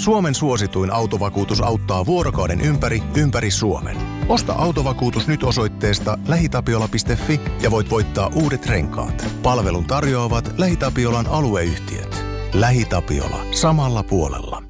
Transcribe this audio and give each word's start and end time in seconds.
Suomen 0.00 0.34
suosituin 0.34 0.92
autovakuutus 0.92 1.60
auttaa 1.60 2.06
vuorokauden 2.06 2.60
ympäri, 2.60 3.02
ympäri 3.16 3.50
Suomen. 3.50 3.96
Osta 4.28 4.52
autovakuutus 4.52 5.28
nyt 5.28 5.42
osoitteesta 5.44 6.18
lähitapiola.fi 6.28 7.40
ja 7.62 7.70
voit 7.70 7.90
voittaa 7.90 8.30
uudet 8.34 8.66
renkaat. 8.66 9.26
Palvelun 9.42 9.84
tarjoavat 9.84 10.54
LähiTapiolan 10.58 11.26
alueyhtiöt. 11.26 12.24
LähiTapiola. 12.52 13.44
Samalla 13.50 14.02
puolella. 14.02 14.62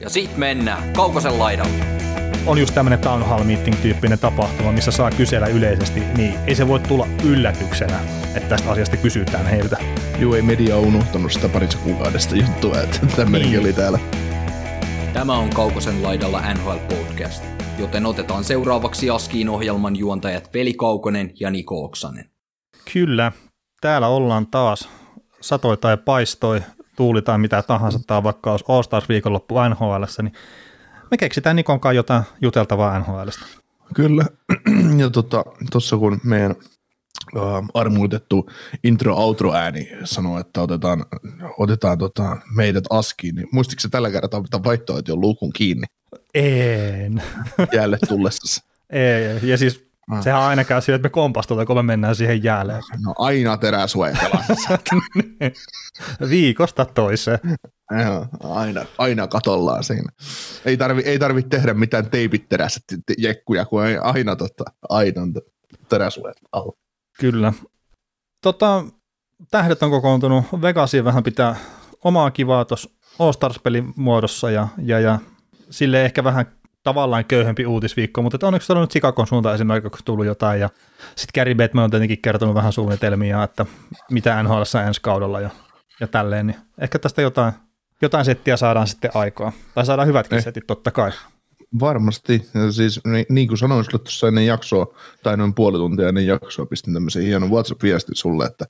Ja 0.00 0.10
sit 0.10 0.36
mennään 0.36 0.92
Kaukosen 0.92 1.38
laidalle. 1.38 1.84
on 2.46 2.58
just 2.58 2.74
tämmöinen 2.74 2.98
town 2.98 3.22
hall 3.26 3.44
meeting-tyyppinen 3.44 4.18
tapahtuma, 4.18 4.72
missä 4.72 4.90
saa 4.90 5.10
kysellä 5.10 5.46
yleisesti, 5.46 6.00
niin 6.00 6.34
ei 6.46 6.54
se 6.54 6.68
voi 6.68 6.80
tulla 6.80 7.06
yllätyksenä, 7.24 8.00
että 8.34 8.48
tästä 8.48 8.70
asiasta 8.70 8.96
kysytään 8.96 9.46
heiltä. 9.46 9.76
Juu, 10.18 10.34
ei 10.34 10.42
media 10.42 10.78
unohtanut 10.78 11.32
sitä 11.32 11.48
parissa 11.48 11.78
kuukaudesta 11.78 12.36
juttua, 12.36 12.80
että 12.80 13.06
tämmöinenkin 13.16 13.58
Niin. 13.58 13.66
oli 13.66 13.72
täällä. 13.72 13.98
Tämä 15.16 15.38
on 15.38 15.50
Kaukosen 15.50 16.02
laidalla 16.02 16.54
NHL 16.54 16.76
Podcast, 16.88 17.44
joten 17.78 18.06
otetaan 18.06 18.44
seuraavaksi 18.44 19.10
Askiin 19.10 19.48
ohjelman 19.48 19.96
juontajat 19.96 20.50
Veli 20.54 20.74
Kaukonen 20.74 21.32
ja 21.40 21.50
Niko 21.50 21.84
Oksanen. 21.84 22.30
Kyllä, 22.92 23.32
täällä 23.80 24.08
ollaan 24.08 24.46
taas 24.46 24.88
satoi 25.40 25.76
tai 25.76 25.96
paistoi, 25.96 26.60
tuuli 26.96 27.22
tai 27.22 27.38
mitä 27.38 27.62
tahansa, 27.62 28.00
tai 28.06 28.22
vaikka 28.22 28.50
olisi 28.50 28.64
All 28.68 28.82
Stars 28.82 29.08
viikonloppu 29.08 29.54
NHLssä, 29.54 30.22
niin 30.22 30.34
me 31.10 31.16
keksitään 31.16 31.56
Nikon 31.56 31.80
kanssa 31.80 31.96
jotain 31.96 32.22
juteltavaa 32.40 32.98
NHLstä. 32.98 33.46
Kyllä, 33.94 34.24
ja 35.00 35.10
tuossa 35.10 35.96
tota, 35.96 36.00
kun 36.00 36.20
meidän 36.24 36.54
uh, 37.36 37.42
armuutettu 37.74 38.50
intro-outro-ääni 38.84 39.88
sanoo, 40.04 40.38
että 40.38 40.62
otetaan, 40.62 41.04
otetaan 41.58 41.98
tota, 41.98 42.36
meidät 42.54 42.84
askiin, 42.90 43.34
niin 43.34 43.48
muistitko 43.52 43.80
se 43.80 43.88
tällä 43.88 44.10
kertaa 44.10 44.42
mitä 44.42 44.64
vaihtoehto 44.64 45.12
on 45.12 45.20
luukun 45.20 45.52
kiinni 45.52 45.84
En. 46.34 47.22
jäälle 47.72 47.98
tullessa? 48.08 48.64
Ei, 48.90 49.50
ja 49.50 49.58
siis 49.58 49.86
Ah. 50.10 50.22
sehän 50.22 50.40
aina 50.42 50.64
käy 50.64 50.80
sillä, 50.80 50.96
että 50.96 51.06
me 51.06 51.10
kompastutaan, 51.10 51.66
kun 51.66 51.76
me 51.76 51.82
mennään 51.82 52.16
siihen 52.16 52.44
jäälle. 52.44 52.72
No 53.04 53.14
aina 53.18 53.56
teräsuojelassa. 53.56 54.78
Viikosta 56.30 56.84
toiseen. 56.84 57.38
Joo, 58.04 58.26
aina, 58.54 58.84
aina 58.98 59.26
katollaan 59.26 59.84
siinä. 59.84 60.12
Ei 60.64 60.76
tarvi, 60.76 61.02
ei 61.04 61.18
tarvi 61.18 61.42
tehdä 61.42 61.74
mitään 61.74 62.10
teipitterässä 62.10 62.80
jekkuja, 63.18 63.64
kun 63.64 63.86
ei 63.86 63.98
aina, 63.98 64.36
tota, 64.36 64.64
aina 64.88 65.22
teräsuojat 65.88 66.36
alla. 66.52 66.72
Kyllä. 67.20 67.52
Tota, 68.42 68.84
tähdet 69.50 69.82
on 69.82 69.90
kokoontunut 69.90 70.44
Vegasiin 70.62 71.04
vähän 71.04 71.22
pitää 71.22 71.56
omaa 72.04 72.30
kivaa 72.30 72.64
tuossa 72.64 72.90
All 73.18 73.32
Stars-pelin 73.32 73.92
muodossa 73.96 74.50
ja, 74.50 74.68
ja, 74.78 75.00
ja 75.00 75.18
sille 75.70 76.04
ehkä 76.04 76.24
vähän 76.24 76.46
tavallaan 76.82 77.24
köyhempi 77.24 77.66
uutisviikko, 77.66 78.22
mutta 78.22 78.46
onneksi 78.46 78.72
on 78.72 78.80
nyt 78.80 78.90
Chicagon 78.90 79.26
suuntaan 79.26 79.54
esimerkiksi 79.54 80.04
tullut 80.04 80.26
jotain 80.26 80.60
ja 80.60 80.70
sitten 81.16 81.40
Gary 81.40 81.54
Bettman 81.54 81.84
on 81.84 81.90
tietenkin 81.90 82.22
kertonut 82.22 82.54
vähän 82.54 82.72
suunnitelmia, 82.72 83.42
että 83.42 83.66
mitä 84.10 84.42
NHL 84.42 84.62
ensi 84.86 85.00
kaudella 85.00 85.40
ja, 85.40 85.50
ja 86.00 86.06
tälleen, 86.08 86.46
niin 86.46 86.56
ehkä 86.78 86.98
tästä 86.98 87.22
jotain, 87.22 87.52
jotain 88.02 88.24
settiä 88.24 88.56
saadaan 88.56 88.86
sitten 88.86 89.10
aikaa. 89.14 89.52
Tai 89.74 89.86
saadaan 89.86 90.08
hyvätkin 90.08 90.38
Eh. 90.38 90.44
setit 90.44 90.66
totta 90.66 90.90
kai. 90.90 91.12
Varmasti. 91.80 92.42
Siis 92.70 93.00
niin, 93.04 93.26
niin 93.28 93.48
kuin 93.48 93.58
sanoin 93.58 93.84
sulle 93.84 93.98
tuossa 93.98 94.28
ennen 94.28 94.46
jaksoa, 94.46 94.94
tai 95.22 95.36
noin 95.36 95.54
puoli 95.54 95.78
tuntia 95.78 96.08
ennen 96.08 96.26
jaksoa, 96.26 96.66
pistin 96.66 96.94
tämmöisen 96.94 97.22
hienon 97.22 97.50
WhatsApp-viestin 97.50 98.14
sulle, 98.16 98.44
että 98.44 98.64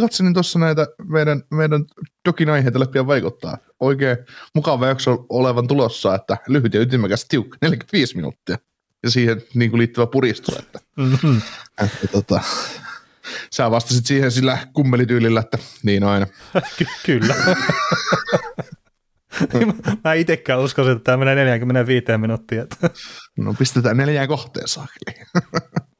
katselin 0.00 0.34
tuossa 0.34 0.58
näitä 0.58 0.86
meidän, 1.08 1.42
meidän 1.50 1.84
dokin 2.28 2.50
aiheita 2.50 2.80
läpi 2.80 3.06
vaikuttaa. 3.06 3.58
Oikein 3.80 4.16
mukava 4.54 4.86
jakso 4.86 5.26
olevan 5.28 5.66
tulossa, 5.66 6.14
että 6.14 6.36
lyhyt 6.48 6.74
ja 6.74 6.80
ytimekäs 6.80 7.24
tiukka, 7.28 7.58
45 7.62 8.16
minuuttia. 8.16 8.58
Ja 9.02 9.10
siihen 9.10 9.42
niin 9.54 9.70
kuin 9.70 9.78
liittyvä 9.78 10.06
puristus, 10.06 10.56
että, 10.58 10.78
Mm-hmm. 10.96 11.40
että 11.84 12.06
tota, 12.12 12.40
sä 13.52 13.70
vastasit 13.70 14.06
siihen 14.06 14.30
sillä 14.30 14.58
kummelityylillä, 14.72 15.40
että 15.40 15.58
niin 15.82 16.04
aina. 16.04 16.26
Ky- 16.78 16.86
kyllä. 17.06 17.34
Mä 20.04 20.12
itsekään 20.14 20.60
uskoisin, 20.60 20.96
että 20.96 21.04
tämä 21.04 21.16
menee 21.16 21.34
45 21.34 22.18
minuuttia. 22.18 22.66
No 23.36 23.54
pistetään 23.58 23.96
neljään 23.96 24.28
kohteen 24.28 24.68
saakeli. 24.68 25.26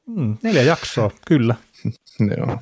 Mm, 0.07 0.37
neljä 0.43 0.61
jaksoa, 0.61 1.11
kyllä. 1.27 1.55
Joo. 2.37 2.57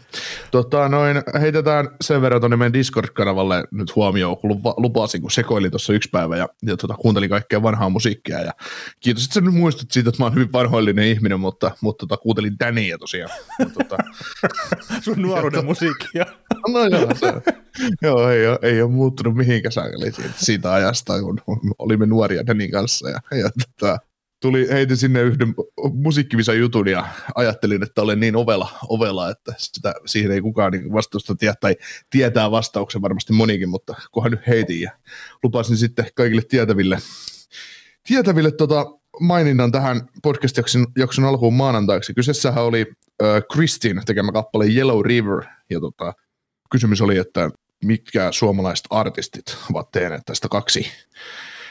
Tota, 0.52 0.90
noin, 0.90 1.22
heitetään 1.42 1.90
sen 2.02 2.22
verran 2.22 2.42
tuonne 2.42 2.58
meidän 2.58 2.74
Discord-kanavalle 2.74 3.64
nyt 3.72 3.96
huomioon, 3.96 4.38
kun 4.38 4.50
lupa, 4.50 4.74
lupasin, 4.78 5.22
kun 5.22 5.32
sekoilin 5.32 5.72
tuossa 5.72 5.94
yksi 5.94 6.10
päivä 6.10 6.38
ja, 6.38 6.50
ja 6.66 6.78
tota, 6.78 6.94
kuuntelin 6.94 7.30
kaikkea 7.30 7.64
vanhaa 7.64 7.90
musiikkia. 7.90 8.42
Ja 8.42 8.52
kiitos, 9.00 9.24
että 9.24 9.34
sä 9.34 9.42
nyt 9.42 9.54
muistut 9.54 9.92
siitä, 9.92 10.10
että 10.10 10.22
mä 10.22 10.26
oon 10.26 10.36
hyvin 10.36 10.54
vanhoillinen 10.54 11.06
ihminen, 11.06 11.40
mutta, 11.40 11.72
mutta 11.82 12.08
tota, 12.08 12.22
kuuntelin 12.22 12.60
Dania 12.60 12.98
tosiaan. 12.98 13.32
Ja, 13.60 13.66
tota, 13.66 13.98
Sun 15.04 15.22
nuoruuden 15.22 15.66
musiikkia. 15.66 16.26
no 16.74 16.86
joo, 16.86 17.16
se, 17.16 17.34
joo 18.02 18.30
ei, 18.30 18.48
ole, 18.48 18.60
ei 18.62 18.82
ole 18.82 18.92
muuttunut 18.92 19.36
mihinkään 19.36 19.72
siitä, 19.72 20.30
siitä 20.36 20.74
ajasta, 20.74 21.22
kun 21.22 21.42
olimme 21.80 22.06
nuoria 22.06 22.48
Danin 22.48 22.72
kanssa. 22.72 23.10
Ja, 23.10 23.20
ja 23.38 23.50
tota, 23.50 23.98
tuli, 24.44 24.68
heitin 24.70 24.98
sinne 24.98 25.22
yhden 25.22 25.56
musiikkivisan 25.94 26.60
jutun 26.60 26.88
ja 26.88 27.08
ajattelin, 27.36 27.84
että 27.84 28.02
olen 28.02 28.20
niin 28.20 28.36
ovela, 28.36 28.70
ovela 28.90 29.30
että 29.30 29.54
sitä, 29.58 29.94
siihen 30.06 30.32
ei 30.32 30.42
kukaan 30.42 30.72
niin 30.72 30.94
vastausta 30.94 31.36
tiedä, 31.36 31.56
tai 31.62 31.76
tietää 32.10 32.52
vastauksen 32.52 33.02
varmasti 33.02 33.34
monikin, 33.34 33.70
mutta 33.70 33.96
kunhan 34.12 34.32
nyt 34.32 34.48
heitin 34.48 34.82
ja 34.82 34.92
lupasin 35.44 35.78
sitten 35.78 36.06
kaikille 36.16 36.42
tietäville, 36.42 36.98
tietäville 38.08 38.52
tota 38.52 38.86
maininnan 39.20 39.72
tähän 39.72 40.02
podcast-jakson 40.24 40.86
jakson 40.98 41.26
alkuun 41.26 41.54
maanantaiksi. 41.54 42.14
Kyseessähän 42.14 42.64
oli 42.64 42.86
äh, 43.24 43.44
Kristin 43.54 44.02
tekemä 44.06 44.32
kappale 44.32 44.68
Yellow 44.68 45.06
River, 45.06 45.44
ja 45.70 45.80
tota, 45.80 46.14
kysymys 46.72 47.02
oli, 47.02 47.18
että 47.18 47.50
mitkä 47.86 48.32
suomalaiset 48.32 48.86
artistit 48.90 49.58
ovat 49.72 49.92
tehneet 49.92 50.22
tästä 50.26 50.50
kaksi 50.50 50.88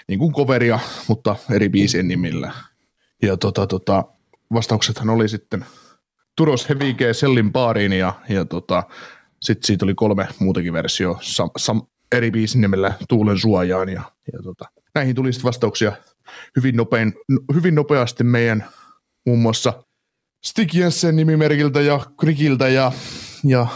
niin 0.08 0.18
kuin 0.18 0.34
coveria, 0.34 0.78
mutta 1.08 1.36
eri 1.50 1.68
biisien 1.68 2.08
nimillä. 2.08 2.52
Ja 3.22 3.36
tota, 3.36 3.66
tota, 3.66 4.04
vastauksethan 4.52 5.10
oli 5.10 5.28
sitten 5.28 5.64
Turos 6.36 6.68
Hevike 6.68 7.14
Sellin 7.14 7.52
baariin 7.52 7.92
ja, 7.92 8.14
ja 8.28 8.44
tota, 8.44 8.82
sitten 9.42 9.66
siitä 9.66 9.84
oli 9.84 9.94
kolme 9.94 10.28
muutakin 10.38 10.72
versio 10.72 11.18
sam, 11.20 11.50
sam, 11.56 11.82
eri 12.12 12.30
biisin 12.30 12.60
nimellä 12.60 12.94
Tuulen 13.08 13.38
suojaan 13.38 13.88
ja, 13.88 14.02
ja 14.32 14.42
tota, 14.42 14.64
näihin 14.94 15.14
tuli 15.14 15.32
sitten 15.32 15.48
vastauksia 15.48 15.92
hyvin, 16.56 16.76
nopein, 16.76 17.14
hyvin 17.54 17.74
nopeasti 17.74 18.24
meidän 18.24 18.64
muun 19.26 19.38
muassa 19.38 19.82
Stig 20.44 20.74
Jensen 20.74 21.16
nimimerkiltä 21.16 21.80
ja 21.80 22.00
Krikiltä 22.20 22.68
ja, 22.68 22.92
ja 23.44 23.66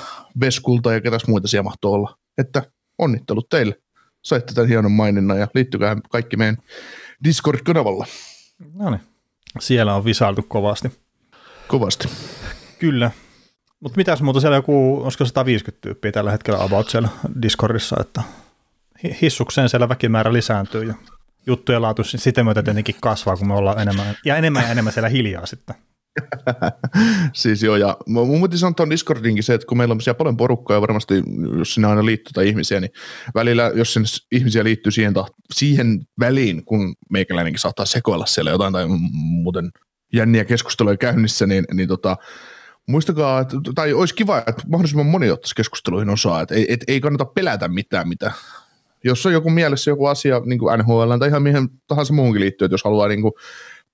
Veskulta 0.41 0.93
ja 0.93 1.00
ketäs 1.00 1.26
muita 1.26 1.48
siellä 1.48 1.62
mahtoi 1.62 1.93
olla. 1.93 2.19
Että 2.38 2.62
onnittelut 2.98 3.48
teille. 3.48 3.75
Saitte 4.26 4.54
tämän 4.54 4.69
hienon 4.69 4.92
maininnan 4.92 5.41
ja 5.41 5.48
liittykää 5.54 5.97
kaikki 6.10 6.37
meidän 6.37 6.56
Discord-kanavalla. 7.25 8.06
No 8.75 8.91
niin. 8.91 9.00
Siellä 9.59 9.94
on 9.94 10.04
visailtu 10.04 10.42
kovasti. 10.42 10.92
Kovasti. 11.69 12.09
Kyllä. 12.78 13.10
Mutta 13.81 13.97
mitäs 13.97 14.22
muuta 14.22 14.41
siellä 14.41 14.56
joku, 14.56 15.03
olisiko 15.03 15.25
150 15.25 15.81
tyyppiä 15.81 16.12
tällä 16.12 16.31
hetkellä 16.31 16.62
about 16.62 16.88
siellä 16.88 17.09
Discordissa, 17.42 17.97
että 18.00 18.22
hi- 19.04 19.19
hissukseen 19.22 19.69
siellä 19.69 19.88
väkimäärä 19.88 20.32
lisääntyy 20.32 20.84
ja 20.84 20.94
juttujen 21.47 21.82
laatu 21.82 22.04
sitä 22.04 22.44
myötä 22.44 22.62
tietenkin 22.62 22.94
kasvaa, 23.00 23.37
kun 23.37 23.48
me 23.48 23.54
ollaan 23.54 23.81
enemmän 23.81 24.16
ja 24.25 24.37
enemmän 24.37 24.62
ja 24.62 24.69
enemmän 24.69 24.93
siellä 24.93 25.08
hiljaa 25.08 25.47
sitten. 25.47 25.76
siis 27.32 27.62
joo, 27.62 27.77
ja 27.77 27.97
mun 28.06 28.43
piti 28.43 28.59
sanoa 28.59 28.75
tuon 28.75 28.91
Discordinkin 28.91 29.43
se, 29.43 29.54
että 29.54 29.66
kun 29.66 29.78
meillä 29.78 29.93
on 29.93 30.00
siellä 30.00 30.19
paljon 30.19 30.37
porukkaa 30.37 30.77
ja 30.77 30.81
varmasti 30.81 31.22
jos 31.59 31.75
sinne 31.75 31.88
aina 31.88 32.06
liittyy 32.06 32.32
tai 32.32 32.49
ihmisiä, 32.49 32.81
niin 32.81 32.91
välillä, 33.34 33.72
jos 33.75 33.93
sinne 33.93 34.09
ihmisiä 34.32 34.65
liittyy 34.65 34.93
siihen, 34.93 35.15
taht- 35.16 35.34
siihen 35.55 36.06
väliin, 36.21 36.65
kun 36.65 36.94
meikäläinenkin 37.11 37.61
saattaa 37.61 37.87
sekoilla 37.87 38.26
siellä 38.26 38.50
jotain 38.50 38.73
tai 38.73 38.87
muuten 39.19 39.70
jänniä 40.12 40.44
keskusteluja 40.44 40.96
käynnissä, 40.96 41.46
niin, 41.46 41.64
niin 41.73 41.88
tota, 41.88 42.17
muistakaa, 42.87 43.41
että, 43.41 43.56
tai 43.75 43.93
olisi 43.93 44.14
kiva, 44.14 44.38
että 44.38 44.62
mahdollisimman 44.67 45.06
moni 45.06 45.31
ottaisi 45.31 45.55
keskusteluihin 45.55 46.11
osaa, 46.11 46.41
että 46.41 46.55
ei, 46.55 46.67
et, 46.69 46.85
ei 46.88 47.00
kannata 47.00 47.25
pelätä 47.25 47.69
mitään, 47.69 48.08
mitä 48.08 48.32
jos 49.05 49.26
on 49.26 49.32
joku 49.32 49.50
mielessä 49.50 49.91
joku 49.91 50.06
asia 50.06 50.41
niin 50.44 50.58
kuin 50.58 50.79
NHL 50.79 51.17
tai 51.19 51.29
ihan 51.29 51.43
mihin 51.43 51.69
tahansa 51.87 52.12
muuhunkin 52.12 52.41
liittyy, 52.41 52.64
että 52.64 52.75
jos 52.75 52.85
haluaa 52.85 53.08
niin 53.08 53.23
kuin 53.23 53.32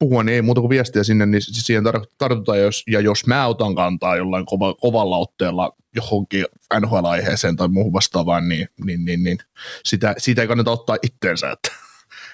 puhua, 0.03 0.23
niin 0.23 0.35
ei 0.35 0.43
muuta 0.43 0.61
kuin 0.61 0.71
viestiä 0.71 1.03
sinne, 1.03 1.27
niin 1.27 1.43
siihen 1.43 1.85
tar- 1.85 2.07
tartutaan, 2.19 2.61
jos, 2.61 2.83
ja 2.87 3.01
jos 3.01 3.27
mä 3.27 3.47
otan 3.47 3.75
kantaa 3.75 4.17
jollain 4.17 4.47
kova, 4.47 4.75
kovalla 4.75 5.19
otteella 5.19 5.73
johonkin 5.97 6.45
NHL-aiheeseen 6.81 7.57
tai 7.57 7.69
muuhun 7.69 7.93
vastaavaan, 7.93 8.49
niin, 8.49 8.69
niin, 8.85 9.05
niin, 9.05 9.23
niin 9.23 9.39
sitä, 9.85 10.15
siitä 10.19 10.43
ei 10.43 10.49
kannata 10.49 10.71
ottaa 10.71 10.97
itteensä, 11.03 11.51
että, 11.51 11.73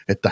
että, 0.08 0.30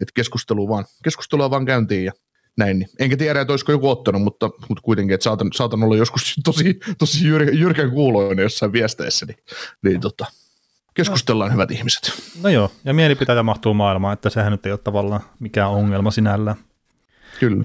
että 0.00 0.12
keskustelua 0.14 0.68
vaan, 0.68 0.84
keskustelua 1.04 1.50
vaan 1.50 1.64
käyntiin 1.64 2.04
ja 2.04 2.12
näin. 2.56 2.78
Niin. 2.78 2.88
Enkä 2.98 3.16
tiedä, 3.16 3.40
että 3.40 3.52
olisiko 3.52 3.72
joku 3.72 3.90
ottanut, 3.90 4.22
mutta, 4.22 4.50
mutta 4.68 4.82
kuitenkin, 4.82 5.14
että 5.14 5.24
saatan, 5.24 5.50
saatan 5.54 5.82
olla 5.82 5.96
joskus 5.96 6.34
tosi, 6.44 6.80
tosi 6.98 7.26
jyr, 7.26 7.54
jyrkän 7.54 7.90
kuuloinen 7.90 8.42
jossain 8.42 8.72
viesteissä, 8.72 9.26
niin, 9.26 9.38
niin 9.82 10.00
tota, 10.00 10.26
Keskustellaan 10.94 11.52
hyvät 11.52 11.70
ihmiset. 11.70 12.12
No 12.42 12.48
joo, 12.48 12.70
ja 12.84 12.94
mielipiteitä 12.94 13.42
mahtuu 13.42 13.74
maailmaan, 13.74 14.12
että 14.12 14.30
sehän 14.30 14.52
nyt 14.52 14.66
ei 14.66 14.72
ole 14.72 14.78
tavallaan 14.78 15.20
mikään 15.38 15.70
ongelma 15.70 16.10
sinällään, 16.10 16.56
Kyllä. 17.40 17.64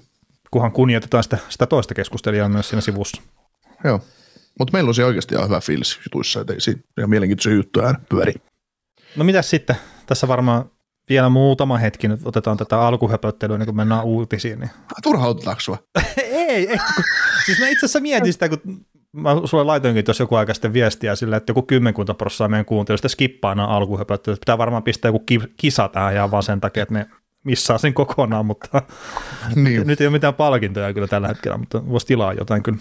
kunhan 0.52 0.72
kunnioitetaan 0.72 1.24
sitä, 1.24 1.38
sitä 1.50 1.66
toista 1.68 1.94
keskustelijaa 1.94 2.50
myös 2.50 2.70
siinä 2.70 2.82
sivussa. 2.82 3.22
Joo. 3.84 4.02
Mutta 4.60 4.72
meillä 4.74 4.88
on 4.88 4.96
se 4.96 5.06
oikeasti 5.06 5.36
ihan 5.36 5.48
hyvä 5.48 5.60
fiilis 5.62 6.00
jutuissa, 6.06 6.42
että 6.42 6.54
ei 6.54 6.62
siinä 6.62 6.82
ihan 6.98 7.10
mielenkiintoisia 7.10 7.54
juttuja 7.54 7.94
pyöri. 8.10 8.34
No 9.16 9.24
mitäs 9.24 9.50
sitten? 9.50 9.76
Tässä 10.06 10.28
varmaan 10.28 10.66
vielä 11.10 11.30
muutama 11.30 11.78
hetki 11.78 12.08
nyt 12.08 12.20
otetaan 12.26 12.58
tätä 12.58 12.80
alkuhöpöttelyä, 12.82 13.56
ennen 13.56 13.66
kuin 13.66 13.76
mennään 13.76 14.04
uutisiin. 14.04 14.60
Niin. 14.60 14.70
Turhautetaanko 15.04 15.60
sua? 15.60 15.78
ei, 16.18 16.70
ei. 16.70 16.78
kun- 16.96 17.04
Siis 17.46 17.60
mä 17.60 17.68
itse 17.68 17.86
asiassa 17.86 18.00
mietin 18.00 18.34
sitä, 18.34 18.50
kun 18.50 18.60
mä 19.14 19.30
sulle 19.46 19.64
laitoinkin 19.64 20.06
tuossa 20.06 20.24
joku 20.24 20.36
aika 20.36 20.54
sitten 20.54 20.74
viestiä 20.74 21.16
sillä, 21.16 21.38
että 21.38 21.50
joku 21.50 21.62
kymmenkunta 21.64 22.14
prosenttia 22.14 22.48
meidän 22.50 22.66
kuuntelijoista 22.66 23.10
skippaa 23.10 23.56
nämä 23.56 23.68
alkuhöpöttelyt. 23.68 24.40
Pitää 24.40 24.58
varmaan 24.58 24.84
pistää 24.84 25.10
joku 25.10 25.20
ki- 25.20 25.54
kisa 25.58 25.88
tähän 25.88 26.14
ihan 26.14 26.32
vaan 26.32 26.44
sen 26.44 26.62
takia, 26.62 26.84
että 26.84 26.94
ne 26.94 27.06
missaa 27.48 27.78
sen 27.78 27.94
kokonaan, 27.94 28.46
mutta 28.46 28.82
niin, 29.56 29.88
nyt 29.88 30.02
ei 30.02 30.08
ole 30.08 30.12
mitään 30.12 30.34
palkintoja 30.34 30.94
kyllä 30.94 31.08
tällä 31.08 31.28
hetkellä, 31.28 31.58
mutta 31.58 31.90
voisi 31.90 32.08
tilaa 32.08 32.34
jotain 32.34 32.64
kyllä. 32.64 32.78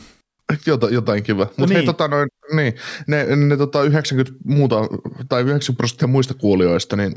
jota, 0.66 0.90
jotain 0.90 1.22
kiva. 1.22 1.44
Mutta 1.44 1.62
No 1.62 1.66
hei, 1.68 1.76
niin. 1.76 1.86
tota, 1.86 2.08
noin, 2.08 2.28
niin, 2.52 2.74
ne, 3.06 3.36
ne 3.36 3.56
tota 3.56 3.82
90 3.82 4.32
muuta, 4.44 4.76
tai 5.28 5.42
90 5.42 5.76
prosenttia 5.76 6.08
muista 6.08 6.34
kuulijoista, 6.34 6.96
niin, 6.96 7.12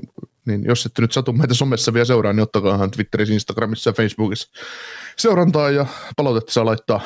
niin 0.45 0.65
jos 0.65 0.85
ette 0.85 1.01
nyt 1.01 1.11
satu 1.11 1.33
meitä 1.33 1.53
somessa 1.53 1.93
vielä 1.93 2.05
seuraa, 2.05 2.33
niin 2.33 2.43
ottakaahan 2.43 2.91
Twitterissä, 2.91 3.33
Instagramissa 3.33 3.89
ja 3.89 3.93
Facebookissa 3.93 4.49
seurantaa 5.17 5.69
ja 5.69 5.85
palautetta 6.17 6.53
saa 6.53 6.65
laittaa 6.65 7.01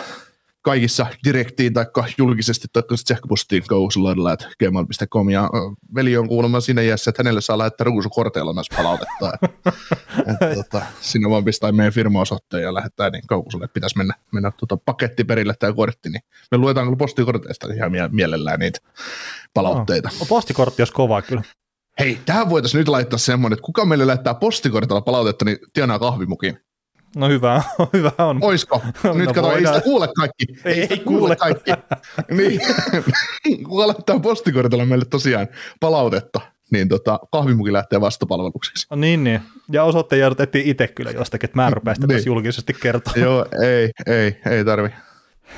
kaikissa 0.63 1.05
direktiin 1.23 1.73
tai 1.73 1.85
julkisesti 2.17 2.67
tai 2.73 2.83
sähköpostiin 2.95 3.63
kausulaidalla.gmail.com 3.67 5.29
ja 5.29 5.43
ö, 5.43 5.47
veli 5.95 6.17
on 6.17 6.27
kuulemma 6.27 6.59
siinä 6.59 6.81
iässä, 6.81 7.09
että 7.09 7.23
hänelle 7.23 7.41
saa 7.41 7.57
lähettää 7.57 7.85
ruusukorteilla 7.85 8.53
myös 8.53 8.67
palautetta. 8.75 9.31
että, 10.31 10.55
tota, 10.55 10.85
sinne 11.01 11.29
vaan 11.29 11.45
pistää 11.45 11.71
meidän 11.71 11.93
firmaosoitteen 11.93 12.63
ja 12.63 12.73
lähettää 12.73 13.09
niin 13.09 13.27
kaukusulle, 13.27 13.65
että 13.65 13.73
pitäisi 13.73 13.97
mennä, 13.97 14.13
mennä 14.31 14.51
tota 14.57 14.77
paketti 14.77 15.23
perille 15.23 15.53
tämä 15.59 15.73
kortti, 15.73 16.09
niin 16.09 16.21
me 16.51 16.57
luetaan 16.57 16.87
kyllä 16.87 16.97
postikorteista 16.97 17.73
ihan 17.73 17.91
mie- 17.91 18.09
mielellään 18.11 18.59
niitä 18.59 18.79
palautteita. 19.53 20.09
No, 20.19 20.25
postikortti 20.25 20.81
olisi 20.81 20.93
kova 20.93 21.21
kyllä. 21.21 21.43
Hei, 21.99 22.19
tähän 22.25 22.49
voitaisiin 22.49 22.79
nyt 22.79 22.87
laittaa 22.87 23.19
semmoinen, 23.19 23.53
että 23.53 23.65
kuka 23.65 23.85
meille 23.85 24.07
lähettää 24.07 24.33
postikortilla 24.33 25.01
palautetta, 25.01 25.45
niin 25.45 25.57
tienaa 25.73 25.99
kahvimukin. 25.99 26.59
No 27.15 27.27
hyvä, 27.29 27.63
hyvä 27.93 28.11
on. 28.17 28.39
Oisko? 28.41 28.81
No 29.03 29.13
Nyt 29.13 29.31
kato, 29.31 29.51
ei 29.55 29.65
sitä 29.65 29.81
kuule 29.81 30.07
kaikki. 30.17 30.45
Ei- 30.65 30.87
ei 30.89 30.97
kuule. 30.99 31.35
kaikki. 31.35 31.71
niin. 32.37 32.59
Kuka 33.63 33.87
laittaa 33.87 34.19
postikortilla 34.19 34.85
meille 34.85 35.05
tosiaan 35.05 35.47
palautetta, 35.79 36.41
niin 36.71 36.89
tota, 36.89 37.19
kahvimuki 37.31 37.73
lähtee 37.73 38.01
vastapalvelukseksi. 38.01 38.87
No 38.89 38.95
niin, 38.95 39.23
niin. 39.23 39.41
Ja 39.71 39.83
osoitteen 39.83 40.19
jouduttiin 40.21 40.65
itse 40.67 40.87
kyllä 40.87 41.11
jostakin, 41.11 41.47
että 41.47 41.55
mä 41.57 41.67
en 41.67 41.73
rupea 41.73 41.95
sitä 41.95 42.07
Niin. 42.07 42.15
tässä 42.17 42.29
julkisesti 42.29 42.73
kertoa. 42.73 43.13
Joo, 43.15 43.45
ei, 43.63 43.91
ei, 44.07 44.39
ei 44.49 44.65
tarvi. 44.65 44.89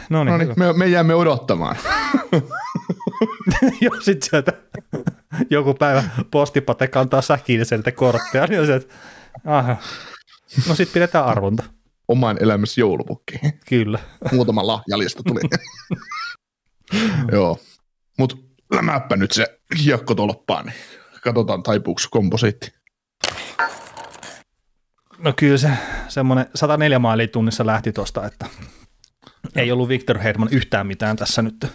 No 0.10 0.24
No 0.24 0.38
niin, 0.38 0.48
niin, 0.48 0.60
me, 0.60 0.74
me 0.74 0.88
jäämme 0.88 1.16
odottamaan. 1.16 1.76
Joo, 3.82 4.02
sit 4.02 4.24
sieltä 4.24 4.54
joku 5.50 5.74
päivä 5.74 6.04
postipate 6.32 6.88
kantaa 6.88 7.22
säkiin 7.22 7.66
sieltä 7.66 7.92
kortteja, 7.92 8.48
niin 8.48 8.60
on 8.62 8.66
se, 8.68 8.76
että 8.76 8.94
aha. 9.46 9.76
No 10.68 10.76
sit 10.76 10.94
pidetään 10.94 11.26
arvonta. 11.26 11.64
Oman 12.08 12.38
elämässä 12.44 12.82
joulupukki. 12.82 13.40
Kyllä. 13.70 14.00
Muutama 14.32 14.68
lahjalista 14.68 15.24
tuli. 15.24 15.42
Joo. 17.32 17.60
Mutta 18.18 18.36
lämäppä 18.74 19.16
nyt 19.16 19.32
se 19.32 19.60
hiekko 19.84 20.16
tolppaan, 20.16 20.66
niin 20.66 20.76
katsotaan 21.22 21.64
taipuuko 21.64 22.02
komposiitti. 22.12 22.72
No 25.18 25.34
kyllä 25.36 25.58
se 25.58 25.70
semmoinen 26.08 26.46
104 26.56 27.00
mailia 27.00 27.28
tunnissa 27.28 27.66
lähti 27.66 27.92
tuosta, 27.92 28.26
että 28.26 28.46
ei 29.56 29.72
ollut 29.72 29.90
Victor 29.90 30.18
Hedman 30.18 30.50
yhtään 30.52 30.88
mitään 30.88 31.18
tässä 31.18 31.42
nyt. 31.42 31.68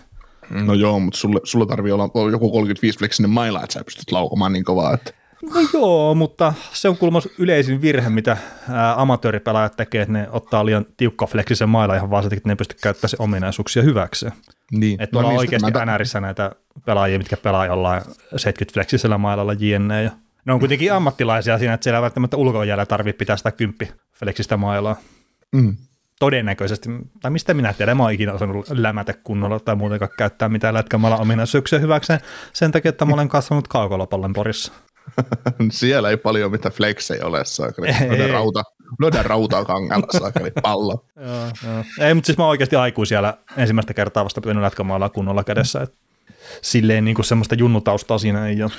No 0.51 0.75
joo, 0.75 1.01
mutta 1.01 1.19
sulle, 1.19 1.41
sulla 1.45 1.67
tarvii 1.67 1.93
olla 1.93 2.11
olla 2.15 2.31
joku 2.31 2.51
35 2.51 2.99
fleksinen 2.99 3.31
maila, 3.31 3.63
että 3.63 3.75
sä 3.75 3.85
pystyt 3.85 4.13
laukomaan 4.13 4.53
niin 4.53 4.65
kovaa. 4.65 4.95
Että... 4.95 5.13
No 5.43 5.61
joo, 5.73 6.15
mutta 6.15 6.53
se 6.73 6.89
on 6.89 6.97
kuulemma 6.97 7.21
yleisin 7.39 7.83
virhe, 7.83 8.11
mitä 8.11 8.37
ää, 8.71 9.01
amatööripelaajat 9.01 9.77
tekee, 9.77 10.03
että 10.03 10.13
ne 10.13 10.29
ottaa 10.31 10.67
liian 10.67 10.87
tiukkafleksisen 10.97 11.69
mailla 11.69 11.95
ihan 11.95 12.11
vaan 12.11 12.23
sen 12.23 12.33
että 12.33 12.49
ne 12.49 12.53
ei 12.53 12.57
pysty 12.57 12.75
käyttämään 12.83 13.11
sen 13.11 13.23
ominaisuuksia 13.23 13.83
hyväkseen. 13.83 14.33
Niin. 14.73 15.03
Että 15.03 15.13
tuolla 15.13 15.29
on 15.29 15.35
niistä 15.35 15.41
oikeasti 15.41 15.87
mä- 15.87 15.95
NRissä 15.95 16.21
näitä 16.21 16.53
pelaajia, 16.87 17.19
mitkä 17.19 17.37
pelaa 17.37 17.67
jollain 17.67 18.03
70-fleksisellä 18.37 19.19
mailalla 19.19 19.53
jne. 19.53 20.03
Ja 20.03 20.11
ne 20.45 20.53
on 20.53 20.59
kuitenkin 20.59 20.93
ammattilaisia 20.93 21.59
siinä, 21.59 21.75
että 21.75 21.85
siellä 21.85 21.99
ei 21.99 22.03
välttämättä 22.03 22.37
ulkojäällä 22.37 22.87
tarvitse 22.87 23.19
pitää 23.19 23.37
sitä 23.37 23.53
10 23.53 23.95
fleksistä 24.15 24.57
mailaa. 24.57 24.97
Mm. 25.53 25.77
Todennäköisesti, 26.21 26.89
tai 27.23 27.31
mistä 27.31 27.55
minä 27.55 27.73
tiedän, 27.73 27.97
mä 27.97 28.03
oon 28.03 28.13
ikinä 28.13 28.33
osannut 28.33 28.67
lämätä 28.69 29.15
kunnolla 29.25 29.61
tai 29.61 29.77
muutenkaan 29.77 30.11
käyttää 30.19 30.49
mitään 30.49 30.75
lätkämällä 30.75 31.17
ominaisuuksia 31.17 31.79
hyväkseen 31.79 32.21
sen 32.53 32.73
takia, 32.73 32.89
että 32.89 33.05
mä 33.05 33.15
olen 33.15 33.29
kasvanut 33.29 33.69
kaukolopallon 33.69 34.33
porissa. 34.33 34.73
Siellä 35.71 36.11
ei 36.11 36.17
paljon 36.17 36.51
mitä 36.51 36.71
flexejä 36.71 37.27
ole, 37.27 37.45
saakeli. 37.45 37.89
Löydä 38.09 38.27
rauta, 38.33 38.63
löydä 39.01 39.23
rautaa 39.23 39.65
kangalla, 39.65 40.07
saakeli 40.19 40.51
pallo. 40.63 41.05
Joo, 41.27 41.73
joo. 41.73 41.85
Ei, 42.01 42.15
mutta 42.15 42.27
siis 42.27 42.39
mä 42.39 42.45
oon 42.45 42.51
oikeasti 42.51 42.77
aikuis 42.77 43.09
siellä 43.09 43.35
ensimmäistä 43.57 43.95
kertaa 43.95 44.25
vasta 44.25 44.41
pitänyt 44.41 44.63
lätkämaalla 44.63 45.09
kunnolla 45.09 45.45
kädessä. 45.45 45.81
Et 45.81 45.95
silleen 46.63 47.05
niin 47.05 47.15
kuin 47.15 47.25
semmoista 47.25 47.55
junnutaustaa 47.55 48.19
siinä 48.19 48.47
ei 48.47 48.63
ole. 48.63 48.71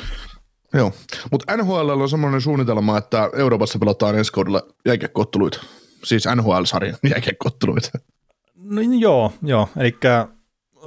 Joo, 0.73 0.93
mutta 1.31 1.57
NHL 1.57 1.89
on 1.89 2.09
semmoinen 2.09 2.41
suunnitelma, 2.41 2.97
että 2.97 3.29
Euroopassa 3.35 3.79
pelataan 3.79 4.17
ensi 4.17 4.33
kaudella 4.33 4.61
jääkiekkootteluita. 4.85 5.59
Siis 6.03 6.23
NHL-sarjan 6.35 6.97
jääkiekkootteluita. 7.09 7.89
No 8.55 8.81
joo, 8.99 9.33
joo. 9.41 9.69
Eli 9.77 9.97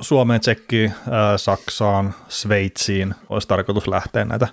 Suomeen, 0.00 0.40
Tsekkiin, 0.40 0.92
ää, 1.10 1.38
Saksaan, 1.38 2.14
Sveitsiin 2.28 3.14
olisi 3.28 3.48
tarkoitus 3.48 3.88
lähteä 3.88 4.24
näitä 4.24 4.48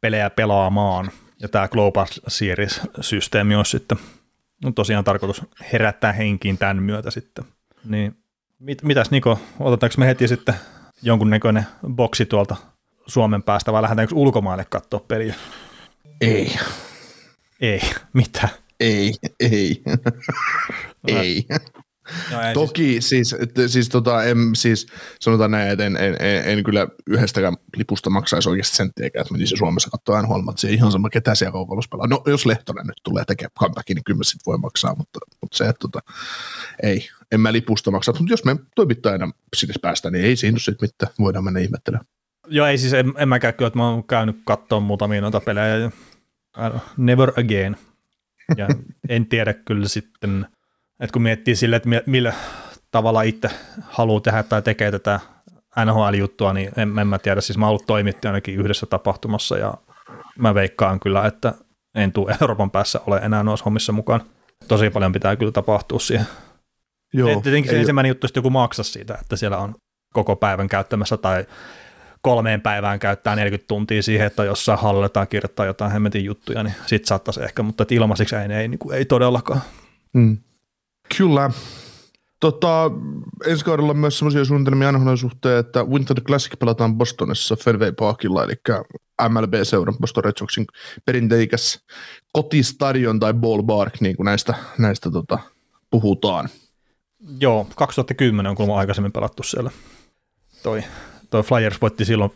pelejä 0.00 0.30
pelaamaan. 0.30 1.10
Ja 1.40 1.48
tämä 1.48 1.68
Global 1.68 2.06
Series-systeemi 2.28 3.54
olisi 3.56 3.70
sitten 3.70 3.98
on 4.64 4.74
tosiaan 4.74 5.04
tarkoitus 5.04 5.42
herättää 5.72 6.12
henkiin 6.12 6.58
tämän 6.58 6.82
myötä 6.82 7.10
sitten. 7.10 7.44
Niin 7.84 8.16
mit, 8.58 8.82
mitäs 8.82 9.10
Niko, 9.10 9.40
otetaanko 9.60 9.94
me 9.98 10.06
heti 10.06 10.28
sitten 10.28 10.54
jonkunnäköinen 11.02 11.66
boksi 11.88 12.26
tuolta 12.26 12.56
Suomen 13.06 13.42
päästä 13.42 13.72
vai 13.72 13.82
lähdetäänkö 13.82 14.14
ulkomaille 14.14 14.64
katsoa 14.70 15.00
peliä? 15.00 15.34
Ei, 16.20 16.56
Ei, 17.60 17.80
mitä? 18.12 18.48
ei, 18.80 19.14
ei, 19.40 19.82
ei. 21.08 21.46
No, 22.32 22.42
ei 22.42 22.54
Toki 22.54 23.00
siis, 23.00 23.32
että, 23.32 23.68
siis, 23.68 23.88
tota, 23.88 24.24
en, 24.24 24.38
siis 24.54 24.86
sanotaan 25.20 25.50
näin, 25.50 25.70
että 25.70 25.86
en, 25.86 25.96
en, 25.96 26.16
en, 26.20 26.44
en 26.44 26.64
kyllä 26.64 26.88
yhdestäkään 27.06 27.56
lipusta 27.76 28.10
maksaisi 28.10 28.48
oikeasti 28.48 28.76
senttiäkään, 28.76 29.20
että 29.20 29.34
menisi 29.34 29.56
Suomessa 29.56 29.90
katsoa 29.90 30.22
nhl 30.22 30.50
se 30.56 30.70
ihan 30.70 30.92
sama, 30.92 31.10
ketä 31.10 31.34
siellä 31.34 31.52
kaupallossa 31.52 31.88
pelaa. 31.90 32.06
No 32.06 32.22
jos 32.26 32.46
Lehtonen 32.46 32.86
nyt 32.86 33.00
tulee 33.04 33.24
tekemään 33.24 33.52
kantakin, 33.60 33.94
niin 33.94 34.04
kyllä 34.04 34.24
sit 34.24 34.40
voi 34.46 34.58
maksaa, 34.58 34.94
mutta, 34.94 35.18
mutta 35.40 35.56
se, 35.56 35.64
että 35.64 35.78
tota, 35.80 36.00
ei, 36.82 37.08
en 37.32 37.40
mä 37.40 37.52
lipusta 37.52 37.90
maksaa. 37.90 38.14
Mutta 38.18 38.32
jos 38.32 38.44
me 38.44 38.56
toimittajana 38.76 39.30
sinne 39.56 39.74
päästään, 39.82 40.12
niin 40.12 40.24
ei 40.24 40.36
siinä 40.36 40.54
ole 40.54 40.60
sit 40.60 40.82
mitään, 40.82 41.12
voidaan 41.18 41.44
mennä 41.44 41.60
ihmettelemään. 41.60 42.06
Joo, 42.48 42.66
ei 42.66 42.78
siis, 42.78 42.92
en, 42.92 43.12
en 43.16 43.28
mäkään 43.28 43.54
kyllä, 43.54 43.66
että 43.66 43.78
mä 43.78 43.90
oon 43.90 44.04
käynyt 44.04 44.36
katsoa 44.44 44.80
muutamia 44.80 45.20
noita 45.20 45.40
pelejä 45.40 45.90
never 46.96 47.32
again. 47.36 47.76
Ja 48.56 48.68
en 49.08 49.26
tiedä 49.26 49.54
kyllä 49.54 49.88
sitten, 49.88 50.46
että 51.00 51.12
kun 51.12 51.22
miettii 51.22 51.56
sille, 51.56 51.76
että 51.76 51.88
mi- 51.88 52.02
millä 52.06 52.32
tavalla 52.90 53.22
itse 53.22 53.50
haluaa 53.82 54.20
tehdä 54.20 54.42
tai 54.42 54.62
tekee 54.62 54.90
tätä 54.90 55.20
NHL-juttua, 55.84 56.52
niin 56.52 56.70
en, 56.76 56.98
en 56.98 57.06
mä 57.06 57.18
tiedä. 57.18 57.40
Siis 57.40 57.58
mä 57.58 57.64
oon 57.64 57.70
ollut 57.70 57.86
toimittajanakin 57.86 58.54
yhdessä 58.60 58.86
tapahtumassa 58.86 59.58
ja 59.58 59.74
mä 60.38 60.54
veikkaan 60.54 61.00
kyllä, 61.00 61.26
että 61.26 61.54
en 61.94 62.12
tule 62.12 62.36
Euroopan 62.40 62.70
päässä 62.70 63.00
ole 63.06 63.16
enää 63.18 63.42
noissa 63.42 63.64
hommissa 63.64 63.92
mukaan. 63.92 64.20
Tosi 64.68 64.90
paljon 64.90 65.12
pitää 65.12 65.36
kyllä 65.36 65.52
tapahtua 65.52 65.98
siihen. 65.98 66.26
Joo, 67.12 67.28
Et 67.30 67.42
Tietenkin 67.42 67.70
se 67.70 67.76
ei- 67.76 67.80
ensimmäinen 67.80 68.08
juttu, 68.10 68.26
että 68.26 68.38
joku 68.38 68.50
maksaa 68.50 68.84
siitä, 68.84 69.18
että 69.20 69.36
siellä 69.36 69.58
on 69.58 69.74
koko 70.14 70.36
päivän 70.36 70.68
käyttämässä 70.68 71.16
tai 71.16 71.46
kolmeen 72.22 72.60
päivään 72.60 72.98
käyttää 72.98 73.36
40 73.36 73.68
tuntia 73.68 74.02
siihen, 74.02 74.26
että 74.26 74.44
jossain 74.44 74.78
hallilla 74.78 75.08
tai 75.08 75.26
kirjoittaa 75.26 75.66
jotain 75.66 75.92
hemmetin 75.92 76.24
juttuja, 76.24 76.62
niin 76.62 76.74
sit 76.86 77.04
saattaisi 77.04 77.42
ehkä, 77.42 77.62
mutta 77.62 77.82
et 77.82 77.92
ilmaisiksi 77.92 78.36
ei, 78.36 78.52
ei, 78.52 78.68
niin 78.68 78.78
kuin, 78.78 78.96
ei 78.96 79.04
todellakaan. 79.04 79.60
Mm. 80.12 80.38
Kyllä. 81.16 81.50
Tota, 82.40 82.90
ensi 83.46 83.64
kaudella 83.64 83.90
on 83.90 83.96
myös 83.96 84.18
sellaisia 84.18 84.44
suunnitelmia 84.44 84.92
NHL 84.92 85.14
suhteen, 85.14 85.58
että 85.58 85.84
Winter 85.84 86.20
Classic 86.20 86.58
pelataan 86.58 86.96
Bostonissa 86.96 87.56
Fenway 87.56 87.92
Parkilla, 87.92 88.44
eli 88.44 88.54
MLB-seuran 89.28 89.98
Boston 90.00 90.24
Red 90.24 90.32
Soxin 90.38 90.66
perinteikäs 91.04 91.80
kotistadion 92.32 93.20
tai 93.20 93.34
ballpark, 93.34 94.00
niin 94.00 94.16
kuin 94.16 94.24
näistä, 94.24 94.54
näistä 94.78 95.10
tota, 95.10 95.38
puhutaan. 95.90 96.48
Joo, 97.40 97.66
2010 97.76 98.50
on 98.50 98.56
kuulemma 98.56 98.78
aikaisemmin 98.78 99.12
pelattu 99.12 99.42
siellä 99.42 99.70
toi 100.62 100.82
toi 101.30 101.42
Flyers 101.42 101.80
voitti 101.80 102.04
silloin, 102.04 102.30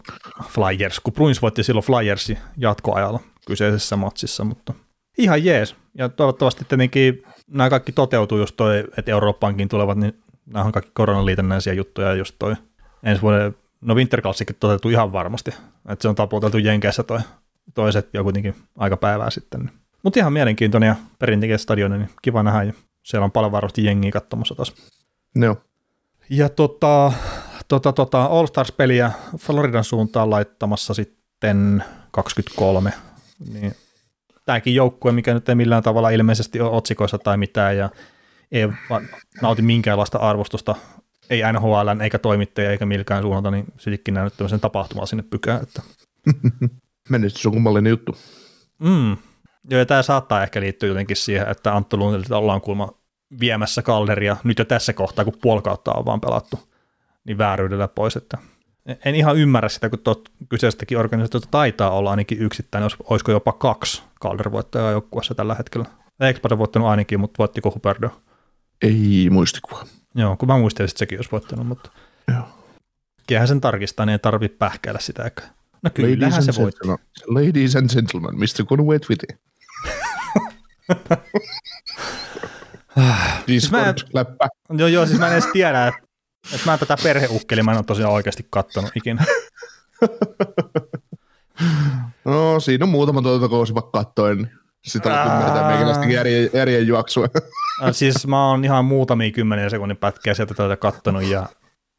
Flyers, 0.49 1.01
kun 1.01 1.13
Bruins 1.13 1.43
voitti 1.43 1.63
silloin 1.63 1.87
Flyersi 1.87 2.39
jatkoajalla 2.57 3.21
kyseisessä 3.47 3.97
matsissa, 3.97 4.45
mutta 4.45 4.75
ihan 5.19 5.45
jees. 5.45 5.77
Ja 5.99 6.09
toivottavasti 6.09 6.65
tietenkin 6.65 7.23
nämä 7.51 7.71
kaikki 7.71 7.93
toteutuu, 7.93 8.39
jos 8.39 8.53
toi, 8.53 8.85
että 8.97 9.11
Eurooppaankin 9.11 9.69
tulevat, 9.69 9.99
niin 9.99 10.23
nämä 10.47 10.65
on 10.65 10.73
kaikki 10.73 10.91
koronaliitännäisiä 10.95 11.73
juttuja, 11.73 12.15
just 12.15 12.35
toi 12.39 12.55
ensi 13.03 13.23
vuoden, 13.23 13.57
no 13.81 13.95
Winter 13.95 14.23
Classic 14.23 14.57
toteutuu 14.61 14.91
ihan 14.91 15.13
varmasti, 15.13 15.51
että 15.89 16.03
se 16.03 16.09
on 16.09 16.15
taputeltu 16.15 16.59
Jenkeissä 16.59 17.03
toi 17.03 17.19
toiset 17.75 18.09
jo 18.13 18.23
kuitenkin 18.23 18.55
aika 18.79 18.97
päivää 18.97 19.31
sitten. 19.31 19.71
Mutta 20.03 20.21
ihan 20.21 20.33
mielenkiintoinen 20.33 20.87
ja 20.87 20.97
perinteinen 21.19 21.59
stadioni, 21.59 21.99
niin 21.99 22.11
kiva 22.23 22.43
nähdä 22.43 22.63
ja 22.63 22.73
siellä 23.03 23.25
on 23.25 23.33
paljon 23.33 23.53
varmasti 23.53 23.85
jengiä 23.85 24.11
katsomassa 24.11 24.55
taas. 24.55 24.75
Joo. 25.35 25.57
Ja 26.31 26.49
tota, 26.49 27.13
tota, 27.69 27.93
tota 27.93 28.25
All 28.25 28.47
Stars-peliä 28.47 29.11
Floridan 29.39 29.85
suuntaan 29.85 30.31
laittamassa 30.31 30.95
sitten 30.95 31.85
23. 32.11 32.93
Niin 33.53 33.75
tämäkin 34.51 34.75
joukkue, 34.75 35.13
mikä 35.13 35.35
nyt 35.35 35.49
ei 35.49 35.55
millään 35.55 35.83
tavalla 35.83 36.11
ilmeisesti 36.11 36.61
ole 36.61 36.71
otsikoissa 36.71 37.19
tai 37.19 37.37
mitään 37.37 37.77
ja 37.77 37.91
ei 38.53 38.69
nauti 39.43 39.63
minkäänlaista 39.63 40.19
arvostusta, 40.19 40.75
ei 41.31 41.43
NHL 41.53 42.01
eikä 42.03 42.19
toimittaja 42.19 42.71
eikä 42.71 42.87
milkään 42.87 43.23
suunnalta, 43.23 43.51
niin 43.51 43.65
sittenkin 43.79 44.15
näynyt 44.15 44.37
tämmöisen 44.37 44.61
tapahtumaa 44.61 45.07
sinne 45.07 45.23
pykään. 45.23 45.63
Että. 45.63 45.83
Menestys 47.11 47.47
on 47.47 47.53
kummallinen 47.53 47.91
juttu. 47.91 48.17
Mm. 48.79 49.17
Joo, 49.71 49.79
ja 49.79 49.87
tämä 49.87 50.03
saattaa 50.03 50.43
ehkä 50.43 50.61
liittyä 50.61 50.89
jotenkin 50.89 51.17
siihen, 51.17 51.49
että 51.49 51.77
Antto 51.77 51.97
Lundilta 51.97 52.39
ollaan 52.39 52.61
kuulemma 52.61 52.93
viemässä 53.41 53.83
kalderia 53.83 54.37
nyt 54.45 54.59
jo 54.59 54.65
tässä 54.65 54.93
kohtaa, 54.93 55.25
kun 55.25 55.39
puoli 55.43 55.63
kautta 55.63 55.93
on 55.93 56.05
vaan 56.05 56.21
pelattu, 56.21 56.59
niin 57.25 57.39
vääryydellä 57.39 57.89
pois, 57.89 58.17
että 58.17 58.39
en 59.05 59.15
ihan 59.15 59.37
ymmärrä 59.37 59.69
sitä, 59.69 59.89
kun 59.89 59.99
tuot 59.99 60.29
kyseisestäkin 60.49 60.99
organisaatiota 60.99 61.49
taitaa 61.51 61.91
olla 61.91 62.11
ainakin 62.11 62.39
yksittäin, 62.39 62.85
olisiko 63.05 63.33
jopa 63.33 63.53
kaksi 63.53 64.03
kaldervoittajaa 64.21 64.91
joukkueessa 64.91 65.35
tällä 65.35 65.55
hetkellä. 65.55 65.87
On 66.51 66.59
voittanut 66.59 66.89
ainakin, 66.89 67.21
mutta 67.21 67.39
voittiko 67.39 67.71
Huberdo? 67.71 68.11
Ei 68.83 69.29
muistikuva. 69.31 69.87
Joo, 70.15 70.37
kun 70.37 70.49
mä 70.49 70.59
muistelin, 70.59 70.89
että 70.89 70.99
sekin 70.99 71.19
olisi 71.19 71.31
voittanut, 71.33 71.67
mutta 71.67 71.91
Joo. 72.29 72.49
kiehän 73.27 73.49
sen 73.49 73.61
tarkistaa, 73.61 74.07
niin 74.07 74.13
ei 74.13 74.19
tarvitse 74.19 74.57
pähkäillä 74.59 75.01
sitä. 75.01 75.25
Eikä. 75.25 75.43
No 75.83 75.91
kyllähän 75.95 76.43
se 76.43 76.63
voitti. 76.63 76.89
Ladies 77.27 77.77
and 77.77 77.91
gentlemen, 77.95 78.35
Mr. 78.35 78.65
Conway 78.67 78.99
Twitty. 78.99 79.27
Siis 83.47 83.71
mä 83.71 83.85
en, 83.85 83.95
joo, 84.79 84.89
joo, 84.89 85.07
siis 85.07 85.19
mä 85.19 85.27
en 85.27 85.33
edes 85.33 85.49
tiedä, 85.53 85.87
että, 85.87 86.01
että 86.55 86.71
mä 86.71 86.79
tätä 86.79 86.97
perheukkeli, 87.03 87.63
mä 87.63 87.71
en 87.71 87.77
ole 87.77 87.85
tosiaan 87.85 88.13
oikeasti 88.13 88.47
kattonut 88.51 88.91
ikinä. 88.97 89.25
No, 92.25 92.61
siinä 92.61 92.85
on 92.85 92.89
muutama 92.89 93.23
tuota 93.23 93.49
koosi 93.49 93.75
vaikka 93.75 93.91
kattoen. 93.91 94.51
Sitä 94.85 95.23
on 95.23 95.33
ymmärtää 95.33 95.69
meikäläistäkin 95.69 96.15
järjen, 96.15 96.51
järjen 96.53 96.87
juoksua. 96.87 97.27
siis 97.93 98.27
mä 98.27 98.49
oon 98.49 98.65
ihan 98.65 98.85
muutamia 98.85 99.31
kymmenen 99.31 99.71
sekunnin 99.71 99.97
pätkiä 99.97 100.35
sieltä 100.35 100.55
tätä 100.55 100.77
kattonut 100.77 101.23
ja 101.23 101.47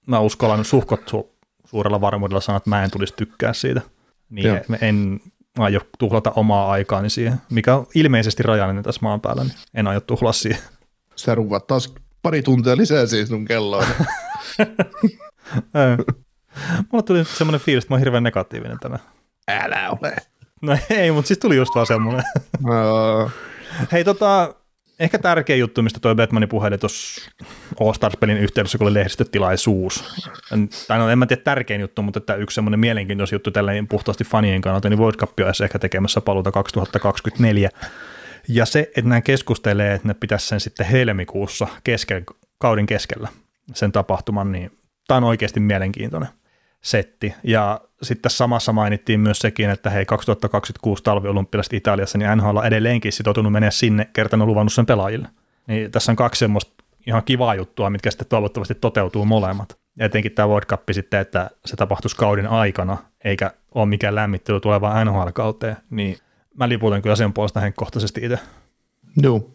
mä 0.07 0.19
uskallan 0.19 0.65
suhkot 0.65 1.11
su- 1.11 1.29
suurella 1.65 2.01
varmuudella 2.01 2.41
sanoa, 2.41 2.57
että 2.57 2.69
mä 2.69 2.83
en 2.83 2.91
tulisi 2.91 3.13
tykkää 3.17 3.53
siitä. 3.53 3.81
Niin 4.29 4.47
Joo. 4.47 4.57
en 4.81 5.19
aio 5.59 5.79
tuhlata 5.99 6.31
omaa 6.35 6.71
aikaani 6.71 7.09
siihen, 7.09 7.41
mikä 7.49 7.75
on 7.75 7.87
ilmeisesti 7.95 8.43
rajallinen 8.43 8.83
tässä 8.83 8.99
maan 9.03 9.21
päällä, 9.21 9.43
niin 9.43 9.53
en 9.73 9.87
aio 9.87 9.99
tuhlaa 9.99 10.33
siihen. 10.33 10.61
Sä 11.15 11.35
ruvat 11.35 11.67
taas 11.67 11.93
pari 12.21 12.41
tuntia 12.41 12.77
lisää 12.77 13.05
siis 13.05 13.29
sun 13.29 13.45
kelloon. 13.45 13.85
Mulla 16.91 17.03
tuli 17.03 17.25
semmoinen 17.25 17.61
fiilis, 17.61 17.83
että 17.83 17.93
mä 17.93 17.95
oon 17.95 17.99
hirveän 17.99 18.23
negatiivinen 18.23 18.79
tänään. 18.79 19.01
Älä 19.47 19.89
ole. 19.89 20.15
No 20.61 20.77
ei, 20.89 21.11
mutta 21.11 21.27
siis 21.27 21.39
tuli 21.39 21.55
just 21.55 21.75
vaan 21.75 21.87
semmoinen. 21.87 22.23
Hei 23.91 24.03
tota, 24.03 24.55
ehkä 24.99 25.19
tärkeä 25.19 25.55
juttu, 25.55 25.81
mistä 25.81 25.99
toi 25.99 26.15
Batmanin 26.15 26.49
puheli 26.49 26.77
tuossa 26.77 27.31
All 27.79 27.93
Stars-pelin 27.93 28.37
yhteydessä, 28.37 28.77
kun 28.77 28.87
oli 28.87 28.93
lehdistötilaisuus. 28.93 30.03
Tai 30.87 30.97
no, 30.97 31.09
en 31.09 31.19
mä 31.19 31.25
tiedä 31.25 31.41
tärkein 31.41 31.81
juttu, 31.81 32.01
mutta 32.01 32.17
että 32.17 32.35
yksi 32.35 32.55
semmoinen 32.55 32.79
mielenkiintoinen 32.79 33.35
juttu 33.35 33.51
tälleen 33.51 33.87
puhtaasti 33.87 34.23
fanien 34.23 34.61
kannalta, 34.61 34.89
niin 34.89 34.99
World 34.99 35.17
Cup 35.17 35.39
olisi 35.45 35.63
ehkä 35.63 35.79
tekemässä 35.79 36.21
paluuta 36.21 36.51
2024. 36.51 37.69
Ja 38.47 38.65
se, 38.65 38.79
että 38.79 39.09
nämä 39.09 39.21
keskustelee, 39.21 39.93
että 39.93 40.07
ne 40.07 40.13
pitäisi 40.13 40.47
sen 40.47 40.59
sitten 40.59 40.85
helmikuussa 40.85 41.67
kesken, 41.83 42.23
kauden 42.57 42.85
keskellä 42.85 43.27
sen 43.73 43.91
tapahtuman, 43.91 44.51
niin 44.51 44.71
tämä 45.07 45.17
on 45.17 45.23
oikeasti 45.23 45.59
mielenkiintoinen 45.59 46.29
setti. 46.81 47.33
Ja 47.43 47.81
sitten 48.01 48.31
samassa 48.31 48.73
mainittiin 48.73 49.19
myös 49.19 49.39
sekin, 49.39 49.69
että 49.69 49.89
hei 49.89 50.05
2026 50.05 51.03
talviolympialaiset 51.03 51.73
Italiassa, 51.73 52.17
niin 52.17 52.37
NHL 52.37 52.57
on 52.57 52.65
edelleenkin 52.65 53.11
sitoutunut 53.11 53.51
mennä 53.51 53.71
sinne, 53.71 54.09
kertanut 54.13 54.47
luvannut 54.47 54.73
sen 54.73 54.85
pelaajille. 54.85 55.27
Niin 55.67 55.91
tässä 55.91 56.11
on 56.11 56.15
kaksi 56.15 56.39
semmoista 56.39 56.83
ihan 57.07 57.23
kivaa 57.23 57.55
juttua, 57.55 57.89
mitkä 57.89 58.11
sitten 58.11 58.27
toivottavasti 58.27 58.75
toteutuu 58.75 59.25
molemmat. 59.25 59.77
Ja 59.99 60.05
etenkin 60.05 60.31
tämä 60.31 60.47
World 60.47 60.65
Cup 60.65 60.81
sitten, 60.91 61.19
että 61.19 61.49
se 61.65 61.75
tapahtuisi 61.75 62.15
kauden 62.15 62.47
aikana, 62.47 62.97
eikä 63.23 63.51
ole 63.75 63.85
mikään 63.85 64.15
lämmittely 64.15 64.59
tulevaan 64.59 65.07
NHL-kauteen, 65.07 65.77
niin 65.89 66.17
mä 66.57 66.69
liputan 66.69 67.01
kyllä 67.01 67.15
sen 67.15 67.33
puolesta 67.33 67.59
henkkohtaisesti 67.59 68.21
itse. 68.23 68.39
Joo, 69.17 69.49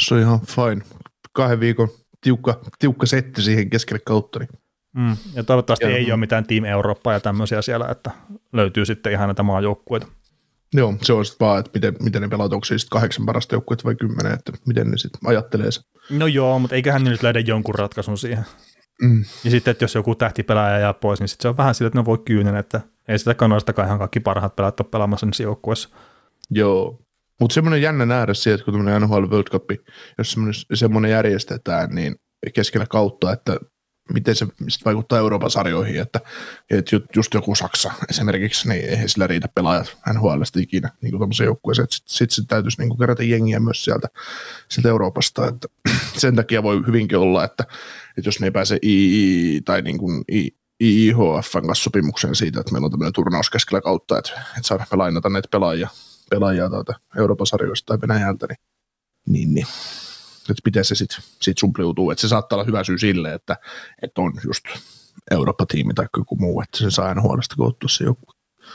se 0.00 0.14
on 0.14 0.20
ihan 0.20 0.40
fine. 0.40 0.84
Kahden 1.32 1.60
viikon 1.60 1.88
tiukka, 2.20 2.60
tiukka 2.78 3.06
setti 3.06 3.42
siihen 3.42 3.70
keskelle 3.70 4.00
kautta, 4.04 4.38
niin 4.38 4.48
Mm. 4.98 5.16
Ja 5.34 5.44
toivottavasti 5.44 5.84
ja, 5.84 5.96
ei 5.96 6.12
ole 6.12 6.20
mitään 6.20 6.46
Team 6.46 6.64
Eurooppaa 6.64 7.12
ja 7.12 7.20
tämmöisiä 7.20 7.62
siellä, 7.62 7.88
että 7.88 8.10
löytyy 8.52 8.86
sitten 8.86 9.12
ihan 9.12 9.28
näitä 9.28 9.42
maajoukkueita. 9.42 10.06
Joo, 10.74 10.94
se 11.02 11.12
on 11.12 11.24
sitten 11.24 11.46
vaan, 11.46 11.60
että 11.60 11.70
miten, 11.74 11.96
miten 12.02 12.22
ne 12.22 12.28
pelaat, 12.28 12.52
onko 12.52 12.64
se 12.64 12.78
sitten 12.78 12.90
kahdeksan 12.90 13.26
parasta 13.26 13.54
joukkuetta 13.54 13.84
vai 13.84 13.94
kymmenen, 13.94 14.32
että 14.32 14.52
miten 14.66 14.90
ne 14.90 14.98
sitten 14.98 15.20
ajattelee 15.24 15.70
se. 15.70 15.80
No 16.10 16.26
joo, 16.26 16.58
mutta 16.58 16.76
eiköhän 16.76 17.04
ne 17.04 17.10
nyt 17.10 17.22
löydä 17.22 17.40
jonkun 17.40 17.74
ratkaisun 17.74 18.18
siihen. 18.18 18.44
Mm. 19.02 19.24
Ja 19.44 19.50
sitten, 19.50 19.70
että 19.70 19.84
jos 19.84 19.94
joku 19.94 20.14
tähtipelaaja 20.14 20.78
jää 20.78 20.94
pois, 20.94 21.20
niin 21.20 21.28
sitten 21.28 21.42
se 21.42 21.48
on 21.48 21.56
vähän 21.56 21.74
sillä, 21.74 21.86
että 21.86 21.98
ne 21.98 22.04
voi 22.04 22.18
kyynen, 22.18 22.56
että 22.56 22.80
ei 23.08 23.18
sitä 23.18 23.34
kannastakaan 23.34 23.88
ihan 23.88 23.98
kaikki 23.98 24.20
parhaat 24.20 24.56
pelaat 24.56 24.80
ole 24.80 24.88
pelaamassa 24.90 25.26
niissä 25.26 25.42
joukkueessa. 25.42 25.88
Joo, 26.50 27.00
mutta 27.40 27.54
semmoinen 27.54 27.82
jännä 27.82 28.06
nähdä 28.06 28.34
se, 28.34 28.52
että 28.52 28.64
kun 28.64 28.74
tämmöinen 28.74 29.02
NHL 29.02 29.30
World 29.30 29.48
Cup, 29.50 29.70
jos 30.18 30.36
semmoinen 30.74 31.10
järjestetään, 31.10 31.90
niin 31.90 32.16
keskellä 32.54 32.86
kautta, 32.86 33.32
että 33.32 33.56
miten 34.12 34.36
se 34.36 34.46
vaikuttaa 34.84 35.18
Euroopan 35.18 35.50
sarjoihin, 35.50 36.00
että, 36.00 36.20
että 36.70 36.96
just 37.16 37.34
joku 37.34 37.54
Saksa 37.54 37.92
esimerkiksi, 38.10 38.68
niin 38.68 38.84
eihän 38.84 39.08
sillä 39.08 39.26
riitä 39.26 39.48
pelaajat 39.54 39.96
NHLstä 40.12 40.60
ikinä 40.60 40.90
niin 41.02 41.18
kuin 41.18 41.30
joukkueeseen, 41.44 41.84
että 41.84 41.96
sitten 41.96 42.16
sit, 42.16 42.30
sit 42.30 42.48
täytyisi 42.48 42.80
niin 42.80 42.88
kuin 42.88 42.98
kerätä 42.98 43.22
jengiä 43.22 43.60
myös 43.60 43.84
sieltä, 43.84 44.08
sieltä 44.68 44.88
Euroopasta, 44.88 45.48
että 45.48 45.68
sen 46.16 46.36
takia 46.36 46.62
voi 46.62 46.82
hyvinkin 46.86 47.18
olla, 47.18 47.44
että, 47.44 47.64
että 48.18 48.28
jos 48.28 48.40
ne 48.40 48.46
ei 48.46 48.50
pääse 48.50 48.78
II 48.82 49.60
tai 49.60 49.82
niin 49.82 49.98
kuin 49.98 50.24
I, 50.32 50.50
IIHF 50.82 51.52
kanssa 51.52 51.84
sopimukseen 51.84 52.34
siitä, 52.34 52.60
että 52.60 52.72
meillä 52.72 52.84
on 52.84 52.90
tämmöinen 52.90 53.12
turnaus 53.12 53.50
keskellä 53.50 53.80
kautta, 53.80 54.18
että, 54.18 54.32
että 54.32 54.68
saadaan 54.68 54.88
me 54.90 54.96
lainata 54.96 55.28
näitä 55.28 55.48
pelaajia, 55.50 55.88
pelaajia 56.30 56.70
tuota 56.70 56.94
Euroopan 57.16 57.46
sarjoista 57.46 57.86
tai 57.86 58.08
Venäjältä, 58.08 58.46
niin, 58.46 58.58
niin, 59.26 59.54
niin 59.54 59.66
että 60.50 60.62
miten 60.64 60.84
se 60.84 60.94
sitten 60.94 61.18
sit 61.42 61.58
sumpliutuu. 61.58 62.10
Että 62.10 62.20
se 62.20 62.28
saattaa 62.28 62.56
olla 62.56 62.64
hyvä 62.64 62.84
syy 62.84 62.98
sille, 62.98 63.34
että, 63.34 63.56
että 64.02 64.20
on 64.20 64.32
just 64.46 64.64
Eurooppa-tiimi 65.30 65.94
tai 65.94 66.06
joku 66.16 66.36
muu, 66.36 66.60
että 66.60 66.78
se 66.78 66.90
saa 66.90 67.08
aina 67.08 67.22
huonosta 67.22 67.56
koottua 67.56 67.88
se 67.88 68.04
joku. 68.04 68.26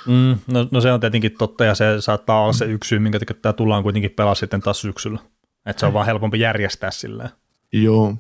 Mm, 0.07 0.37
no, 0.47 0.67
no, 0.71 0.81
se 0.81 0.91
on 0.91 0.99
tietenkin 0.99 1.37
totta 1.37 1.65
ja 1.65 1.75
se 1.75 1.85
saattaa 1.99 2.43
olla 2.43 2.53
se 2.53 2.65
yksi 2.65 2.87
syy, 2.87 2.99
minkä 2.99 3.19
takia 3.19 3.35
tämä 3.41 3.53
tullaan 3.53 3.83
kuitenkin 3.83 4.11
pelaa 4.11 4.35
sitten 4.35 4.61
taas 4.61 4.81
syksyllä. 4.81 5.19
Että 5.65 5.79
se 5.79 5.85
on 5.85 5.93
vaan 5.93 6.05
helpompi 6.05 6.39
järjestää 6.39 6.91
silleen. 6.91 7.29
Joo, 7.73 8.15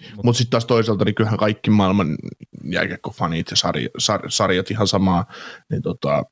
mutta 0.00 0.22
Mut 0.24 0.36
sitten 0.36 0.50
taas 0.50 0.64
toisaalta 0.64 1.04
niin 1.04 1.14
kyllähän 1.14 1.38
kaikki 1.38 1.70
maailman 1.70 2.16
jääkiekko-fanit 2.64 3.50
ja 3.50 3.56
sarja, 3.56 3.88
sar, 3.98 4.30
sarjat 4.30 4.70
ihan 4.70 4.86
samaa, 4.86 5.26
niin 5.70 5.82
tota, 5.82 6.24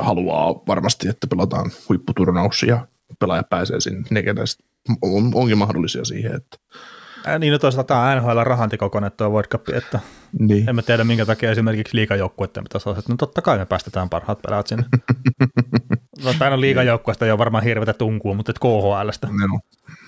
haluaa 0.00 0.54
varmasti, 0.68 1.08
että 1.08 1.26
pelataan 1.26 1.70
huipputurnaus 1.88 2.62
ja 2.62 2.86
pelaaja 3.18 3.42
pääsee 3.42 3.80
sinne. 3.80 4.02
Ne, 4.10 4.22
on, 5.02 5.30
onkin 5.34 5.58
mahdollisia 5.58 6.04
siihen. 6.04 6.34
Että. 6.34 6.56
Niin, 7.38 7.52
no 7.52 7.58
toisaalta 7.58 7.88
tämä 7.88 8.10
on 8.10 8.18
NHL 8.18 8.44
rahantikokone 8.44 9.10
tuo 9.10 9.28
World 9.28 9.48
Cup, 9.48 9.68
että 9.68 10.00
niin. 10.38 10.68
en 10.68 10.74
mä 10.74 10.82
tiedä 10.82 11.04
minkä 11.04 11.26
takia 11.26 11.50
esimerkiksi 11.50 11.96
liikajoukkueiden 11.96 12.64
pitäisi 12.64 12.88
olla, 12.88 12.98
että 12.98 13.12
no 13.12 13.16
totta 13.16 13.42
kai 13.42 13.58
me 13.58 13.66
päästetään 13.66 14.08
parhaat 14.08 14.42
pelaat 14.42 14.66
sinne. 14.66 14.84
no, 16.24 16.34
tämä 16.38 16.54
on 16.54 16.60
liikajoukkueesta 16.60 17.26
jo 17.26 17.38
varmaan 17.38 17.64
hirveätä 17.64 17.92
tunkua, 17.92 18.34
mutta 18.34 18.52
et 18.52 18.58
KHLstä. 18.58 19.26
No, 19.26 19.60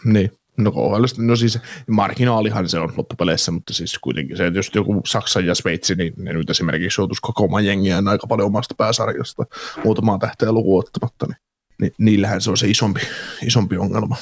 niin. 0.04 0.32
No 0.56 0.72
KHL, 0.72 1.04
no 1.18 1.36
siis 1.36 1.58
marginaalihan 1.88 2.68
se 2.68 2.78
on 2.78 2.92
loppupeleissä, 2.96 3.52
mutta 3.52 3.74
siis 3.74 3.98
kuitenkin 3.98 4.36
se, 4.36 4.46
että 4.46 4.58
jos 4.58 4.70
joku 4.74 5.00
Saksa 5.06 5.40
ja 5.40 5.54
Sveitsi, 5.54 5.94
niin 5.94 6.12
ne 6.16 6.32
nyt 6.32 6.50
esimerkiksi 6.50 7.00
joutuisi 7.00 7.22
koko 7.22 7.44
oman 7.44 7.66
jengiään 7.66 8.08
aika 8.08 8.26
paljon 8.26 8.46
omasta 8.46 8.74
pääsarjasta 8.74 9.46
muutamaa 9.84 10.18
tähteä 10.18 10.52
lukuun 10.52 10.84
ottamatta, 10.84 11.26
niin, 11.26 11.36
niin 11.80 11.92
niillähän 11.98 12.40
se 12.40 12.50
on 12.50 12.56
se 12.56 12.68
isompi, 12.68 13.00
isompi 13.42 13.76
ongelma. 13.76 14.16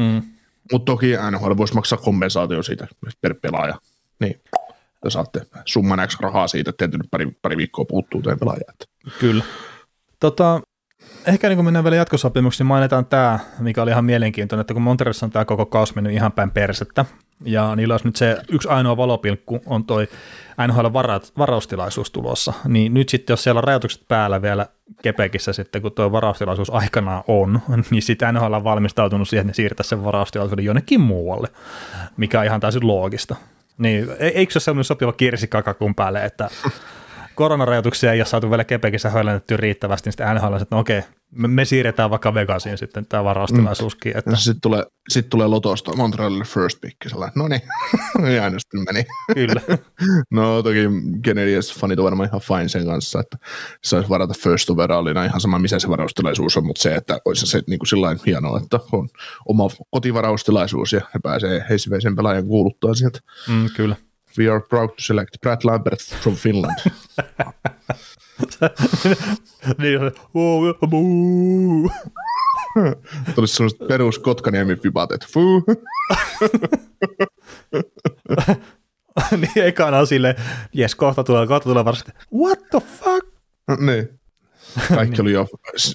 Mm. 0.00 0.22
Mutta 0.72 0.92
toki 0.92 1.06
NHL 1.30 1.56
voisi 1.56 1.74
maksaa 1.74 1.98
kompensaatio 1.98 2.62
siitä 2.62 2.86
per 3.20 3.34
pelaaja. 3.34 3.74
Niin. 4.20 4.40
te 5.02 5.10
saatte 5.10 5.46
summan 5.64 6.08
X 6.08 6.20
rahaa 6.20 6.48
siitä, 6.48 6.70
että 6.70 6.78
teiltä 6.78 6.98
nyt 6.98 7.10
pari, 7.10 7.38
pari 7.42 7.56
viikkoa 7.56 7.84
puuttuu 7.84 8.22
teidän 8.22 8.38
pelaajat. 8.38 8.76
Kyllä. 9.18 9.44
Tota, 10.20 10.60
ehkä 11.26 11.48
niin 11.48 11.56
kun 11.56 11.64
mennään 11.64 11.84
vielä 11.84 11.96
jatkosopimuksiin, 11.96 12.64
niin 12.64 12.68
mainitaan 12.68 13.06
tämä, 13.06 13.38
mikä 13.58 13.82
oli 13.82 13.90
ihan 13.90 14.04
mielenkiintoinen, 14.04 14.60
että 14.60 14.74
kun 14.74 14.82
Montrealissa 14.82 15.26
on 15.26 15.32
tämä 15.32 15.44
koko 15.44 15.66
kaus 15.66 15.94
mennyt 15.94 16.12
ihan 16.12 16.32
päin 16.32 16.50
persettä, 16.50 17.04
ja 17.44 17.76
niillä 17.76 17.94
olisi 17.94 18.06
nyt 18.06 18.16
se 18.16 18.38
yksi 18.48 18.68
ainoa 18.68 18.96
valopilkku 18.96 19.60
on 19.66 19.84
toi 19.84 20.08
NHL 20.66 20.86
varaustilaisuus 21.38 22.10
tulossa, 22.10 22.52
niin 22.68 22.94
nyt 22.94 23.08
sitten 23.08 23.32
jos 23.32 23.42
siellä 23.42 23.58
on 23.58 23.64
rajoitukset 23.64 24.02
päällä 24.08 24.42
vielä 24.42 24.66
Kepekissä 25.02 25.52
sitten, 25.52 25.82
kun 25.82 25.92
tuo 25.92 26.12
varaustilaisuus 26.12 26.70
aikanaan 26.70 27.24
on, 27.28 27.60
niin 27.90 28.02
sitten 28.02 28.34
NHL 28.34 28.52
on 28.52 28.64
valmistautunut 28.64 29.28
siihen, 29.28 29.42
että 29.42 29.50
ne 29.50 29.54
siirtää 29.54 29.84
sen 29.84 30.04
varaustilaisuuden 30.04 30.64
jonnekin 30.64 31.00
muualle, 31.00 31.48
mikä 32.16 32.40
on 32.40 32.46
ihan 32.46 32.60
täysin 32.60 32.86
loogista. 32.86 33.36
Niin, 33.78 34.08
e- 34.18 34.28
eikö 34.28 34.52
se 34.52 34.56
ole 34.56 34.62
sellainen 34.62 34.84
sopiva 34.84 35.12
kirsikkakakun 35.12 35.94
päälle, 35.94 36.24
että 36.24 36.48
koronarajoituksia 37.34 38.12
ei 38.12 38.20
ole 38.20 38.26
saatu 38.26 38.50
vielä 38.50 38.64
Kepekissä 38.64 39.10
höllennetty 39.10 39.56
riittävästi, 39.56 40.06
niin 40.06 40.12
sitten 40.12 40.34
NHL 40.34 40.54
että 40.54 40.76
no 40.76 40.78
okei, 40.78 41.02
me, 41.30 41.48
me, 41.48 41.64
siirretään 41.64 42.10
vaikka 42.10 42.34
Vegasiin 42.34 42.78
sitten 42.78 43.06
tämä 43.06 43.24
varaustilaisuuskin. 43.24 44.12
Mm. 44.12 44.18
Että... 44.18 44.36
Sitten 44.36 44.60
tulee, 44.60 44.84
sit 45.08 45.28
tulee 45.28 45.46
Lotosta 45.46 45.96
Montrealille 45.96 46.44
first 46.44 46.80
pick, 46.80 46.96
sellainen, 47.08 47.32
no 47.36 47.48
niin, 47.48 47.60
sitten 48.60 48.84
meni. 48.84 49.06
Kyllä. 49.34 49.60
no 50.30 50.62
toki 50.62 50.84
Canadiens-fanit 51.28 51.98
on 51.98 52.04
varmaan 52.04 52.28
ihan 52.28 52.40
fine 52.40 52.68
sen 52.68 52.86
kanssa, 52.86 53.20
että 53.20 53.38
saisi 53.84 54.08
varata 54.08 54.34
first 54.38 54.70
overallina 54.70 55.24
ihan 55.24 55.40
sama, 55.40 55.58
missä 55.58 55.78
se 55.78 55.88
varaustilaisuus 55.88 56.56
on, 56.56 56.66
mutta 56.66 56.82
se, 56.82 56.94
että 56.94 57.18
olisi 57.24 57.46
se 57.46 57.62
niin 57.66 57.78
kuin 57.78 57.88
sillain 57.88 58.18
hienoa, 58.26 58.60
että 58.62 58.80
on 58.92 59.08
oma 59.46 59.68
kotivaraustilaisuus 59.90 60.92
ja 60.92 61.00
he 61.14 61.20
pääsee 61.22 61.64
heisiväisen 61.68 62.16
pelaajan 62.16 62.46
kuuluttaa 62.46 62.94
sieltä. 62.94 63.18
Mm, 63.48 63.68
kyllä. 63.76 63.96
We 64.38 64.48
are 64.48 64.60
proud 64.60 64.88
to 64.88 64.94
select 64.98 65.40
Brad 65.40 65.60
Lambert 65.64 66.00
from 66.22 66.36
Finland. 66.36 66.78
niin, 69.78 70.00
Tulisi 73.34 73.54
sellaiset 73.54 73.88
perus 73.88 74.18
Kotkaniemi-fibat, 74.18 75.12
että 75.12 75.26
fuu. 75.30 75.64
niin 79.40 79.64
ekana 79.66 79.98
on 79.98 80.06
silleen, 80.06 80.34
jes, 80.72 80.94
kohta 80.94 81.24
tulee, 81.24 81.46
kohta 81.46 81.68
tulee 81.68 81.84
varmasti, 81.84 82.12
what 82.34 82.58
the 82.70 82.80
fuck? 82.80 83.26
Niin. 83.80 84.20
Kaikki 84.94 85.20
oli 85.20 85.32
jo 85.32 85.46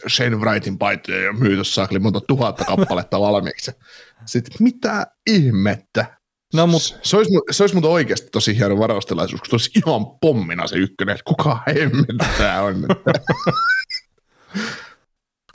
Shane 0.07 0.35
Wrightin 0.35 0.77
paitoja 0.77 1.21
ja 1.21 1.33
myyty 1.33 1.63
saakeli 1.63 1.99
monta 1.99 2.21
tuhatta 2.21 2.65
kappaletta 2.65 3.19
valmiiksi. 3.19 3.71
Sitten 4.25 4.57
mitä 4.59 5.07
ihmettä? 5.29 6.20
No, 6.53 6.67
mut... 6.67 6.99
se, 7.03 7.17
olisi, 7.17 7.31
se 7.51 7.63
olisi 7.63 7.75
muuten 7.75 7.91
oikeasti 7.91 8.27
tosi 8.31 8.57
hieno 8.57 8.79
varaustilaisuus, 8.79 9.41
kun 9.41 9.49
se 9.49 9.53
olisi 9.53 9.71
ihan 9.75 10.05
pommina 10.21 10.67
se 10.67 10.75
ykkönen, 10.75 11.13
että 11.13 11.23
kuka 11.23 11.59
hemmettä 11.67 12.25
tämä 12.37 12.61
on. 12.61 12.75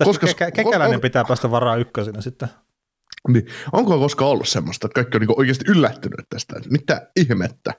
Koska, 0.04 0.26
ke- 0.26 0.50
kekäläinen 0.52 0.96
on, 0.96 1.00
pitää 1.00 1.24
päästä 1.24 1.50
varaa 1.50 1.76
ykkösinä 1.76 2.20
sitten. 2.20 2.48
Niin. 3.28 3.46
Onko 3.72 3.98
koskaan 3.98 4.30
ollut 4.30 4.48
semmoista, 4.48 4.86
että 4.86 4.94
kaikki 4.94 5.16
on 5.16 5.20
niin 5.20 5.38
oikeasti 5.38 5.64
yllättynyt 5.68 6.26
tästä, 6.28 6.54
että 6.56 6.70
mitä 6.70 7.10
ihmettä? 7.16 7.72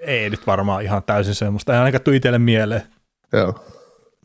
Ei 0.00 0.30
nyt 0.30 0.46
varmaan 0.46 0.82
ihan 0.82 1.02
täysin 1.02 1.34
semmoista, 1.34 1.72
ei 1.72 1.78
ainakaan 1.78 2.02
tule 2.04 2.16
itselle 2.16 2.38
mieleen. 2.38 2.82
Joo. 3.32 3.64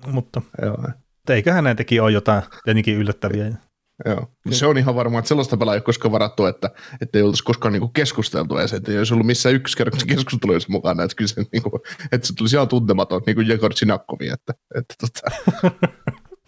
Mutta 0.07 0.41
Joo. 0.61 0.87
eiköhän 1.29 1.63
näitäkin 1.63 2.01
ole 2.01 2.11
jotain 2.11 2.43
jotenkin 2.67 2.97
yllättäviä. 2.97 3.45
Joo, 4.05 4.31
se 4.51 4.65
on 4.65 4.77
ihan 4.77 4.95
varmaa, 4.95 5.19
että 5.19 5.29
sellaista 5.29 5.57
pelaa 5.57 5.73
ei 5.73 5.77
ole 5.77 5.83
koskaan 5.83 6.11
varattu, 6.11 6.45
että, 6.45 6.69
että 7.01 7.19
ei 7.19 7.23
oltaisi 7.23 7.43
koskaan 7.43 7.73
niinku 7.73 7.87
keskusteltu 7.87 8.57
edes, 8.57 8.73
että 8.73 8.91
ei 8.91 8.97
olisi 8.97 9.13
ollut 9.13 9.27
missään 9.27 9.55
ykköskerroksen 9.55 10.07
keskusteluissa 10.15 10.71
mukana, 10.71 11.03
että 11.03 11.15
kyllä 11.15 11.27
se, 11.27 11.45
niinku, 11.51 11.79
että 12.11 12.27
se 12.27 12.35
tulisi 12.35 12.55
ihan 12.55 12.67
tuntematon, 12.67 13.21
niin 13.25 13.35
kuin 13.35 13.47
Jegor 13.47 13.73
Sinakovi, 13.73 14.29
että, 14.29 14.53
että 14.75 14.93
tota, 15.01 15.35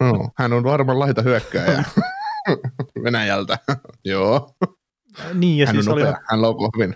no, 0.00 0.30
hän 0.38 0.52
on 0.52 0.64
varmaan 0.64 0.98
laita 0.98 1.22
hyökkääjä 1.22 1.84
Venäjältä, 3.04 3.58
joo. 4.04 4.50
Niin, 5.34 5.58
ja 5.58 5.66
hän 5.66 5.74
siis 5.74 5.88
on 5.88 5.98
nopea, 5.98 6.08
oli... 6.08 6.18
hän 6.30 6.42
laukoo 6.42 6.70
hyvin. 6.76 6.94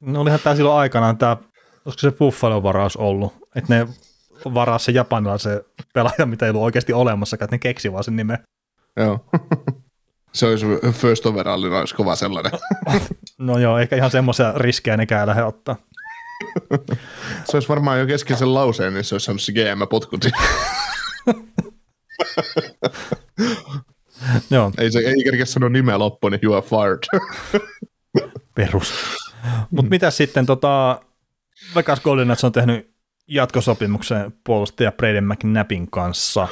no 0.00 0.20
olihan 0.20 0.40
tämä 0.44 0.56
silloin 0.56 0.78
aikanaan 0.78 1.18
tämä, 1.18 1.36
olisiko 1.84 2.00
se 2.00 2.10
Buffalo-varaus 2.10 2.96
ollut, 2.96 3.32
että 3.54 3.74
ne 3.74 3.88
varaa 4.54 4.78
se 4.78 4.92
japanilaisen 4.92 5.60
pelaaja, 5.94 6.26
mitä 6.26 6.46
ei 6.46 6.50
ollut 6.50 6.62
oikeasti 6.62 6.92
olemassa, 6.92 7.36
että 7.40 7.54
ne 7.54 7.58
keksi 7.58 7.92
vaan 7.92 8.04
sen 8.04 8.16
nimen. 8.16 8.38
Joo. 8.96 9.24
se 10.32 10.46
olisi 10.46 10.66
first 10.92 11.26
overallina, 11.26 11.78
olisi 11.78 11.94
kova 11.94 12.16
sellainen. 12.16 12.52
no 13.38 13.58
joo, 13.58 13.78
eikä 13.78 13.96
ihan 13.96 14.10
semmoisia 14.10 14.52
riskejä 14.56 14.96
nekään 14.96 15.28
lähde 15.28 15.44
ottaa. 15.44 15.76
se 17.44 17.56
olisi 17.56 17.68
varmaan 17.68 18.00
jo 18.00 18.06
kesken 18.06 18.36
sen 18.36 18.54
lauseen, 18.54 18.94
niin 18.94 19.04
se 19.04 19.14
olisi 19.14 19.24
saanut 19.24 19.42
se 19.42 19.52
GM-potkut. 19.52 20.24
Joo. 24.50 24.72
Ei, 24.78 24.90
se, 24.90 24.98
ei 24.98 25.24
kerkeä 25.24 25.44
sanoa 25.44 25.68
nimeä 25.68 25.98
loppuun, 25.98 26.32
niin 26.32 26.40
you 26.42 26.54
are 26.54 26.66
fired. 26.66 26.98
Perus. 28.54 28.94
Mutta 29.70 29.90
mitä 29.90 30.10
sitten, 30.10 30.46
tota, 30.46 31.00
Vegas 31.74 32.00
Golden 32.00 32.26
Knights 32.26 32.44
on 32.44 32.52
tehnyt 32.52 32.96
jatkosopimuksen 33.28 34.32
puolustaja 34.44 34.92
Braden 34.92 35.24
McNappin 35.24 35.90
kanssa. 35.90 36.48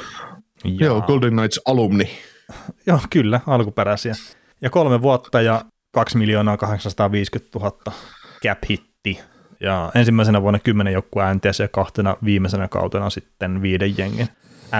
Ja... 0.63 0.85
Joo, 0.85 1.01
Golden 1.01 1.33
Knights 1.33 1.59
alumni. 1.65 2.09
Joo, 2.87 2.99
kyllä, 3.09 3.39
alkuperäisiä. 3.47 4.13
Ja 4.61 4.69
kolme 4.69 5.01
vuotta 5.01 5.41
ja 5.41 5.65
2 5.91 6.17
miljoonaa 6.17 6.57
850 6.57 7.59
000 7.59 7.71
cap 8.43 8.59
hitti. 8.69 9.19
Ja 9.59 9.91
ensimmäisenä 9.95 10.41
vuonna 10.41 10.59
10 10.59 10.93
joukkue 10.93 11.33
NTC 11.33 11.59
ja 11.59 11.67
kahtena 11.67 12.17
viimeisenä 12.23 12.67
kautena 12.67 13.09
sitten 13.09 13.61
viiden 13.61 13.97
jengin 13.97 14.27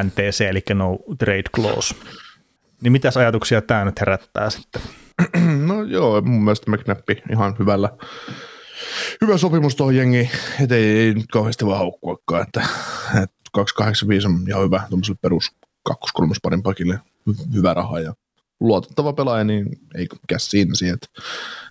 NTC, 0.03 0.41
eli 0.41 0.63
no 0.73 0.97
trade 1.17 1.43
clause. 1.55 1.95
Niin 2.81 2.91
mitäs 2.91 3.17
ajatuksia 3.17 3.61
tämä 3.61 3.85
nyt 3.85 3.99
herättää 3.99 4.49
sitten? 4.49 4.81
No 5.67 5.83
joo, 5.83 6.21
mun 6.21 6.43
mielestä 6.43 6.71
McNappi 6.71 7.23
ihan 7.31 7.55
hyvällä, 7.59 7.89
hyvä 9.21 9.37
sopimus 9.37 9.75
tuohon 9.75 9.95
jengiin, 9.95 10.29
ettei 10.61 10.99
ei 10.99 11.13
nyt 11.13 11.25
kauheasti 11.31 11.65
vaan 11.65 11.77
haukkuakaan, 11.77 12.41
että, 12.41 12.61
että 13.23 13.35
285 13.53 14.27
on 14.27 14.39
ihan 14.47 14.63
hyvä 14.63 14.81
tuommoiselle 14.89 15.19
perus 15.21 15.51
kakkos-kolmosparin 15.83 16.63
pakille 16.63 16.99
hyvä 17.53 17.73
raha 17.73 17.99
ja 17.99 18.13
luotettava 18.59 19.13
pelaaja, 19.13 19.43
niin 19.43 19.69
ei 19.95 20.07
mikä 20.21 20.39
siinä 20.39 20.75
siihen. 20.75 20.97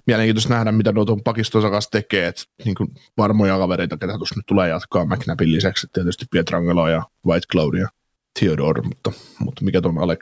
Mielenkiintoista 0.06 0.54
nähdä, 0.54 0.72
mitä 0.72 0.92
tuon 0.92 1.22
pakistonsa 1.22 1.70
kanssa 1.70 1.90
tekee, 1.90 2.26
että 2.26 2.42
niin 2.64 2.74
kuin 2.74 2.88
varmoja 3.18 3.58
kavereita, 3.58 3.96
ketä 3.96 4.16
tuossa 4.16 4.34
nyt 4.36 4.46
tulee 4.46 4.68
jatkaa 4.68 5.04
McNabin 5.04 5.52
lisäksi, 5.52 5.86
tietysti 5.92 6.26
Pietrangelo 6.30 6.88
ja 6.88 7.02
White 7.26 7.46
Cloud 7.52 7.74
ja 7.74 7.88
Theodore, 8.38 8.82
mutta, 8.82 9.12
mutta 9.38 9.64
mikä 9.64 9.80
tuon 9.80 9.98
Alec 9.98 10.20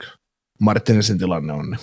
Martinezin 0.59 1.17
tilanne 1.17 1.53
on, 1.53 1.69
niin 1.69 1.79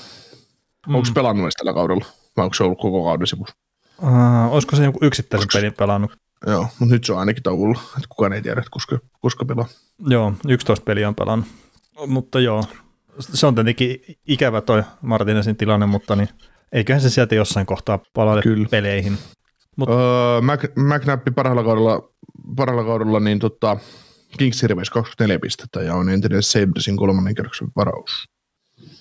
mm. 0.88 0.94
onko 0.94 1.08
pelannut 1.14 1.44
edes 1.44 1.54
tällä 1.54 1.72
kaudella, 1.72 2.04
vai 2.36 2.44
onko 2.44 2.54
se 2.54 2.64
ollut 2.64 2.80
koko 2.80 3.04
kauden 3.04 3.26
sivussa? 3.26 3.56
Uh, 4.02 4.52
olisiko 4.52 4.76
se 4.76 4.84
joku 4.84 4.98
yksittäisen 5.02 5.44
Onks... 5.44 5.54
pelin 5.54 5.72
pelannut? 5.72 6.12
Joo, 6.46 6.66
mutta 6.78 6.94
nyt 6.94 7.04
se 7.04 7.12
on 7.12 7.18
ainakin 7.18 7.42
tauolla, 7.42 7.80
että 7.96 8.08
kukaan 8.08 8.32
ei 8.32 8.42
tiedä, 8.42 8.60
että 8.60 8.70
koska, 8.70 8.98
koska 9.20 9.44
pelaa. 9.44 9.68
Joo, 10.08 10.32
11 10.48 10.84
peliä 10.84 11.08
on 11.08 11.14
pelannut, 11.14 11.48
mutta 12.06 12.40
joo, 12.40 12.64
se 13.18 13.46
on 13.46 13.54
tietenkin 13.54 14.00
ikävä 14.28 14.60
toi 14.60 14.82
Martinesin 15.02 15.56
tilanne, 15.56 15.86
mutta 15.86 16.16
niin 16.16 16.28
eiköhän 16.72 17.02
se 17.02 17.10
sieltä 17.10 17.34
jossain 17.34 17.66
kohtaa 17.66 17.98
palaile 18.14 18.42
Kyllä. 18.42 18.68
peleihin. 18.70 19.18
Mut... 19.76 19.88
Öö, 19.88 20.40
Mac, 20.40 20.64
McNappi 20.76 21.30
parhaalla 21.30 21.64
kaudella, 21.64 22.12
parhaalla 22.56 22.84
kaudella 22.84 23.20
niin 23.20 23.38
tota, 23.38 23.76
Kings 24.38 24.62
Rivers 24.62 24.90
24 24.90 25.38
pistettä 25.38 25.82
ja 25.82 25.94
on 25.94 26.08
entinen 26.08 26.42
Sabresin 26.42 26.96
kolmannen 26.96 27.34
kerroksen 27.34 27.68
varaus. 27.76 28.28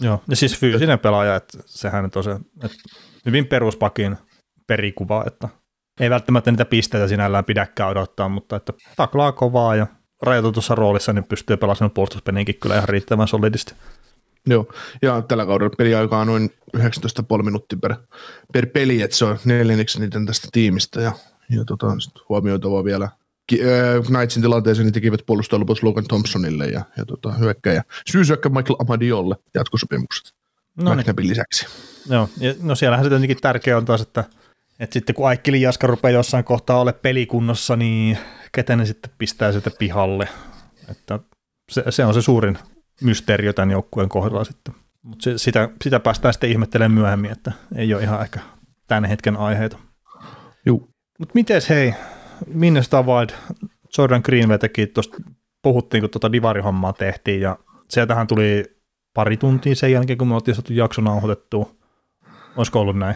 Joo, 0.02 0.24
ja 0.28 0.36
siis 0.36 0.60
fyysinen 0.60 1.00
pelaaja, 1.00 1.36
että 1.36 1.58
sehän 1.66 2.04
nyt 2.04 2.16
on 2.16 2.24
se, 2.24 2.32
että 2.64 2.78
hyvin 3.26 3.48
peruspakin 3.48 4.18
perikuva, 4.68 5.24
että 5.28 5.50
ei 6.00 6.10
välttämättä 6.10 6.52
niitä 6.52 6.66
pisteitä 6.66 7.08
sinällään 7.08 7.46
pidäkään 7.46 7.90
odottaa, 7.90 8.30
mutta 8.30 8.56
että 8.56 8.74
taklaa 8.96 9.32
kovaa 9.32 9.76
ja 9.76 9.88
rajoitetussa 10.22 10.76
roolissa 10.76 11.14
niin 11.14 11.24
pystyy 11.24 11.58
pelaamaan 11.58 11.92
puolustuspeliinkin 11.92 12.60
kyllä 12.60 12.76
ihan 12.76 12.90
riittävän 12.90 13.28
solidisti. 13.28 13.74
Joo, 14.48 14.74
ja 15.02 15.22
tällä 15.22 15.46
kaudella 15.46 15.76
peliaika 15.78 16.20
on 16.20 16.28
noin 16.28 16.50
19,5 16.78 17.44
minuuttia 17.44 17.80
per, 17.82 17.96
per 18.54 18.66
peli, 18.66 19.02
että 19.02 19.18
se 19.18 19.26
on 19.26 19.38
neljänneksi 19.46 20.00
niiden 20.00 20.26
tästä 20.26 20.48
tiimistä, 20.52 21.02
ja, 21.02 21.12
ja 21.50 21.66
tota, 21.66 21.88
huomioitava 22.30 22.84
vielä 22.84 23.10
Knightsin 24.08 24.42
tilanteeseen 24.42 24.86
niin 24.86 24.94
tekivät 24.94 25.22
puolustaa 25.26 25.60
lopussa 25.60 25.88
Logan 25.88 26.04
Thompsonille 26.08 26.66
ja, 26.68 26.82
ja 26.98 27.06
tota, 27.06 27.32
hyökkäjä, 27.32 27.84
syysyökkä 28.12 28.50
Michael 28.50 28.76
Amadiolle 28.80 29.36
jatkosopimukset 29.54 30.34
no 30.76 30.96
niin. 30.96 31.06
lisäksi. 31.18 31.66
Joo, 32.10 32.30
ja 32.40 32.54
no 32.62 32.76
siellähän 32.76 33.06
se 33.06 33.10
tietenkin 33.10 33.38
tärkeä 33.42 33.78
on 33.78 33.86
taas, 33.86 34.02
että, 34.02 34.24
että 34.80 34.94
sitten 34.94 35.16
kun 35.16 35.28
Aikkeli 35.28 35.62
Jaska 35.62 35.88
rupeaa 35.88 36.12
jossain 36.12 36.44
kohtaa 36.44 36.80
ole 36.80 36.94
pelikunnossa, 36.94 37.76
niin 37.76 38.18
ketä 38.52 38.76
ne 38.76 38.86
sitten 38.86 39.12
pistää 39.18 39.52
sitä 39.52 39.72
pihalle. 39.80 40.28
Että 40.92 41.20
se, 41.72 41.84
se 41.90 42.06
on 42.06 42.14
se 42.14 42.22
suurin 42.22 42.58
mysteerio 43.02 43.54
tämän 43.54 43.72
joukkueen 43.72 44.10
kohdalla 44.10 44.44
sitten. 44.44 44.76
Mutta 45.02 45.38
sitä, 45.38 45.70
sitä 45.84 46.00
päästään 46.00 46.34
sitten 46.34 46.50
ihmettelemään 46.50 46.92
myöhemmin, 46.92 47.32
että 47.32 47.52
ei 47.76 47.94
ole 47.94 48.04
ihan 48.04 48.22
ehkä 48.22 48.40
tämän 48.88 49.06
hetken 49.06 49.38
aiheita. 49.38 49.78
Joo. 50.66 50.88
Mutta 51.20 51.32
miten 51.34 51.62
hei, 51.70 51.94
Minnesota 52.48 53.04
Wild, 53.04 53.30
Jordan 53.98 54.22
Greenway 54.26 54.58
teki 54.58 54.88
tuosta, 54.88 55.18
puhuttiin 55.62 56.02
kun 56.02 56.10
tuota 56.10 56.32
divarihommaa 56.32 56.94
tehtiin 56.94 57.42
ja 57.42 57.58
sieltähän 57.90 58.28
tuli 58.28 58.64
pari 59.14 59.38
tuntia 59.38 59.76
sen 59.76 59.92
jälkeen, 59.92 60.18
kun 60.18 60.28
me 60.28 60.36
oltiin 60.36 60.56
saatu 60.56 60.74
jakso 60.74 61.02
nauhoitettua. 61.02 61.76
Olisiko 62.56 62.80
ollut 62.80 62.98
näin? 62.98 63.16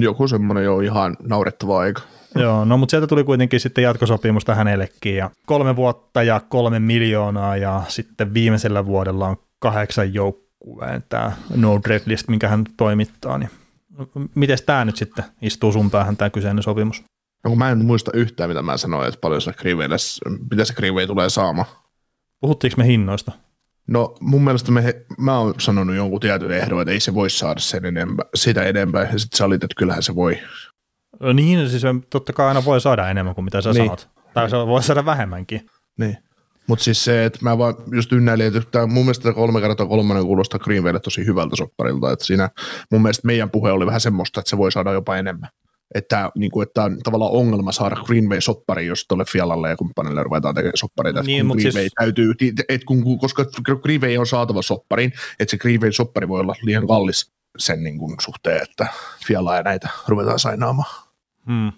Joku 0.00 0.28
semmoinen 0.28 0.64
jo 0.64 0.80
ihan 0.80 1.16
naurettava 1.22 1.78
aika. 1.78 2.02
Joo, 2.34 2.64
no 2.64 2.76
mutta 2.76 2.90
sieltä 2.90 3.06
tuli 3.06 3.24
kuitenkin 3.24 3.60
sitten 3.60 3.84
jatkosopimusta 3.84 4.54
hänellekin 4.54 5.16
ja 5.16 5.30
kolme 5.46 5.76
vuotta 5.76 6.22
ja 6.22 6.40
kolme 6.48 6.78
miljoonaa 6.78 7.56
ja 7.56 7.82
sitten 7.88 8.34
viimeisellä 8.34 8.86
vuodella 8.86 9.28
on 9.28 9.36
kahdeksan 9.58 10.14
joukkueen 10.14 11.04
tämä 11.08 11.32
no 11.56 11.80
dread 11.84 12.02
list, 12.06 12.28
minkä 12.28 12.48
hän 12.48 12.64
toimittaa. 12.76 13.38
Niin 13.38 13.50
miten 14.34 14.58
tämä 14.66 14.84
nyt 14.84 14.96
sitten 14.96 15.24
istuu 15.42 15.72
sun 15.72 15.90
päähän 15.90 16.16
tämä 16.16 16.30
kyseinen 16.30 16.62
sopimus? 16.62 17.04
No, 17.44 17.54
mä 17.54 17.70
en 17.70 17.84
muista 17.84 18.10
yhtään, 18.14 18.50
mitä 18.50 18.62
mä 18.62 18.76
sanoin, 18.76 19.08
että 19.08 19.20
paljon 19.20 19.40
se 19.40 19.52
Greenwaylle, 19.52 19.96
mitä 20.50 20.64
se 20.64 20.74
Greenway 20.74 21.06
tulee 21.06 21.30
saamaan. 21.30 21.68
Puhuttiinko 22.40 22.74
me 22.76 22.86
hinnoista? 22.86 23.32
No 23.86 24.14
mun 24.20 24.44
mielestä 24.44 24.72
me, 24.72 24.94
mä 25.18 25.38
oon 25.38 25.54
sanonut 25.58 25.96
jonkun 25.96 26.20
tietyn 26.20 26.50
ehdon, 26.50 26.80
että 26.80 26.92
ei 26.92 27.00
se 27.00 27.14
voi 27.14 27.30
saada 27.30 27.60
sen 27.60 27.84
enempää, 27.84 28.26
sitä 28.34 28.62
enempää, 28.62 29.02
ja 29.02 29.18
sitten 29.18 29.38
sä 29.38 29.44
olit, 29.44 29.64
että 29.64 29.74
kyllähän 29.76 30.02
se 30.02 30.14
voi. 30.14 30.38
No 31.20 31.32
niin, 31.32 31.70
siis 31.70 31.82
totta 32.10 32.32
kai 32.32 32.48
aina 32.48 32.64
voi 32.64 32.80
saada 32.80 33.10
enemmän 33.10 33.34
kuin 33.34 33.44
mitä 33.44 33.60
sä 33.60 33.72
niin. 33.72 33.84
sanot. 33.84 34.08
Tai 34.34 34.50
se 34.50 34.56
voi 34.56 34.82
saada 34.82 35.04
vähemmänkin. 35.04 35.66
Niin. 35.98 36.16
Mutta 36.66 36.84
siis 36.84 37.04
se, 37.04 37.24
että 37.24 37.38
mä 37.42 37.58
vaan 37.58 37.74
just 37.92 38.12
ynnäilin, 38.12 38.56
että 38.56 38.86
mun 38.86 39.04
mielestä 39.04 39.32
kolme 39.32 39.60
kertaa 39.60 39.86
kolmannen 39.86 40.26
kuulostaa 40.26 40.60
Greenwaylle 40.60 41.00
tosi 41.00 41.26
hyvältä 41.26 41.56
sopparilta, 41.56 42.12
että 42.12 42.24
siinä 42.24 42.50
mun 42.90 43.02
mielestä 43.02 43.26
meidän 43.26 43.50
puhe 43.50 43.72
oli 43.72 43.86
vähän 43.86 44.00
semmoista, 44.00 44.40
että 44.40 44.50
se 44.50 44.58
voi 44.58 44.72
saada 44.72 44.92
jopa 44.92 45.16
enemmän. 45.16 45.50
Että, 45.94 46.30
niin 46.38 46.50
kuin, 46.50 46.66
että 46.66 46.84
on 46.84 46.98
tavallaan 47.04 47.32
ongelma 47.32 47.72
saada 47.72 47.96
Greenway-soppari, 47.96 48.86
jos 48.86 49.04
tuolle 49.08 49.24
Fialalle 49.24 49.68
ja 49.68 49.76
kumppanille 49.76 50.22
ruvetaan 50.22 50.54
tekemään 50.54 50.76
soppareita. 50.76 51.22
Niin, 51.22 51.48
kun 51.48 51.56
Greenway 51.56 51.82
siis... 51.82 51.92
täytyy, 51.98 52.34
et 52.68 52.84
kun, 52.84 53.18
koska 53.18 53.44
Greenway 53.82 54.16
on 54.16 54.26
saatava 54.26 54.62
soppariin, 54.62 55.12
että 55.40 55.50
se 55.50 55.56
Greenway-soppari 55.56 56.28
voi 56.28 56.40
olla 56.40 56.54
liian 56.62 56.86
kallis 56.86 57.32
sen 57.58 57.82
niin 57.82 57.98
kuin, 57.98 58.16
suhteen, 58.20 58.62
että 58.62 58.86
Fiala 59.26 59.56
ja 59.56 59.62
näitä 59.62 59.88
ruvetaan 60.08 60.38
sainaamaan. 60.38 60.90
Hmm. 61.46 61.72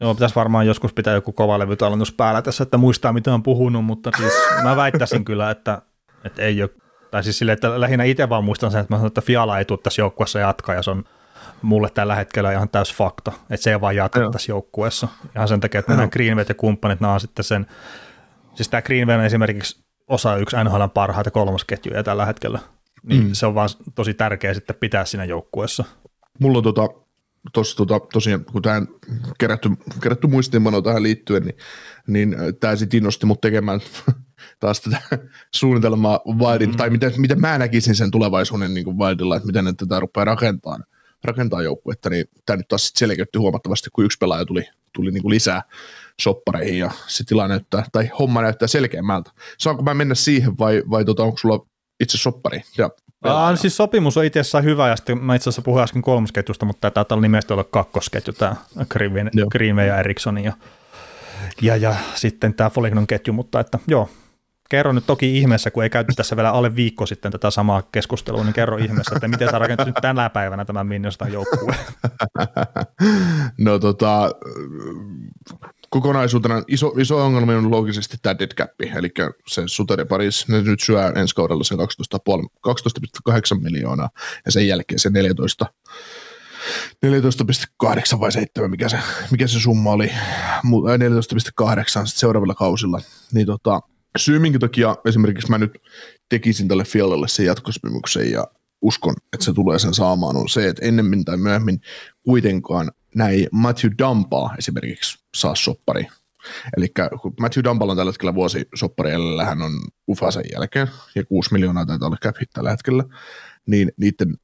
Joo, 0.00 0.14
pitäisi 0.14 0.34
varmaan 0.34 0.66
joskus 0.66 0.92
pitää 0.92 1.14
joku 1.14 1.32
kovalevytallennus 1.32 2.12
päällä 2.12 2.42
tässä, 2.42 2.62
että 2.62 2.76
muistaa 2.76 3.12
mitä 3.12 3.34
on 3.34 3.42
puhunut, 3.42 3.84
mutta 3.84 4.10
siis 4.16 4.32
mä 4.62 4.76
väittäisin 4.76 5.24
kyllä, 5.24 5.50
että, 5.50 5.82
että 6.24 6.42
ei 6.42 6.62
ole, 6.62 6.70
tai 7.10 7.24
siis 7.24 7.38
sille, 7.38 7.52
että 7.52 7.80
lähinnä 7.80 8.04
itse 8.04 8.28
vaan 8.28 8.44
muistan 8.44 8.70
sen, 8.70 8.80
että 8.80 8.94
mä 8.94 8.98
sanon, 8.98 9.06
että 9.06 9.20
Fiala 9.20 9.58
ei 9.58 9.64
tule 9.64 9.78
tässä 9.82 10.02
joukkueessa 10.02 10.38
jatkaa, 10.38 10.74
ja 10.74 10.82
se 10.82 10.90
on 10.90 11.04
mulle 11.62 11.90
tällä 11.90 12.14
hetkellä 12.14 12.52
ihan 12.52 12.68
täys 12.68 12.94
fakta, 12.94 13.32
että 13.50 13.64
se 13.64 13.70
ei 13.70 13.80
vaan 13.80 13.96
jatka 13.96 14.20
Joo. 14.20 14.30
tässä 14.30 14.52
joukkueessa. 14.52 15.08
Ihan 15.36 15.48
sen 15.48 15.60
takia, 15.60 15.78
että 15.78 15.92
nämä 15.92 16.08
Greenway 16.08 16.44
ja 16.48 16.54
kumppanit, 16.54 17.00
nämä 17.00 17.12
on 17.12 17.20
sitten 17.20 17.44
sen, 17.44 17.66
siis 18.54 18.68
tämä 18.68 18.82
Greenway 18.82 19.16
on 19.16 19.24
esimerkiksi 19.24 19.84
osa 20.08 20.36
yksi 20.36 20.56
NHL 20.64 20.84
parhaita 20.94 21.30
kolmosketjuja 21.30 22.02
tällä 22.02 22.26
hetkellä, 22.26 22.58
niin 23.02 23.24
mm. 23.24 23.32
se 23.32 23.46
on 23.46 23.54
vaan 23.54 23.68
tosi 23.94 24.14
tärkeä 24.14 24.54
sitten 24.54 24.76
pitää 24.76 25.04
siinä 25.04 25.24
joukkueessa. 25.24 25.84
Mulla 26.38 26.58
on 26.58 26.64
tota, 26.64 26.88
tos, 27.52 27.74
tota, 27.74 28.00
tosiaan, 28.12 28.44
kun 28.44 28.62
tähän 28.62 28.88
kerätty, 29.38 29.70
kerätty 30.02 30.26
muistiinpano 30.26 30.82
tähän 30.82 31.02
liittyen, 31.02 31.42
niin, 31.42 31.56
niin 32.06 32.36
tämä 32.60 32.76
sitten 32.76 32.98
innosti 32.98 33.26
mut 33.26 33.40
tekemään 33.40 33.80
taas 34.60 34.80
tätä 34.80 35.00
suunnitelmaa 35.54 36.20
Wildin, 36.38 36.70
mm. 36.70 36.76
tai 36.76 36.90
miten, 36.90 37.12
miten 37.16 37.40
mä 37.40 37.58
näkisin 37.58 37.94
sen 37.94 38.10
tulevaisuuden 38.10 38.74
niin 38.74 38.84
kuin 38.84 38.98
Wildilla, 38.98 39.36
että 39.36 39.46
miten 39.46 39.64
ne 39.64 39.72
tätä 39.72 40.00
rupeaa 40.00 40.24
rakentamaan 40.24 40.84
rakentaa 41.24 41.62
joukkuetta, 41.62 42.10
niin 42.10 42.24
tämä 42.46 42.56
nyt 42.56 42.68
taas 42.68 42.92
selkeytti 42.96 43.38
huomattavasti, 43.38 43.90
kun 43.92 44.04
yksi 44.04 44.18
pelaaja 44.18 44.44
tuli, 44.44 44.68
tuli 44.92 45.10
niin 45.10 45.22
kuin 45.22 45.34
lisää 45.34 45.62
soppareihin 46.20 46.78
ja 46.78 46.90
se 47.06 47.24
tila 47.24 47.48
näyttää, 47.48 47.84
tai 47.92 48.10
homma 48.18 48.42
näyttää 48.42 48.68
selkeämmältä. 48.68 49.30
Saanko 49.58 49.82
mä 49.82 49.94
mennä 49.94 50.14
siihen 50.14 50.58
vai, 50.58 50.82
vai 50.90 51.04
tota, 51.04 51.22
onko 51.22 51.38
sulla 51.38 51.66
itse 52.00 52.18
soppari. 52.18 52.62
Ja 52.78 52.90
Aa, 53.24 53.56
siis 53.56 53.76
sopimus 53.76 54.16
on 54.16 54.24
itse 54.24 54.40
asiassa 54.40 54.60
hyvä, 54.60 54.88
ja 54.88 54.96
sitten 54.96 55.18
mä 55.18 55.34
itse 55.34 55.50
asiassa 55.50 55.62
puhuin 55.62 55.82
äsken 55.82 56.02
kolmosketjusta, 56.02 56.66
mutta 56.66 56.80
tämä 56.80 56.90
taitaa 56.90 57.20
nimesti 57.20 57.52
olla 57.52 57.64
kakkosketju, 57.64 58.32
tämä 58.32 58.56
Greenway 59.50 59.86
ja 59.86 59.98
Eriksson 59.98 60.44
ja, 60.44 60.52
ja, 61.62 61.76
ja 61.76 61.94
sitten 62.14 62.54
tämä 62.54 62.70
Folignon 62.70 63.06
ketju, 63.06 63.32
mutta 63.32 63.60
että 63.60 63.78
joo, 63.88 64.08
kerro 64.68 64.92
nyt 64.92 65.06
toki 65.06 65.38
ihmeessä, 65.38 65.70
kun 65.70 65.82
ei 65.82 65.90
käyty 65.90 66.12
tässä 66.16 66.36
vielä 66.36 66.50
alle 66.50 66.76
viikko 66.76 67.06
sitten 67.06 67.32
tätä 67.32 67.50
samaa 67.50 67.82
keskustelua, 67.92 68.44
niin 68.44 68.54
kerro 68.54 68.76
ihmeessä, 68.76 69.14
että 69.14 69.28
miten 69.28 69.50
sä 69.50 69.58
rakentat 69.58 69.86
nyt 69.86 69.96
tänä 70.02 70.30
päivänä 70.30 70.64
tämän 70.64 70.86
Minnesota 70.86 71.28
joukkueen. 71.28 71.78
No 73.58 73.78
tota, 73.78 74.30
kokonaisuutena 75.90 76.62
iso, 76.68 76.92
iso 76.98 77.24
ongelma 77.24 77.52
on 77.52 77.70
loogisesti 77.70 78.16
tämä 78.22 78.38
dead 78.38 78.54
cap, 78.54 78.70
eli 78.80 79.10
se 79.46 79.62
Suter 79.66 79.98
ja 79.98 80.06
Paris, 80.06 80.48
ne 80.48 80.62
nyt 80.62 80.80
syö 80.80 81.12
ensi 81.16 81.34
kaudella 81.34 81.64
sen 81.64 81.78
12,8 81.78 81.84
miljoonaa, 83.62 84.10
ja 84.44 84.52
sen 84.52 84.68
jälkeen 84.68 84.98
se 84.98 85.10
14 85.10 85.66
14,8 87.06 88.20
vai 88.20 88.32
7, 88.32 88.70
mikä 88.70 88.88
se, 88.88 88.98
mikä 89.30 89.46
se 89.46 89.60
summa 89.60 89.92
oli, 89.92 90.06
14,8 90.06 90.12
seuraavilla 92.04 92.54
kausilla, 92.54 93.00
niin 93.32 93.46
tota, 93.46 93.80
syy, 94.18 94.38
minkä 94.38 94.58
takia 94.58 94.96
esimerkiksi 95.04 95.50
mä 95.50 95.58
nyt 95.58 95.78
tekisin 96.28 96.68
tälle 96.68 96.84
Fialalle 96.84 97.28
sen 97.28 97.46
jatkosopimuksen 97.46 98.30
ja 98.30 98.46
uskon, 98.82 99.14
että 99.32 99.44
se 99.44 99.52
tulee 99.52 99.78
sen 99.78 99.94
saamaan, 99.94 100.36
on 100.36 100.48
se, 100.48 100.68
että 100.68 100.86
ennemmin 100.86 101.24
tai 101.24 101.36
myöhemmin 101.36 101.80
kuitenkaan 102.22 102.90
näin 103.14 103.46
Matthew 103.52 103.90
Dumpaa 103.98 104.54
esimerkiksi 104.58 105.18
saa 105.36 105.54
soppari. 105.54 106.06
Eli 106.76 106.88
kun 107.22 107.34
Matthew 107.40 107.64
Dumpalla 107.64 107.92
on 107.92 107.96
tällä 107.96 108.12
hetkellä 108.12 108.34
vuosi 108.34 108.68
soppari, 108.74 109.10
hän 109.44 109.62
on 109.62 109.72
Ufasen 110.08 110.44
jälkeen, 110.52 110.88
ja 111.14 111.24
6 111.24 111.52
miljoonaa 111.52 111.86
taitaa 111.86 112.06
olla 112.06 112.16
cap 112.22 112.36
tällä 112.52 112.70
hetkellä, 112.70 113.04
niin 113.66 113.92
niiden 113.96 114.36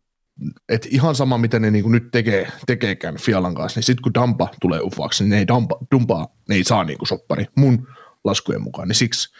et 0.68 0.86
ihan 0.90 1.14
sama, 1.14 1.38
mitä 1.38 1.58
ne 1.58 1.70
niinku 1.70 1.88
nyt 1.88 2.10
tekee, 2.12 2.48
tekeekään 2.66 3.16
Fialan 3.16 3.54
kanssa, 3.54 3.78
niin 3.78 3.84
sitten 3.84 4.02
kun 4.02 4.14
Dampa 4.14 4.48
tulee 4.60 4.80
ufaksi, 4.80 5.24
niin 5.24 5.30
ne 5.30 5.38
ei 5.38 5.46
Dampa, 5.46 5.78
Dumpaa, 5.94 6.28
ne 6.48 6.54
ei 6.54 6.64
saa 6.64 6.84
niinku 6.84 7.06
soppari 7.06 7.46
mun 7.56 7.88
laskujen 8.24 8.62
mukaan, 8.62 8.88
niin 8.88 8.96
siksi 8.96 9.34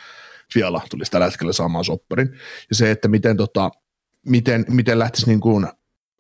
Fiala 0.53 0.83
tulisi 0.91 1.11
tällä 1.11 1.27
hetkellä 1.27 1.53
saamaan 1.53 1.85
sopparin. 1.85 2.29
Ja 2.71 2.77
se, 2.77 2.91
että 2.91 3.09
miten, 3.09 3.37
tota, 3.37 3.71
miten, 4.27 4.65
miten 4.69 4.99
lähtisi 4.99 5.27
niin 5.27 5.41
kuin 5.41 5.67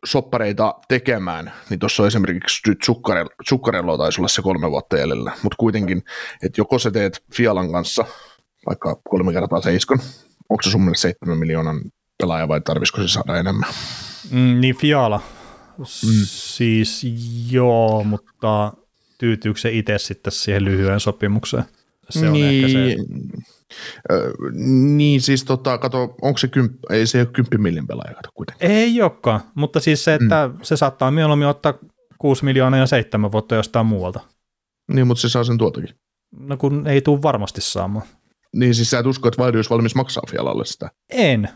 soppareita 0.04 0.74
tekemään, 0.88 1.52
niin 1.70 1.80
tuossa 1.80 2.02
on 2.02 2.06
esimerkiksi 2.06 2.62
Zuccarello 3.48 3.98
taisi 3.98 4.20
olla 4.20 4.28
se 4.28 4.42
kolme 4.42 4.70
vuotta 4.70 4.98
jäljellä, 4.98 5.32
mutta 5.42 5.56
kuitenkin, 5.58 6.02
että 6.42 6.60
joko 6.60 6.78
sä 6.78 6.90
teet 6.90 7.24
Fialan 7.34 7.72
kanssa 7.72 8.04
vaikka 8.66 9.00
kolme 9.08 9.32
kertaa 9.32 9.60
seiskon, 9.60 9.98
onko 10.48 10.62
se 10.62 10.70
sun 10.70 10.80
mielestä 10.80 11.02
seitsemän 11.02 11.38
miljoonan 11.38 11.80
pelaaja 12.18 12.48
vai 12.48 12.60
tarvisiko 12.60 13.02
se 13.02 13.08
saada 13.08 13.38
enemmän? 13.38 13.70
Mm, 14.30 14.60
niin 14.60 14.76
Fiala, 14.76 15.20
mm. 15.78 15.84
siis 16.24 17.06
joo, 17.50 18.04
mutta 18.04 18.72
tyytyykö 19.18 19.60
se 19.60 19.70
itse 19.70 19.98
sitten 19.98 20.32
siihen 20.32 20.64
lyhyen 20.64 21.00
sopimukseen? 21.00 21.64
Se 22.10 22.26
on 22.26 22.32
niin, 22.32 22.64
ehkä 22.64 22.68
se 22.68 22.96
niin 24.96 25.20
siis 25.20 25.44
tota, 25.44 25.78
kato, 25.78 26.14
onko 26.22 26.38
se 26.38 26.48
kymp, 26.48 26.72
ei 26.90 27.06
se 27.06 27.18
ole 27.18 27.26
kymppi 27.26 27.58
millin 27.58 27.86
pelaaja, 27.86 28.14
kato 28.14 28.28
kuitenkin. 28.34 28.70
Ei 28.70 29.02
olekaan, 29.02 29.40
mutta 29.54 29.80
siis 29.80 30.04
se, 30.04 30.14
että 30.14 30.48
mm. 30.48 30.58
se 30.62 30.76
saattaa 30.76 31.10
mieluummin 31.10 31.48
ottaa 31.48 31.74
6 32.18 32.44
miljoonaa 32.44 32.80
ja 32.80 32.86
7 32.86 33.32
vuotta 33.32 33.54
jostain 33.54 33.86
muualta. 33.86 34.20
Niin, 34.92 35.06
mutta 35.06 35.20
se 35.20 35.28
saa 35.28 35.44
sen 35.44 35.58
tuotakin. 35.58 35.94
No 36.38 36.56
kun 36.56 36.86
ei 36.86 37.00
tule 37.00 37.22
varmasti 37.22 37.60
saamaan. 37.60 38.06
Niin 38.54 38.74
siis 38.74 38.90
sä 38.90 38.98
et 38.98 39.06
usko, 39.06 39.28
että 39.28 39.42
Valdi 39.42 39.58
olisi 39.58 39.70
valmis 39.70 39.94
maksaa 39.94 40.22
Fialalle 40.30 40.64
sitä? 40.64 40.90
En. 41.10 41.48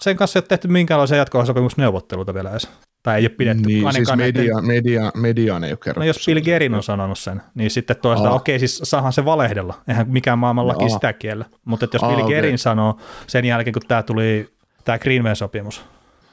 Sen 0.00 0.16
kanssa 0.16 0.38
ei 0.38 0.40
ole 0.40 0.48
tehty 0.48 0.68
minkäänlaisia 0.68 1.16
jatkosopimusneuvotteluita 1.16 2.34
vielä 2.34 2.50
edes. 2.50 2.68
Tai 3.02 3.18
ei 3.18 3.22
ole 3.22 3.28
pidetty. 3.28 3.62
Niin, 3.66 3.92
siis 3.92 4.16
media, 4.16 4.62
media, 4.62 5.12
media 5.16 5.60
ei 5.64 5.70
ole 5.70 5.76
kerrottu. 5.76 6.00
No 6.00 6.04
jos 6.04 6.26
Bill 6.26 6.40
Gerin 6.40 6.74
on 6.74 6.82
sanonut 6.82 7.18
sen, 7.18 7.42
niin 7.54 7.70
sitten 7.70 7.96
toisaalta, 8.02 8.30
okei, 8.32 8.56
okay, 8.56 8.68
siis 8.68 8.80
saahan 8.82 9.12
se 9.12 9.24
valehdella. 9.24 9.74
Eihän 9.88 10.10
mikään 10.10 10.38
maailman 10.38 10.68
laki 10.68 10.84
no, 10.84 10.88
sitä 10.90 11.12
kiellä. 11.12 11.44
Mutta 11.64 11.86
jos 11.92 12.02
Aa, 12.02 12.08
Bill 12.08 12.20
okay. 12.20 12.34
Gerin 12.34 12.58
sanoo 12.58 13.00
sen 13.26 13.44
jälkeen, 13.44 13.72
kun 13.72 13.82
tämä 13.88 14.02
tuli 14.02 14.48
tämä 14.84 14.98
Greenway-sopimus, 14.98 15.84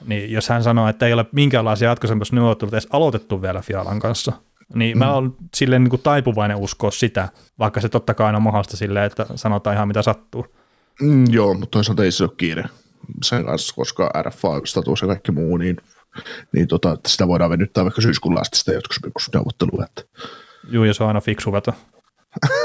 niin 0.05 0.31
jos 0.31 0.49
hän 0.49 0.63
sanoo, 0.63 0.87
että 0.87 1.07
ei 1.07 1.13
ole 1.13 1.25
minkäänlaisia 1.31 1.89
jatkosopimusneuvotteluita 1.89 2.75
edes 2.75 2.87
aloitettu 2.91 3.41
vielä 3.41 3.61
Fialan 3.61 3.99
kanssa, 3.99 4.31
niin 4.73 4.97
mm. 4.97 4.99
mä 4.99 5.13
olen 5.13 5.31
silleen 5.55 5.83
niin 5.83 5.89
kuin 5.89 6.01
taipuvainen 6.01 6.57
uskoa 6.57 6.91
sitä, 6.91 7.29
vaikka 7.59 7.81
se 7.81 7.89
totta 7.89 8.13
kai 8.13 8.25
aina 8.25 8.39
mahdollista 8.39 8.77
silleen, 8.77 9.05
että 9.05 9.25
sanotaan 9.35 9.75
ihan 9.75 9.87
mitä 9.87 10.01
sattuu. 10.01 10.45
Mm, 11.01 11.25
joo, 11.29 11.53
mutta 11.53 11.71
toisaalta 11.71 12.03
ei 12.03 12.11
se 12.11 12.23
ole 12.23 12.31
kiire 12.37 12.63
sen 13.23 13.45
kanssa, 13.45 13.75
koska 13.75 14.11
RFA-status 14.21 15.01
ja 15.01 15.07
kaikki 15.07 15.31
muu, 15.31 15.57
niin 15.57 15.77
niin 16.53 16.67
tota, 16.67 16.93
että 16.93 17.09
sitä 17.09 17.27
voidaan 17.27 17.51
venyttää 17.51 17.83
vaikka 17.83 18.01
syyskuulla 18.01 18.39
asti 18.39 18.57
sitä 18.57 18.73
jatkosopimusneuvottelua. 18.73 19.85
Että. 19.85 20.03
Joo, 20.69 20.85
ja 20.85 20.93
se 20.93 21.03
on 21.03 21.07
aina 21.07 21.21
fiksu 21.21 21.51
veto. 21.51 21.73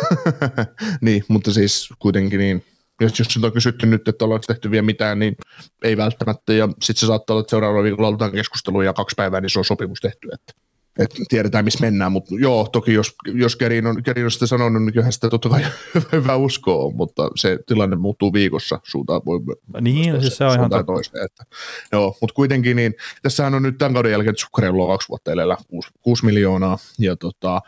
niin, 1.01 1.25
mutta 1.29 1.53
siis 1.53 1.89
kuitenkin 1.99 2.39
niin, 2.39 2.65
jos, 3.01 3.19
jos 3.19 3.45
on 3.45 3.53
kysytty 3.53 3.87
nyt, 3.87 4.09
että 4.09 4.25
ollaanko 4.25 4.45
tehty 4.47 4.71
vielä 4.71 4.87
mitään, 4.87 5.19
niin 5.19 5.37
ei 5.83 5.97
välttämättä, 5.97 6.53
ja 6.53 6.69
sitten 6.69 7.01
se 7.01 7.07
saattaa 7.07 7.35
olla, 7.35 7.41
että 7.41 7.51
seuraavalla 7.51 7.85
viikolla 7.85 8.09
aloitetaan 8.09 8.33
keskustelua, 8.33 8.85
ja 8.85 8.93
kaksi 8.93 9.15
päivää, 9.15 9.41
niin 9.41 9.51
se 9.51 9.59
on 9.59 9.65
sopimus 9.65 10.01
tehty. 10.01 10.29
Että. 10.33 10.53
Et 10.99 11.15
tiedetään, 11.29 11.65
missä 11.65 11.81
mennään, 11.81 12.13
mutta 12.13 12.35
joo, 12.39 12.69
toki 12.73 12.93
jos, 12.93 13.15
jos 13.27 13.57
Kerin 13.57 13.87
on, 13.87 14.03
Kerin 14.03 14.25
on 14.25 14.31
sitä 14.31 14.47
sanonut, 14.47 14.83
niin 14.83 14.93
kyllähän 14.93 15.13
sitä 15.13 15.31
totta 15.31 15.49
kai 15.49 15.67
hyvä 16.13 16.37
uskoa, 16.37 16.91
mutta 16.91 17.31
se 17.37 17.59
tilanne 17.67 17.97
muuttuu 17.97 18.33
viikossa 18.33 18.81
suuntaan. 18.83 19.21
Voi, 19.27 19.41
niin, 19.81 20.21
siis 20.21 20.37
se 20.37 20.45
on 20.45 20.55
ihan 20.55 20.71
totta. 20.71 20.85
Toiseen, 20.85 21.25
että, 21.25 21.45
joo, 21.93 22.17
mutta 22.21 22.35
kuitenkin 22.35 22.77
niin, 22.77 22.95
tässähän 23.23 23.55
on 23.55 23.63
nyt 23.63 23.79
tämän 23.79 23.95
kauden 23.95 24.13
jälkeen 24.13 24.37
Zuccarello 24.37 24.87
kaksi 24.87 25.09
vuotta 25.09 25.33
edellä 25.33 25.57
6, 25.69 25.89
6 26.03 26.25
miljoonaa, 26.25 26.79
ja 26.99 27.17
tota, 27.17 27.61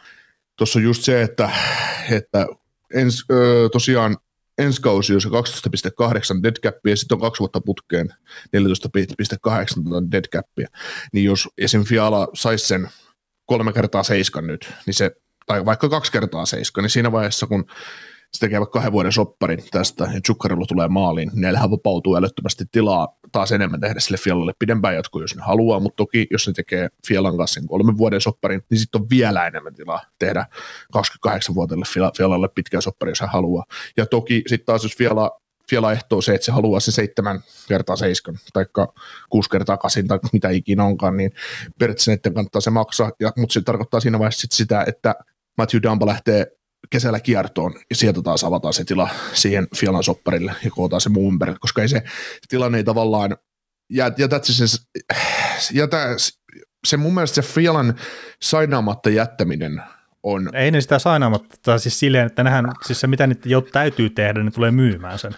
tuossa 0.57 0.79
on 0.79 0.83
just 0.83 1.03
se, 1.03 1.23
että, 1.23 1.51
että 2.11 2.47
ens, 2.95 3.25
ö, 3.31 3.69
tosiaan 3.73 4.17
ensi 4.59 4.83
kausi 4.83 5.15
on 5.15 5.21
se 5.21 5.29
12,8 5.29 6.43
dead 6.43 6.57
capia, 6.63 6.93
ja 6.93 6.97
sitten 6.97 7.17
on 7.17 7.21
kaksi 7.21 7.41
vuotta 7.41 7.61
putkeen 7.61 8.09
14,8 8.09 8.15
dead 10.13 10.25
capia, 10.25 10.69
niin 11.13 11.25
jos 11.25 11.49
esim. 11.59 11.85
Fiala 11.85 12.29
saisi 12.35 12.67
sen 12.67 12.89
kolme 13.47 13.73
kertaa 13.73 14.03
seiskan 14.03 14.47
nyt, 14.47 14.73
niin 14.87 14.95
se, 14.95 15.11
tai 15.47 15.65
vaikka 15.65 15.89
kaksi 15.89 16.13
kertaa 16.13 16.47
seiskan, 16.47 16.83
niin 16.83 16.91
siinä 16.91 17.13
vaiheessa, 17.13 17.47
kun 17.47 17.65
se 18.33 18.41
tekee 18.41 18.61
vaikka 18.61 18.79
kahden 18.79 18.93
vuoden 18.93 19.13
sopparin 19.13 19.65
tästä 19.71 20.05
ja 20.15 20.21
Zuccarello 20.27 20.67
tulee 20.67 20.89
maaliin, 20.89 21.29
niin 21.29 21.41
neillähän 21.41 21.71
vapautuu 21.71 22.17
älyttömästi 22.17 22.65
tilaa 22.73 23.09
taas 23.33 23.53
enemmän 23.53 23.81
tehdä 23.81 24.01
sille 24.01 24.17
Fialalle 24.17 24.53
pidempään 24.59 24.95
jatkuu, 24.95 25.21
jos 25.21 25.37
ne 25.37 25.43
haluaa, 25.43 25.81
mutta 25.81 25.97
toki 25.97 26.27
jos 26.31 26.47
ne 26.47 26.53
tekee 26.53 26.89
Fialan 27.09 27.37
kanssa 27.37 27.55
sen 27.55 27.67
kolmen 27.67 27.99
vuoden 27.99 28.21
sopparin, 28.21 28.63
niin 28.71 28.79
sitten 28.79 29.01
on 29.01 29.11
vielä 29.11 29.47
enemmän 29.47 29.75
tilaa 29.75 30.01
tehdä 30.19 30.47
28-vuotiaille 30.97 32.13
Fialalle 32.17 32.49
pitkää 32.55 32.81
soppari, 32.81 33.11
jos 33.11 33.21
hän 33.21 33.31
haluaa. 33.33 33.65
Ja 33.97 34.07
toki 34.07 34.43
sitten 34.47 34.67
taas 34.67 34.83
jos 34.83 34.97
Fiala 34.97 35.41
Fiala 35.71 35.93
ehtoo 35.93 36.23
se, 36.23 36.35
että 36.35 36.45
se 36.45 36.53
haluaa 36.53 36.81
se 36.81 36.93
seitsemän 36.93 37.41
kertaa 37.69 37.97
seiskan, 37.97 38.39
tai 38.53 38.67
kuusi 39.31 39.51
kertaa 39.51 39.77
kasin, 39.77 40.09
tai 40.09 40.19
mitä 40.33 40.51
ikinä 40.51 40.85
onkaan, 40.85 41.17
niin 41.17 41.33
periaatteessa 41.79 42.11
näiden 42.11 42.35
kannattaa 42.35 42.61
se 42.61 42.71
maksaa, 42.71 43.13
ja, 43.21 43.33
mutta 43.37 43.53
se 43.53 43.61
tarkoittaa 43.61 44.01
siinä 44.01 44.19
vaiheessa 44.19 44.41
sit 44.41 44.53
sitä, 44.53 44.85
että 44.87 45.15
Matthew 45.59 45.83
Dumba 45.83 46.07
lähtee 46.07 46.47
kesällä 46.91 47.21
kiertoon, 47.21 47.75
ja 47.91 47.97
sieltä 47.97 48.23
taas 48.23 48.45
avataan 48.45 48.75
se 48.75 48.85
tila 48.85 49.09
siihen 49.33 49.67
Fialan 49.77 50.03
sopparille, 50.03 50.53
ja 50.65 50.71
kootaan 50.71 51.01
se 51.01 51.09
muun 51.09 51.33
ympärille, 51.33 51.59
koska 51.61 51.83
ei 51.83 51.89
se, 51.89 52.03
tilanne 52.49 52.79
ei 52.79 52.85
tavallaan, 52.85 53.37
jää, 53.91 54.13
jätä 54.19 54.41
se, 54.43 54.65
jätä, 55.73 56.17
se 56.87 56.97
mun 56.97 57.15
mielestä 57.15 57.43
se 57.43 57.53
Fialan 57.53 57.95
sainaamatta 58.43 59.11
jättäminen 59.11 59.83
on... 60.23 60.51
Ei 60.55 60.71
ne 60.71 60.81
sitä 60.81 60.99
sainaamatta, 60.99 61.79
siis 61.79 61.99
silleen, 61.99 62.27
että 62.27 62.45
nehän, 62.45 62.73
siis 62.87 63.01
se 63.01 63.07
mitä 63.07 63.27
niitä 63.27 63.49
jo 63.49 63.61
täytyy 63.61 64.11
tehdä, 64.11 64.43
ne 64.43 64.51
tulee 64.51 64.71
myymään 64.71 65.19
sen. 65.19 65.35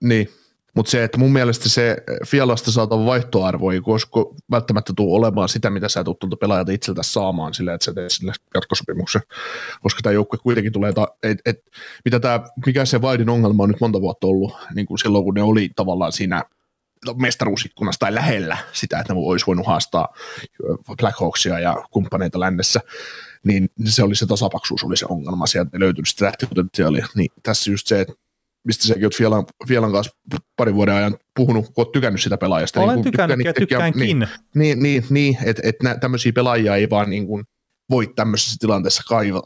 Niin, 0.00 0.28
mutta 0.74 0.90
se, 0.90 1.04
että 1.04 1.18
mun 1.18 1.32
mielestä 1.32 1.68
se 1.68 1.96
Fialasta 2.26 2.72
saatava 2.72 3.06
vaihtoarvo 3.06 3.70
ei 3.70 3.80
kosko 3.80 4.34
välttämättä 4.50 4.92
tule 4.96 5.16
olemaan 5.16 5.48
sitä, 5.48 5.70
mitä 5.70 5.88
sä 5.88 6.04
tulet 6.04 6.18
tuolta 6.18 6.36
pelaajalta 6.36 6.72
itseltä 6.72 7.02
saamaan 7.02 7.54
sillä, 7.54 7.74
että 7.74 7.84
sä 7.84 7.94
teet 7.94 8.12
sille 8.12 8.32
jatkosopimuksen, 8.54 9.22
koska 9.82 10.00
tämä 10.02 10.12
joukkue 10.12 10.38
kuitenkin 10.42 10.72
tulee, 10.72 10.92
ta- 10.92 11.16
et, 11.22 11.38
et, 11.46 11.56
mitä 12.04 12.20
tää, 12.20 12.40
mikä 12.66 12.84
se 12.84 13.02
Vaidin 13.02 13.28
ongelma 13.28 13.62
on 13.62 13.68
nyt 13.68 13.80
monta 13.80 14.00
vuotta 14.00 14.26
ollut, 14.26 14.52
niin 14.74 14.86
kuin 14.86 14.98
silloin 14.98 15.24
kun 15.24 15.34
ne 15.34 15.42
oli 15.42 15.70
tavallaan 15.76 16.12
siinä 16.12 16.42
mestaruusikkunassa 17.16 17.98
tai 17.98 18.14
lähellä 18.14 18.56
sitä, 18.72 19.00
että 19.00 19.14
ne 19.14 19.20
olisi 19.20 19.46
voinut 19.46 19.66
haastaa 19.66 20.08
Blackhawksia 21.00 21.58
ja 21.58 21.84
kumppaneita 21.90 22.40
lännessä, 22.40 22.80
niin 23.44 23.70
se 23.84 24.02
oli 24.02 24.14
se 24.14 24.26
tasapaksuus 24.26 24.84
oli 24.84 24.96
se 24.96 25.06
ongelma, 25.08 25.46
sieltä 25.46 25.80
löytynyt 25.80 26.08
sitä 26.08 26.24
lähtipotentiaalia, 26.24 27.06
niin 27.14 27.30
tässä 27.42 27.70
just 27.70 27.86
se, 27.86 28.00
että 28.00 28.12
mistä 28.64 28.86
säkin 28.86 29.04
olet 29.04 29.16
Fielan, 29.16 29.44
Fielan 29.68 29.92
kanssa 29.92 30.12
parin 30.56 30.74
vuoden 30.74 30.94
ajan 30.94 31.16
puhunut, 31.36 31.64
kun 31.64 31.72
olet 31.76 31.92
tykännyt 31.92 32.22
sitä 32.22 32.38
pelaajasta. 32.38 32.80
Olen 32.80 32.96
niin 32.96 33.04
tykännyt 33.04 33.44
ja 33.44 33.52
tykkäänkin. 33.52 34.00
Niin, 34.00 34.28
niin, 34.54 34.82
niin, 34.82 35.04
niin 35.10 35.38
että 35.44 35.62
et 35.64 35.76
tämmöisiä 36.00 36.32
pelaajia 36.32 36.76
ei 36.76 36.90
vaan 36.90 37.10
niin 37.10 37.26
kuin 37.26 37.44
voi 37.90 38.12
tämmöisessä 38.16 38.56
tilanteessa 38.60 39.02
kaiva, 39.08 39.42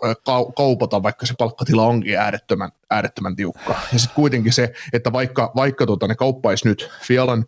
kaupata, 0.57 1.03
vaikka 1.03 1.27
se 1.27 1.35
palkkatila 1.39 1.87
onkin 1.87 2.19
äärettömän, 2.19 2.71
äärettömän 2.91 3.37
tiukka. 3.37 3.75
Ja 3.93 3.99
sitten 3.99 4.15
kuitenkin 4.15 4.53
se, 4.53 4.73
että 4.93 5.13
vaikka, 5.13 5.53
vaikka 5.57 5.87
tota, 5.87 6.09
ne 6.09 6.15
kauppaisi 6.15 6.69
nyt 6.69 6.89
Fialan 7.03 7.45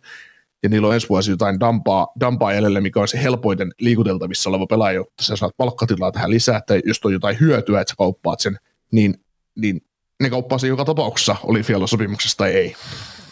ja 0.63 0.69
niillä 0.69 0.87
on 0.87 0.93
ensi 0.93 1.09
vuosi 1.09 1.31
jotain 1.31 1.59
dampaa, 1.59 2.07
dampaa 2.19 2.53
jäljellä, 2.53 2.81
mikä 2.81 2.99
on 2.99 3.07
se 3.07 3.23
helpoiten 3.23 3.71
liikuteltavissa 3.79 4.49
oleva 4.49 4.67
pelaaja, 4.67 4.95
jotta 4.95 5.23
sä 5.23 5.35
saat 5.35 5.57
palkkatilaa 5.57 6.11
tähän 6.11 6.29
lisää, 6.29 6.57
että 6.57 6.73
jos 6.85 6.99
on 7.03 7.13
jotain 7.13 7.39
hyötyä, 7.39 7.81
että 7.81 7.91
sä 7.91 7.95
kauppaat 7.97 8.39
sen, 8.39 8.57
niin, 8.91 9.13
niin 9.55 9.81
ne 10.23 10.29
kauppaa 10.29 10.57
se 10.57 10.67
joka 10.67 10.85
tapauksessa, 10.85 11.35
oli 11.43 11.63
Fiala 11.63 11.87
sopimuksessa 11.87 12.37
tai 12.37 12.51
ei. 12.51 12.75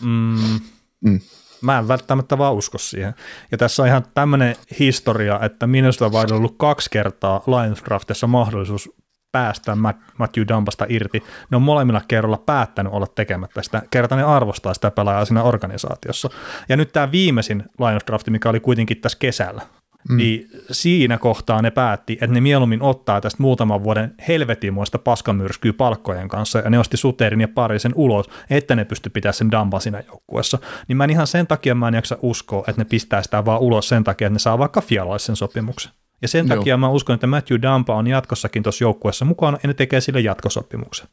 Mm. 0.02 0.60
Mm. 1.02 1.20
Mä 1.62 1.80
en 1.80 1.88
välttämättä 1.88 2.38
vaan 2.38 2.54
usko 2.54 2.78
siihen. 2.78 3.14
Ja 3.52 3.58
tässä 3.58 3.84
on 3.84 3.88
ihan 3.88 4.06
tämmöinen 4.14 4.56
historia, 4.80 5.40
että 5.42 5.68
minusta 5.68 6.06
on 6.06 6.34
ollut 6.34 6.56
kaksi 6.58 6.90
kertaa 6.90 7.44
Lions 7.48 7.84
Draftissa 7.86 8.28
mahdollisuus 8.28 8.90
päästä 9.32 9.78
Matthew 10.18 10.46
Dumpasta 10.48 10.86
irti. 10.90 11.24
Ne 11.52 11.56
on 11.56 11.62
molemmilla 11.62 12.02
kerralla 12.08 12.38
päättänyt 12.38 12.94
olla 12.94 13.08
tekemättä 13.08 13.64
sitä. 13.64 13.82
Kerta 13.92 14.16
ne 14.16 14.24
arvostaa 14.24 14.74
sitä 14.74 14.92
pelaajaa 14.92 15.26
siinä 15.26 15.44
organisaatiossa. 15.44 16.30
Ja 16.70 16.78
nyt 16.78 16.94
tämä 16.94 17.12
viimeisin 17.12 17.64
Lions 17.80 18.04
Drafti, 18.08 18.32
mikä 18.32 18.50
oli 18.50 18.60
kuitenkin 18.60 19.02
tässä 19.02 19.18
kesällä, 19.18 19.62
Mm. 20.10 20.18
Niin 20.18 20.50
siinä 20.72 21.18
kohtaa 21.18 21.62
ne 21.62 21.72
päätti, 21.72 22.14
että 22.14 22.28
ne 22.28 22.42
mieluummin 22.42 22.82
ottaa 22.82 23.22
tästä 23.22 23.44
muutaman 23.44 23.84
vuoden 23.84 24.16
helvetimoista 24.28 25.00
paskamyrskyä 25.00 25.74
palkkojen 25.74 26.28
kanssa, 26.28 26.60
ja 26.60 26.70
ne 26.70 26.80
osti 26.80 26.98
Suterin 26.98 27.42
ja 27.42 27.48
Parisen 27.48 27.92
ulos, 27.96 28.30
että 28.50 28.76
ne 28.76 28.86
pysty 28.86 29.10
pitämään 29.10 29.34
sen 29.34 29.52
Dampa 29.52 29.80
siinä 29.80 30.04
joukkuessa. 30.08 30.58
Niin 30.88 30.98
mä 30.98 31.04
en 31.04 31.10
ihan 31.10 31.28
sen 31.28 31.48
takia 31.48 31.76
mä 31.76 31.88
en 31.88 31.94
jaksa 31.94 32.18
uskoa, 32.22 32.64
että 32.68 32.82
ne 32.82 32.86
pistää 32.86 33.24
sitä 33.24 33.46
vaan 33.46 33.62
ulos 33.62 33.90
sen 33.90 34.04
takia, 34.04 34.28
että 34.28 34.36
ne 34.36 34.40
saa 34.40 34.58
vaikka 34.58 34.82
fialaisen 34.82 35.36
sopimuksen. 35.36 35.92
Ja 36.22 36.28
sen 36.28 36.48
Joo. 36.48 36.58
takia 36.58 36.78
mä 36.78 36.90
uskon, 36.90 37.14
että 37.14 37.28
Matthew 37.28 37.62
Dampa 37.62 37.96
on 37.96 38.08
jatkossakin 38.08 38.64
tuossa 38.64 38.84
joukkueessa 38.84 39.26
mukana, 39.26 39.58
ja 39.64 39.68
ne 39.68 39.74
tekee 39.74 40.02
sille 40.02 40.20
jatkosopimuksen. 40.20 41.08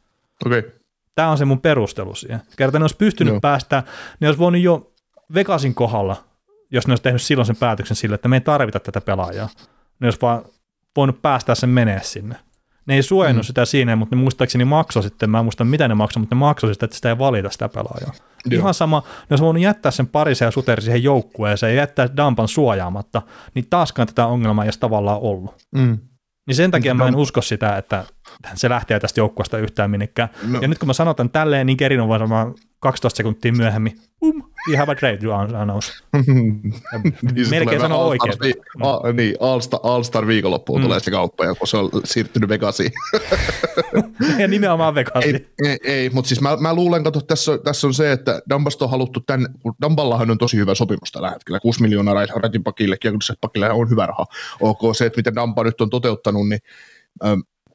Okei. 0.47 0.59
Okay. 0.59 0.71
Tämä 1.15 1.31
on 1.31 1.39
se 1.39 1.45
mun 1.45 1.61
perustelu 1.61 2.15
siihen. 2.15 2.41
Kerta 2.57 2.79
ne 2.79 2.83
olisi 2.83 2.97
pystynyt 2.97 3.33
Joo. 3.33 3.41
päästä, 3.41 3.83
ne 4.21 4.27
olisi 4.27 4.39
voinut 4.39 4.61
jo 4.61 4.93
Vegasin 5.35 5.75
kohdalla 5.75 6.25
jos 6.75 6.87
ne 6.87 6.93
olisi 6.93 7.03
tehnyt 7.03 7.23
silloin 7.23 7.47
sen 7.47 7.57
päätöksen 7.57 7.97
sille, 7.97 8.15
että 8.15 8.29
me 8.29 8.37
ei 8.37 8.41
tarvita 8.41 8.81
tätä 8.81 9.01
pelaajaa. 9.01 9.49
Ne 10.01 10.07
olisi 10.07 10.21
vaan 10.23 10.45
voinut 10.97 11.23
päästää 11.23 11.55
sen 11.55 11.71
menee 11.71 12.01
sinne. 12.03 12.37
Ne 12.87 12.95
ei 12.95 13.03
suojannut 13.03 13.45
mm. 13.45 13.47
sitä 13.47 13.65
siinä, 13.65 13.97
mutta 13.97 14.17
ne 14.17 14.23
muistaakseni 14.23 14.65
maksoi 14.65 15.03
sitten, 15.03 15.31
mä 15.31 15.39
en 15.39 15.45
muista 15.45 15.65
mitä 15.65 15.89
ne 15.89 15.95
maksoi, 15.95 16.21
mutta 16.21 16.35
ne 16.35 16.39
maksoi 16.39 16.75
sitä, 16.75 16.85
että 16.85 16.97
sitä 16.97 17.09
ei 17.09 17.19
valita 17.19 17.51
sitä 17.51 17.69
pelaajaa. 17.69 18.13
Joo. 18.51 18.59
Ihan 18.61 18.75
sama, 18.75 19.03
ne 19.07 19.27
olisi 19.31 19.45
voinut 19.45 19.63
jättää 19.63 19.93
sen 19.93 20.07
parisen 20.07 20.47
ja 20.47 20.51
suteri 20.51 20.83
siihen 20.83 21.03
joukkueeseen 21.03 21.75
ja 21.75 21.83
jättää 21.83 22.17
Dampan 22.17 22.49
suojaamatta, 22.49 23.23
niin 23.55 23.67
taaskaan 23.71 24.09
tätä 24.09 24.27
ongelmaa 24.27 24.65
ei 24.65 24.67
edes 24.67 24.79
tavallaan 24.79 25.21
ollut. 25.21 25.55
Mm. 25.75 25.99
Niin 26.47 26.55
sen 26.55 26.71
takia 26.71 26.95
mä 26.95 27.09
en 27.09 27.17
usko 27.17 27.43
sitä, 27.43 27.77
että 27.77 28.05
se 28.55 28.69
lähtee 28.69 29.01
tästä 29.01 29.21
joukkueesta 29.21 29.59
yhtään 29.59 29.91
minnekään. 29.91 30.29
No. 30.47 30.61
Ja 30.61 30.69
nyt 30.69 30.79
kun 30.79 30.87
mä 30.87 30.93
sanotan 30.93 31.31
tälleen, 31.31 31.67
niin 31.67 31.77
Kerin 31.77 32.01
on 32.01 32.09
varmaan 32.09 32.55
12 32.85 33.17
sekuntia 33.17 33.53
myöhemmin, 33.53 33.99
um, 34.21 34.43
you 34.69 34.77
have 34.77 34.93
a 34.93 34.95
trade 34.95 35.19
announce. 35.59 35.93
niin 37.35 37.51
Melkein 37.51 37.81
sano 37.81 38.07
oikein. 38.07 38.35
Niin, 38.43 38.55
a, 38.83 39.13
niin 39.13 39.37
All-Star, 39.41 39.81
All-Star 39.83 40.27
viikonloppuun 40.27 40.81
mm. 40.81 40.85
tulee 40.85 41.01
se 41.01 41.11
kauppa, 41.11 41.55
kun 41.55 41.69
se 41.69 41.77
on 41.77 41.91
siirtynyt 42.05 42.49
Vegasiin. 42.49 42.93
ja 44.41 44.49
nimenomaan 44.49 44.95
Vegasiin. 44.95 45.35
Ei, 45.35 45.71
ei, 45.71 45.79
ei 45.85 46.11
mutta 46.11 46.29
siis 46.29 46.41
mä, 46.41 46.57
mä 46.57 46.75
luulen, 46.75 47.07
että 47.07 47.21
tässä, 47.27 47.59
tässä 47.59 47.87
on 47.87 47.95
se, 47.95 48.13
että 48.13 48.43
Dambasta 48.49 48.85
on 48.85 48.91
haluttu 48.91 49.21
tämän, 49.21 49.47
kun 49.63 49.75
Damballahan 49.81 50.31
on 50.31 50.39
tosi 50.39 50.57
hyvä 50.57 50.75
sopimus 50.75 51.13
tällä 51.13 51.31
hetkellä, 51.31 51.61
6 51.61 51.83
miljoonaa 51.83 52.27
Ratin 52.37 52.65
pakille, 52.65 52.97
ja 53.05 53.11
pakille 53.41 53.71
on 53.71 53.91
hyvä 53.91 54.07
raha. 54.07 54.27
Ok, 54.61 54.81
se, 54.97 55.07
että 55.07 55.19
miten 55.19 55.35
Damba 55.35 55.65
nyt 55.65 55.81
on 55.81 55.91
toteuttanut, 55.91 56.49
niin 56.49 56.61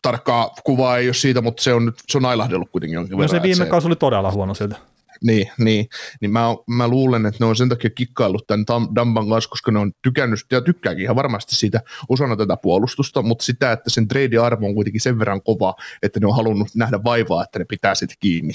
tarkkaa 0.02 0.50
kuvaa 0.64 0.98
ei 0.98 1.08
ole 1.08 1.14
siitä, 1.14 1.42
mutta 1.42 1.64
se 1.64 1.74
on, 1.74 1.94
se 2.08 2.18
on 2.18 2.26
ailahdellut 2.26 2.70
kuitenkin 2.72 2.96
jonkin 2.96 3.12
no 3.12 3.18
verran. 3.18 3.42
se 3.42 3.44
viime 3.44 3.66
kausi 3.66 3.88
oli 3.88 3.96
todella 3.96 4.32
huono 4.32 4.54
siltä. 4.54 4.76
Niin, 5.24 5.52
niin, 5.58 5.88
niin 6.22 6.32
mä, 6.32 6.46
mä, 6.68 6.88
luulen, 6.88 7.26
että 7.26 7.44
ne 7.44 7.46
on 7.46 7.56
sen 7.56 7.70
takia 7.70 7.90
kikkaillut 7.90 8.48
tämän 8.48 8.66
Damban 8.96 9.30
kanssa, 9.30 9.50
koska 9.50 9.72
ne 9.72 9.80
on 9.80 9.92
tykännyt 10.04 10.40
ja 10.52 10.62
tykkääkin 10.62 11.04
ihan 11.04 11.16
varmasti 11.16 11.56
siitä 11.56 11.82
osana 12.10 12.36
tätä 12.36 12.58
puolustusta, 12.58 13.22
mutta 13.22 13.46
sitä, 13.46 13.72
että 13.72 13.90
sen 13.90 14.08
trade-arvo 14.08 14.66
on 14.66 14.76
kuitenkin 14.76 15.02
sen 15.02 15.20
verran 15.20 15.42
kova, 15.42 15.76
että 16.04 16.20
ne 16.20 16.28
on 16.28 16.36
halunnut 16.36 16.68
nähdä 16.76 17.04
vaivaa, 17.04 17.44
että 17.44 17.60
ne 17.60 17.66
pitää 17.66 17.96
sitä 17.96 18.14
kiinni. 18.20 18.54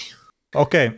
Okei, 0.54 0.90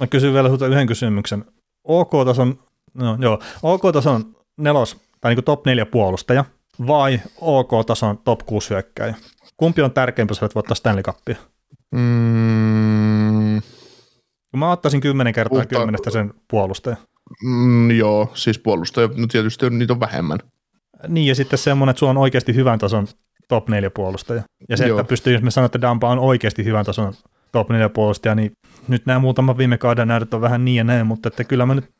mä 0.00 0.06
kysyn 0.06 0.32
vielä 0.32 0.48
sinulta 0.48 0.66
yhden 0.66 0.86
kysymyksen. 0.86 1.44
OK-tason, 1.84 2.58
no 2.94 3.16
joo, 3.20 3.42
OK-tason 3.62 4.36
nelos, 4.56 4.96
tai 5.20 5.34
niin 5.34 5.44
top 5.44 5.66
4 5.66 5.86
puolustaja, 5.86 6.44
vai 6.86 7.20
OK-tason 7.40 8.18
top 8.18 8.40
6 8.46 8.70
hyökkäjä? 8.70 9.14
Kumpi 9.56 9.82
on 9.82 9.92
tärkeämpi, 9.92 10.32
jos 10.40 10.54
voittaa 10.54 10.74
Stanley 10.74 11.02
Cupia? 11.02 11.36
Mm. 11.90 13.62
Mä 14.56 14.72
ottaisin 14.72 15.00
kymmenen 15.00 15.32
kertaa 15.32 15.58
Mutta, 15.58 15.76
kymmenestä 15.76 16.10
sen 16.10 16.34
puolustaja. 16.50 16.96
Mm, 17.42 17.90
joo, 17.90 18.30
siis 18.34 18.58
puolustaja, 18.58 19.08
no 19.16 19.26
tietysti 19.26 19.70
niitä 19.70 19.92
on 19.92 20.00
vähemmän. 20.00 20.38
Niin, 21.08 21.26
ja 21.26 21.34
sitten 21.34 21.58
semmoinen, 21.58 21.90
että 21.90 21.98
sulla 21.98 22.10
on 22.10 22.18
oikeasti 22.18 22.54
hyvän 22.54 22.78
tason 22.78 23.06
top 23.48 23.68
4 23.68 23.90
puolustaja. 23.90 24.42
Ja 24.68 24.76
se, 24.76 24.86
joo. 24.86 25.00
että 25.00 25.08
pystyy, 25.08 25.32
jos 25.32 25.42
me 25.42 25.50
sanotaan, 25.50 25.78
että 25.78 25.88
Dampa 25.88 26.10
on 26.10 26.18
oikeasti 26.18 26.64
hyvän 26.64 26.84
tason 26.84 27.14
top 27.52 27.68
4 27.68 27.88
puolustaja, 27.88 28.34
niin 28.34 28.52
nyt 28.88 29.06
nämä 29.06 29.18
muutama 29.18 29.56
viime 29.56 29.78
kauden 29.78 30.08
näytöt 30.08 30.34
on 30.34 30.40
vähän 30.40 30.64
niin 30.64 30.76
ja 30.76 30.84
näin, 30.84 31.06
mutta 31.06 31.28
että 31.28 31.44
kyllä 31.44 31.66
mä 31.66 31.74
nyt 31.74 31.90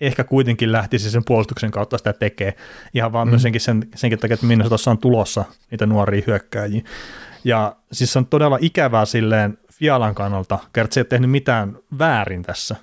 ehkä 0.00 0.24
kuitenkin 0.24 0.72
lähtisi 0.72 1.10
sen 1.10 1.22
puolustuksen 1.26 1.70
kautta 1.70 1.98
sitä 1.98 2.12
tekee. 2.12 2.54
Ihan 2.94 3.12
vaan 3.12 3.28
mm. 3.28 3.30
myös 3.30 3.42
senkin, 3.42 3.60
sen, 3.60 3.88
senkin 3.94 4.18
takia, 4.18 4.34
että 4.34 4.46
Minnesotassa 4.46 4.90
on 4.90 4.98
tulossa 4.98 5.44
niitä 5.70 5.86
nuoria 5.86 6.22
hyökkääjiä. 6.26 6.82
Ja 7.44 7.76
siis 7.92 8.16
on 8.16 8.26
todella 8.26 8.58
ikävää 8.60 9.04
silleen 9.04 9.58
Fialan 9.72 10.14
kannalta, 10.14 10.58
kertaa 10.72 10.94
se 10.94 11.00
ei 11.00 11.04
tehnyt 11.04 11.30
mitään 11.30 11.78
väärin 11.98 12.42
tässä, 12.42 12.76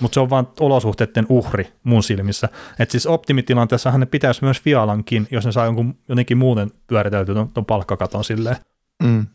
mutta 0.00 0.14
se 0.14 0.20
on 0.20 0.30
vaan 0.30 0.48
olosuhteiden 0.60 1.26
uhri 1.28 1.72
mun 1.84 2.02
silmissä. 2.02 2.48
Että 2.78 2.92
siis 2.92 3.06
optimitilanteessahan 3.06 4.00
ne 4.00 4.06
pitäisi 4.06 4.44
myös 4.44 4.62
Fialankin, 4.62 5.28
jos 5.30 5.46
ne 5.46 5.52
saa 5.52 5.64
jonkun, 5.64 5.98
jotenkin 6.08 6.38
muuten 6.38 6.70
pyöriteltyä 6.86 7.34
ton, 7.34 7.48
ton 7.48 7.64
palkkakaton 7.64 8.24
silleen. 8.24 8.56
Mm. 9.02 9.26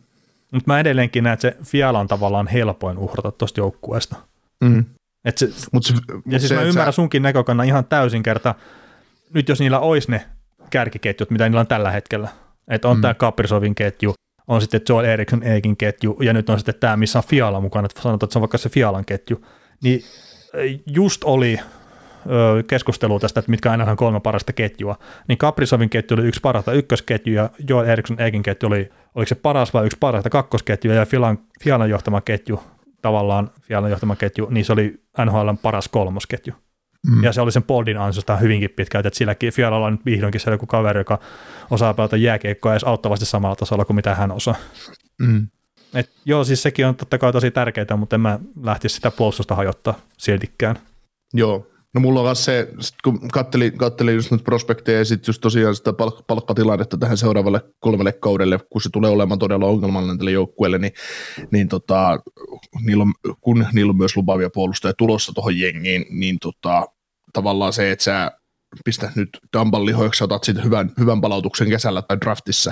Mutta 0.51 0.71
mä 0.71 0.79
edelleenkin 0.79 1.23
näen, 1.23 1.33
että 1.33 1.41
se 1.41 1.57
Fiala 1.63 1.99
on 1.99 2.07
tavallaan 2.07 2.47
helpoin 2.47 2.97
uhrata 2.97 3.31
tuosta 3.31 3.59
joukkueesta. 3.59 4.15
Mm. 4.63 4.85
Et 5.25 5.37
se, 5.37 5.49
mut 5.71 5.85
se, 5.85 5.93
ja 5.93 6.15
mut 6.15 6.23
siis 6.29 6.47
se, 6.47 6.55
mä 6.55 6.61
ymmärrän 6.61 6.93
sä... 6.93 6.95
sunkin 6.95 7.21
näkökannan 7.21 7.65
ihan 7.65 7.85
täysin 7.85 8.23
kerta, 8.23 8.55
nyt 9.33 9.49
jos 9.49 9.59
niillä 9.59 9.79
olisi 9.79 10.11
ne 10.11 10.25
kärkiketjut, 10.69 11.29
mitä 11.31 11.49
niillä 11.49 11.59
on 11.59 11.67
tällä 11.67 11.91
hetkellä, 11.91 12.29
että 12.67 12.87
on 12.87 12.97
mm. 12.97 13.01
tämä 13.01 13.13
Kaprisovin 13.13 13.75
ketju, 13.75 14.13
on 14.47 14.61
sitten 14.61 14.81
Joel 14.89 15.05
Eriksson 15.05 15.43
Eikin 15.43 15.77
ketju, 15.77 16.17
ja 16.21 16.33
nyt 16.33 16.49
on 16.49 16.59
sitten 16.59 16.75
tämä, 16.79 16.97
missä 16.97 17.19
on 17.19 17.25
Fiala 17.27 17.61
mukana, 17.61 17.85
että 17.85 18.01
sanotaan, 18.01 18.27
että 18.27 18.33
se 18.33 18.39
on 18.39 18.41
vaikka 18.41 18.57
se 18.57 18.69
Fialan 18.69 19.05
ketju, 19.05 19.45
niin 19.83 20.03
just 20.85 21.23
oli 21.23 21.59
keskustelua 22.67 23.19
tästä, 23.19 23.39
että 23.39 23.51
mitkä 23.51 23.71
aina 23.71 23.91
on 23.91 23.97
kolme 23.97 24.19
parasta 24.19 24.53
ketjua, 24.53 24.95
niin 25.27 25.37
Kaprisovin 25.37 25.89
ketju 25.89 26.17
oli 26.17 26.27
yksi 26.27 26.41
parasta 26.41 26.73
ykkösketju 26.73 27.33
ja 27.33 27.49
Joel 27.69 27.87
Eriksson 27.87 28.21
Eikin 28.21 28.43
ketju 28.43 28.67
oli, 28.67 28.89
oliko 29.15 29.29
se 29.29 29.35
paras 29.35 29.73
vai 29.73 29.85
yksi 29.85 29.97
parasta 29.99 30.29
kakkosketju 30.29 30.91
ja 30.91 31.05
Fialan, 31.05 31.39
Fialan 31.63 31.89
johtama 31.89 32.21
ketju, 32.21 32.63
tavallaan 33.01 33.51
Fialan 33.61 33.91
johtama 33.91 34.15
ketju, 34.15 34.47
niin 34.49 34.65
se 34.65 34.73
oli 34.73 35.00
NHLn 35.25 35.57
paras 35.61 35.87
kolmosketju. 35.87 36.53
Mm. 37.07 37.23
Ja 37.23 37.33
se 37.33 37.41
oli 37.41 37.51
sen 37.51 37.63
Poldin 37.63 37.97
ansiosta 37.97 38.37
hyvinkin 38.37 38.69
pitkälti, 38.69 39.07
että 39.07 39.17
silläkin 39.17 39.53
Fialalla 39.53 39.85
on 39.85 39.93
nyt 39.93 40.05
vihdoinkin 40.05 40.41
se 40.41 40.51
joku 40.51 40.65
kaveri, 40.65 40.99
joka 40.99 41.19
osaa 41.71 41.93
pelata 41.93 42.17
jääkiekkoa 42.17 42.73
edes 42.73 42.83
auttavasti 42.83 43.25
samalla 43.25 43.55
tasolla 43.55 43.85
kuin 43.85 43.95
mitä 43.95 44.15
hän 44.15 44.31
osaa. 44.31 44.55
Mm. 45.19 45.47
Et 45.93 46.09
joo, 46.25 46.43
siis 46.43 46.61
sekin 46.61 46.85
on 46.85 46.95
totta 46.95 47.17
kai 47.17 47.31
tosi 47.31 47.51
tärkeää, 47.51 47.97
mutta 47.97 48.15
en 48.15 48.21
mä 48.21 48.39
lähtisi 48.63 48.95
sitä 48.95 49.11
puolustusta 49.11 49.55
hajottaa 49.55 49.99
siltikään. 50.17 50.75
Joo, 51.33 51.71
No 51.93 52.01
mulla 52.01 52.19
on 52.19 52.25
myös 52.25 52.45
se, 52.45 52.67
kun 53.03 53.27
kattelin, 53.27 53.77
kattelin 53.77 54.15
just 54.15 54.31
nyt 54.31 54.43
prospekteja 54.43 54.97
ja 54.97 55.05
sitten 55.05 55.29
just 55.29 55.41
tosiaan 55.41 55.75
sitä 55.75 55.91
palk- 55.91 56.23
palkkatilannetta 56.27 56.97
tähän 56.97 57.17
seuraavalle 57.17 57.61
kolmelle 57.79 58.11
kaudelle, 58.11 58.59
kun 58.69 58.81
se 58.81 58.89
tulee 58.89 59.11
olemaan 59.11 59.39
todella 59.39 59.65
ongelmallinen 59.65 60.17
tälle 60.17 60.31
joukkueelle, 60.31 60.77
niin, 60.77 60.93
niin 61.51 61.67
tota, 61.67 62.19
niillä 62.81 63.01
on, 63.01 63.13
kun 63.41 63.67
niillä 63.73 63.89
on 63.89 63.97
myös 63.97 64.17
lupaavia 64.17 64.49
puolustajia 64.53 64.93
tulossa 64.93 65.33
tuohon 65.33 65.59
jengiin, 65.59 66.05
niin 66.09 66.39
tota, 66.39 66.87
tavallaan 67.33 67.73
se, 67.73 67.91
että 67.91 68.03
sä 68.03 68.31
pistät 68.85 69.15
nyt 69.15 69.29
Dumban 69.57 69.85
lihoiksi, 69.85 70.23
otat 70.23 70.43
sitten 70.43 70.63
hyvän, 70.63 70.91
hyvän 70.99 71.21
palautuksen 71.21 71.69
kesällä 71.69 72.01
tai 72.01 72.17
draftissa, 72.21 72.71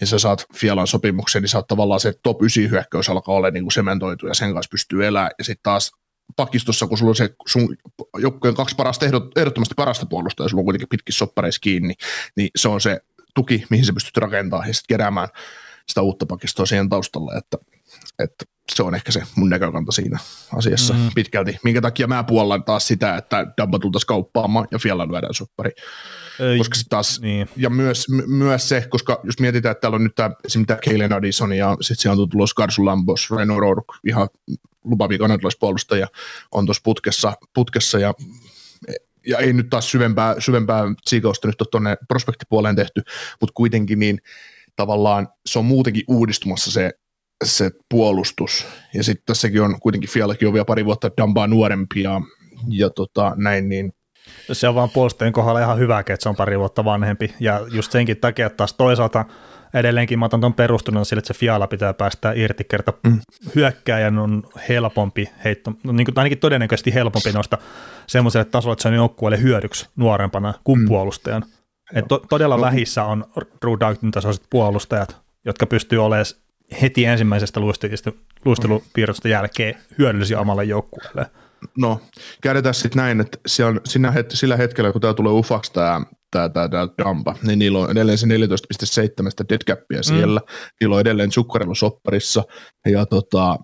ja 0.00 0.06
sä 0.06 0.18
saat 0.18 0.46
Fialan 0.54 0.86
sopimuksen, 0.86 1.42
niin 1.42 1.48
sä 1.48 1.58
oot 1.58 1.66
tavallaan 1.66 2.00
se 2.00 2.12
top 2.22 2.42
9 2.42 2.70
hyökkäys 2.70 3.08
alkaa 3.08 3.34
olla 3.34 3.50
niin 3.50 3.64
kuin 3.64 3.72
sementoitu 3.72 4.26
ja 4.26 4.34
sen 4.34 4.54
kanssa 4.54 4.70
pystyy 4.70 5.06
elämään. 5.06 5.30
Ja 5.38 5.44
sitten 5.44 5.62
taas 5.62 5.92
pakistossa, 6.36 6.86
kun 6.86 6.98
sulla 6.98 7.10
on 7.10 7.16
se 7.16 7.34
sun 7.46 7.76
joukkueen 8.18 8.54
kaksi 8.54 8.76
parasta, 8.76 9.06
ehdot, 9.06 9.38
ehdottomasti 9.38 9.74
parasta 9.76 10.06
puolustajaa, 10.06 10.48
sulla 10.48 10.60
on 10.60 10.64
kuitenkin 10.64 10.88
pitkin 10.88 11.14
soppareissa 11.14 11.60
kiinni, 11.60 11.94
niin 12.36 12.50
se 12.56 12.68
on 12.68 12.80
se 12.80 13.00
tuki, 13.34 13.64
mihin 13.70 13.84
sä 13.84 13.92
pystyt 13.92 14.16
rakentamaan 14.16 14.68
ja 14.68 14.74
sitten 14.74 14.94
keräämään 14.94 15.28
sitä 15.88 16.02
uutta 16.02 16.26
pakistoa 16.26 16.66
siihen 16.66 16.88
taustalle, 16.88 17.38
että, 17.38 17.58
että 18.18 18.44
se 18.74 18.82
on 18.82 18.94
ehkä 18.94 19.12
se 19.12 19.22
mun 19.36 19.50
näkökanta 19.50 19.92
siinä 19.92 20.18
asiassa 20.56 20.94
mm. 20.94 21.10
pitkälti. 21.14 21.58
Minkä 21.64 21.80
takia 21.80 22.06
mä 22.06 22.24
puollan 22.24 22.64
taas 22.64 22.88
sitä, 22.88 23.16
että 23.16 23.46
Dabba 23.58 23.78
tultaisiin 23.78 24.06
kauppaamaan 24.06 24.68
ja 24.70 24.78
Fialan 24.78 25.12
lyödään 25.12 25.34
soppari. 25.34 25.70
Ei, 26.40 26.58
koska 26.58 26.74
se 26.74 26.82
taas, 26.88 27.20
niin. 27.20 27.48
ja 27.56 27.70
myös, 27.70 28.06
myös 28.26 28.68
se, 28.68 28.86
koska 28.90 29.20
jos 29.24 29.40
mietitään, 29.40 29.70
että 29.70 29.80
täällä 29.80 29.96
on 29.96 30.04
nyt 30.04 30.14
tämä, 30.14 30.30
esimerkiksi 30.44 30.98
tämä 30.98 31.16
Addison 31.16 31.52
ja 31.52 31.76
sitten 31.80 32.02
siellä 32.02 32.22
on 32.22 32.28
tullut 32.28 32.50
Skarsu 32.50 32.84
Lambos, 32.84 33.30
Reno 33.30 33.60
Rourke, 33.60 33.92
ihan 34.06 34.28
lupaavia 34.84 35.18
kanadalaispuolustajia 35.18 36.06
on 36.52 36.66
tuossa 36.66 36.80
putkessa, 36.84 37.32
putkessa 37.54 37.98
ja 37.98 38.14
ja 39.26 39.38
ei 39.38 39.52
nyt 39.52 39.70
taas 39.70 39.90
syvempää, 39.90 40.34
syvempää 40.38 40.82
siikausta 41.06 41.48
nyt 41.48 41.60
ole 41.60 41.68
tuonne 41.70 41.96
prospektipuoleen 42.08 42.76
tehty, 42.76 43.02
mutta 43.40 43.52
kuitenkin 43.54 43.98
niin 43.98 44.18
tavallaan 44.76 45.28
se 45.46 45.58
on 45.58 45.64
muutenkin 45.64 46.04
uudistumassa 46.08 46.70
se, 46.70 46.90
se 47.42 47.70
puolustus. 47.88 48.66
Ja 48.94 49.04
sitten 49.04 49.26
tässäkin 49.26 49.62
on 49.62 49.80
kuitenkin 49.80 50.10
Fialakin 50.10 50.48
on 50.48 50.54
vielä 50.54 50.64
pari 50.64 50.84
vuotta 50.84 51.10
Dambaa 51.16 51.46
nuorempi 51.46 52.02
ja, 52.02 52.20
ja 52.68 52.90
tota, 52.90 53.32
näin, 53.36 53.68
niin 53.68 53.92
se 54.52 54.68
on 54.68 54.74
vaan 54.74 54.90
puolustajien 54.90 55.32
kohdalla 55.32 55.60
ihan 55.60 55.78
hyvä, 55.78 55.98
että 55.98 56.16
se 56.20 56.28
on 56.28 56.36
pari 56.36 56.58
vuotta 56.58 56.84
vanhempi. 56.84 57.34
Ja 57.40 57.60
just 57.72 57.92
senkin 57.92 58.16
takia, 58.16 58.46
että 58.46 58.56
taas 58.56 58.74
toisaalta 58.74 59.24
edelleenkin 59.74 60.18
mä 60.18 60.24
otan 60.24 60.40
tuon 60.40 60.54
perustunnan 60.54 61.04
sille, 61.04 61.18
että 61.18 61.34
se 61.34 61.38
Fiala 61.38 61.66
pitää 61.66 61.94
päästä 61.94 62.32
irti 62.32 62.64
kerta 62.64 62.92
mm. 63.06 63.20
hyökkääjän 63.54 64.18
on 64.18 64.42
helpompi 64.68 65.28
heitto, 65.44 65.72
no 65.84 65.92
niin 65.92 66.04
kuin 66.04 66.18
ainakin 66.18 66.38
todennäköisesti 66.38 66.94
helpompi 66.94 67.32
nosta 67.32 67.58
semmoiselle 68.06 68.44
tasolle, 68.44 68.72
että 68.72 68.82
se 68.82 68.88
on 68.88 68.94
joukkueelle 68.94 69.42
hyödyksi 69.42 69.88
nuorempana 69.96 70.54
kuin 70.64 70.80
mm. 70.80 70.88
puolustajan. 70.88 71.44
Et 71.94 72.08
to, 72.08 72.18
todella 72.28 72.56
no. 72.56 72.62
lähissä 72.62 73.04
on 73.04 73.24
Drew 73.36 74.10
tasoiset 74.10 74.44
puolustajat, 74.50 75.16
jotka 75.44 75.66
pystyy 75.66 76.04
olemaan 76.04 76.26
heti 76.82 77.04
ensimmäisestä 77.04 77.60
luistelupiirrosta 78.44 79.28
jälkeen 79.28 79.74
hyödyllisiä 79.98 80.40
omalle 80.40 80.64
joukkueelle. 80.64 81.26
No, 81.78 82.00
käydetään 82.42 82.74
sitten 82.74 83.02
näin, 83.02 83.20
että 83.20 83.38
se 83.46 83.64
on, 83.64 83.80
siinä 83.84 84.10
het, 84.10 84.30
sillä 84.30 84.56
hetkellä, 84.56 84.92
kun 84.92 85.00
tämä 85.00 85.14
tulee 85.14 85.32
ufaksi 85.32 85.72
tämä 85.72 86.00
tää, 86.30 86.48
tää, 86.48 86.68
tää 86.68 86.88
Dampa, 86.98 87.34
niin 87.42 87.58
niillä 87.58 87.78
on 87.78 87.90
edelleen 87.90 88.18
se 88.18 88.26
14,7 88.26 88.30
deadcappia 89.48 89.98
mm. 89.98 90.02
siellä, 90.02 90.40
niillä 90.80 90.94
on 90.94 91.00
edelleen 91.00 91.32
Zuccarello 91.32 91.74
sopparissa, 91.74 92.44
ja 92.88 93.06
tota, 93.06 93.58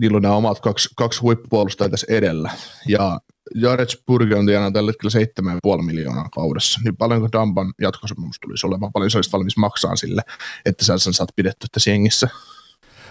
niillä 0.00 0.16
on 0.16 0.22
nämä 0.22 0.34
omat 0.34 0.60
kaksi, 0.60 0.88
kaksi 0.96 1.20
huippupuolustajaa 1.20 1.90
tässä 1.90 2.06
edellä, 2.10 2.50
ja 2.88 3.20
Jared 3.54 3.88
Spurge 3.88 4.36
on 4.36 4.46
tienannut 4.46 4.74
tällä 4.74 4.90
hetkellä 4.90 5.76
7,5 5.76 5.82
miljoonaa 5.82 6.28
kaudessa, 6.28 6.80
niin 6.84 6.96
paljonko 6.96 7.28
Dampan 7.32 7.72
jatkosopimus 7.80 8.36
tulisi 8.40 8.66
olemaan, 8.66 8.92
paljon 8.92 9.10
se 9.10 9.18
olisi 9.18 9.32
valmis 9.32 9.56
maksaa 9.56 9.96
sille, 9.96 10.22
että 10.66 10.84
sä 10.84 10.98
sen 10.98 11.12
saat 11.12 11.28
pidetty 11.36 11.66
tässä 11.72 11.90
jengissä? 11.90 12.28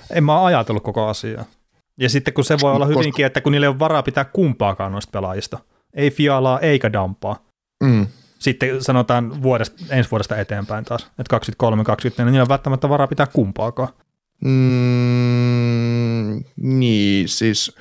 En 0.10 0.24
mä 0.24 0.46
ajatellut 0.46 0.84
koko 0.84 1.08
asiaa. 1.08 1.46
Ja 2.00 2.10
sitten 2.10 2.34
kun 2.34 2.44
se 2.44 2.58
voi 2.62 2.74
olla 2.74 2.86
hyvinkin, 2.86 3.26
että 3.26 3.42
kun 3.42 3.52
niille 3.52 3.65
ei 3.65 3.70
ole 3.70 3.80
varaa 3.80 4.04
pitää 4.04 4.26
kumpaakaan 4.26 4.92
noista 4.92 5.12
pelaajista, 5.12 5.60
ei 5.94 6.12
Fialaa 6.12 6.60
eikä 6.60 6.94
Dampaa. 6.94 7.46
Mm. 7.84 8.08
Sitten 8.39 8.84
sanotaan 8.84 9.44
vuodesta, 9.44 9.84
ensi 9.89 10.12
vuodesta 10.12 10.38
eteenpäin 10.38 10.86
taas, 10.86 11.02
että 11.02 11.30
23, 11.30 11.84
24, 11.84 12.26
niin 12.26 12.32
niillä 12.32 12.44
on 12.44 12.50
välttämättä 12.50 12.89
varaa 12.89 13.08
pitää 13.08 13.28
kumpaakaan. 13.28 13.89
Mm, 14.46 15.89
niin, 16.58 17.30
siis 17.30 17.76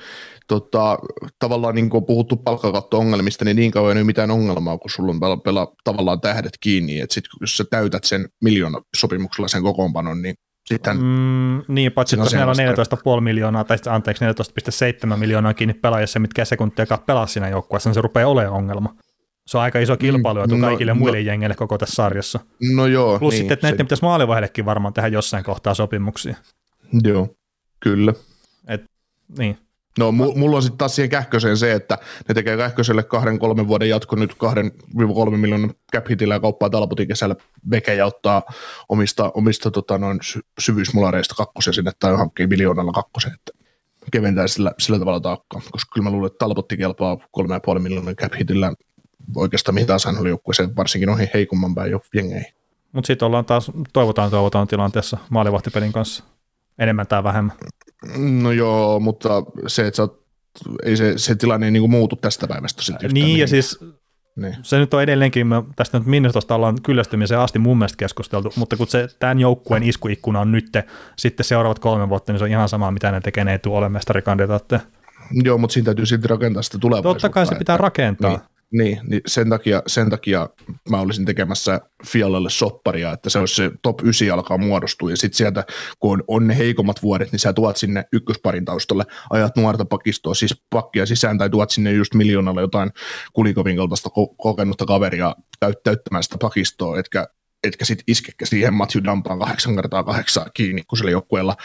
tota, 0.49 0.99
tavallaan 1.39 1.75
niin 1.75 1.89
kuin 1.89 2.01
on 2.01 2.05
puhuttu 2.05 2.35
palkkakatto-ongelmista, 2.35 3.45
niin 3.45 3.55
niin 3.55 3.71
kauan 3.71 3.97
ei 3.97 4.01
ole 4.01 4.05
mitään 4.05 4.31
ongelmaa, 4.31 4.77
kun 4.77 4.89
sulla 4.89 5.11
on 5.11 5.19
pela, 5.19 5.37
pela, 5.37 5.73
tavallaan 5.83 6.21
tähdet 6.21 6.57
kiinni, 6.59 6.99
että 6.99 7.13
sitten 7.13 7.31
jos 7.41 7.57
sä 7.57 7.63
täytät 7.69 8.03
sen 8.03 8.29
miljoona 8.41 8.81
sopimuksella 8.97 9.47
sen 9.47 9.63
kokoonpanon, 9.63 10.21
niin 10.21 10.35
sitten... 10.65 10.97
Mm, 10.97 11.61
niin, 11.67 11.91
paitsi 11.91 12.15
että 12.15 12.35
meillä 12.35 12.51
on 12.51 13.17
14,5 13.17 13.21
miljoonaa, 13.21 13.63
tai 13.63 13.77
sitten 13.77 13.93
anteeksi 13.93 14.25
14,7 15.11 15.17
miljoonaa 15.17 15.53
kiinni 15.53 15.73
pelaajassa, 15.73 16.19
mitkä 16.19 16.45
sekuntia 16.45 16.97
pelaa 17.05 17.27
siinä 17.27 17.49
joukkueessa, 17.49 17.89
niin 17.89 17.95
se 17.95 18.01
rupeaa 18.01 18.29
olemaan 18.29 18.53
ongelma. 18.53 18.95
Se 19.47 19.57
on 19.57 19.63
aika 19.63 19.79
iso 19.79 19.97
kilpailu 19.97 20.39
mm, 20.47 20.59
no, 20.59 20.67
kaikille 20.67 20.93
no, 20.93 20.99
muille 20.99 21.21
jengeille 21.21 21.55
koko 21.55 21.77
tässä 21.77 21.95
sarjassa. 21.95 22.39
No 22.75 22.87
joo. 22.87 23.19
Plus 23.19 23.31
niin, 23.31 23.39
sitten, 23.39 23.53
että 23.53 23.67
näiden 23.67 23.77
se... 23.77 23.83
pitäisi 23.83 24.03
maalivahdellekin 24.03 24.65
varmaan 24.65 24.93
tehdä 24.93 25.07
jossain 25.07 25.43
kohtaa 25.43 25.73
sopimuksia. 25.73 26.35
Joo, 27.03 27.27
kyllä. 27.79 28.13
Et, 28.67 28.83
niin. 29.37 29.57
No 29.99 30.11
mulla 30.11 30.55
on 30.55 30.63
sitten 30.63 30.77
taas 30.77 30.95
siihen 30.95 31.09
kähköseen 31.09 31.57
se, 31.57 31.73
että 31.73 31.97
ne 32.27 32.33
tekee 32.33 32.57
kähköselle 32.57 33.03
kahden 33.03 33.39
kolmen 33.39 33.67
vuoden 33.67 33.89
jatko 33.89 34.15
nyt 34.15 34.35
kahden 34.35 34.71
kolme 35.13 35.37
miljoonan 35.37 35.73
cap 35.93 36.09
hitillä 36.09 36.33
ja 36.33 36.39
kauppaa 36.39 36.69
Talbotin 36.69 37.07
kesällä 37.07 37.35
veke 37.71 37.95
ja 37.95 38.05
ottaa 38.05 38.43
omista, 38.89 39.31
omista 39.33 39.71
tota, 39.71 39.97
noin 39.97 40.19
syvyysmulareista 40.59 41.35
kakkosen 41.35 41.73
sinne 41.73 41.91
tai 41.99 42.17
hankkii 42.17 42.47
miljoonalla 42.47 42.91
kakkosen, 42.91 43.33
että 43.33 43.51
keventää 44.11 44.47
sillä, 44.47 44.73
sillä 44.79 44.99
tavalla 44.99 45.19
taakkaa, 45.19 45.61
koska 45.71 45.93
kyllä 45.93 46.03
mä 46.03 46.11
luulen, 46.11 46.27
että 46.27 46.37
Talbotti 46.39 46.77
kelpaa 46.77 47.17
kolme 47.31 47.53
ja 47.53 47.59
puoli 47.59 47.79
miljoonan 47.79 48.15
cap 48.15 48.33
hitillä 48.39 48.73
oikeastaan 49.35 49.75
mihin 49.75 49.87
taas 49.87 50.05
oli 50.05 50.29
joukkueeseen, 50.29 50.75
varsinkin 50.75 51.09
ohi 51.09 51.29
heikomman 51.33 51.75
päin 51.75 51.91
jo 51.91 52.01
jengeihin. 52.13 52.53
Mutta 52.91 53.07
sitten 53.07 53.25
ollaan 53.25 53.45
taas, 53.45 53.71
toivotaan 53.93 54.31
toivotaan 54.31 54.67
tilanteessa 54.67 55.17
maalivahtipelin 55.29 55.93
kanssa 55.93 56.23
enemmän 56.79 57.07
tai 57.07 57.23
vähemmän. 57.23 57.55
No 58.17 58.51
joo, 58.51 58.99
mutta 58.99 59.43
se, 59.67 59.87
että 59.87 59.95
sä 59.95 60.03
oot, 60.03 60.25
ei 60.83 60.97
se, 60.97 61.13
se 61.17 61.35
tilanne 61.35 61.67
ei 61.67 61.71
niin 61.71 61.89
muutu 61.89 62.15
tästä 62.15 62.47
päivästä. 62.47 62.83
Sitten 62.83 63.11
niin, 63.11 63.39
ja 63.39 63.47
siis 63.47 63.79
niin. 64.35 64.55
se 64.61 64.79
nyt 64.79 64.93
on 64.93 65.03
edelleenkin, 65.03 65.47
me 65.47 65.63
tästä 65.75 65.99
nyt 65.99 66.07
Minnesotasta 66.07 66.55
ollaan 66.55 66.81
kyllästymiseen 66.83 67.39
asti 67.39 67.59
mun 67.59 67.77
mielestä 67.77 67.97
keskusteltu, 67.97 68.53
mutta 68.55 68.77
kun 68.77 68.87
se 68.87 69.07
tämän 69.19 69.39
joukkueen 69.39 69.83
iskuikkuna 69.83 70.39
on 70.39 70.51
nyt, 70.51 70.65
sitten 71.17 71.43
seuraavat 71.43 71.79
kolme 71.79 72.09
vuotta, 72.09 72.33
niin 72.33 72.39
se 72.39 72.43
on 72.43 72.51
ihan 72.51 72.69
sama, 72.69 72.91
mitä 72.91 73.11
ne 73.11 73.21
tekee, 73.21 73.43
ne 73.43 73.51
ei 73.51 73.59
tule 73.59 73.77
ole 73.77 73.89
mestarikandidaatteja. 73.89 74.81
Joo, 75.31 75.57
mutta 75.57 75.73
siinä 75.73 75.85
täytyy 75.85 76.05
silti 76.05 76.27
rakentaa 76.27 76.63
sitä 76.63 76.77
tulevaisuutta. 76.77 77.21
Totta 77.21 77.33
kai 77.33 77.45
se 77.45 77.55
pitää 77.55 77.77
rakentaa. 77.77 78.31
Niin. 78.31 78.41
Niin, 78.71 78.99
niin 79.07 79.21
sen, 79.27 79.49
takia, 79.49 79.83
sen 79.87 80.09
takia 80.09 80.49
mä 80.89 80.99
olisin 80.99 81.25
tekemässä 81.25 81.81
Fialalle 82.07 82.49
sopparia, 82.49 83.11
että 83.11 83.29
se 83.29 83.39
olisi 83.39 83.55
se 83.55 83.71
top 83.81 84.01
9 84.01 84.29
alkaa 84.31 84.57
muodostua, 84.57 85.09
ja 85.09 85.17
sitten 85.17 85.37
sieltä, 85.37 85.63
kun 85.99 86.11
on, 86.11 86.23
on 86.27 86.47
ne 86.47 86.57
heikommat 86.57 87.03
vuodet, 87.03 87.31
niin 87.31 87.39
sä 87.39 87.53
tuot 87.53 87.77
sinne 87.77 88.05
ykkösparin 88.13 88.65
taustalle, 88.65 89.05
ajat 89.29 89.55
nuorta 89.55 89.85
pakistoa, 89.85 90.33
siis 90.33 90.63
pakkia 90.69 91.05
sisään, 91.05 91.37
tai 91.37 91.49
tuot 91.49 91.69
sinne 91.69 91.91
just 91.91 92.13
miljoonalla 92.13 92.61
jotain 92.61 92.91
Kulikovin 93.33 93.77
kaltaista 93.77 94.09
ko- 94.09 94.35
kokenutta 94.37 94.85
kaveria 94.85 95.35
täyt, 95.59 95.83
täyttämään 95.83 96.23
sitä 96.23 96.37
pakistoa, 96.41 96.99
etkä, 96.99 97.27
etkä 97.63 97.85
sitten 97.85 98.03
iskekä 98.07 98.45
siihen 98.45 98.73
Matthew 98.73 99.03
Dampaan 99.03 99.39
kahdeksan 99.39 99.75
kertaa 99.75 100.03
kahdeksaa 100.03 100.49
kiinni, 100.53 100.83
kun 100.87 100.97
sillä 100.97 101.11
joukkueella, 101.11 101.55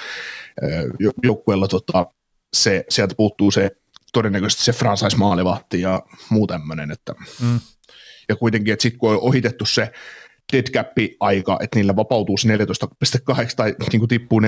joukkueella 1.22 1.68
tota, 1.68 2.06
se, 2.56 2.84
sieltä 2.88 3.14
puuttuu 3.14 3.50
se 3.50 3.70
todennäköisesti 4.14 4.64
se 4.64 4.72
franchise-maalivahti 4.72 5.80
ja 5.80 6.02
muu 6.30 6.46
tämmöinen. 6.46 6.90
Että, 6.90 7.14
mm. 7.40 7.60
Ja 8.28 8.36
kuitenkin, 8.36 8.72
että 8.72 8.82
sitten 8.82 8.98
kun 8.98 9.10
on 9.10 9.20
ohitettu 9.20 9.66
se 9.66 9.92
dead 10.52 10.66
cap-aika, 10.70 11.58
että 11.60 11.78
niillä 11.78 11.96
vapautuu 11.96 12.36
se 12.36 12.48
14,8 12.56 12.56
tai 13.56 13.74
niin 13.92 14.00
kuin 14.00 14.08
tippuu 14.08 14.40
14,8 14.40 14.46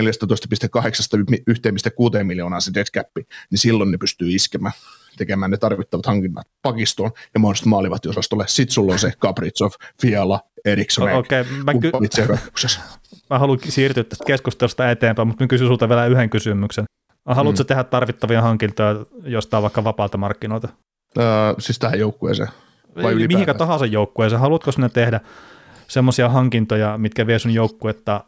1,6 2.19 2.25
miljoonaa 2.25 2.61
se 2.61 2.75
dead 2.75 2.87
cap, 2.95 3.09
niin 3.51 3.59
silloin 3.59 3.91
ne 3.91 3.99
pystyy 3.99 4.35
iskemään 4.35 4.75
tekemään 5.17 5.51
ne 5.51 5.57
tarvittavat 5.57 6.07
hankinnat 6.07 6.49
pakistoon 6.63 7.11
ja 7.35 7.41
mahdollisesti 7.41 7.69
maalivahtiosastolle. 7.69 8.45
Sitten 8.47 8.75
sulla 8.75 8.93
on 8.93 8.99
se 8.99 9.13
Capritsov, 9.21 9.71
Fiala, 10.03 10.41
Eriksson, 10.65 11.13
okay, 11.13 11.45
mä, 11.65 11.75
ky- 11.75 11.91
mä 13.31 13.39
haluan 13.39 13.59
siirtyä 13.69 14.05
tästä 14.05 14.25
keskustelusta 14.25 14.91
eteenpäin, 14.91 15.29
mutta 15.29 15.45
mä 15.45 15.49
kysyn 15.49 15.69
sulta 15.69 15.89
vielä 15.89 16.07
yhden 16.07 16.31
kysymyksen. 16.31 16.85
Haluatko 17.27 17.63
mm. 17.63 17.67
tehdä 17.67 17.85
tarvittavia 17.85 18.43
hankintoja 18.43 18.97
jostain 19.25 19.63
vaikka 19.63 19.85
vapaalta 19.85 20.19
markkinoilta? 20.19 20.69
Öö, 21.19 21.25
siis 21.59 21.79
tähän 21.79 21.99
joukkueeseen? 21.99 22.49
Vai 23.03 23.15
Mihinkä 23.15 23.55
tahansa 23.55 23.87
joukkueeseen. 23.87 24.41
Haluatko 24.41 24.73
sinne 24.73 24.89
tehdä 24.89 25.21
semmoisia 25.89 26.29
hankintoja, 26.29 26.99
mitkä 26.99 27.27
vie 27.27 27.39
sun 27.39 27.55
joukkuetta 27.55 28.25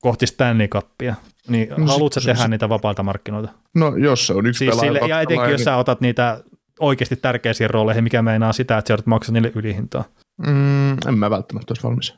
kohti 0.00 0.26
Stanley 0.26 0.68
Cupia? 0.68 1.14
Niin 1.48 1.68
no, 1.76 1.86
haluatko 1.86 2.20
se, 2.20 2.26
tehdä 2.26 2.42
se, 2.42 2.48
niitä 2.48 2.68
vapaalta 2.68 3.02
markkinoilta? 3.02 3.52
No 3.74 3.96
jos 3.96 4.26
se 4.26 4.34
on 4.34 4.46
yksi 4.46 4.58
siis 4.58 4.70
pelaaja. 4.70 4.92
Sille, 4.92 5.08
ja 5.08 5.20
etenkin 5.20 5.42
niin... 5.44 5.52
jos 5.52 5.64
sä 5.64 5.76
otat 5.76 6.00
niitä 6.00 6.40
oikeasti 6.80 7.16
tärkeisiin 7.16 7.70
rooleihin, 7.70 8.04
mikä 8.04 8.22
meinaa 8.22 8.52
sitä, 8.52 8.78
että 8.78 8.96
sä 8.96 9.02
maksaa 9.04 9.32
niille 9.32 9.52
ylihintaa. 9.54 10.04
Mm, 10.46 10.92
en 10.92 11.18
mä 11.18 11.30
välttämättä 11.30 11.72
olisi 11.72 11.82
valmis. 11.82 12.14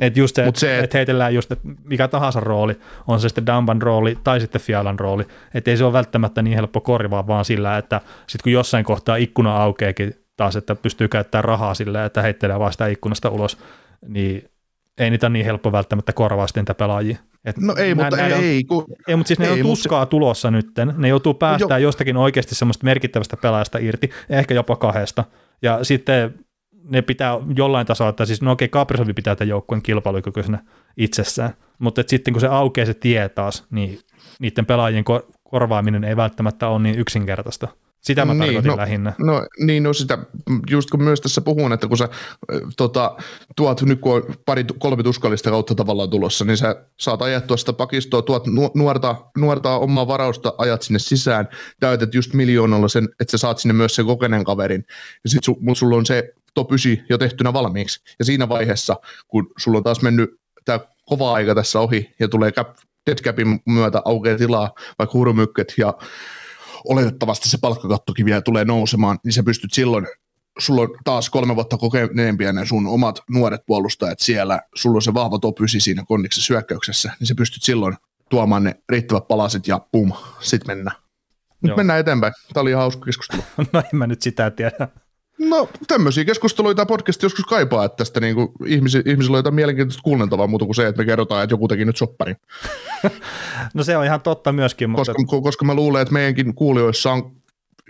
Et 0.00 0.16
just 0.16 0.36
se, 0.36 0.50
se, 0.54 0.78
että 0.78 0.98
heitellään 0.98 1.34
just, 1.34 1.52
että 1.52 1.68
mikä 1.84 2.08
tahansa 2.08 2.40
rooli, 2.40 2.76
on 3.06 3.20
se 3.20 3.28
sitten 3.28 3.46
Dumban 3.46 3.82
rooli 3.82 4.18
tai 4.24 4.40
sitten 4.40 4.60
Fialan 4.60 4.98
rooli, 4.98 5.24
että 5.54 5.70
ei 5.70 5.76
se 5.76 5.84
ole 5.84 5.92
välttämättä 5.92 6.42
niin 6.42 6.56
helppo 6.56 6.80
korvaa 6.80 7.26
vaan 7.26 7.44
sillä, 7.44 7.78
että 7.78 8.00
sitten 8.26 8.42
kun 8.42 8.52
jossain 8.52 8.84
kohtaa 8.84 9.16
ikkuna 9.16 9.56
aukeekin 9.56 10.14
taas, 10.36 10.56
että 10.56 10.74
pystyy 10.74 11.08
käyttämään 11.08 11.44
rahaa 11.44 11.74
sillä, 11.74 12.04
että 12.04 12.22
heittelee 12.22 12.58
vaan 12.58 12.72
sitä 12.72 12.86
ikkunasta 12.86 13.28
ulos, 13.28 13.58
niin 14.08 14.50
ei 14.98 15.10
niitä 15.10 15.28
niin 15.28 15.44
helppo 15.44 15.72
välttämättä 15.72 16.12
korvaa 16.12 16.46
sitten 16.46 16.60
niitä 16.60 16.74
pelaajia. 16.74 17.16
Et 17.44 17.58
no 17.58 17.74
ei, 17.76 17.94
mutta 17.94 18.26
ei, 18.26 18.32
on, 18.32 18.40
ei, 18.44 18.64
kun, 18.64 18.84
ei, 19.08 19.16
mutta 19.16 19.28
siis 19.28 19.38
ne 19.38 19.46
ei, 19.46 19.52
on 19.52 19.58
tuskaa 19.58 20.00
mutta... 20.00 20.10
tulossa 20.10 20.50
nytten. 20.50 20.94
Ne 20.96 21.08
joutuu 21.08 21.34
päästään 21.34 21.82
jo. 21.82 21.88
jostakin 21.88 22.16
oikeasti 22.16 22.54
semmoista 22.54 22.84
merkittävästä 22.84 23.36
pelaajasta 23.36 23.78
irti, 23.78 24.10
ehkä 24.30 24.54
jopa 24.54 24.76
kahdesta. 24.76 25.24
Ja 25.62 25.84
sitten 25.84 26.34
ne 26.90 27.02
pitää 27.02 27.32
jollain 27.56 27.86
tasolla, 27.86 28.08
että 28.08 28.24
siis 28.24 28.42
no 28.42 28.52
okei, 28.52 28.68
Kaprizov 28.68 29.08
pitää 29.16 29.36
tämän 29.36 29.48
joukkueen 29.48 29.82
kilpailukykyisenä 29.82 30.64
itsessään, 30.96 31.50
mutta 31.78 32.02
sitten 32.06 32.34
kun 32.34 32.40
se 32.40 32.46
aukeaa 32.46 32.86
se 32.86 32.94
tie 32.94 33.28
taas, 33.28 33.64
niin 33.70 33.98
niiden 34.40 34.66
pelaajien 34.66 35.04
korvaaminen 35.50 36.04
ei 36.04 36.16
välttämättä 36.16 36.68
ole 36.68 36.82
niin 36.82 36.98
yksinkertaista. 36.98 37.68
Sitä 38.00 38.24
mä 38.24 38.34
niin, 38.34 38.44
tarkoitin 38.44 38.70
no, 38.70 38.76
lähinnä. 38.76 39.12
No 39.18 39.46
niin, 39.60 39.82
no 39.82 39.92
sitä, 39.92 40.18
just 40.70 40.90
kun 40.90 41.02
myös 41.02 41.20
tässä 41.20 41.40
puhun, 41.40 41.72
että 41.72 41.88
kun 41.88 41.96
sä 41.96 42.08
tota, 42.76 43.16
tuot, 43.56 43.82
nyt 43.82 44.00
kun 44.00 44.14
on 44.14 44.22
pari, 44.46 44.64
kolme 44.78 45.02
tuskallista 45.02 45.50
kautta 45.50 45.74
tavallaan 45.74 46.10
tulossa, 46.10 46.44
niin 46.44 46.56
sä 46.56 46.86
saat 47.00 47.22
ajettua 47.22 47.56
sitä 47.56 47.72
pakistoa, 47.72 48.22
tuot 48.22 48.44
nuorta, 48.74 49.16
nuorta 49.38 49.78
omaa 49.78 50.08
varausta, 50.08 50.54
ajat 50.58 50.82
sinne 50.82 50.98
sisään, 50.98 51.48
täytät 51.80 52.14
just 52.14 52.34
miljoonalla 52.34 52.88
sen, 52.88 53.08
että 53.20 53.30
sä 53.30 53.38
saat 53.38 53.58
sinne 53.58 53.72
myös 53.72 53.94
sen 53.94 54.06
kokeneen 54.06 54.44
kaverin, 54.44 54.84
ja 55.24 55.30
sit 55.30 55.44
su, 55.44 55.58
sulla 55.74 55.96
on 55.96 56.06
se 56.06 56.32
top 56.56 56.72
9 56.72 57.06
jo 57.08 57.18
tehtynä 57.18 57.52
valmiiksi. 57.52 58.00
Ja 58.18 58.24
siinä 58.24 58.48
vaiheessa, 58.48 58.96
kun 59.28 59.52
sulla 59.58 59.78
on 59.78 59.84
taas 59.84 60.02
mennyt 60.02 60.30
tämä 60.64 60.80
kova 61.06 61.32
aika 61.32 61.54
tässä 61.54 61.80
ohi 61.80 62.14
ja 62.20 62.28
tulee 62.28 62.52
cap, 62.52 62.76
dead 63.06 63.18
capin 63.18 63.60
myötä 63.66 64.02
aukeaa 64.04 64.38
tilaa, 64.38 64.70
vaikka 64.98 65.18
hurumykket 65.18 65.74
ja 65.78 65.94
oletettavasti 66.84 67.48
se 67.48 67.58
palkkakattokin 67.60 68.26
vielä 68.26 68.40
tulee 68.40 68.64
nousemaan, 68.64 69.18
niin 69.24 69.32
sä 69.32 69.42
pystyt 69.42 69.72
silloin 69.72 70.06
sulla 70.58 70.82
on 70.82 70.88
taas 71.04 71.30
kolme 71.30 71.54
vuotta 71.54 71.76
kokeneempia 71.76 72.52
ne 72.52 72.66
sun 72.66 72.86
omat 72.86 73.22
nuoret 73.30 73.60
puolustajat 73.66 74.20
siellä, 74.20 74.60
sulla 74.74 74.96
on 74.96 75.02
se 75.02 75.14
vahva 75.14 75.38
top 75.38 75.60
9 75.60 75.80
siinä 75.80 76.04
konniksi 76.08 76.40
syökkäyksessä, 76.40 77.12
niin 77.20 77.26
sä 77.26 77.34
pystyt 77.34 77.62
silloin 77.62 77.96
tuomaan 78.30 78.64
ne 78.64 78.74
riittävät 78.88 79.28
palaset 79.28 79.68
ja 79.68 79.80
pum, 79.92 80.12
sit 80.40 80.66
mennään. 80.66 80.96
Nyt 81.62 81.68
Joo. 81.68 81.76
mennään 81.76 82.00
eteenpäin. 82.00 82.32
Tämä 82.52 82.62
oli 82.62 82.70
ihan 82.70 82.80
hauska 82.80 83.04
keskustelu. 83.04 83.42
no 83.72 83.80
en 83.80 83.98
mä 83.98 84.06
nyt 84.06 84.22
sitä 84.22 84.50
tiedä. 84.50 84.88
No 85.38 85.68
tämmöisiä 85.86 86.24
keskusteluita 86.24 86.86
podcast 86.86 87.22
joskus 87.22 87.44
kaipaa, 87.44 87.84
että 87.84 87.96
tästä 87.96 88.20
niin 88.20 88.34
kuin 88.34 88.48
ihmisi, 88.66 89.02
ihmisillä 89.06 89.34
on 89.34 89.38
jotain 89.38 89.54
mielenkiintoista 89.54 90.02
kuunneltavaa 90.02 90.46
muuta 90.46 90.64
kuin 90.64 90.74
se, 90.74 90.86
että 90.86 91.02
me 91.02 91.06
kerrotaan, 91.06 91.44
että 91.44 91.52
joku 91.52 91.68
teki 91.68 91.84
nyt 91.84 91.96
sopparin. 91.96 92.36
no 93.74 93.84
se 93.84 93.96
on 93.96 94.04
ihan 94.04 94.20
totta 94.20 94.52
myöskin. 94.52 94.90
Mutta... 94.90 95.14
Koska, 95.14 95.40
koska 95.40 95.64
mä 95.64 95.74
luulen, 95.74 96.02
että 96.02 96.12
meidänkin 96.12 96.54
kuulijoissa 96.54 97.12
on 97.12 97.32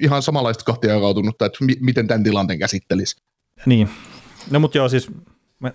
ihan 0.01 0.23
samanlaista 0.23 0.65
kahtia 0.65 0.95
jakautunutta, 0.95 1.47
että 1.47 1.65
mi- 1.65 1.79
miten 1.81 2.07
tämän 2.07 2.25
tilanteen 2.25 2.59
käsittelisi. 2.59 3.17
Niin. 3.67 3.89
No 4.51 4.61
mutta 4.61 4.79
joo, 4.79 4.89
siis 4.89 5.11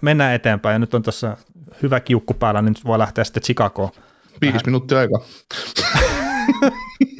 mennään 0.01 0.35
eteenpäin 0.35 0.73
ja 0.73 0.79
nyt 0.79 0.93
on 0.93 1.03
tässä 1.03 1.37
hyvä 1.83 1.99
kiukku 1.99 2.33
päällä, 2.33 2.61
niin 2.61 2.73
nyt 2.73 2.85
voi 2.85 2.99
lähteä 2.99 3.23
sitten 3.23 3.43
Chicagoon. 3.43 3.89
Viisi 4.41 4.65
minuuttia 4.65 4.99
aikaa. 4.99 5.21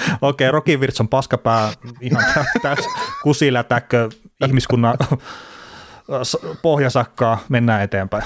Okei, 0.20 0.48
okay, 0.48 0.50
Rocky 0.50 0.80
Virts 0.80 1.00
on 1.00 1.08
paskapää, 1.08 1.72
ihan 2.00 2.24
täys 2.62 2.84
kusilätäkkö, 3.22 4.08
ihmiskunnan 4.46 4.98
pohjasakkaa, 6.62 7.44
mennään 7.48 7.82
eteenpäin. 7.82 8.24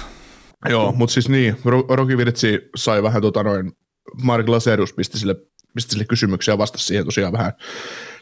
Joo, 0.69 0.93
mutta 0.93 1.13
siis 1.13 1.29
niin, 1.29 1.57
Rocky 1.89 2.17
Virtsi 2.17 2.61
sai 2.77 3.03
vähän 3.03 3.23
tota 3.23 3.43
noin, 3.43 3.73
Mark 4.23 4.49
Laserus 4.49 4.93
pisti 4.93 5.19
sille, 5.19 5.37
pisti 5.75 5.93
sille 5.93 6.05
kysymyksiä 6.05 6.55
ja 6.55 6.59
vastasi 6.59 6.85
siihen 6.85 7.05
tosiaan 7.05 7.33
vähän 7.33 7.53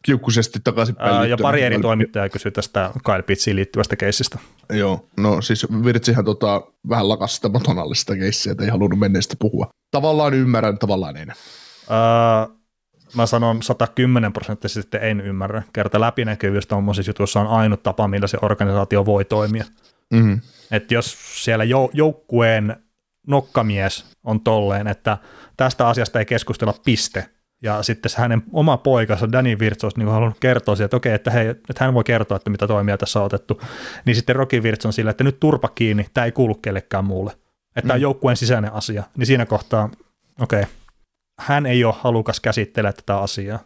kiukkuisesti 0.03 0.59
takaisinpäin. 0.65 1.15
Ää, 1.15 1.27
ja 1.27 1.37
pari 1.43 1.63
eri 1.63 1.81
toimittajaa 1.81 2.29
kysyi 2.29 2.53
tästä 2.53 2.91
Kyle 3.05 3.23
Pittsiin 3.23 3.57
liittyvästä 3.57 3.97
keissistä. 3.97 4.39
Joo, 4.71 5.09
no 5.17 5.43
siis 5.43 5.67
Virtsihän 5.85 6.25
tota, 6.25 6.63
vähän 6.89 7.09
lakasi 7.09 7.35
sitä 7.35 7.49
matonallista 7.49 8.17
keissiä, 8.17 8.53
että 8.53 8.65
ei 8.65 8.71
halunnut 8.71 8.99
menneestä 8.99 9.37
puhua. 9.39 9.69
Tavallaan 9.91 10.35
ymmärrän, 10.35 10.79
tavallaan 10.79 11.17
en. 11.17 11.33
Ää, 11.91 12.49
mä 13.15 13.27
sanon 13.27 13.63
110 13.63 14.33
prosenttisesti 14.33 14.99
en 15.01 15.21
ymmärrä. 15.21 15.63
Kerta 15.73 16.01
läpinäkyvyys 16.01 16.67
tuommoisissa 16.67 17.11
jutuissa 17.11 17.41
on 17.41 17.47
ainut 17.47 17.83
tapa, 17.83 18.09
millä 18.09 18.27
se 18.27 18.39
organisaatio 18.43 19.07
voi 19.07 19.25
toimia. 19.25 19.65
Mm-hmm. 20.13 20.41
Että 20.71 20.95
jos 20.95 21.17
siellä 21.45 21.65
jou- 21.65 21.91
joukkueen 21.93 22.77
nokkamies 23.27 24.05
on 24.25 24.41
tolleen, 24.41 24.87
että 24.87 25.19
tästä 25.57 25.89
asiasta 25.89 26.19
ei 26.19 26.25
keskustella 26.25 26.75
piste, 26.85 27.29
ja 27.63 27.83
sitten 27.83 28.11
se 28.11 28.19
hänen 28.19 28.43
oma 28.53 28.77
poikansa 28.77 29.33
Danny 29.33 29.59
Virts 29.59 29.85
olisi 29.85 29.99
niin 29.99 30.09
halunnut 30.09 30.41
kertoa 30.41 30.77
siitä, 30.77 30.85
että 30.85 30.97
okei, 30.97 31.15
että, 31.15 31.31
hei, 31.31 31.49
että 31.49 31.85
hän 31.85 31.95
voi 31.95 32.05
kertoa, 32.05 32.37
että 32.37 32.51
mitä 32.51 32.67
toimia 32.67 32.99
tässä 32.99 33.21
on 33.21 33.27
otettu, 33.27 33.61
niin 34.05 34.17
sitten 34.17 34.37
Rocky 34.37 34.63
Virts 34.63 34.87
on 34.87 34.93
sillä, 34.93 35.11
että 35.11 35.25
nyt 35.25 35.41
turpa 35.41 35.69
kiinni, 35.69 36.07
tämä 36.15 36.25
ei 36.25 36.33
kuulu 36.33 36.55
kellekään 36.55 37.05
muulle. 37.05 37.33
Että 37.33 37.81
mm. 37.83 37.87
tämä 37.87 37.95
on 37.95 38.01
joukkueen 38.01 38.37
sisäinen 38.37 38.73
asia, 38.73 39.03
niin 39.17 39.27
siinä 39.27 39.47
kohtaa, 39.47 39.91
okei, 40.41 40.61
okay, 40.61 40.73
hän 41.39 41.67
ei 41.67 41.85
ole 41.85 41.95
halukas 41.99 42.41
käsittelemään 42.41 42.95
tätä 42.95 43.19
asiaa. 43.19 43.59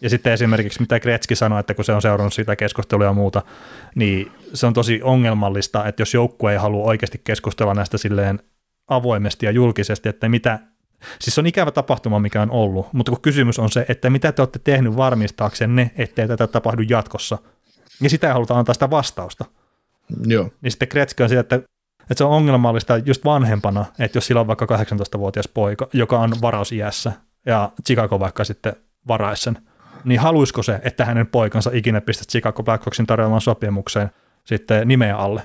Ja 0.00 0.10
sitten 0.10 0.32
esimerkiksi 0.32 0.80
mitä 0.80 1.00
Kretski 1.00 1.36
sanoi, 1.36 1.60
että 1.60 1.74
kun 1.74 1.84
se 1.84 1.92
on 1.92 2.02
seurannut 2.02 2.34
sitä 2.34 2.56
keskustelua 2.56 3.04
ja 3.04 3.12
muuta, 3.12 3.42
niin 3.94 4.32
se 4.54 4.66
on 4.66 4.72
tosi 4.72 5.00
ongelmallista, 5.02 5.86
että 5.86 6.00
jos 6.02 6.14
joukkue 6.14 6.52
ei 6.52 6.58
halua 6.58 6.84
oikeasti 6.84 7.20
keskustella 7.24 7.74
näistä 7.74 7.98
silleen 7.98 8.40
avoimesti 8.88 9.46
ja 9.46 9.52
julkisesti, 9.52 10.08
että 10.08 10.28
mitä, 10.28 10.58
siis 11.20 11.34
se 11.34 11.40
on 11.40 11.46
ikävä 11.46 11.70
tapahtuma, 11.70 12.18
mikä 12.18 12.42
on 12.42 12.50
ollut, 12.50 12.92
mutta 12.92 13.12
kun 13.12 13.20
kysymys 13.20 13.58
on 13.58 13.70
se, 13.70 13.86
että 13.88 14.10
mitä 14.10 14.32
te 14.32 14.42
olette 14.42 14.60
tehnyt 14.64 14.96
varmistaaksenne, 14.96 15.90
ettei 15.96 16.28
tätä 16.28 16.46
tapahdu 16.46 16.82
jatkossa, 16.88 17.38
niin 18.00 18.10
sitä 18.10 18.26
ei 18.26 18.32
haluta 18.32 18.58
antaa 18.58 18.74
sitä 18.74 18.90
vastausta. 18.90 19.44
Joo. 20.26 20.50
Niin 20.60 20.70
sitten 20.70 20.88
Kretski 20.88 21.22
on 21.22 21.28
sitä, 21.28 21.40
että 21.40 21.60
että 22.10 22.18
se 22.18 22.24
on 22.24 22.30
ongelmallista 22.30 22.96
just 22.96 23.24
vanhempana, 23.24 23.84
että 23.98 24.16
jos 24.16 24.26
sillä 24.26 24.40
on 24.40 24.46
vaikka 24.46 24.66
18-vuotias 24.66 25.48
poika, 25.48 25.88
joka 25.92 26.18
on 26.18 26.32
varausiässä 26.42 27.12
ja 27.46 27.72
Chicago 27.86 28.20
vaikka 28.20 28.44
sitten 28.44 28.76
varaisen, 29.08 29.58
niin 30.04 30.20
haluaisiko 30.20 30.62
se, 30.62 30.80
että 30.84 31.04
hänen 31.04 31.26
poikansa 31.26 31.70
ikinä 31.74 32.00
pistäisi 32.00 32.28
Chicago 32.28 32.62
Blackhawksin 32.62 33.06
tarjoamaan 33.06 33.40
sopimukseen 33.40 34.10
sitten 34.44 34.88
nimeä 34.88 35.16
alle. 35.16 35.42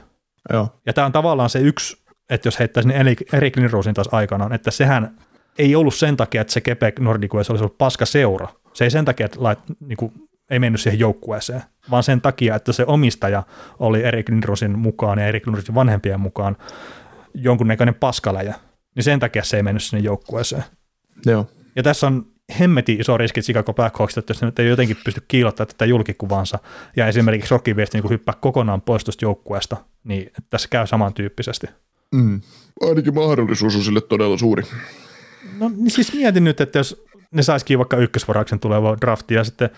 Joo. 0.54 0.68
Ja 0.86 0.94
tämä 0.94 1.06
on 1.06 1.12
tavallaan 1.12 1.50
se 1.50 1.60
yksi, 1.60 1.98
että 2.30 2.48
jos 2.48 2.60
heittäisi 2.60 2.90
Erik 3.34 3.58
Lindrosin 3.58 3.94
taas 3.94 4.10
aikanaan, 4.12 4.54
että 4.54 4.72
sehän 4.72 5.18
ei 5.58 5.76
ollut 5.76 5.96
sen 5.96 6.18
takia, 6.18 6.42
että 6.42 6.54
se 6.54 6.62
Quebec 6.68 7.00
Nordic 7.00 7.36
olisi 7.36 7.54
ollut 7.54 7.78
paska 7.78 8.06
seura. 8.06 8.48
Se 8.74 8.84
ei 8.84 8.92
sen 8.92 9.06
takia, 9.06 9.26
että, 9.26 9.44
lait, 9.44 9.60
niin 9.80 9.98
kuin, 9.98 10.14
ei 10.52 10.60
mennyt 10.60 10.82
siihen 10.82 11.00
joukkueeseen, 11.00 11.62
vaan 11.92 12.04
sen 12.04 12.22
takia, 12.22 12.56
että 12.56 12.74
se 12.74 12.86
omistaja 12.88 13.44
oli 13.80 14.04
Erik 14.04 14.30
Lindrosin 14.30 14.80
mukaan 14.80 15.20
ja 15.20 15.28
Erik 15.28 15.46
Lindrosin 15.48 15.76
vanhempien 15.76 16.20
mukaan 16.20 16.58
jonkunnäköinen 17.34 17.96
paskaläjä, 17.96 18.56
niin 18.96 19.04
sen 19.04 19.20
takia 19.20 19.44
se 19.44 19.58
ei 19.58 19.64
mennyt 19.64 19.84
sinne 19.84 20.04
joukkueeseen. 20.04 20.64
Joo. 21.26 21.48
Ja 21.76 21.84
tässä 21.84 22.08
on 22.08 22.26
hemmetin 22.60 23.02
iso 23.02 23.18
riski 23.18 23.42
Chicago 23.42 23.74
Blackhawks, 23.74 24.18
että 24.18 24.32
jos 24.32 24.42
ne 24.42 24.46
nyt 24.46 24.60
ei 24.60 24.68
jotenkin 24.68 24.98
pysty 25.06 25.22
kiilottaa 25.28 25.66
tätä 25.66 25.86
julkikuvansa, 25.86 26.60
ja 26.96 27.08
esimerkiksi 27.08 27.52
Rocky 27.52 27.76
Viesti 27.76 27.98
niin 27.98 28.10
hyppää 28.10 28.34
kokonaan 28.42 28.82
pois 28.82 29.04
tuosta 29.04 29.26
joukkueesta, 29.26 29.78
niin 30.04 30.32
tässä 30.50 30.68
käy 30.72 30.88
samantyyppisesti. 30.88 31.68
Mm. 32.16 32.42
Ainakin 32.82 33.16
mahdollisuus 33.16 33.76
on 33.76 33.84
sille 33.84 34.02
todella 34.02 34.38
suuri. 34.38 34.64
No 35.60 35.72
niin 35.76 35.92
siis 35.92 36.14
mietin 36.14 36.44
nyt, 36.44 36.62
että 36.62 36.80
jos 36.80 37.04
ne 37.32 37.44
saisikin 37.44 37.78
vaikka 37.78 37.98
ykkösvarauksen 37.98 38.60
tuleva 38.60 38.98
drafti, 39.02 39.34
ja 39.34 39.44
sitten 39.44 39.70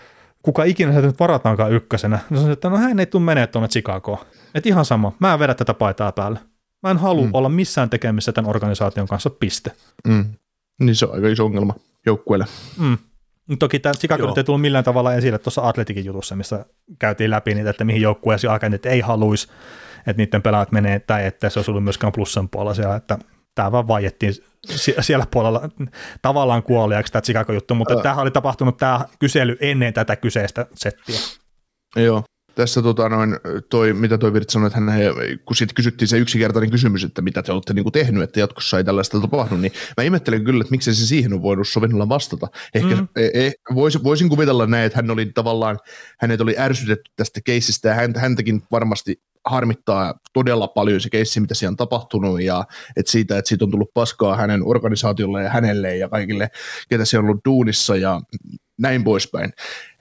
kuka 0.44 0.64
ikinä 0.64 0.92
sieltä 0.92 1.06
nyt 1.06 1.20
varataankaan 1.20 1.72
ykkösenä, 1.72 2.18
niin 2.30 2.40
se 2.40 2.46
on, 2.46 2.52
että 2.52 2.70
no 2.70 2.76
hän 2.76 3.00
ei 3.00 3.06
tule 3.06 3.22
menee 3.22 3.46
tuonne 3.46 3.68
Chicagoon. 3.68 4.18
Että 4.54 4.68
ihan 4.68 4.84
sama, 4.84 5.12
mä 5.18 5.32
en 5.32 5.38
vedä 5.38 5.54
tätä 5.54 5.74
paitaa 5.74 6.12
päälle. 6.12 6.38
Mä 6.82 6.90
en 6.90 6.98
halua 6.98 7.24
mm. 7.24 7.30
olla 7.32 7.48
missään 7.48 7.90
tekemissä 7.90 8.32
tämän 8.32 8.50
organisaation 8.50 9.08
kanssa, 9.08 9.30
piste. 9.30 9.72
Mm. 10.08 10.24
Niin 10.80 10.96
se 10.96 11.06
on 11.06 11.14
aika 11.14 11.28
iso 11.28 11.44
ongelma 11.44 11.74
joukkueelle. 12.06 12.46
Mm. 12.78 12.98
Toki 13.58 13.78
tämä 13.78 13.92
Chicago 13.92 14.34
ei 14.36 14.44
tullut 14.44 14.60
millään 14.60 14.84
tavalla 14.84 15.14
esille 15.14 15.38
tuossa 15.38 15.68
Atletikin 15.68 16.04
jutussa, 16.04 16.36
missä 16.36 16.66
käytiin 16.98 17.30
läpi 17.30 17.54
niitä, 17.54 17.70
että 17.70 17.84
mihin 17.84 18.02
joukkueeseen 18.02 18.52
agentit 18.52 18.86
ei 18.86 19.00
haluaisi, 19.00 19.48
että 19.98 20.22
niiden 20.22 20.42
pelaajat 20.42 20.72
menee, 20.72 21.00
tai 21.00 21.26
että 21.26 21.50
se 21.50 21.58
olisi 21.58 21.70
ollut 21.70 21.84
myöskään 21.84 22.12
plussan 22.12 22.48
puolella 22.48 22.74
siellä, 22.74 22.96
että 22.96 23.18
tämä 23.54 23.72
vaan 23.72 23.88
vaiettiin 23.88 24.34
siellä 25.00 25.26
puolella 25.30 25.68
tavallaan 26.22 26.62
kuoliaksi 26.62 27.12
tämä 27.12 27.22
Chicago-juttu, 27.22 27.74
mutta 27.74 27.96
tämä 27.96 28.14
oli 28.14 28.30
tapahtunut 28.30 28.76
tämä 28.76 29.00
kysely 29.18 29.56
ennen 29.60 29.94
tätä 29.94 30.16
kyseistä 30.16 30.66
settiä. 30.74 31.20
Joo, 31.96 32.24
tässä 32.54 32.82
tota 32.82 33.08
noin, 33.08 33.36
toi, 33.70 33.92
mitä 33.92 34.18
toi 34.18 34.32
Virt 34.32 34.50
sanoi, 34.50 34.66
että 34.66 34.80
hän, 34.80 34.90
kun 35.46 35.56
siitä 35.56 35.74
kysyttiin 35.74 36.08
se 36.08 36.18
yksinkertainen 36.18 36.70
kysymys, 36.70 37.04
että 37.04 37.22
mitä 37.22 37.42
te 37.42 37.52
olette 37.52 37.74
niinku 37.74 37.90
tehnyt, 37.90 38.22
että 38.22 38.40
jatkossa 38.40 38.78
ei 38.78 38.84
tällaista 38.84 39.20
tapahdu, 39.20 39.56
niin 39.56 39.72
mä 39.96 40.04
ihmettelen 40.04 40.44
kyllä, 40.44 40.60
että 40.60 40.70
miksi 40.70 40.94
se 40.94 41.06
siihen 41.06 41.32
on 41.32 41.42
voinut 41.42 41.68
sovinnolla 41.68 42.08
vastata. 42.08 42.46
Ehkä 42.74 42.96
mm. 42.96 43.08
e, 43.16 43.46
e, 43.46 43.52
vois, 43.74 44.04
voisin 44.04 44.28
kuvitella 44.28 44.66
näin, 44.66 44.84
että 44.84 44.98
hän 44.98 45.10
oli 45.10 45.26
tavallaan, 45.34 45.78
hänet 46.20 46.40
oli 46.40 46.54
ärsytetty 46.58 47.12
tästä 47.16 47.40
keissistä 47.44 47.88
ja 47.88 47.94
häntäkin 48.20 48.62
varmasti 48.70 49.22
harmittaa 49.44 50.14
todella 50.32 50.68
paljon 50.68 51.00
se 51.00 51.10
keissi, 51.10 51.40
mitä 51.40 51.54
siellä 51.54 51.72
on 51.72 51.76
tapahtunut 51.76 52.42
ja 52.42 52.64
että 52.96 53.12
siitä, 53.12 53.38
että 53.38 53.48
siitä 53.48 53.64
on 53.64 53.70
tullut 53.70 53.94
paskaa 53.94 54.36
hänen 54.36 54.62
organisaatiolle 54.64 55.42
ja 55.42 55.50
hänelle 55.50 55.96
ja 55.96 56.08
kaikille, 56.08 56.50
ketä 56.88 57.04
siellä 57.04 57.24
on 57.24 57.30
ollut 57.30 57.44
duunissa 57.44 57.96
ja 57.96 58.20
näin 58.78 59.04
poispäin. 59.04 59.52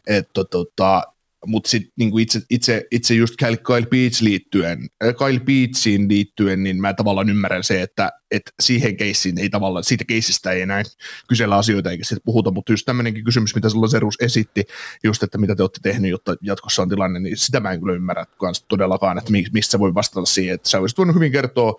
Että 0.08 0.44
tota, 0.44 1.04
mutta 1.46 1.70
sitten 1.70 1.92
niinku 1.96 2.18
itse, 2.18 2.42
itse, 2.50 2.86
itse 2.92 3.14
just 3.14 3.36
Kyle, 3.64 3.86
Beach 3.86 4.22
liittyen, 4.22 4.90
äh, 5.06 5.16
Kyle 5.16 5.40
Beachiin 5.40 6.10
liittyen, 6.10 6.64
niin 6.64 6.82
mä 6.82 6.94
tavallaan 6.94 7.30
ymmärrän 7.30 7.64
se, 7.64 7.82
että, 7.82 8.12
että 8.32 8.52
siihen 8.60 8.98
keissiin 8.98 9.40
ei 9.40 9.50
tavallaan, 9.50 9.84
siitä 9.84 10.04
keissistä 10.04 10.52
ei 10.52 10.62
enää 10.62 10.84
kysellä 11.28 11.56
asioita 11.56 11.92
eikä 11.92 12.04
siitä 12.04 12.22
puhuta, 12.26 12.52
mutta 12.52 12.74
just 12.74 12.86
tämmöinenkin 12.86 13.24
kysymys, 13.24 13.56
mitä 13.56 13.70
sulla 13.70 13.88
Serus 13.88 14.16
esitti, 14.22 14.64
just, 15.04 15.24
että 15.24 15.38
mitä 15.38 15.56
te 15.56 15.64
olette 15.64 15.80
tehnyt, 15.84 16.12
jotta 16.12 16.36
jatkossa 16.42 16.82
on 16.82 16.90
tilanne, 16.90 17.20
niin 17.20 17.38
sitä 17.38 17.60
mä 17.60 17.72
en 17.72 17.80
kyllä 17.80 17.94
ymmärrä 17.94 18.26
kans 18.38 18.66
todellakaan, 18.68 19.18
että 19.18 19.32
mistä 19.54 19.80
voi 19.80 19.94
vastata 19.94 20.26
siihen, 20.26 20.56
että 20.56 20.70
sä 20.70 20.80
olisit 20.80 20.98
voinut 20.98 21.16
hyvin 21.16 21.32
kertoa 21.32 21.76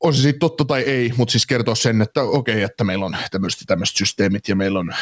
on 0.00 0.14
se 0.14 0.22
sitten 0.22 0.40
totta 0.40 0.64
tai 0.64 0.82
ei, 0.82 1.12
mutta 1.16 1.32
siis 1.32 1.46
kertoa 1.46 1.74
sen, 1.74 2.02
että 2.02 2.22
okei, 2.22 2.62
että 2.62 2.84
meillä 2.84 3.06
on 3.06 3.16
tämmöiset, 3.30 3.60
tämmöiset 3.66 3.96
systeemit 3.96 4.48
ja 4.48 4.56
meillä 4.56 4.78
on 4.78 4.94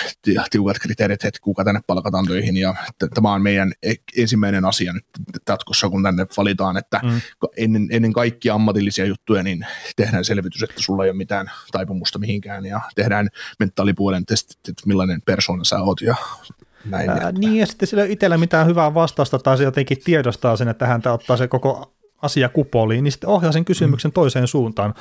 tiukat 0.51 0.79
kriteerit, 0.79 1.25
että 1.25 1.41
kuka 1.43 1.65
tänne 1.65 1.81
palkataan 1.87 2.27
töihin 2.27 2.57
ja 2.57 2.75
tämä 3.15 3.33
on 3.33 3.43
meidän 3.43 3.73
e-, 3.83 3.95
ensimmäinen 4.17 4.65
asia 4.65 4.93
nyt 4.93 5.05
jatkossa, 5.49 5.89
kun 5.89 6.03
tänne 6.03 6.27
valitaan, 6.37 6.77
että 6.77 7.01
mm. 7.05 7.21
ennen, 7.57 7.89
ennen 7.91 8.13
kaikkia 8.13 8.55
ammatillisia 8.55 9.05
juttuja 9.05 9.43
niin 9.43 9.67
tehdään 9.97 10.25
selvitys, 10.25 10.63
että 10.63 10.83
sulla 10.83 11.05
ei 11.05 11.11
ole 11.11 11.17
mitään 11.17 11.51
taipumusta 11.73 12.19
mihinkään 12.19 12.65
ja 12.67 12.81
tehdään 12.95 13.29
mentaalipuolen 13.59 14.27
testit, 14.27 14.69
että 14.69 14.83
millainen 14.87 15.23
persoona 15.23 15.65
sä 15.65 15.79
oot 15.79 16.01
ja 16.01 16.17
näin. 16.85 17.11
Ää, 17.11 17.33
niin 17.33 17.57
ja 17.57 17.67
sitten 17.67 17.89
sillä 17.89 18.05
itsellä 18.05 18.39
mitään 18.39 18.67
hyvää 18.67 18.95
vastausta 18.95 19.39
tai 19.39 19.57
se 19.57 19.65
jotenkin 19.65 19.99
tiedostaa 20.05 20.57
sen, 20.57 20.69
että 20.69 20.87
häntä 20.87 21.13
ottaa 21.13 21.37
se 21.37 21.49
koko 21.49 21.96
asia 22.23 22.49
kupoliin, 22.49 23.05
niin 23.05 23.13
sitten 23.13 23.31
ohjaa 23.31 23.53
sen 23.53 23.65
kysymyksen 23.65 24.09
mm. 24.09 24.13
toiseen 24.13 24.47
suuntaan. 24.47 24.95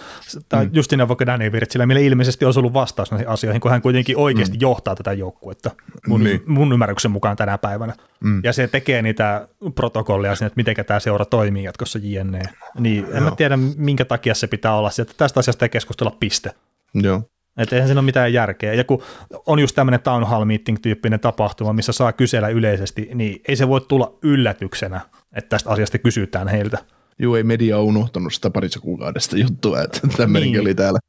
Tai 0.49 0.65
mm. 0.65 0.71
Justine 0.73 1.07
vaikka 1.07 1.25
Danny 1.25 1.51
Virtsillä, 1.51 1.85
millä 1.85 2.01
ilmeisesti 2.01 2.45
olisi 2.45 2.59
ollut 2.59 2.73
vastaus 2.73 3.11
näihin 3.11 3.27
asioihin, 3.27 3.61
kun 3.61 3.71
hän 3.71 3.81
kuitenkin 3.81 4.17
oikeasti 4.17 4.57
mm. 4.57 4.61
johtaa 4.61 4.95
tätä 4.95 5.13
joukkuetta 5.13 5.71
mun, 6.07 6.23
niin. 6.23 6.43
mun 6.45 6.73
ymmärryksen 6.73 7.11
mukaan 7.11 7.37
tänä 7.37 7.57
päivänä. 7.57 7.93
Mm. 8.19 8.41
Ja 8.43 8.53
se 8.53 8.67
tekee 8.67 9.01
niitä 9.01 9.47
protokollia 9.75 10.35
sinne, 10.35 10.47
että 10.47 10.57
miten 10.57 10.85
tämä 10.85 10.99
seura 10.99 11.25
toimii 11.25 11.63
jatkossa 11.63 11.99
jne. 12.01 12.41
Niin 12.79 13.05
en 13.13 13.23
mä 13.23 13.31
tiedä, 13.31 13.57
minkä 13.77 14.05
takia 14.05 14.35
se 14.35 14.47
pitää 14.47 14.75
olla 14.75 14.89
että 15.01 15.13
tästä 15.17 15.39
asiasta 15.39 15.65
ei 15.65 15.69
keskustella 15.69 16.17
piste. 16.19 16.51
Joo. 16.93 17.21
Että 17.57 17.75
eihän 17.75 17.87
siinä 17.87 17.99
ole 17.99 18.05
mitään 18.05 18.33
järkeä. 18.33 18.73
Ja 18.73 18.83
kun 18.83 19.03
on 19.45 19.59
just 19.59 19.75
tämmöinen 19.75 19.99
town 19.99 20.23
hall 20.23 20.45
meeting-tyyppinen 20.45 21.19
tapahtuma, 21.19 21.73
missä 21.73 21.91
saa 21.91 22.13
kysellä 22.13 22.47
yleisesti, 22.47 23.09
niin 23.13 23.41
ei 23.47 23.55
se 23.55 23.67
voi 23.67 23.81
tulla 23.81 24.17
yllätyksenä, 24.21 25.01
että 25.33 25.49
tästä 25.49 25.69
asiasta 25.69 25.97
kysytään 25.97 26.47
heiltä. 26.47 26.77
Joo, 27.19 27.35
ei 27.35 27.43
media 27.43 27.77
ole 27.77 27.85
unohtanut 27.85 28.33
sitä 28.33 28.49
parissa 28.49 28.79
kuukaudesta 28.79 29.37
juttua, 29.37 29.81
että 29.81 29.99
tämmöinenkin 30.17 30.51
niin. 30.51 30.61
oli 30.61 30.75
täällä. 30.75 30.99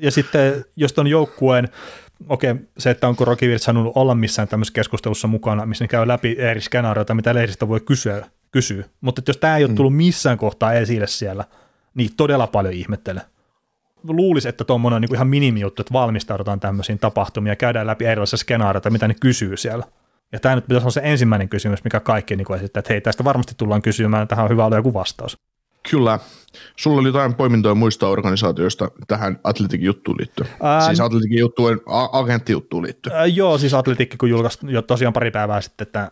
Ja 0.00 0.10
sitten, 0.10 0.64
jos 0.76 0.98
on 0.98 1.06
joukkueen, 1.06 1.68
okei, 2.28 2.54
se, 2.78 2.90
että 2.90 3.08
onko 3.08 3.24
Rocky 3.24 3.48
Virt 3.48 3.62
sanonut 3.62 3.92
olla 3.94 4.14
missään 4.14 4.48
tämmöisessä 4.48 4.74
keskustelussa 4.74 5.28
mukana, 5.28 5.66
missä 5.66 5.84
ne 5.84 5.88
käy 5.88 6.08
läpi 6.08 6.36
eri 6.38 6.60
skenaarioita, 6.60 7.14
mitä 7.14 7.34
lehdistä 7.34 7.68
voi 7.68 7.80
kysyä, 7.80 8.26
kysyä. 8.50 8.84
mutta 9.00 9.22
jos 9.26 9.36
tämä 9.36 9.56
ei 9.56 9.64
ole 9.64 9.70
mm. 9.70 9.76
tullut 9.76 9.96
missään 9.96 10.38
kohtaa 10.38 10.72
esille 10.72 11.06
siellä, 11.06 11.44
niin 11.94 12.10
todella 12.16 12.46
paljon 12.46 12.74
ihmettele. 12.74 13.20
Luulisi, 14.08 14.48
että 14.48 14.64
tuommoinen 14.64 14.96
on 14.96 15.00
niin 15.00 15.14
ihan 15.14 15.28
minimijuttu, 15.28 15.82
että 15.82 15.92
valmistaudutaan 15.92 16.60
tämmöisiin 16.60 16.98
tapahtumiin 16.98 17.50
ja 17.50 17.56
käydään 17.56 17.86
läpi 17.86 18.04
erilaisia 18.04 18.36
skenaarioita, 18.36 18.90
mitä 18.90 19.08
ne 19.08 19.14
kysyy 19.20 19.56
siellä. 19.56 19.84
Ja 20.32 20.40
tämä 20.40 20.54
nyt 20.54 20.66
pitäisi 20.66 20.84
olla 20.84 20.90
se 20.90 21.00
ensimmäinen 21.04 21.48
kysymys, 21.48 21.84
mikä 21.84 22.00
kaikki 22.00 22.36
niin 22.36 22.54
esittää, 22.54 22.78
että 22.78 22.92
hei, 22.92 23.00
tästä 23.00 23.24
varmasti 23.24 23.54
tullaan 23.56 23.82
kysymään, 23.82 24.28
tähän 24.28 24.44
on 24.44 24.50
hyvä 24.50 24.66
olla 24.66 24.76
joku 24.76 24.94
vastaus. 24.94 25.38
Kyllä. 25.90 26.18
Sulla 26.76 27.00
oli 27.00 27.08
jotain 27.08 27.34
poimintoja 27.34 27.74
muista 27.74 28.08
organisaatioista 28.08 28.90
tähän 29.08 29.40
Atletikin 29.44 29.86
juttuun 29.86 30.16
liittyen. 30.18 30.50
Ää, 30.62 30.86
siis 30.86 31.00
Atletikin 31.00 31.38
juttuun, 31.38 31.80
agenttijuttuun 32.12 32.82
liittyen. 32.82 33.16
Ää, 33.16 33.26
joo, 33.26 33.58
siis 33.58 33.74
Atletikki 33.74 34.16
kun 34.16 34.30
julkaisi 34.30 34.58
jo 34.62 34.82
tosiaan 34.82 35.12
pari 35.12 35.30
päivää 35.30 35.60
sitten, 35.60 35.86
että 35.86 36.10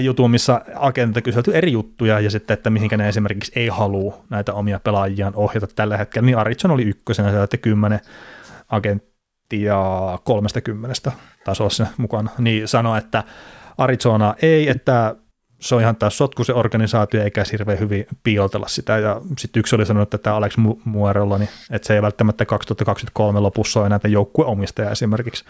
jutun, 0.00 0.30
missä 0.30 0.60
agentilta 0.74 1.22
kyselty 1.22 1.54
eri 1.54 1.72
juttuja 1.72 2.20
ja 2.20 2.30
sitten, 2.30 2.54
että 2.54 2.70
mihinkä 2.70 2.96
ne 2.96 3.08
esimerkiksi 3.08 3.52
ei 3.56 3.68
halua 3.68 4.18
näitä 4.30 4.54
omia 4.54 4.80
pelaajiaan 4.80 5.34
ohjata 5.36 5.66
tällä 5.66 5.96
hetkellä, 5.96 6.26
niin 6.26 6.38
Aritson 6.38 6.70
oli 6.70 6.82
ykkösenä 6.82 7.28
siellä, 7.28 7.44
että 7.44 7.56
kymmenen 7.56 8.00
agenttia 8.68 9.78
30 10.24 11.12
taisi 11.44 11.62
olla 11.62 11.70
se 11.70 11.86
mukana, 11.96 12.30
niin 12.38 12.68
sanoi, 12.68 12.98
että 12.98 13.24
Arizona 13.78 14.34
ei, 14.42 14.68
että 14.68 15.16
se 15.60 15.74
on 15.74 15.80
ihan 15.80 15.96
taas 15.96 16.18
sotku 16.18 16.44
se 16.44 16.52
organisaatio, 16.52 17.22
eikä 17.22 17.44
hirveän 17.52 17.78
hyvin 17.78 18.06
piilotella 18.22 18.68
sitä. 18.68 18.98
Ja 18.98 19.20
sitten 19.38 19.60
yksi 19.60 19.76
oli 19.76 19.86
sanonut, 19.86 20.06
että 20.06 20.18
tämä 20.18 20.36
Alex 20.36 20.56
Muerolla, 20.84 21.38
niin 21.38 21.48
että 21.70 21.86
se 21.86 21.94
ei 21.94 22.02
välttämättä 22.02 22.44
2023 22.44 23.40
lopussa 23.40 23.80
ole 23.80 23.88
näitä 23.88 24.08
joukkueomistajia 24.08 24.90
esimerkiksi. 24.90 25.44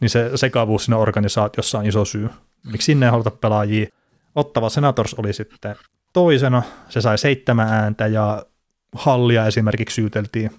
Niin 0.00 0.10
se 0.10 0.30
sekavuus 0.34 0.84
siinä 0.84 0.96
organisaatiossa 0.96 1.78
on 1.78 1.86
iso 1.86 2.04
syy. 2.04 2.30
Miksi 2.72 2.86
sinne 2.86 3.06
ei 3.06 3.10
haluta 3.10 3.30
pelaajia? 3.30 3.86
Ottava 4.34 4.68
Senators 4.68 5.14
oli 5.14 5.32
sitten 5.32 5.76
toisena, 6.12 6.62
se 6.88 7.00
sai 7.00 7.18
seitsemän 7.18 7.68
ääntä 7.68 8.06
ja 8.06 8.46
Hallia 8.94 9.46
esimerkiksi 9.46 9.94
syyteltiin, 9.94 10.50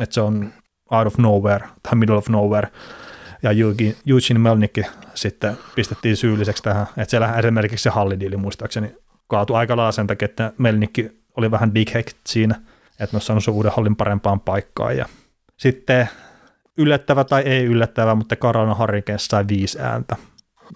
että 0.00 0.14
se 0.14 0.20
on 0.20 0.52
out 0.90 1.06
of 1.06 1.18
nowhere 1.18 1.68
tai 1.82 1.94
middle 1.94 2.16
of 2.16 2.28
nowhere 2.28 2.68
ja 3.42 3.50
Eugene 3.50 4.38
Melnikki 4.38 4.82
sitten 5.14 5.58
pistettiin 5.74 6.16
syylliseksi 6.16 6.62
tähän, 6.62 6.86
että 6.96 7.10
siellä 7.10 7.34
esimerkiksi 7.34 7.82
se 7.82 7.90
hallidiili 7.90 8.36
muistaakseni 8.36 8.94
kaatui 9.26 9.56
aika 9.56 9.76
lailla 9.76 9.92
sen 9.92 10.06
takia, 10.06 10.26
että 10.26 10.52
Melnikki 10.58 11.20
oli 11.36 11.50
vähän 11.50 11.74
dickhead 11.74 12.08
siinä, 12.26 12.54
että 12.90 13.04
ne 13.04 13.08
olisi 13.16 13.26
saanut 13.26 13.48
uuden 13.48 13.72
hallin 13.76 13.96
parempaan 13.96 14.40
paikkaan. 14.40 14.96
Ja 14.96 15.06
sitten 15.56 16.08
yllättävä 16.76 17.24
tai 17.24 17.42
ei 17.42 17.64
yllättävä, 17.64 18.14
mutta 18.14 18.36
Carolina 18.36 18.74
Hurricanes 18.74 19.26
sai 19.26 19.44
viisi 19.48 19.80
ääntä. 19.80 20.16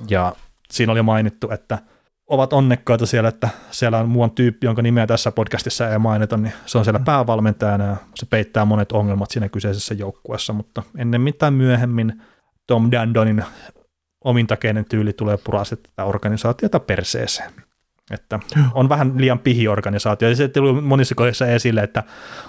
Ja 0.08 0.32
siinä 0.70 0.92
oli 0.92 1.02
mainittu, 1.02 1.50
että 1.50 1.78
ovat 2.26 2.52
onnekkaita 2.52 3.06
siellä, 3.06 3.28
että 3.28 3.48
siellä 3.70 3.98
on 3.98 4.08
muun 4.08 4.30
tyyppi, 4.30 4.66
jonka 4.66 4.82
nimeä 4.82 5.06
tässä 5.06 5.32
podcastissa 5.32 5.90
ei 5.90 5.98
mainita, 5.98 6.36
niin 6.36 6.52
se 6.66 6.78
on 6.78 6.84
siellä 6.84 7.00
päävalmentajana 7.00 7.84
ja 7.84 7.96
se 8.14 8.26
peittää 8.26 8.64
monet 8.64 8.92
ongelmat 8.92 9.30
siinä 9.30 9.48
kyseisessä 9.48 9.94
joukkueessa, 9.94 10.52
mutta 10.52 10.82
ennen 10.98 11.20
mitään 11.20 11.54
myöhemmin 11.54 12.22
Tom 12.66 12.90
Dandonin 12.90 13.44
omintakeinen 14.24 14.84
tyyli 14.84 15.12
tulee 15.12 15.36
purasta 15.44 15.76
tätä 15.76 16.04
organisaatiota 16.04 16.80
perseeseen. 16.80 17.52
Että 18.10 18.40
on 18.74 18.88
vähän 18.88 19.12
liian 19.16 19.38
pihi 19.38 19.68
organisaatio. 19.68 20.28
Ja 20.28 20.36
se 20.36 20.48
tuli 20.48 20.80
monissa 20.80 21.14
kohdissa 21.14 21.46
esille, 21.46 21.82
että 21.82 22.02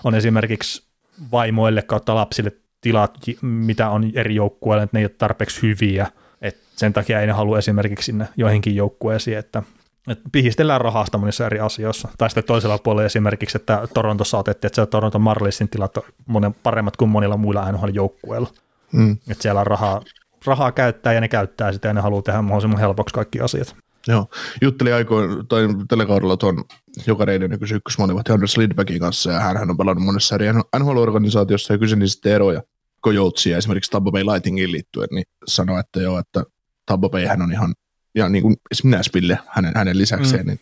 on 0.03 0.15
esimerkiksi 0.15 0.87
vaimoille 1.31 1.81
kautta 1.81 2.15
lapsille 2.15 2.51
tilat, 2.81 3.17
mitä 3.41 3.89
on 3.89 4.11
eri 4.13 4.35
joukkueille, 4.35 4.83
että 4.83 4.97
ne 4.97 5.01
ei 5.01 5.05
ole 5.05 5.15
tarpeeksi 5.17 5.61
hyviä, 5.61 6.07
Et 6.41 6.57
sen 6.75 6.93
takia 6.93 7.21
ei 7.21 7.27
ne 7.27 7.33
halua 7.33 7.57
esimerkiksi 7.57 8.05
sinne 8.05 8.27
joihinkin 8.37 8.75
joukkueisiin, 8.75 9.37
että, 9.37 9.63
että 10.07 10.29
pihistellään 10.31 10.81
rahasta 10.81 11.17
monissa 11.17 11.45
eri 11.45 11.59
asioissa. 11.59 12.09
Tai 12.17 12.29
sitten 12.29 12.43
toisella 12.43 12.77
puolella 12.77 13.05
esimerkiksi, 13.05 13.57
että 13.57 13.87
Torontossa 13.93 14.37
otettiin, 14.37 14.67
että 14.69 14.81
se 14.81 14.85
Toronto 14.85 15.19
Marlinsin 15.19 15.69
tilat 15.69 15.97
on 15.97 16.03
monen 16.25 16.53
paremmat 16.53 16.97
kuin 16.97 17.09
monilla 17.09 17.37
muilla 17.37 17.71
NHL-joukkueilla. 17.71 18.49
Mm. 18.95 19.11
Että 19.11 19.41
siellä 19.41 19.61
on 19.61 19.67
rahaa, 19.67 20.01
rahaa 20.45 20.71
käyttää 20.71 21.13
ja 21.13 21.21
ne 21.21 21.27
käyttää 21.27 21.71
sitä 21.71 21.87
ja 21.87 21.93
ne 21.93 22.01
haluaa 22.01 22.21
tehdä 22.21 22.41
mahdollisimman 22.41 22.79
helpoksi 22.79 23.13
kaikki 23.13 23.39
asiat. 23.41 23.75
Joo, 24.07 24.27
juttelin 24.61 24.93
aikoin, 24.93 25.47
tai 25.47 25.67
telekaudella 25.89 26.37
tuon 26.37 26.63
joka 27.07 27.25
reiden 27.25 27.59
kysyi 27.59 27.77
ykkösmonivat 27.77 28.29
Anders 28.29 28.57
Lindbäckin 28.57 28.99
kanssa, 28.99 29.31
ja 29.31 29.39
hän 29.39 29.69
on 29.69 29.77
pelannut 29.77 30.05
monessa 30.05 30.35
eri 30.35 30.45
NHL-organisaatiossa, 30.51 31.73
ja 31.73 31.77
kysyi 31.77 32.07
sitten 32.07 32.31
eroja 32.31 32.61
Coyotesiin 33.03 33.57
esimerkiksi 33.57 33.91
Tampa 33.91 34.11
Bay 34.11 34.23
Lightningin 34.23 34.71
liittyen, 34.71 35.07
niin 35.11 35.25
sanoi, 35.47 35.79
että 35.79 36.01
joo, 36.01 36.19
että 36.19 36.43
Tampa 36.85 37.09
Bay 37.09 37.25
hän 37.25 37.41
on 37.41 37.51
ihan 37.51 37.73
ja 38.15 38.29
niin 38.29 38.41
kuin 38.41 38.55
Nashville 38.83 39.39
hänen, 39.47 39.71
hänen 39.75 39.97
lisäkseen, 39.97 40.45
mm. 40.45 40.47
niin 40.47 40.59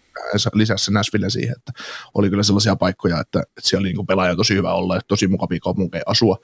lisäsi 0.54 0.92
Nashville 0.92 1.30
siihen, 1.30 1.56
että 1.58 1.72
oli 2.14 2.30
kyllä 2.30 2.44
sellaisia 2.44 2.76
paikkoja, 2.76 3.20
että, 3.20 3.40
että 3.40 3.70
siellä 3.70 3.82
oli 3.82 3.90
niin 3.90 3.96
kuin 3.96 4.08
pelaaja 4.08 4.36
tosi 4.36 4.56
hyvä 4.56 4.74
olla 4.74 4.96
ja 4.96 5.02
tosi 5.08 5.28
mukavia 5.28 5.60
kaupunkeja 5.60 6.04
asua. 6.06 6.38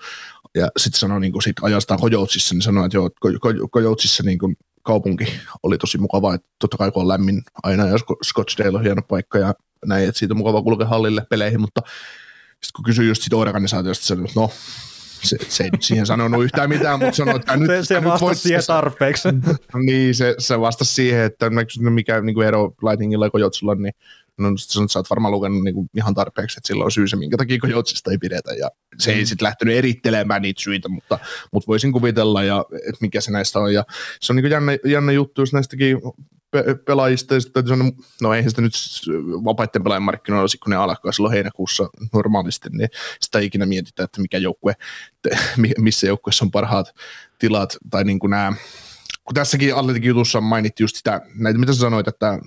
Ja 0.55 0.68
sitten 0.78 0.99
sanoi 0.99 1.20
niin 1.20 1.32
kuin 1.32 1.43
sit 1.43 1.55
ajastaan 1.62 1.99
Kojoutsissa, 1.99 2.55
niin 2.55 2.62
sanoi, 2.62 2.86
että 2.86 2.97
joo, 2.97 3.10
Kojoutsissa 3.72 4.24
niin 4.24 4.39
kuin 4.39 4.55
kaupunki 4.84 5.26
oli 5.64 5.78
tosi 5.78 5.97
mukava, 5.97 6.34
että 6.34 6.47
totta 6.60 6.78
kai 6.78 6.91
kun 6.91 7.01
on 7.01 7.07
lämmin 7.07 7.41
aina 7.64 7.88
ja 7.88 7.95
Scottsdale 8.24 8.78
on 8.78 8.84
hieno 8.84 9.01
paikka 9.01 9.38
ja 9.38 9.53
näin, 9.86 10.10
että 10.10 10.20
siitä 10.20 10.34
on 10.34 10.38
mukava 10.38 10.62
kulkea 10.62 10.88
hallille 10.88 11.26
peleihin, 11.30 11.62
mutta 11.62 11.82
sitten 12.51 12.72
kun 12.76 12.86
kysyin 12.86 13.07
just 13.07 13.22
siitä 13.22 13.38
organisaatiosta, 13.38 14.05
sanoin, 14.05 14.28
että 14.28 14.39
no, 14.39 14.51
se, 15.22 15.38
se 15.47 15.63
ei 15.63 15.70
nyt 15.70 15.84
siihen 15.84 16.05
sanonut 16.05 16.43
yhtään 16.43 16.70
mitään, 16.70 16.99
mutta 16.99 17.15
sanoi, 17.15 17.36
että 17.36 17.57
nyt... 17.57 17.67
Se, 17.67 17.84
se 17.84 18.03
vastasi 18.03 18.41
siihen 18.41 18.63
tarpeeksi. 18.67 19.30
niin, 19.86 20.15
se, 20.15 20.36
se 20.38 20.59
vastasi 20.59 20.93
siihen, 20.93 21.24
että 21.24 21.49
mikä 21.80 22.22
niin 22.22 22.34
kuin 22.34 22.47
ero 22.47 22.74
Lightningilla 22.84 23.26
ja 23.26 23.30
Kojotsulla, 23.30 23.76
niin 23.76 23.93
no 24.38 24.53
sanot, 24.57 24.86
että 24.86 24.93
sä 24.93 24.99
oot 24.99 25.09
varmaan 25.09 25.32
lukenut 25.32 25.63
niin 25.63 25.76
kuin 25.76 25.89
ihan 25.95 26.13
tarpeeksi, 26.13 26.59
että 26.59 26.67
sillä 26.67 26.84
on 26.84 26.91
syy 26.91 27.07
se, 27.07 27.15
minkä 27.15 27.38
takia 27.38 27.59
Kojotsista 27.59 28.11
ei 28.11 28.17
pidetä, 28.17 28.53
ja 28.53 28.70
se 28.97 29.11
ei 29.11 29.22
mm. 29.22 29.26
sitten 29.26 29.45
lähtenyt 29.45 29.76
erittelemään 29.76 30.41
niitä 30.41 30.61
syitä, 30.61 30.89
mutta, 30.89 31.20
mutta 31.51 31.67
voisin 31.67 31.91
kuvitella, 31.91 32.43
ja, 32.43 32.65
että 32.74 33.01
mikä 33.01 33.22
se 33.22 33.32
näistä 33.32 33.59
on, 33.59 33.74
ja 33.74 33.84
se 34.20 34.34
on 34.34 34.36
niin 34.36 34.43
kuin 34.43 34.51
jännä, 34.51 34.78
jännä 34.86 35.11
juttu, 35.11 35.41
jos 35.41 35.53
näistäkin 35.53 35.97
pe- 36.52 36.76
pelaajista, 36.86 37.34
ja 37.34 37.41
sitten 37.41 37.64
no 38.22 38.34
eihän 38.34 38.50
sitä 38.50 38.62
nyt 38.62 38.74
vapaiden 39.43 39.84
pelaajien 39.84 40.04
markkinoilla, 40.04 40.47
kun 40.64 40.70
ne 40.70 40.76
alkaa 40.76 41.12
silloin 41.12 41.34
heinäkuussa 41.34 41.89
normaalisti, 42.14 42.70
niin 42.72 42.89
sitä 43.22 43.39
ei 43.39 43.45
ikinä 43.45 43.66
mietitä, 43.66 44.04
että 44.04 44.22
mikä 44.22 44.38
joukkue, 44.38 44.74
missä 45.78 46.08
joukkueessa 46.08 46.45
on 46.45 46.52
parhaat 46.52 46.95
tilat, 47.39 47.78
tai 47.89 48.04
niin 48.04 48.20
kuin 48.20 48.32
nämä, 48.32 48.54
kun 49.26 49.34
tässäkin 49.34 49.76
Atletikin 49.76 50.08
jutussa 50.08 50.41
mainittiin 50.41 50.84
just 50.84 50.95
sitä, 50.95 51.22
näitä 51.36 51.60
mitä 51.60 51.74
sä 51.74 51.80
sanoit, 51.80 52.08
että 52.08 52.39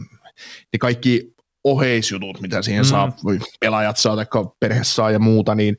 ne 0.73 0.79
kaikki 0.81 1.35
oheisjutut, 1.65 2.41
mitä 2.41 2.63
siihen 2.63 2.85
mm. 2.85 2.89
saa, 2.89 3.17
pelaajat 3.61 3.97
saa 3.97 4.17
tai 4.17 4.27
perhe 4.61 4.85
saa 4.85 5.11
ja 5.11 5.19
muuta, 5.19 5.55
niin 5.55 5.77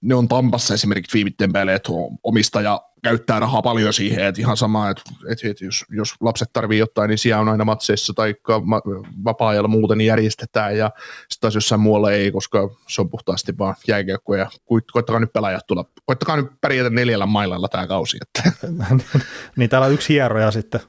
ne 0.00 0.14
on 0.14 0.28
Tampassa 0.28 0.74
esimerkiksi 0.74 1.14
viimitteen 1.14 1.52
päälle, 1.52 1.74
että 1.74 1.92
omistaja 2.22 2.80
käyttää 3.02 3.40
rahaa 3.40 3.62
paljon 3.62 3.92
siihen, 3.92 4.24
että 4.24 4.40
ihan 4.40 4.56
sama, 4.56 4.90
että, 4.90 5.02
että, 5.28 5.48
että 5.48 5.64
jos, 5.64 5.84
jos 5.90 6.14
lapset 6.20 6.52
tarvii 6.52 6.78
jotain, 6.78 7.08
niin 7.08 7.18
siellä 7.18 7.40
on 7.40 7.48
aina 7.48 7.64
matseissa 7.64 8.12
tai 8.14 8.34
vapaa-ajalla 9.24 9.68
muuten 9.68 9.98
niin 9.98 10.06
järjestetään 10.06 10.76
ja 10.76 10.90
sitten 10.98 11.40
taas 11.40 11.54
jossain 11.54 11.80
muualla 11.80 12.12
ei, 12.12 12.32
koska 12.32 12.70
se 12.88 13.00
on 13.00 13.10
puhtaasti 13.10 13.58
vaan 13.58 13.74
jääkiekko 13.88 14.34
ja 14.34 14.50
koittakaa 14.92 15.20
nyt 15.20 15.32
pelaajat 15.32 15.66
tulla, 15.66 15.84
koittakaa 16.04 16.36
nyt 16.36 16.46
pärjätä 16.60 16.90
neljällä 16.90 17.26
mailalla 17.26 17.68
tämä 17.68 17.86
kausi. 17.86 18.18
Että. 18.22 18.52
niin 19.56 19.70
täällä 19.70 19.86
on 19.86 19.92
yksi 19.92 20.08
hieroja 20.08 20.50
sitten 20.50 20.80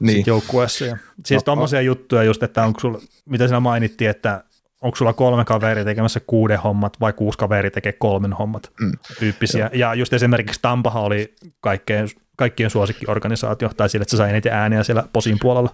niin. 0.00 0.16
sit 0.16 0.26
joukkueessa. 0.26 0.84
Ja, 0.84 0.96
siis 1.26 1.40
no, 1.40 1.44
tuommoisia 1.44 1.80
juttuja 1.80 2.22
just, 2.22 2.42
että 2.42 2.64
onko 2.64 2.80
sulla, 2.80 3.00
mitä 3.26 3.46
sinä 3.46 3.60
mainittiin, 3.60 4.10
että 4.10 4.44
onko 4.80 4.96
sulla 4.96 5.12
kolme 5.12 5.44
kaveria 5.44 5.84
tekemässä 5.84 6.20
kuuden 6.26 6.58
hommat 6.58 7.00
vai 7.00 7.12
kuusi 7.12 7.38
kaveria 7.38 7.70
tekee 7.70 7.92
kolmen 7.92 8.32
hommat 8.32 8.72
mm. 8.80 8.92
tyyppisiä. 9.18 9.60
Joo. 9.60 9.70
Ja 9.72 9.94
just 9.94 10.12
esimerkiksi 10.12 10.58
Tampaha 10.62 11.00
oli 11.00 11.34
kaikkein, 11.60 12.08
kaikkien 12.36 12.70
suosikkiorganisaatio, 12.70 13.70
tai 13.76 13.88
sille, 13.88 14.02
että 14.02 14.10
se 14.10 14.16
sai 14.16 14.30
eniten 14.30 14.52
ääniä 14.52 14.82
siellä 14.82 15.04
posin 15.12 15.36
puolella. 15.40 15.70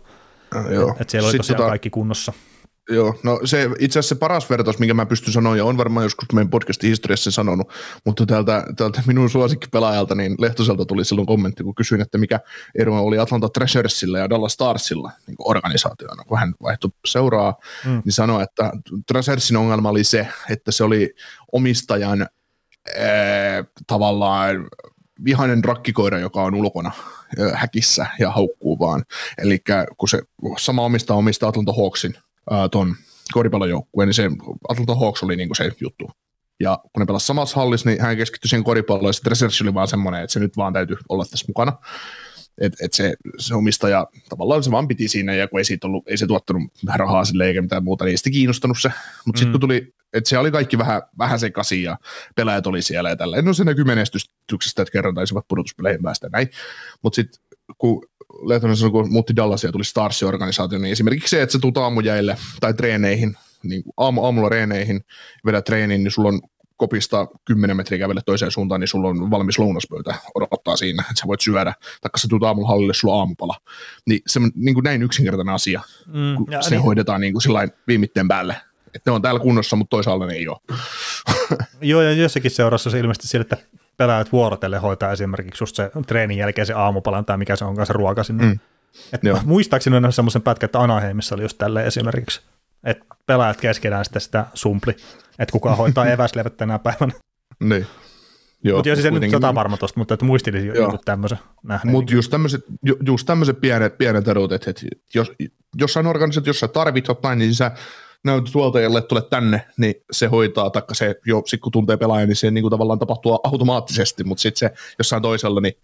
Uh, 0.57 0.73
joo. 0.73 0.91
Et, 0.91 1.01
et 1.01 1.11
siellä 1.11 1.27
oli 1.27 1.33
Sitten 1.33 1.39
tosiaan 1.39 1.57
tota, 1.57 1.69
kaikki 1.69 1.91
kunnossa. 1.91 2.33
Joo, 2.91 3.15
no 3.23 3.41
se 3.45 3.71
itse 3.79 3.99
asiassa 3.99 4.15
se 4.15 4.19
paras 4.19 4.51
vertaus, 4.51 4.79
minkä 4.79 4.95
mä 4.95 5.07
pystyn 5.07 5.33
sanoa, 5.33 5.57
ja 5.57 5.65
on 5.65 5.77
varmaan 5.77 6.05
joskus 6.05 6.33
meidän 6.33 6.51
podcastin 6.51 6.91
historiassa 6.91 7.31
sanonut, 7.31 7.69
mutta 8.05 8.27
täältä, 8.27 8.65
täältä 8.77 9.03
minun 9.07 9.31
suosikkipelaajalta, 9.31 10.15
niin 10.15 10.35
Lehtoselta 10.39 10.85
tuli 10.85 11.05
silloin 11.05 11.27
kommentti, 11.27 11.65
kun 11.65 11.75
kysyin, 11.75 12.01
että 12.01 12.19
mikä 12.19 12.41
ero 12.79 13.05
oli 13.05 13.19
Atlanta 13.19 13.49
Treasuresilla 13.49 14.19
ja 14.19 14.31
Dallas 14.31 14.53
Starsilla 14.53 15.11
niin 15.27 15.37
organisaationa, 15.39 16.25
kun 16.25 16.39
hän 16.39 16.55
vaihtui 16.63 16.91
seuraa, 17.07 17.55
mm. 17.85 18.03
niin 18.05 18.13
sanoi, 18.13 18.43
että 18.43 18.73
Treasuresin 19.07 19.57
ongelma 19.57 19.89
oli 19.89 20.05
se, 20.05 20.29
että 20.51 20.73
se 20.73 20.85
oli 20.85 21.15
omistajan 21.53 22.27
ee, 22.97 23.65
tavallaan 23.87 24.69
vihainen 25.25 25.65
rakkikoira, 25.65 26.19
joka 26.19 26.43
on 26.43 26.55
ulkona 26.55 26.93
häkissä 27.55 28.07
ja 28.19 28.31
haukkuu 28.31 28.79
vaan. 28.79 29.05
Eli 29.39 29.59
kun 29.97 30.09
se 30.09 30.23
sama 30.59 30.83
omistaa 30.83 31.17
omistaa 31.17 31.49
Atlanta 31.49 31.73
Hawksin, 31.73 32.15
tuon 32.71 32.97
koripallojoukkueen, 33.33 34.07
niin 34.07 34.15
se 34.15 34.31
Atlanta 34.69 34.95
Hawks 34.95 35.23
oli 35.23 35.37
niin 35.37 35.49
kuin 35.49 35.57
se 35.57 35.71
juttu. 35.81 36.11
Ja 36.61 36.79
kun 36.83 37.01
ne 37.01 37.07
pelasivat 37.07 37.27
samassa 37.27 37.61
hallissa, 37.61 37.91
niin 37.91 38.03
hän 38.03 38.17
keskittyi 38.17 38.49
siihen 38.49 38.65
koripalloon, 38.65 39.09
ja 39.09 39.13
sitten 39.13 39.31
research 39.31 39.63
oli 39.63 39.75
vaan 39.75 39.89
semmoinen, 39.89 40.23
että 40.23 40.33
se 40.33 40.41
nyt 40.41 40.57
vaan 40.57 40.73
täytyy 40.73 40.97
olla 41.09 41.25
tässä 41.25 41.45
mukana. 41.49 41.73
Että 42.61 42.77
et 42.85 42.93
se, 42.93 43.15
se 43.39 43.55
omistaja 43.55 44.07
tavallaan 44.29 44.63
se 44.63 44.71
vaan 44.71 44.89
piti 44.89 45.09
siinä, 45.09 45.35
ja 45.35 45.49
kun 45.49 45.61
ei, 45.61 45.65
siitä 45.65 45.87
ollut, 45.87 46.09
ei 46.09 46.17
se 46.17 46.27
tuottanut 46.27 46.63
rahaa 46.95 47.25
sille 47.25 47.47
eikä 47.47 47.63
mitään 47.63 47.85
muuta, 47.85 48.05
niin 48.05 48.11
ei 48.11 48.17
sitten 48.17 48.33
kiinnostanut 48.33 48.77
se. 48.81 48.91
Mutta 49.27 49.39
sitten 49.39 49.49
mm. 49.49 49.53
kun 49.53 49.61
tuli, 49.61 49.95
että 50.13 50.31
se 50.31 50.39
oli 50.39 50.51
kaikki 50.51 50.79
vähän, 50.79 51.03
vähän 51.19 51.39
sekaisin, 51.39 51.83
ja 51.83 51.99
pelaajat 52.37 52.67
oli 52.67 52.83
siellä 52.83 53.09
ja 53.09 53.17
tällä. 53.17 53.43
No 53.43 53.53
se 53.53 53.65
näkyy 53.65 53.85
menestyksestä, 53.85 54.83
että 54.83 54.93
kerran 54.93 55.15
taisivat 55.15 55.49
pudotuspeleihin 55.49 56.03
päästä 56.03 56.29
näin. 56.33 56.49
Mutta 57.03 57.17
sitten 57.17 57.43
kun 57.79 58.03
Lehtonen 58.43 58.77
sanoi, 58.77 58.93
kun 58.93 59.13
muutti 59.13 59.37
Dallasia 59.37 59.73
tuli 59.73 59.85
Starsin 59.85 60.29
organisaatio, 60.29 60.79
niin 60.79 60.93
esimerkiksi 60.93 61.31
se, 61.31 61.43
että 61.43 61.53
sä 61.53 61.59
tuut 61.59 61.79
aamujäille 61.79 62.37
tai 62.61 62.75
treeneihin, 62.75 63.37
niin 63.63 63.83
aamu, 63.97 64.25
aamulla 64.25 64.49
reeneihin, 64.49 65.05
vedät 65.47 65.65
treeniin, 65.65 66.05
niin 66.05 66.11
sulla 66.11 66.29
on 66.29 66.41
kopista 66.77 67.27
10 67.45 67.77
metriä 67.77 67.99
kävelle 67.99 68.21
toiseen 68.27 68.51
suuntaan, 68.51 68.81
niin 68.81 68.89
sulla 68.89 69.09
on 69.09 69.31
valmis 69.31 69.59
lounaspöytä 69.59 70.15
odottaa 70.35 70.77
siinä, 70.77 71.03
että 71.11 71.21
sä 71.21 71.27
voit 71.27 71.41
syödä, 71.41 71.75
taikka 72.01 72.19
sä 72.19 72.29
tuut 72.29 72.43
aamulla 72.43 72.69
hallille, 72.69 72.95
sulla 72.95 73.15
on 73.15 73.21
aamupala. 73.21 73.57
Niin 74.07 74.21
se 74.27 74.39
on 74.39 74.51
niin 74.55 74.75
kuin 74.75 74.85
näin 74.85 75.03
yksinkertainen 75.03 75.55
asia, 75.55 75.81
mm, 76.07 76.37
kun 76.37 76.47
se 76.61 76.71
niin. 76.71 76.83
hoidetaan 76.83 77.21
niin 77.21 77.33
kuin 77.33 77.71
viimitteen 77.89 78.29
päälle. 78.29 78.57
Että 78.95 79.11
ne 79.11 79.15
on 79.15 79.23
täällä 79.23 79.41
kunnossa, 79.41 79.77
mutta 79.77 79.91
toisaalta 79.91 80.27
ne 80.27 80.35
ei 80.35 80.49
ole. 80.49 80.59
Joo, 81.81 82.03
ja 82.03 82.13
jossakin 82.13 82.51
seurassa 82.51 82.91
se 82.91 82.99
ilmeisesti 82.99 83.29
sille, 83.29 83.43
että 83.43 83.57
pelaajat 83.97 84.33
vuorotelle 84.33 84.79
hoitaa 84.79 85.13
esimerkiksi 85.13 85.63
just 85.63 85.77
se 85.77 85.91
treenin 86.07 86.39
jälkeen 86.39 86.67
se 86.67 86.73
aamupalan 86.73 87.25
tai 87.25 87.37
mikä 87.37 87.57
se 87.57 87.65
on 87.65 87.87
se 87.87 87.93
ruoka 87.93 88.23
sinne. 88.23 88.45
Mm. 88.45 88.59
Et 89.13 89.21
muistaakseni 89.45 89.97
on 89.97 90.13
semmoisen 90.13 90.43
pätkän, 90.43 90.67
että 90.67 90.81
Anaheimissa 90.81 91.35
oli 91.35 91.43
just 91.43 91.59
tälleen 91.59 91.87
esimerkiksi, 91.87 92.43
että 92.85 93.05
pelaajat 93.27 93.61
keskenään 93.61 94.05
sitten 94.05 94.23
sitä 94.23 94.47
sumpli, 94.55 94.97
että 95.39 95.53
kuka 95.53 95.75
hoitaa 95.75 96.07
eväsleivät 96.13 96.57
tänä 96.57 96.79
päivänä. 96.79 97.13
Niin. 97.61 97.87
Mutta 98.75 98.89
jos 98.89 99.03
se 99.03 99.11
nyt 99.11 99.31
sata 99.31 99.55
varma 99.55 99.77
tosta, 99.77 100.01
mutta 100.01 100.15
että 100.15 100.27
muistelisin 100.27 100.75
joku 100.75 100.99
tämmöisen 101.05 101.39
nähneen. 101.63 101.93
Mutta 101.93 102.13
just 102.13 102.31
tämmöiset, 102.31 102.65
just 103.07 103.27
tämmöiset 103.27 103.61
pienet, 103.61 103.99
pienet 103.99 104.29
erot, 104.29 104.53
että, 104.53 104.71
että 104.71 104.87
jos, 105.15 105.33
jossain 105.77 106.07
organisaatiossa 106.07 106.69
tarvit 106.69 107.09
jotain, 107.09 107.39
niin 107.39 107.55
sä 107.55 107.71
näytä 108.25 108.53
tuoltajalle 108.53 109.03
tule 109.03 109.23
tänne, 109.23 109.67
niin 109.77 109.95
se 110.13 110.27
hoitaa, 110.27 110.71
taikka 110.71 110.95
se 110.95 111.15
jo 111.27 111.43
sit 111.47 111.61
kun 111.61 111.73
tuntee 111.73 111.97
pelaajan, 111.97 112.29
niin 112.29 112.37
se 112.37 112.51
niin 112.51 112.63
kuin 112.63 112.71
tavallaan 112.71 112.99
tapahtuu 112.99 113.41
automaattisesti, 113.45 114.25
mutta 114.25 114.43
sitten 114.43 114.59
se 114.59 114.75
jossain 114.99 115.23
toisella, 115.23 115.61
niin 115.61 115.75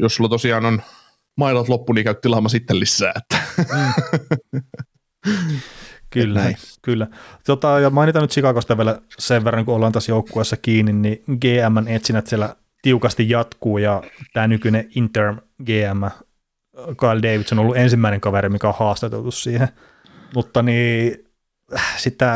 jos 0.00 0.16
sulla 0.16 0.28
tosiaan 0.28 0.64
on 0.64 0.82
mailat 1.36 1.68
loppu, 1.68 1.92
niin 1.92 2.04
käyt 2.04 2.20
tilaamaan 2.20 2.50
sitten 2.50 2.80
lisää. 2.80 3.12
Että. 3.16 3.38
Mm. 3.58 4.60
Kyllä, 6.10 6.40
näin. 6.40 6.56
kyllä. 6.82 7.06
Tota, 7.46 7.80
ja 7.80 7.90
mainitaan 7.90 8.22
nyt 8.22 8.30
Chicagosta 8.30 8.76
vielä 8.76 8.98
sen 9.18 9.44
verran, 9.44 9.64
kun 9.64 9.74
ollaan 9.74 9.92
tässä 9.92 10.12
joukkueessa 10.12 10.56
kiinni, 10.56 10.92
niin 10.92 11.22
GMn 11.24 11.88
etsinät 11.88 12.26
siellä 12.26 12.56
tiukasti 12.82 13.30
jatkuu, 13.30 13.78
ja 13.78 14.02
tämä 14.32 14.48
nykyinen 14.48 14.90
interim 14.94 15.36
GM, 15.64 16.04
Kyle 16.98 17.22
Davidson 17.22 17.58
on 17.58 17.62
ollut 17.62 17.76
ensimmäinen 17.76 18.20
kaveri, 18.20 18.48
mikä 18.48 18.68
on 18.68 18.74
haastateltu 18.78 19.30
siihen. 19.30 19.68
Mutta 20.34 20.62
niin 20.62 21.29
sitten 21.96 22.28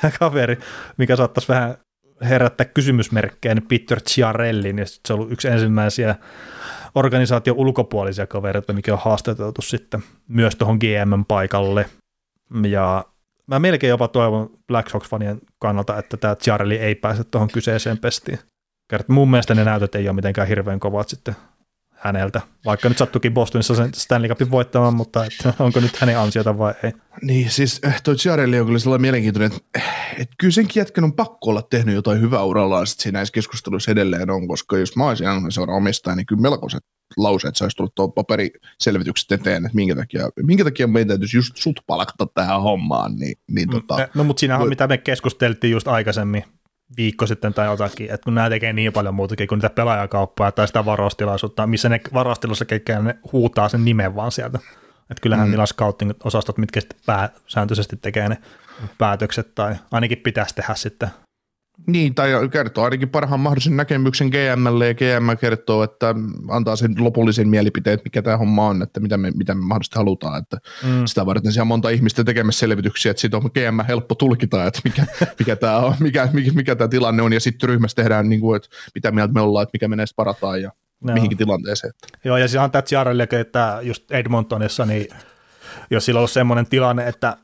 tämä 0.00 0.12
kaveri, 0.18 0.58
mikä 0.96 1.16
saattaisi 1.16 1.48
vähän 1.48 1.76
herättää 2.22 2.66
kysymysmerkkejä, 2.66 3.54
niin 3.54 3.68
Peter 3.68 4.00
Ciarelli, 4.00 4.72
niin 4.72 4.86
se 4.86 5.12
on 5.12 5.18
ollut 5.18 5.32
yksi 5.32 5.48
ensimmäisiä 5.48 6.14
organisaation 6.94 7.56
ulkopuolisia 7.56 8.26
kavereita, 8.26 8.72
mikä 8.72 8.92
on 8.92 9.00
haastateltu 9.02 9.62
sitten 9.62 10.02
myös 10.28 10.56
tuohon 10.56 10.78
GM-paikalle. 10.78 11.86
Ja 12.68 13.04
mä 13.46 13.58
melkein 13.58 13.88
jopa 13.88 14.08
toivon 14.08 14.50
Black 14.66 14.88
Sox-fanien 14.88 15.38
kannalta, 15.58 15.98
että 15.98 16.16
tämä 16.16 16.36
Ciarelli 16.36 16.76
ei 16.76 16.94
pääse 16.94 17.24
tuohon 17.24 17.48
kyseiseen 17.48 17.98
pestiin. 17.98 18.38
Kert, 18.90 19.08
mun 19.08 19.30
mielestä 19.30 19.54
ne 19.54 19.64
näytöt 19.64 19.94
ei 19.94 20.08
ole 20.08 20.14
mitenkään 20.14 20.48
hirveän 20.48 20.80
kovat 20.80 21.08
sitten 21.08 21.36
häneltä. 22.02 22.40
Vaikka 22.64 22.88
nyt 22.88 22.98
sattukin 22.98 23.34
Bostonissa 23.34 23.74
sen 23.74 23.94
Stanley 23.94 24.28
Cupin 24.28 24.50
voittamaan, 24.50 24.94
mutta 24.94 25.24
että 25.24 25.54
onko 25.64 25.80
nyt 25.80 25.96
hänen 25.96 26.18
ansiota 26.18 26.58
vai 26.58 26.74
ei. 26.82 26.92
Niin, 27.22 27.50
siis 27.50 27.80
eh, 27.84 28.02
toi 28.02 28.16
Chiarelli 28.16 28.60
on 28.60 28.66
kyllä 28.66 28.78
sellainen 28.78 29.02
mielenkiintoinen, 29.02 29.52
että, 29.52 29.80
että 30.18 30.34
kyllä 30.38 30.52
senkin 30.52 30.80
jätkän 30.80 31.04
on 31.04 31.12
pakko 31.12 31.50
olla 31.50 31.62
tehnyt 31.62 31.94
jotain 31.94 32.20
hyvää 32.20 32.42
urallaan 32.44 32.86
sit 32.86 33.00
siinä 33.00 33.18
näissä 33.18 33.32
keskusteluissa 33.32 33.90
edelleen 33.90 34.30
on, 34.30 34.48
koska 34.48 34.78
jos 34.78 34.96
mä 34.96 35.08
olisin 35.08 35.26
seuraan 35.48 35.76
omistaja, 35.76 36.16
niin 36.16 36.26
kyllä 36.26 36.42
melkoiset 36.42 36.84
lauseet 37.16 37.56
saisi 37.56 37.76
tullut 37.76 37.94
tuon 37.94 38.12
paperiselvitykset 38.12 39.32
eteen, 39.32 39.64
että 39.66 39.76
minkä 39.76 39.94
takia, 39.96 40.28
minkä 40.42 40.64
takia 40.64 40.86
meidän 40.86 41.08
täytyisi 41.08 41.36
just 41.36 41.56
sut 41.56 41.80
palkata 41.86 42.26
tähän 42.34 42.62
hommaan. 42.62 43.16
Niin, 43.16 43.34
niin 43.50 43.68
Mm, 43.68 43.72
tota, 43.80 44.08
No 44.14 44.24
mutta 44.24 44.40
siinähän 44.40 44.60
on 44.60 44.64
voi- 44.64 44.68
mitä 44.68 44.86
me 44.86 44.98
keskusteltiin 44.98 45.70
just 45.70 45.88
aikaisemmin 45.88 46.44
viikko 46.96 47.26
sitten 47.26 47.54
tai 47.54 47.66
jotakin, 47.66 48.10
että 48.10 48.24
kun 48.24 48.34
nämä 48.34 48.50
tekee 48.50 48.72
niin 48.72 48.92
paljon 48.92 49.14
muutakin 49.14 49.48
kuin 49.48 49.56
niitä 49.56 49.70
pelaajakauppaa 49.70 50.52
tai 50.52 50.66
sitä 50.66 50.84
varaustilaisuutta, 50.84 51.66
missä 51.66 51.88
ne 51.88 52.00
varaustilossa 52.14 52.64
kekkään 52.64 53.04
ne 53.04 53.18
huutaa 53.32 53.68
sen 53.68 53.84
nimen 53.84 54.16
vaan 54.16 54.32
sieltä. 54.32 54.58
Että 55.10 55.20
kyllähän 55.20 55.46
mm. 55.46 55.50
niillä 55.50 55.66
scouting-osastot, 55.66 56.58
mitkä 56.58 56.80
sitten 56.80 56.98
pääsääntöisesti 57.06 57.96
tekee 57.96 58.28
ne 58.28 58.38
päätökset 58.98 59.54
tai 59.54 59.74
ainakin 59.90 60.18
pitäisi 60.18 60.54
tehdä 60.54 60.74
sitten. 60.74 61.08
Niin, 61.86 62.14
tai 62.14 62.30
kertoo 62.52 62.84
ainakin 62.84 63.08
parhaan 63.08 63.40
mahdollisen 63.40 63.76
näkemyksen 63.76 64.28
GMlle 64.28 64.88
ja 64.88 64.94
GM 64.94 65.36
kertoo, 65.40 65.82
että 65.82 66.14
antaa 66.48 66.76
sen 66.76 66.94
lopullisen 66.98 67.48
mielipiteen, 67.48 67.94
että 67.94 68.04
mikä 68.04 68.22
tämä 68.22 68.36
homma 68.36 68.68
on, 68.68 68.82
että 68.82 69.00
mitä 69.00 69.16
me, 69.16 69.30
mitä 69.30 69.54
me 69.54 69.60
mahdollisesti 69.60 69.96
halutaan. 69.96 70.38
Että 70.38 70.58
Mm. 70.82 71.06
Sitä 71.06 71.26
varten 71.26 71.52
siellä 71.52 71.62
on 71.62 71.68
monta 71.68 71.90
ihmistä 71.90 72.24
tekemässä 72.24 72.58
selvityksiä, 72.58 73.10
että 73.10 73.20
siitä 73.20 73.36
on 73.36 73.42
GM 73.42 73.86
helppo 73.88 74.14
tulkita, 74.14 74.66
että 74.66 74.80
mikä, 74.84 75.06
mikä 75.38 75.56
tämä 75.56 75.76
on, 75.76 75.94
mikä, 76.00 76.28
mikä, 76.32 76.50
mikä 76.54 76.76
tämä 76.76 76.88
tilanne 76.88 77.22
on, 77.22 77.32
ja 77.32 77.40
sitten 77.40 77.68
ryhmässä 77.68 77.94
tehdään, 77.94 78.28
niin 78.28 78.40
kuin, 78.40 78.56
että 78.56 78.68
mitä 78.94 79.10
mieltä 79.10 79.32
me 79.32 79.40
ollaan, 79.40 79.62
että 79.62 79.70
mikä 79.72 79.88
menee 79.88 80.06
parataan 80.16 80.62
ja 80.62 80.72
Joo. 81.04 81.14
mihinkin 81.14 81.38
tilanteeseen. 81.38 81.92
Joo, 82.24 82.36
ja 82.36 82.48
siinä 82.48 82.64
on 82.64 82.70
tämä 82.70 82.82
Chiarelli, 82.82 83.22
että 83.40 83.78
just 83.82 84.10
Edmontonissa, 84.10 84.86
niin 84.86 85.08
jos 85.90 86.04
sillä 86.04 86.18
on 86.18 86.20
ollut 86.20 86.30
semmoinen 86.30 86.66
tilanne, 86.66 87.08
että, 87.08 87.36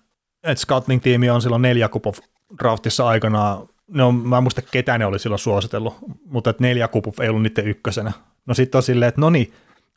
että 0.43 0.65
scouting-tiimi 0.67 1.31
on 1.31 1.43
silloin 1.43 1.63
neljä 1.63 1.89
kupov 1.89 2.15
draftissa 2.59 3.09
aikanaan, 3.09 3.69
no 3.89 4.13
mä 4.13 4.37
en 4.37 4.43
muista 4.43 4.63
ketä 4.63 4.99
ne 4.99 5.07
oli 5.07 5.19
silloin 5.19 5.39
suositellut, 5.39 5.97
mutta 6.25 6.51
että 6.51 6.63
neljä 6.63 6.89
kupov 6.89 7.15
ei 7.21 7.29
ollut 7.29 7.43
niiden 7.43 7.67
ykkösenä. 7.67 8.13
No 8.47 8.55
sitten 8.55 8.79
on 8.79 8.83
silleen, 8.83 9.09
että 9.09 9.21
no 9.21 9.31
niin, 9.31 9.53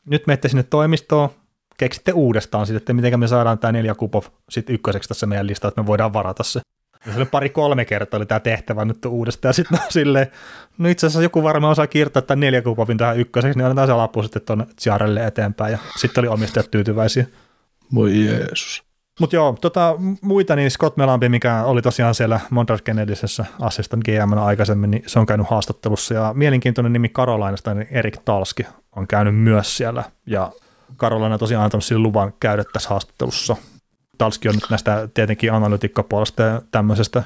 nyt 0.06 0.26
menette 0.26 0.48
sinne 0.48 0.62
toimistoon, 0.62 1.28
keksitte 1.76 2.12
uudestaan 2.12 2.66
sitten, 2.66 2.76
että 2.76 2.92
miten 2.92 3.20
me 3.20 3.28
saadaan 3.28 3.58
tämä 3.58 3.72
neljä 3.72 3.94
kupov 3.94 4.24
sitten 4.50 4.74
ykköseksi 4.74 5.08
tässä 5.08 5.26
meidän 5.26 5.46
listalla, 5.46 5.68
että 5.68 5.82
me 5.82 5.86
voidaan 5.86 6.12
varata 6.12 6.42
se. 6.42 6.60
Ja 7.06 7.12
se 7.12 7.24
pari-kolme 7.24 7.84
kertaa 7.84 8.18
oli 8.18 8.26
tämä 8.26 8.40
tehtävä 8.40 8.84
nyt 8.84 9.04
uudestaan, 9.04 9.50
ja 9.50 9.52
sitten 9.52 9.78
on 9.80 9.86
silleen, 9.92 10.26
no 10.78 10.88
itse 10.88 11.06
asiassa 11.06 11.22
joku 11.22 11.42
varmaan 11.42 11.70
osaa 11.70 11.86
kirjoittaa 11.86 12.22
tämän 12.22 12.40
neljä 12.40 12.62
kupovin 12.62 12.98
tähän 12.98 13.18
ykköseksi, 13.18 13.58
niin 13.58 13.64
annetaan 13.66 13.88
se 13.88 13.94
lappu 13.94 14.22
sitten 14.22 14.42
tuonne 14.42 14.66
Ciarelle 14.80 15.26
eteenpäin, 15.26 15.72
ja 15.72 15.78
sitten 16.00 16.22
oli 16.22 16.28
omistajat 16.28 16.70
tyytyväisiä. 16.70 17.26
Voi 17.94 18.24
Jeesus. 18.24 18.91
Mutta 19.22 19.36
joo, 19.36 19.56
tota, 19.60 19.94
muita, 20.20 20.56
niin 20.56 20.70
Scott 20.70 20.96
Melampi, 20.96 21.28
mikä 21.28 21.64
oli 21.64 21.82
tosiaan 21.82 22.14
siellä 22.14 22.40
Montreal 22.50 22.78
Canadiensissa 22.78 23.44
assistant 23.60 24.04
GM 24.04 24.38
aikaisemmin, 24.38 24.90
niin 24.90 25.02
se 25.06 25.18
on 25.18 25.26
käynyt 25.26 25.46
haastattelussa, 25.50 26.14
ja 26.14 26.32
mielenkiintoinen 26.36 26.92
nimi 26.92 27.08
Karolainasta, 27.08 27.74
niin 27.74 27.88
Erik 27.90 28.16
Talski 28.24 28.66
on 28.96 29.06
käynyt 29.06 29.36
myös 29.36 29.76
siellä, 29.76 30.04
ja 30.26 30.52
Karolaina 30.96 31.38
tosiaan 31.38 31.64
antanut 31.64 31.84
sille 31.84 32.02
luvan 32.02 32.32
käydä 32.40 32.64
tässä 32.72 32.88
haastattelussa. 32.88 33.56
Talski 34.18 34.48
on 34.48 34.54
nyt 34.54 34.70
näistä 34.70 35.08
tietenkin 35.14 35.52
analytikkapuolesta 35.52 36.42
ja 36.42 36.62
tämmöisestä 36.70 37.22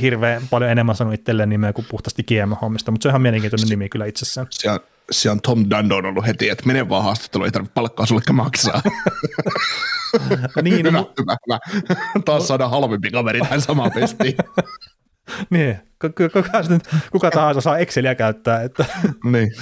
hirveän 0.00 0.42
paljon 0.50 0.70
enemmän 0.70 0.96
sanonut 0.96 1.20
itselleen 1.20 1.48
nimeä 1.48 1.72
kuin 1.72 1.86
puhtaasti 1.90 2.22
GM-hommista, 2.22 2.90
mutta 2.90 3.02
se 3.02 3.08
on 3.08 3.10
ihan 3.10 3.22
mielenkiintoinen 3.22 3.68
nimi 3.68 3.88
kyllä 3.88 4.06
itsessään. 4.06 4.46
Siellä, 4.50 4.80
siellä 5.10 5.32
on 5.32 5.40
Tom 5.40 5.64
Dundon 5.70 6.06
ollut 6.06 6.26
heti, 6.26 6.48
että 6.48 6.66
mene 6.66 6.88
vaan 6.88 7.04
haastatteluun, 7.04 7.46
ei 7.46 7.52
tarvitse 7.52 7.74
palkkaa 7.74 8.06
sulle 8.06 8.22
maksaa. 8.32 8.82
niin, 10.62 10.84
no, 10.84 10.90
hyvä, 10.90 11.00
mu- 11.00 11.12
hyvä, 11.20 11.36
hyvä. 11.46 11.58
Taas 12.24 12.48
saadaan 12.48 12.70
halvempi 12.70 13.10
kaveri 13.10 13.40
tähän 13.40 13.60
samaan 13.60 13.92
pestiin. 13.92 14.34
niin. 15.50 15.78
Kuka, 16.00 16.42
kuka, 17.12 17.30
tahansa 17.30 17.60
saa 17.60 17.78
Exceliä 17.78 18.14
käyttää, 18.14 18.62
että 18.62 18.84
niin, 19.32 19.52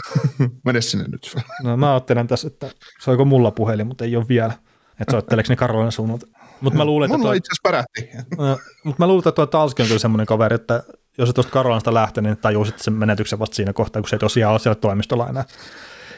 mene 0.64 0.80
sinne 0.80 1.04
nyt. 1.08 1.36
No 1.62 1.76
mä 1.76 1.92
ajattelen 1.92 2.26
tässä, 2.26 2.46
että 2.46 2.70
soiko 3.00 3.24
mulla 3.24 3.50
puhelin, 3.50 3.86
mutta 3.86 4.04
ei 4.04 4.16
ole 4.16 4.28
vielä. 4.28 4.52
Että 5.00 5.12
soitteleeko 5.12 5.46
ne 5.48 5.56
Karolina 5.56 5.90
suunnalta. 5.90 6.26
Mutta 6.60 6.76
mä 6.76 6.84
luulen, 6.84 7.06
että 7.06 7.18
Mulla 7.18 7.28
toi, 7.30 7.36
itse 7.36 7.48
asiassa 7.52 7.62
pärähti. 7.62 8.28
no, 8.38 8.58
mutta 8.84 9.02
mä 9.02 9.06
luulen, 9.06 9.18
että 9.20 9.32
tuo 9.32 9.46
Talski 9.46 9.82
on 9.82 9.88
kyllä 9.88 9.98
semmoinen 9.98 10.26
kaveri, 10.26 10.54
että 10.54 10.82
jos 11.18 11.28
se 11.28 11.32
tuosta 11.32 11.52
Karolanasta 11.52 11.94
lähtee, 11.94 12.22
niin 12.22 12.36
tajuu 12.36 12.64
sitten 12.64 12.84
sen 12.84 12.94
menetyksen 12.94 13.38
vasta 13.38 13.56
siinä 13.56 13.72
kohtaa, 13.72 14.02
kun 14.02 14.08
se 14.08 14.16
ei 14.16 14.20
tosiaan 14.20 14.52
ole 14.52 14.58
siellä 14.58 14.74
toimistolla 14.74 15.28
enää. 15.28 15.44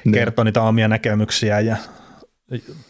Niin. 0.04 0.12
Kertoo 0.12 0.44
niitä 0.44 0.62
omia 0.62 0.88
näkemyksiä 0.88 1.60
ja 1.60 1.76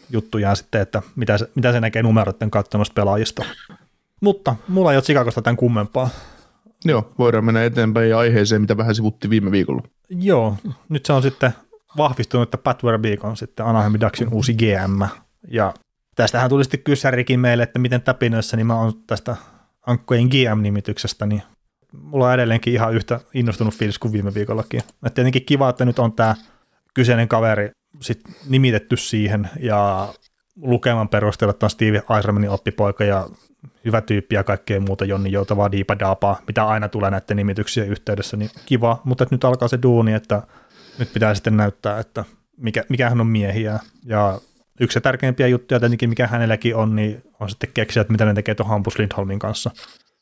juttuja 0.09 0.55
sitten, 0.55 0.81
että 0.81 1.01
mitä 1.15 1.37
se, 1.37 1.49
mitä 1.55 1.71
se 1.71 1.79
näkee 1.79 2.03
numeroiden 2.03 2.51
kautta 2.51 2.77
noista 2.77 2.93
pelaajista. 2.93 3.45
Mutta 4.21 4.55
mulla 4.67 4.91
ei 4.91 4.97
ole 4.97 5.03
Chicagosta 5.03 5.41
tämän 5.41 5.57
kummempaa. 5.57 6.09
Joo, 6.85 7.13
voidaan 7.19 7.45
mennä 7.45 7.63
eteenpäin 7.63 8.09
ja 8.09 8.19
aiheeseen, 8.19 8.61
mitä 8.61 8.77
vähän 8.77 8.95
sivuttiin 8.95 9.31
viime 9.31 9.51
viikolla. 9.51 9.81
Joo, 10.09 10.57
nyt 10.89 11.05
se 11.05 11.13
on 11.13 11.21
sitten 11.21 11.51
vahvistunut, 11.97 12.47
että 12.47 12.57
Pat 12.57 12.83
Verbeek 12.83 13.23
on 13.23 13.37
sitten 13.37 13.65
Anaheim 13.65 13.93
Ducksin 14.01 14.33
uusi 14.33 14.53
GM. 14.53 15.01
Ja 15.47 15.73
tästähän 16.15 16.49
tuli 16.49 16.63
sitten 16.63 16.83
kysärikin 16.83 17.39
meille, 17.39 17.63
että 17.63 17.79
miten 17.79 18.01
täpinöissä 18.01 18.57
niin 18.57 18.67
mä 18.67 18.79
oon 18.79 18.93
tästä 19.07 19.35
Ankkojen 19.87 20.27
GM-nimityksestä, 20.27 21.25
niin 21.25 21.43
mulla 22.01 22.27
on 22.27 22.33
edelleenkin 22.33 22.73
ihan 22.73 22.93
yhtä 22.93 23.19
innostunut 23.33 23.73
fiilis 23.73 23.99
kuin 23.99 24.13
viime 24.13 24.33
viikollakin. 24.33 24.81
Et 25.05 25.13
tietenkin 25.13 25.45
kiva, 25.45 25.69
että 25.69 25.85
nyt 25.85 25.99
on 25.99 26.13
tämä 26.13 26.35
kyseinen 26.93 27.27
kaveri 27.27 27.69
sit 28.01 28.21
nimitetty 28.49 28.97
siihen 28.97 29.49
ja 29.59 30.07
lukeman 30.61 31.09
perusteella, 31.09 31.51
että 31.51 31.65
on 31.65 31.69
Steve 31.69 32.03
Eisermanin 32.15 32.49
oppipoika 32.49 33.03
ja 33.03 33.27
hyvä 33.85 34.01
tyyppi 34.01 34.35
ja 34.35 34.43
kaikkea 34.43 34.79
muuta 34.79 35.05
Jonni 35.05 35.31
Joutavaa, 35.31 35.71
Diipa 35.71 35.99
Daapaa, 35.99 36.41
mitä 36.47 36.67
aina 36.67 36.89
tulee 36.89 37.11
näiden 37.11 37.37
nimityksien 37.37 37.87
yhteydessä, 37.87 38.37
niin 38.37 38.49
kiva, 38.65 39.01
mutta 39.03 39.25
nyt 39.31 39.43
alkaa 39.43 39.67
se 39.67 39.79
duuni, 39.83 40.13
että 40.13 40.41
nyt 40.99 41.13
pitää 41.13 41.35
sitten 41.35 41.57
näyttää, 41.57 41.99
että 41.99 42.25
mikä, 42.57 42.83
mikä 42.89 43.09
hän 43.09 43.21
on 43.21 43.27
miehiä 43.27 43.79
ja 44.05 44.39
yksi 44.79 45.01
tärkeimpiä 45.01 45.47
juttuja 45.47 45.79
tietenkin, 45.79 46.09
mikä 46.09 46.27
hänelläkin 46.27 46.75
on, 46.75 46.95
niin 46.95 47.23
on 47.39 47.49
sitten 47.49 47.69
keksiä, 47.73 48.01
että 48.01 48.11
mitä 48.11 48.25
ne 48.25 48.33
tekee 48.33 48.55
tuon 48.55 48.69
Hampus 48.69 48.99
Lindholmin 48.99 49.39
kanssa. 49.39 49.71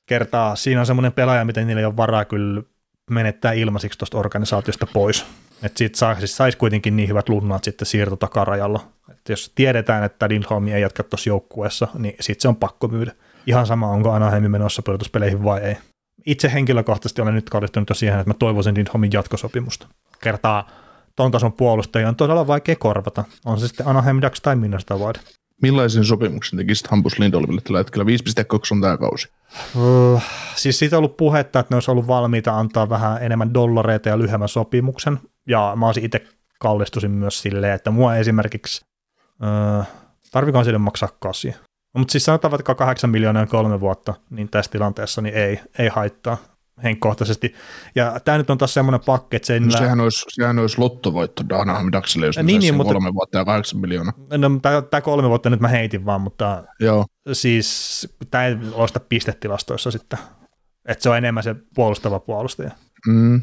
Kertaa, 0.06 0.56
siinä 0.56 0.80
on 0.80 0.86
semmoinen 0.86 1.14
pelaaja, 1.14 1.46
miten 1.46 1.68
niillä 1.68 1.80
ei 1.80 1.86
ole 1.86 1.98
varaa 1.98 2.26
kyllä 2.26 2.64
menettää 3.10 3.54
ilmaisiksi 3.54 4.00
tuosta 4.00 4.18
organisaatiosta 4.18 4.88
pois. 4.94 5.26
Että 5.64 5.78
siitä 5.78 5.98
saa, 5.98 6.20
siis 6.20 6.38
saisi 6.38 6.58
kuitenkin 6.58 6.96
niin 6.96 7.10
hyvät 7.10 7.30
lunnat 7.30 7.64
sitten 7.64 7.86
siirto 7.86 8.16
takarajalla. 8.16 8.88
Että 9.12 9.32
jos 9.32 9.52
tiedetään, 9.56 10.04
että 10.04 10.30
Lindholm 10.30 10.68
ei 10.68 10.82
jatka 10.82 11.04
tuossa 11.04 11.30
joukkueessa, 11.30 11.88
niin 12.00 12.16
sitten 12.20 12.42
se 12.42 12.48
on 12.48 12.56
pakko 12.56 12.88
myydä. 12.88 13.12
Ihan 13.48 13.68
sama, 13.68 13.88
onko 13.88 14.12
Anaheim 14.12 14.52
menossa 14.52 14.82
pudotuspeleihin 14.82 15.44
vai 15.44 15.62
ei. 15.62 15.78
Itse 16.26 16.54
henkilökohtaisesti 16.54 17.22
olen 17.22 17.36
nyt 17.36 17.50
kallistunut 17.50 17.90
jo 17.90 17.96
siihen, 17.96 18.20
että 18.20 18.30
mä 18.30 18.34
toivoisin 18.34 18.76
Lindholmin 18.76 19.12
jatkosopimusta. 19.14 19.88
Kertaa 20.22 20.70
ton 21.16 21.32
tason 21.32 21.54
puolustajia 21.54 22.10
on 22.10 22.16
todella 22.16 22.48
vaikea 22.48 22.76
korvata. 22.76 23.24
On 23.46 23.60
se 23.60 23.68
sitten 23.68 23.88
Anaheim 23.88 24.22
Ducks 24.22 24.42
tai 24.42 24.56
Minnesota 24.56 24.98
Wild. 24.98 25.16
Millaisen 25.62 26.06
sopimuksen 26.06 26.58
tekisit 26.60 26.88
Hampus 26.88 27.20
Lindolmille 27.20 27.62
tällä 27.62 27.80
hetkellä? 27.80 28.06
5,2 28.06 28.10
on 28.72 28.82
tämä 28.82 28.98
kausi. 28.98 29.30
Öö, 29.78 30.20
siis 30.56 30.80
siitä 30.80 30.96
on 30.96 30.98
ollut 30.98 31.18
puhetta, 31.18 31.60
että 31.60 31.74
ne 31.74 31.76
olisi 31.76 31.92
ollut 31.92 32.08
valmiita 32.08 32.58
antaa 32.60 32.90
vähän 32.90 33.24
enemmän 33.24 33.54
dollareita 33.54 34.10
ja 34.10 34.18
lyhyemmän 34.18 34.50
sopimuksen. 34.50 35.20
Ja 35.48 35.74
mä 35.76 35.86
olisin 35.86 36.06
itse 36.06 36.24
kallistusin 36.60 37.12
myös 37.12 37.42
silleen, 37.42 37.74
että 37.74 37.92
mua 37.92 38.16
esimerkiksi, 38.16 38.86
öö, 39.44 39.84
tarvikohan 40.32 40.66
sille 40.66 40.78
maksaa 40.78 41.10
kasi. 41.20 41.56
Mutta 41.98 42.12
siis 42.12 42.26
sanotaan 42.26 42.52
vaikka 42.52 42.76
8 42.76 43.10
miljoonaa 43.10 43.46
kolme 43.46 43.80
vuotta, 43.80 44.14
niin 44.30 44.50
tässä 44.50 44.72
tilanteessa 44.72 45.22
niin 45.22 45.36
ei, 45.36 45.60
ei 45.80 45.88
haittaa 45.88 46.38
henkkohtaisesti. 46.84 47.54
Ja 47.96 48.20
tämä 48.26 48.38
nyt 48.38 48.50
on 48.50 48.58
taas 48.58 48.74
semmoinen 48.74 49.02
pakke, 49.06 49.38
että 49.38 49.48
se 49.48 49.54
ei 49.54 49.60
No, 49.60 49.66
niillä- 49.66 49.80
sehän, 49.80 50.00
olisi, 50.00 50.26
sehän 50.30 50.60
olisi 50.60 50.80
lottovoitto 50.80 51.44
Anaheim 51.60 51.90
Ducksille, 51.92 52.26
jos 52.26 52.38
Niin, 52.38 52.46
niin, 52.46 52.54
niin, 52.54 52.60
niin, 52.62 52.76
mutta- 52.76 52.94
kolme 52.94 53.14
vuotta 53.14 53.38
ja 53.38 53.46
8 53.46 53.80
miljoonaa. 53.80 54.14
no, 54.38 54.50
tämä 54.92 55.02
kolme 55.02 55.30
vuotta 55.30 55.50
nyt 55.50 55.60
mä 55.60 55.68
heitin 55.68 56.06
vaan, 56.06 56.22
mutta 56.22 56.64
Joo, 56.80 57.06
siis 57.34 58.10
tämä 58.32 58.46
ei 58.46 58.58
loista 58.76 59.00
pistetilastoissa 59.00 59.92
sitten. 59.92 60.20
Että 60.88 61.04
se 61.04 61.10
on 61.10 61.18
enemmän 61.18 61.44
se 61.44 61.56
puolustava 61.76 62.20
puolustaja. 62.20 62.72
mm. 63.08 63.42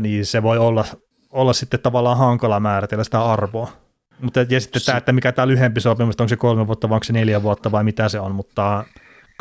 niin 0.00 0.26
se 0.26 0.42
voi 0.42 0.58
olla, 0.58 0.84
olla 1.30 1.52
sitten 1.52 1.80
tavallaan 1.80 2.18
hankala 2.18 2.60
määritellä 2.60 3.04
sitä 3.04 3.24
arvoa. 3.24 3.72
Mutta 4.20 4.40
ja 4.48 4.60
sitten 4.60 4.82
tämä, 4.86 4.98
että 4.98 5.12
mikä 5.12 5.32
tämä 5.32 5.48
lyhempi 5.48 5.80
sopimus, 5.80 6.14
onko 6.20 6.28
se 6.28 6.36
kolme 6.36 6.66
vuotta 6.66 6.88
vai 6.88 6.96
onko 6.96 7.04
se 7.04 7.12
neljä 7.12 7.42
vuotta 7.42 7.72
vai 7.72 7.84
mitä 7.84 8.08
se 8.08 8.20
on, 8.20 8.34
mutta 8.34 8.84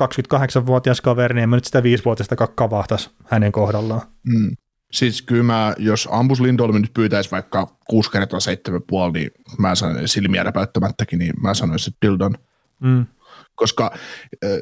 28-vuotias 0.01 1.01
kaveri, 1.01 1.35
niin 1.35 1.43
en 1.43 1.49
mä 1.49 1.55
nyt 1.55 1.65
sitä 1.65 1.83
viisivuotista 1.83 2.35
kavahtaisi 2.35 3.09
hänen 3.25 3.51
kohdallaan. 3.51 4.01
Mm. 4.23 4.51
Siis 4.91 5.21
kyllä 5.21 5.43
mä, 5.43 5.73
jos 5.77 6.07
Ampus 6.11 6.41
Lindholm 6.41 6.81
nyt 6.81 6.93
pyytäisi 6.93 7.31
vaikka 7.31 7.77
6 7.89 8.11
kertaa 8.11 8.39
7,5, 8.39 9.13
niin 9.13 9.31
mä 9.57 9.75
sanon 9.75 10.07
silmiä 10.07 10.43
räpäyttämättäkin, 10.43 11.19
niin 11.19 11.33
mä 11.41 11.53
sanoisin, 11.53 11.93
että 11.93 12.07
Dildon. 12.07 12.35
Mm. 12.79 13.05
koska 13.55 13.91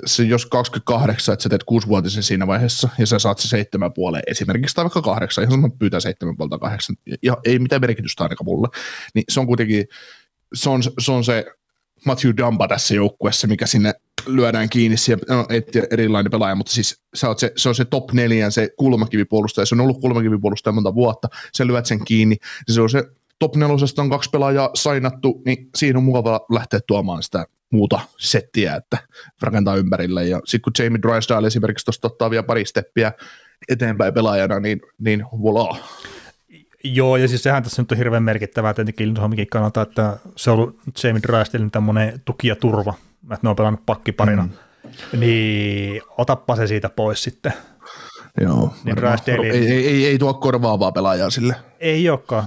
se, 0.06 0.24
jos 0.24 0.46
28, 0.46 1.34
että 1.34 1.44
sä 1.44 1.50
teet 1.50 1.64
kuusivuotisen 1.64 2.24
siinä 2.24 2.48
vaiheessa, 2.48 2.90
ja 2.98 3.06
sä 3.06 3.20
saat 3.20 3.40
se 3.40 3.48
seitsemän 3.48 3.94
puoleen 3.94 4.24
esimerkiksi, 4.28 4.76
tai 4.76 4.86
vaikka 4.86 5.02
kahdeksan, 5.02 5.44
ihan 5.44 5.52
sama 5.52 5.70
pyytää 5.70 6.00
seitsemän 6.00 6.38
puolta 6.38 6.60
kahdeksan, 6.60 6.96
ja 7.24 7.38
ei 7.46 7.60
mitään 7.60 7.82
merkitystä 7.82 8.24
ainakaan 8.24 8.46
mulle, 8.46 8.68
niin 9.16 9.24
se 9.30 9.40
on 9.40 9.48
kuitenkin, 9.48 9.86
se 10.54 10.70
on 10.70 10.84
se, 10.84 11.12
on 11.12 11.24
se 11.24 11.46
Matthew 12.06 12.32
Dumba 12.38 12.68
tässä 12.68 12.96
joukkueessa, 12.96 13.48
mikä 13.48 13.66
sinne 13.66 13.94
lyödään 14.28 14.70
kiinni, 14.70 14.98
siellä, 14.98 15.36
no, 15.36 15.46
et 15.50 15.68
erilainen 15.92 16.32
pelaaja, 16.32 16.56
mutta 16.56 16.72
siis 16.72 17.02
sä 17.14 17.28
oot 17.28 17.40
se, 17.40 17.52
se 17.56 17.70
on 17.70 17.76
se 17.76 17.86
top 17.86 18.12
neljän, 18.12 18.52
se 18.52 18.70
kulmakivipuolustaja, 18.78 19.66
se 19.66 19.76
on 19.76 19.82
ollut 19.82 20.02
kulmakivipuolustaja 20.02 20.74
monta 20.74 20.96
vuotta, 20.96 21.28
sä 21.58 21.68
lyöt 21.68 21.86
sen 21.86 22.06
kiinni, 22.06 22.36
niin 22.68 22.76
se 22.76 22.82
on 22.82 22.90
se 22.90 23.04
top 23.40 23.56
nelosesta 23.56 24.02
on 24.02 24.10
kaksi 24.10 24.30
pelaajaa 24.30 24.70
sainattu, 24.74 25.42
niin 25.46 25.70
siinä 25.76 26.00
on 26.00 26.04
mukava 26.04 26.46
lähteä 26.52 26.80
tuomaan 26.88 27.24
sitä 27.24 27.46
muuta 27.72 28.00
settiä, 28.18 28.76
että 28.76 28.98
rakentaa 29.42 29.76
ympärille. 29.76 30.28
Ja 30.28 30.42
sitten 30.46 30.62
kun 30.62 30.86
Jamie 30.86 31.02
Drysdale 31.02 31.48
esimerkiksi 31.48 31.86
tuosta 31.86 32.08
ottaa 32.08 32.30
vielä 32.30 32.44
pari 32.44 32.66
steppiä 32.66 33.12
eteenpäin 33.70 34.14
pelaajana, 34.14 34.60
niin, 34.60 34.82
niin 35.00 35.22
voilà. 35.22 35.78
Joo, 36.84 37.18
ja 37.18 37.28
siis 37.28 37.44
sehän 37.44 37.64
tässä 37.64 37.82
nyt 37.82 37.92
on 37.92 37.98
hirveän 37.98 38.24
merkittävää 38.24 38.74
tietenkin 38.74 39.08
Lindholmikin 39.08 39.48
kannalta, 39.48 39.82
että 39.82 40.18
se 40.36 40.52
on 40.52 40.60
ollut 40.60 40.80
Jamie 41.04 41.22
Drysdalein 41.22 41.72
tämmöinen 41.72 42.22
tuki 42.26 42.48
ja 42.48 42.56
turva, 42.56 42.94
että 43.24 43.40
ne 43.42 43.50
on 43.50 43.56
pelannut 43.56 43.86
pakkiparina. 43.86 44.44
Mm. 44.44 45.20
Niin 45.20 46.02
otappa 46.18 46.56
se 46.56 46.68
siitä 46.68 46.90
pois 46.90 47.24
sitten. 47.24 47.54
Joo, 48.42 48.74
niin 48.84 48.96
Drysdale... 48.96 49.48
ei, 49.48 49.72
ei, 49.72 49.88
ei, 49.88 50.06
ei, 50.06 50.18
tuo 50.18 50.34
korvaavaa 50.34 50.92
pelaajaa 50.92 51.30
sille. 51.30 51.56
Ei 51.80 52.10
olekaan, 52.10 52.44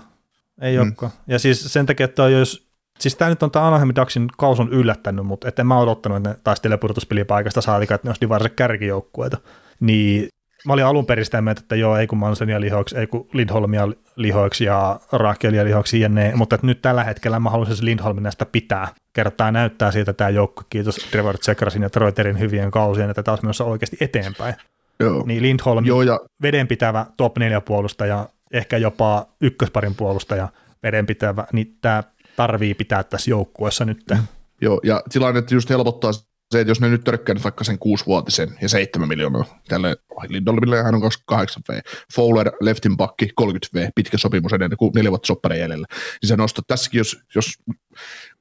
ei 0.61 0.76
mm. 0.76 0.83
olekaan. 0.83 1.12
Ja 1.26 1.39
siis 1.39 1.72
sen 1.72 1.87
takia, 1.87 2.05
että 2.05 2.28
jos, 2.28 2.66
siis 3.01 3.16
tämä 3.16 3.28
nyt 3.28 3.43
on 3.43 3.51
tämä 3.51 3.66
Anaheim 3.66 3.93
Ducksin 3.97 4.28
kaus 4.39 4.61
on 4.61 4.72
yllättänyt, 4.72 5.26
mutta 5.26 5.49
että 5.49 5.64
mä 5.64 5.78
odottanut, 5.78 6.16
että 6.16 6.28
ne 6.28 6.37
taistelee 6.45 6.76
pudotuspelipaikasta 6.76 7.61
saatika, 7.61 7.95
että 7.95 8.07
ne 8.07 8.11
olisi 8.11 8.20
divarse 8.20 8.49
kärkijoukkueita. 8.49 9.39
Niin 9.80 10.28
mä 10.67 10.73
olin 10.73 10.85
alun 10.85 11.07
perin 11.07 11.25
sitä 11.25 11.41
mieltä, 11.41 11.61
että 11.61 11.77
joo, 11.77 11.97
ei 11.97 12.07
kun 12.07 12.19
Mansonia 12.19 12.61
lihoiksi, 12.61 12.99
ei 12.99 13.07
kun 13.07 13.29
Lindholmia 13.33 13.89
lihoiksi 14.17 14.65
ja 14.65 15.01
Rakelia 15.13 15.65
lihoiksi 15.65 16.01
jne, 16.01 16.33
mutta 16.35 16.55
että 16.55 16.67
nyt 16.67 16.83
tällä 16.83 17.05
hetkellä 17.05 17.41
mä 17.41 17.51
haluaisin 17.51 17.77
se 17.77 17.85
Lindholmin 17.85 18.23
näistä 18.23 18.47
pitää. 18.47 18.89
Kertaa 19.13 19.53
näyttää 19.53 19.91
siitä 19.91 20.13
tämä 20.13 20.31
joukko, 20.31 20.63
kiitos 20.71 20.97
Trevor 20.97 21.39
Tsekrasin 21.39 21.83
ja 21.83 21.91
Troiterin 21.91 22.39
hyvien 22.39 22.71
kausien, 22.71 23.11
että 23.11 23.23
tämä 23.23 23.33
olisi 23.33 23.45
menossa 23.45 23.65
oikeasti 23.65 23.97
eteenpäin. 24.01 24.55
Joo. 25.01 25.23
Niin 25.27 25.43
Lindholm, 25.43 25.87
joo, 25.87 26.03
ja... 26.03 26.21
vedenpitävä 26.43 27.07
top 27.17 27.39
4 27.39 27.61
puolustaja, 27.61 28.29
ehkä 28.53 28.77
jopa 28.77 29.27
ykkösparin 29.41 29.95
puolustaja, 29.95 30.49
vedenpitävä, 30.83 31.47
niin 31.53 31.79
tämä 31.81 32.03
tarvii 32.37 32.75
pitää 32.75 33.05
tässä 33.05 33.31
joukkueessa 33.31 33.85
nyt. 33.85 34.03
Mm. 34.11 34.19
Joo, 34.61 34.81
ja 34.83 35.03
tilannetta 35.13 35.55
just 35.55 35.71
helpottaa 35.71 36.11
se, 36.53 36.61
että 36.61 36.71
jos 36.71 36.81
ne 36.81 36.89
nyt 36.89 37.05
törkkää 37.05 37.37
vaikka 37.45 37.65
sen 37.65 37.79
kuusivuotisen 37.79 38.49
ja 38.63 38.69
seitsemän 38.69 39.09
miljoonaa 39.09 39.61
tälle 39.69 39.97
Lindolmille, 40.29 40.83
hän 40.83 40.95
on 40.95 41.01
28 41.01 41.63
V, 41.69 41.81
Fowler, 42.15 42.53
leftin 42.61 42.97
pakki, 42.97 43.29
30 43.35 43.69
V, 43.75 43.89
pitkä 43.95 44.19
sopimus 44.19 44.53
edelleen, 44.53 44.77
kun 44.77 44.93
neljä 44.95 45.11
vuotta 45.11 45.27
soppareja 45.27 45.61
jäljellä, 45.61 45.87
niin 46.23 46.29
se 46.29 46.37
nostat 46.37 46.67
tässäkin, 46.67 46.99
jos, 46.99 47.17
jos 47.35 47.59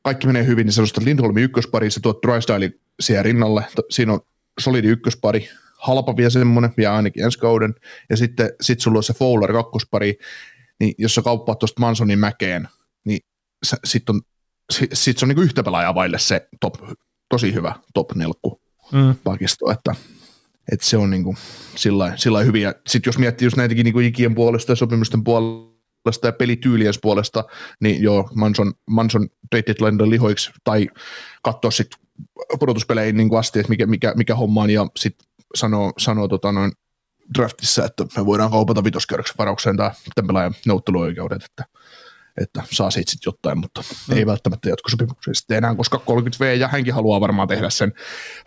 kaikki 0.01 0.27
menee 0.27 0.45
hyvin, 0.45 0.65
niin 0.65 0.73
sä 0.73 0.81
nostat 0.81 1.03
Lindholmin 1.03 1.43
ykköspari, 1.43 1.91
sä 1.91 1.99
tuot 2.03 2.19
Drystyle 2.27 2.71
siihen 2.99 3.25
rinnalle, 3.25 3.65
siinä 3.89 4.13
on 4.13 4.19
solidi 4.59 4.87
ykköspari, 4.87 5.49
halpa 5.77 6.17
vielä 6.17 6.29
semmoinen, 6.29 6.73
vielä 6.77 6.95
ainakin 6.95 7.23
ensi 7.23 7.39
kauden, 7.39 7.75
ja 8.09 8.17
sitten 8.17 8.49
sit 8.61 8.79
sulla 8.79 8.97
on 8.97 9.03
se 9.03 9.13
Fowler 9.13 9.53
kakkospari, 9.53 10.17
niin 10.79 10.93
jos 10.97 11.15
sä 11.15 11.21
kauppaat 11.21 11.59
tuosta 11.59 11.79
Mansonin 11.79 12.19
mäkeen, 12.19 12.67
niin 13.05 13.19
sitten 13.83 14.15
on, 14.15 14.21
sit, 14.71 14.89
sit 14.93 15.17
se 15.17 15.25
on 15.25 15.27
niinku 15.27 15.41
yhtä 15.41 15.63
pelaajaa 15.63 15.95
vaille 15.95 16.19
se 16.19 16.47
top 16.59 16.73
tosi 17.31 17.53
hyvä 17.53 17.75
top 17.93 18.15
nelkku 18.15 18.61
mm. 18.91 19.15
pakisto, 19.23 19.71
että, 19.71 19.95
että 20.71 20.85
se 20.85 20.97
on 20.97 21.09
niin 21.09 21.23
kuin 21.23 21.37
sillä, 21.75 22.13
sillä 22.15 22.39
hyviä. 22.39 22.73
Sitten 22.87 23.09
jos 23.09 23.17
miettii 23.17 23.45
just 23.45 23.57
näitäkin 23.57 23.83
niin 23.83 23.93
kuin 23.93 24.05
ikien 24.05 24.35
puolesta 24.35 24.71
ja 24.71 24.75
sopimusten 24.75 25.23
puolesta 25.23 26.27
ja 26.27 26.31
pelityyliens 26.31 26.99
puolesta, 27.01 27.43
niin 27.79 28.03
joo, 28.03 28.29
Manson, 28.35 28.73
Manson 28.89 29.29
traded 29.49 30.09
lihoiksi 30.09 30.51
tai 30.63 30.87
katsoa 31.41 31.71
sitten 31.71 31.99
pudotuspeleihin 32.59 33.17
niin 33.17 33.37
asti, 33.37 33.59
että 33.59 33.69
mikä, 33.69 33.85
mikä, 33.85 34.13
mikä 34.17 34.35
homma 34.35 34.61
on 34.61 34.69
ja 34.69 34.87
sitten 34.99 35.27
sanoo, 35.55 35.93
sanoo 35.97 36.27
tota 36.27 36.51
noin 36.51 36.71
draftissa, 37.37 37.85
että 37.85 38.05
me 38.17 38.25
voidaan 38.25 38.51
kaupata 38.51 38.83
vitoskerroksen 38.83 39.35
varaukseen 39.37 39.77
tai 39.77 39.91
tämän 40.15 40.27
pelaajan 40.27 40.53
neuvotteluoikeudet, 40.65 41.43
että 41.43 41.63
että 42.41 42.63
saa 42.71 42.91
siitä 42.91 43.11
sitten 43.11 43.31
jotain, 43.31 43.59
mutta 43.59 43.81
mm. 44.07 44.17
ei 44.17 44.25
välttämättä 44.25 44.69
jatkosopimuksia 44.69 45.33
sitten 45.33 45.57
enää, 45.57 45.75
koska 45.75 45.99
30 45.99 46.45
V 46.45 46.59
ja 46.59 46.67
hänkin 46.67 46.93
haluaa 46.93 47.21
varmaan 47.21 47.47
tehdä 47.47 47.69
sen 47.69 47.93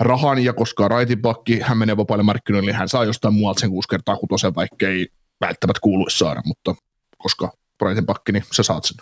rahan, 0.01 0.45
ja 0.45 0.53
koska 0.53 0.89
Raitin 0.89 1.22
pakki, 1.22 1.61
hän 1.61 1.78
menee 1.78 1.97
vapaille 1.97 2.22
markkinoille, 2.22 2.70
niin 2.70 2.78
hän 2.78 2.89
saa 2.89 3.05
jostain 3.05 3.35
muualta 3.35 3.61
sen 3.61 3.70
kuusi 3.70 3.89
kertaa 3.89 4.16
kutosen, 4.16 4.55
vaikka 4.55 4.89
ei 4.89 5.09
välttämättä 5.41 5.80
kuuluisi 5.80 6.18
saada, 6.18 6.43
mutta 6.45 6.74
koska 7.18 7.53
Raitin 7.80 8.07
pakki, 8.07 8.32
niin 8.32 8.45
sä 8.53 8.62
saat 8.62 8.85
sen. 8.85 8.97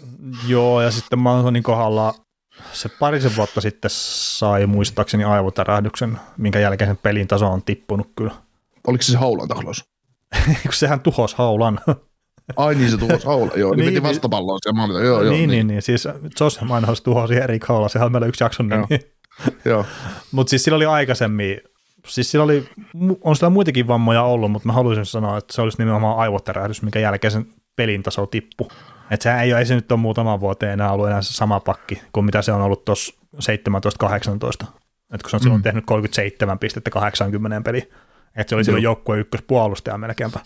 Joo, 0.52 0.82
ja 0.82 0.90
sitten 0.90 1.18
Mansonin 1.18 1.62
kohdalla 1.62 2.14
se 2.72 2.88
parisen 2.88 3.36
vuotta 3.36 3.60
sitten 3.60 3.90
sai 3.94 4.66
muistaakseni 4.66 5.24
aivotärähdyksen, 5.24 6.20
minkä 6.36 6.58
jälkeen 6.58 6.90
sen 6.90 6.96
pelin 6.96 7.28
taso 7.28 7.46
on 7.46 7.62
tippunut 7.62 8.12
kyllä. 8.16 8.34
Oliko 8.86 9.02
se 9.02 9.12
se 9.12 9.18
haulan 9.18 9.48
taklaus? 9.48 9.84
sehän 10.70 11.00
tuhos 11.00 11.34
haulan. 11.34 11.80
Ai 12.56 12.74
niin, 12.74 12.90
se 12.90 12.96
tuhosi 12.96 13.26
Haula, 13.26 13.52
joo, 13.56 13.70
niin, 13.70 13.78
niin 13.78 13.94
piti 13.94 14.02
vastapalloa 14.02 14.58
siellä 14.62 14.76
maalita, 14.76 15.00
joo, 15.00 15.22
joo. 15.22 15.32
Niin, 15.32 15.50
niin, 15.50 15.66
niin, 15.66 15.82
siis 15.82 16.08
Josh 16.40 16.62
Mainhals 16.62 17.00
tuhosi 17.00 17.36
Erik 17.36 17.64
Haula, 17.64 17.88
sehän 17.88 18.06
on 18.06 18.12
meillä 18.12 18.26
yksi 18.26 18.44
jakson 18.44 18.68
nimi. 18.68 18.86
Joo. 19.64 19.86
mutta 20.32 20.50
siis 20.50 20.64
sillä 20.64 20.76
oli 20.76 20.86
aikaisemmin, 20.86 21.60
siis 22.06 22.30
sillä 22.30 22.44
oli, 22.44 22.68
on 23.20 23.36
sillä 23.36 23.50
muitakin 23.50 23.88
vammoja 23.88 24.22
ollut, 24.22 24.50
mutta 24.50 24.66
mä 24.66 24.72
haluaisin 24.72 25.06
sanoa, 25.06 25.38
että 25.38 25.54
se 25.54 25.62
olisi 25.62 25.78
nimenomaan 25.78 26.18
aivotärähdys, 26.18 26.82
minkä 26.82 26.98
jälkeen 26.98 27.30
sen 27.30 27.46
pelin 27.76 28.02
taso 28.02 28.26
tippu. 28.26 28.68
Että 29.10 29.22
se 29.22 29.40
ei, 29.40 29.52
ei 29.52 29.66
se 29.66 29.74
nyt 29.74 29.92
ole 29.92 30.00
muutama 30.00 30.40
vuoteen 30.40 30.72
enää 30.72 30.92
ollut 30.92 31.06
enää 31.06 31.22
se 31.22 31.32
sama 31.32 31.60
pakki 31.60 32.02
kuin 32.12 32.26
mitä 32.26 32.42
se 32.42 32.52
on 32.52 32.62
ollut 32.62 32.84
tuossa 32.84 33.14
17-18. 33.36 34.66
Että 35.14 35.22
kun 35.22 35.30
se 35.30 35.36
on 35.36 35.40
mm. 35.40 35.42
silloin 35.42 35.62
tehnyt 35.62 35.84
37 35.86 36.58
pistettä 36.58 36.90
80 36.90 37.60
peli. 37.60 37.90
Että 38.36 38.48
se 38.48 38.54
oli 38.54 38.64
silloin 38.64 38.82
joukkueen 38.82 39.20
ykköspuolustaja 39.20 39.98
melkeinpä. 39.98 40.40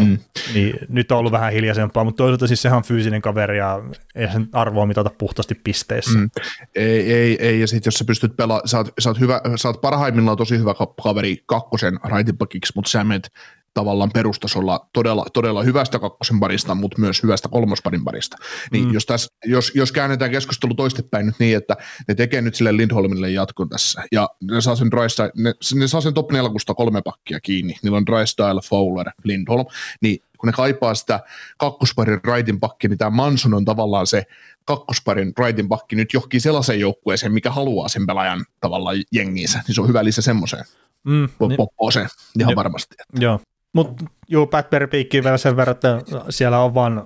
Mm. 0.00 0.18
Niin 0.54 0.78
nyt 0.88 1.12
on 1.12 1.18
ollut 1.18 1.32
vähän 1.32 1.52
hiljaisempaa, 1.52 2.04
mutta 2.04 2.16
toisaalta 2.16 2.46
siis 2.46 2.62
sehän 2.62 2.76
on 2.76 2.84
fyysinen 2.84 3.22
kaveri 3.22 3.58
ja 3.58 3.82
ei 4.14 4.32
sen 4.32 4.48
arvoa 4.52 4.86
mitata 4.86 5.10
puhtaasti 5.18 5.54
pisteissä. 5.54 6.18
Mm. 6.18 6.30
Ei, 6.74 7.12
ei, 7.12 7.36
ei, 7.40 7.60
ja 7.60 7.66
sitten 7.66 7.88
jos 7.88 7.94
sä 7.94 8.04
pystyt 8.04 8.36
pelaamaan, 8.36 8.68
sä, 8.68 8.84
sä, 8.98 9.10
oot 9.10 9.20
hyvä, 9.20 9.40
sä 9.56 9.68
oot 9.68 9.80
parhaimmillaan 9.80 10.36
tosi 10.36 10.58
hyvä 10.58 10.74
kaveri 11.02 11.42
kakkosen 11.46 11.98
raitipakiksi, 12.04 12.72
mutta 12.76 12.90
sä 12.90 13.04
menet 13.04 13.30
tavallaan 13.74 14.10
perustasolla 14.14 14.88
todella, 14.92 15.26
todella 15.32 15.62
hyvästä 15.62 15.98
kakkosen 15.98 16.40
parista, 16.40 16.74
mutta 16.74 17.00
myös 17.00 17.22
hyvästä 17.22 17.48
kolmosparin 17.48 18.04
parista. 18.04 18.36
Niin 18.72 18.84
mm. 18.84 18.94
jos, 18.94 19.06
tässä, 19.06 19.34
jos, 19.44 19.72
jos 19.74 19.92
käännetään 19.92 20.30
keskustelu 20.30 20.74
toistepäin 20.74 21.26
nyt 21.26 21.34
niin, 21.38 21.56
että 21.56 21.76
ne 22.08 22.14
tekee 22.14 22.42
nyt 22.42 22.54
sille 22.54 22.76
Lindholmille 22.76 23.30
jatkon 23.30 23.68
tässä, 23.68 24.02
ja 24.12 24.28
ne 24.42 24.60
saa 24.60 24.76
sen, 24.76 24.90
Drystyle, 24.90 25.30
ne, 25.36 25.52
ne 25.74 25.88
saa 25.88 26.00
sen 26.00 26.14
top 26.14 26.32
nelkusta 26.32 26.74
kolme 26.74 27.02
pakkia 27.02 27.40
kiinni, 27.40 27.74
niillä 27.82 27.96
on 27.96 28.06
Drystyle, 28.06 28.60
Fowler, 28.68 29.10
Lindholm, 29.24 29.66
niin 30.00 30.18
kun 30.38 30.48
ne 30.48 30.52
kaipaa 30.52 30.94
sitä 30.94 31.20
kakkosparin 31.58 32.20
raitin 32.24 32.60
pakki, 32.60 32.88
niin 32.88 32.98
tämä 32.98 33.10
Manson 33.10 33.54
on 33.54 33.64
tavallaan 33.64 34.06
se 34.06 34.22
kakkosparin 34.64 35.32
raitin 35.38 35.68
pakki 35.68 35.96
nyt 35.96 36.12
johonkin 36.12 36.40
sellaiseen 36.40 36.80
joukkueeseen, 36.80 37.32
mikä 37.32 37.50
haluaa 37.50 37.88
sen 37.88 38.06
pelaajan 38.06 38.44
tavallaan 38.60 38.96
jengiinsä, 39.12 39.60
niin 39.66 39.74
se 39.74 39.80
on 39.80 39.88
hyvä 39.88 40.04
lisä 40.04 40.22
semmoiseen. 40.22 40.64
Mm, 41.04 41.28
niin, 41.48 41.56
Popposeen, 41.56 42.08
ihan 42.38 42.52
jo, 42.52 42.56
varmasti. 42.56 42.94
Joo, 43.18 43.40
mutta 43.74 44.04
juu, 44.28 44.46
Pat 44.46 44.66
piikkiin 44.90 45.24
vielä 45.24 45.38
sen 45.38 45.56
verran, 45.56 45.74
että 45.74 46.02
siellä 46.30 46.60
on 46.60 46.74
vaan 46.74 47.04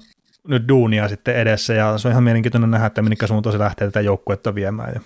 nyt 0.48 0.68
duunia 0.68 1.08
sitten 1.08 1.36
edessä 1.36 1.74
ja 1.74 1.98
se 1.98 2.08
on 2.08 2.12
ihan 2.12 2.24
mielenkiintoinen 2.24 2.70
nähdä, 2.70 2.86
että 2.86 3.02
minkä 3.02 3.26
suuntaan 3.26 3.52
se 3.52 3.58
lähtee 3.58 3.88
tätä 3.88 4.00
joukkuetta 4.00 4.54
viemään 4.54 4.92
ja, 4.94 5.00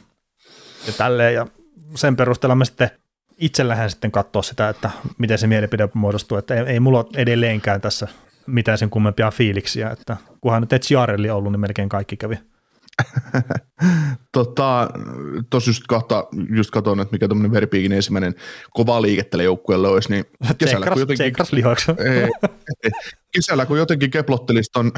ja 0.87 0.93
tälleen. 0.93 1.35
Ja 1.35 1.47
sen 1.95 2.17
perusteella 2.17 2.55
mä 2.55 2.65
sitten 2.65 2.91
itse 3.39 3.69
lähden 3.69 3.91
sitten 3.91 4.11
katsoa 4.11 4.43
sitä, 4.43 4.69
että 4.69 4.91
miten 5.19 5.39
se 5.39 5.47
mielipide 5.47 5.89
muodostuu, 5.95 6.39
että 6.39 6.55
ei, 6.55 6.65
ei 6.67 6.81
mulla 6.81 7.05
edelleenkään 7.17 7.81
tässä 7.81 8.09
mitään 8.47 8.79
sen 8.79 8.91
kummempia 8.91 9.31
fiiliksiä, 9.31 9.91
että 9.91 10.17
kunhan 10.41 10.61
nyt 10.63 10.73
et 10.73 10.91
Jarelli 10.91 11.31
ollut, 11.31 11.53
niin 11.53 11.61
melkein 11.61 11.89
kaikki 11.89 12.17
kävi. 12.17 12.39
tota, 14.33 14.91
tos 15.51 15.67
just, 15.67 15.83
kahta, 15.89 16.25
just 16.57 16.71
katon, 16.71 17.01
että 17.01 17.13
mikä 17.13 17.29
tuommoinen 17.29 17.53
Verpiikin 17.53 17.93
ensimmäinen 17.93 18.35
kova 18.71 19.03
liike 19.03 19.25
tälle 19.25 19.45
joukkueelle 19.45 19.89
olisi, 19.89 20.11
niin 20.11 20.25
kesällä 20.59 20.87
kun 20.87 21.01
jotenkin, 21.01 21.27
ei, 21.99 22.31
kesällä 23.35 23.67
kun 23.67 23.79
jotenkin 23.79 24.11
keplottelisi 24.11 24.71
ton 24.73 24.93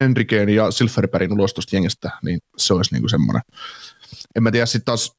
Henrikeen 0.00 0.48
ja 0.48 0.70
Silverbergin 0.70 1.32
ulos 1.32 1.54
tuosta 1.54 1.76
jengistä, 1.76 2.10
niin 2.22 2.38
se 2.56 2.74
olisi 2.74 2.94
niinku 2.94 3.08
semmoinen. 3.08 3.42
En 4.36 4.42
mä 4.42 4.50
tiedä 4.50 4.66
sitten 4.66 4.84
taas, 4.84 5.16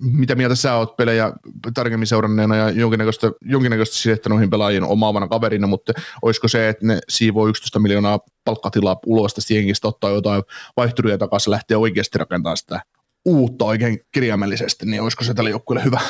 mitä 0.00 0.34
mieltä 0.34 0.54
sä 0.54 0.74
oot 0.74 0.96
pelejä 0.96 1.32
tarkemmin 1.74 2.06
seuranneena 2.06 2.56
ja 2.56 2.70
jonkinnäköistä, 2.70 3.32
jonkinnäköistä 3.40 3.96
sidettä 3.96 4.28
noihin 4.28 4.50
pelaajien 4.50 4.84
omaavana 4.84 5.28
kaverina, 5.28 5.66
mutta 5.66 5.92
olisiko 6.22 6.48
se, 6.48 6.68
että 6.68 6.86
ne 6.86 6.98
siivoo 7.08 7.48
11 7.48 7.78
miljoonaa 7.78 8.20
palkkatilaa 8.44 8.96
ulos 9.06 9.34
tästä 9.34 9.54
jengistä, 9.54 9.88
ottaa 9.88 10.10
jotain 10.10 10.42
vaihturia 10.76 11.18
takaisin 11.18 11.50
lähteä 11.50 11.78
oikeasti 11.78 12.18
rakentamaan 12.18 12.56
sitä 12.56 12.80
uutta 13.24 13.64
oikein 13.64 14.00
kirjaimellisesti, 14.12 14.86
niin 14.86 15.02
olisiko 15.02 15.24
se 15.24 15.34
tälle 15.34 15.50
joukkueelle 15.50 15.84
hyvä? 15.84 16.00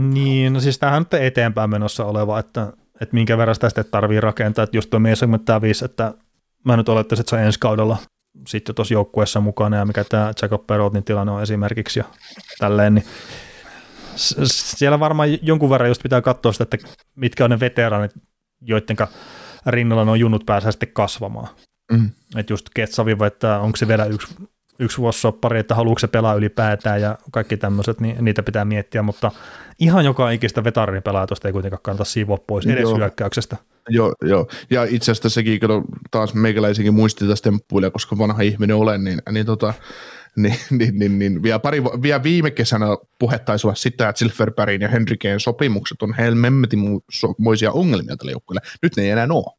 Niin, 0.00 0.52
no 0.52 0.60
siis 0.60 0.78
tämähän 0.78 1.06
on 1.12 1.20
eteenpäin 1.20 1.70
menossa 1.70 2.04
oleva, 2.04 2.38
että, 2.38 2.72
että 3.00 3.14
minkä 3.14 3.38
verran 3.38 3.54
sitä 3.54 3.68
sitten 3.68 3.84
tarvii 3.90 4.20
rakentaa, 4.20 4.62
että 4.62 4.76
just 4.76 4.90
tuo 4.90 5.00
mies 5.00 5.22
että 5.84 6.14
mä 6.64 6.76
nyt 6.76 6.88
olettaisin, 6.88 7.20
että 7.20 7.30
se 7.30 7.36
on 7.36 7.42
ensi 7.42 7.58
kaudella 7.58 7.96
sitten 8.48 8.74
tuossa 8.74 8.94
joukkueessa 8.94 9.40
mukana 9.40 9.76
ja 9.76 9.84
mikä 9.84 10.04
tämä 10.04 10.32
Jacob 10.42 10.66
Perotin 10.66 11.04
tilanne 11.04 11.32
on 11.32 11.42
esimerkiksi 11.42 12.00
ja 12.00 12.04
tälleen, 12.58 12.94
niin 12.94 13.04
siellä 14.46 15.00
varmaan 15.00 15.28
jonkun 15.46 15.70
verran 15.70 15.90
just 15.90 16.02
pitää 16.02 16.22
katsoa 16.22 16.52
sitä, 16.52 16.64
että 16.64 16.88
mitkä 17.14 17.44
on 17.44 17.50
ne 17.50 17.60
veteraanit, 17.60 18.12
joiden 18.60 18.96
rinnalla 19.66 20.04
nuo 20.04 20.14
junnut 20.14 20.46
pääsee 20.46 20.72
sitten 20.72 20.92
kasvamaan. 20.92 21.48
Mm. 21.92 22.10
Että 22.36 22.52
just 22.52 22.66
Ketsavi, 22.74 23.16
että 23.26 23.58
onko 23.58 23.76
se 23.76 23.88
vielä 23.88 24.04
yksi, 24.04 24.34
yksi 24.78 24.98
vuosisoppari, 24.98 25.58
että 25.58 25.74
haluatko 25.74 25.98
se 25.98 26.06
pelaa 26.06 26.34
ylipäätään 26.34 27.00
ja 27.00 27.18
kaikki 27.32 27.56
tämmöiset, 27.56 28.00
niin 28.00 28.24
niitä 28.24 28.42
pitää 28.42 28.64
miettiä, 28.64 29.02
mutta 29.02 29.30
ihan 29.78 30.04
joka 30.04 30.30
ikistä 30.30 30.64
vetaarinipelaa 30.64 31.26
tuosta 31.26 31.48
ei 31.48 31.52
kuitenkaan 31.52 31.82
kannata 31.82 32.04
siivoa 32.04 32.38
pois 32.46 32.66
edes 32.66 32.82
Joo. 32.82 32.96
hyökkäyksestä. 32.96 33.56
Joo, 33.88 34.12
joo. 34.22 34.46
Ja 34.70 34.84
itse 34.84 35.12
asiassa 35.12 35.28
sekin, 35.28 35.60
kun 35.60 35.84
taas 36.10 36.34
meikäläisikin 36.34 36.94
muisti 36.94 37.26
tästä 37.26 37.50
temppuilla, 37.50 37.90
koska 37.90 38.18
vanha 38.18 38.42
ihminen 38.42 38.76
olen, 38.76 39.04
niin, 39.04 39.22
niin 39.30 39.46
tota, 39.46 39.74
niin, 40.36 40.56
niin, 40.70 40.98
niin, 40.98 41.18
niin 41.18 41.42
vielä, 41.42 41.58
pari, 41.58 41.84
vielä 41.84 42.22
viime 42.22 42.50
kesänä 42.50 42.86
puhe 43.18 43.38
taisi 43.38 43.66
olla 43.66 43.74
sitä, 43.74 44.08
että 44.08 44.18
Silverbergin 44.18 44.80
ja 44.80 44.88
Henrikeen 44.88 45.40
sopimukset 45.40 46.02
on 46.02 46.14
helmemmetimuisia 46.14 47.72
ongelmia 47.72 48.16
tälle 48.16 48.32
joukkueelle. 48.32 48.68
Nyt 48.82 48.96
ne 48.96 49.02
ei 49.02 49.10
enää 49.10 49.26
ole. 49.30 49.58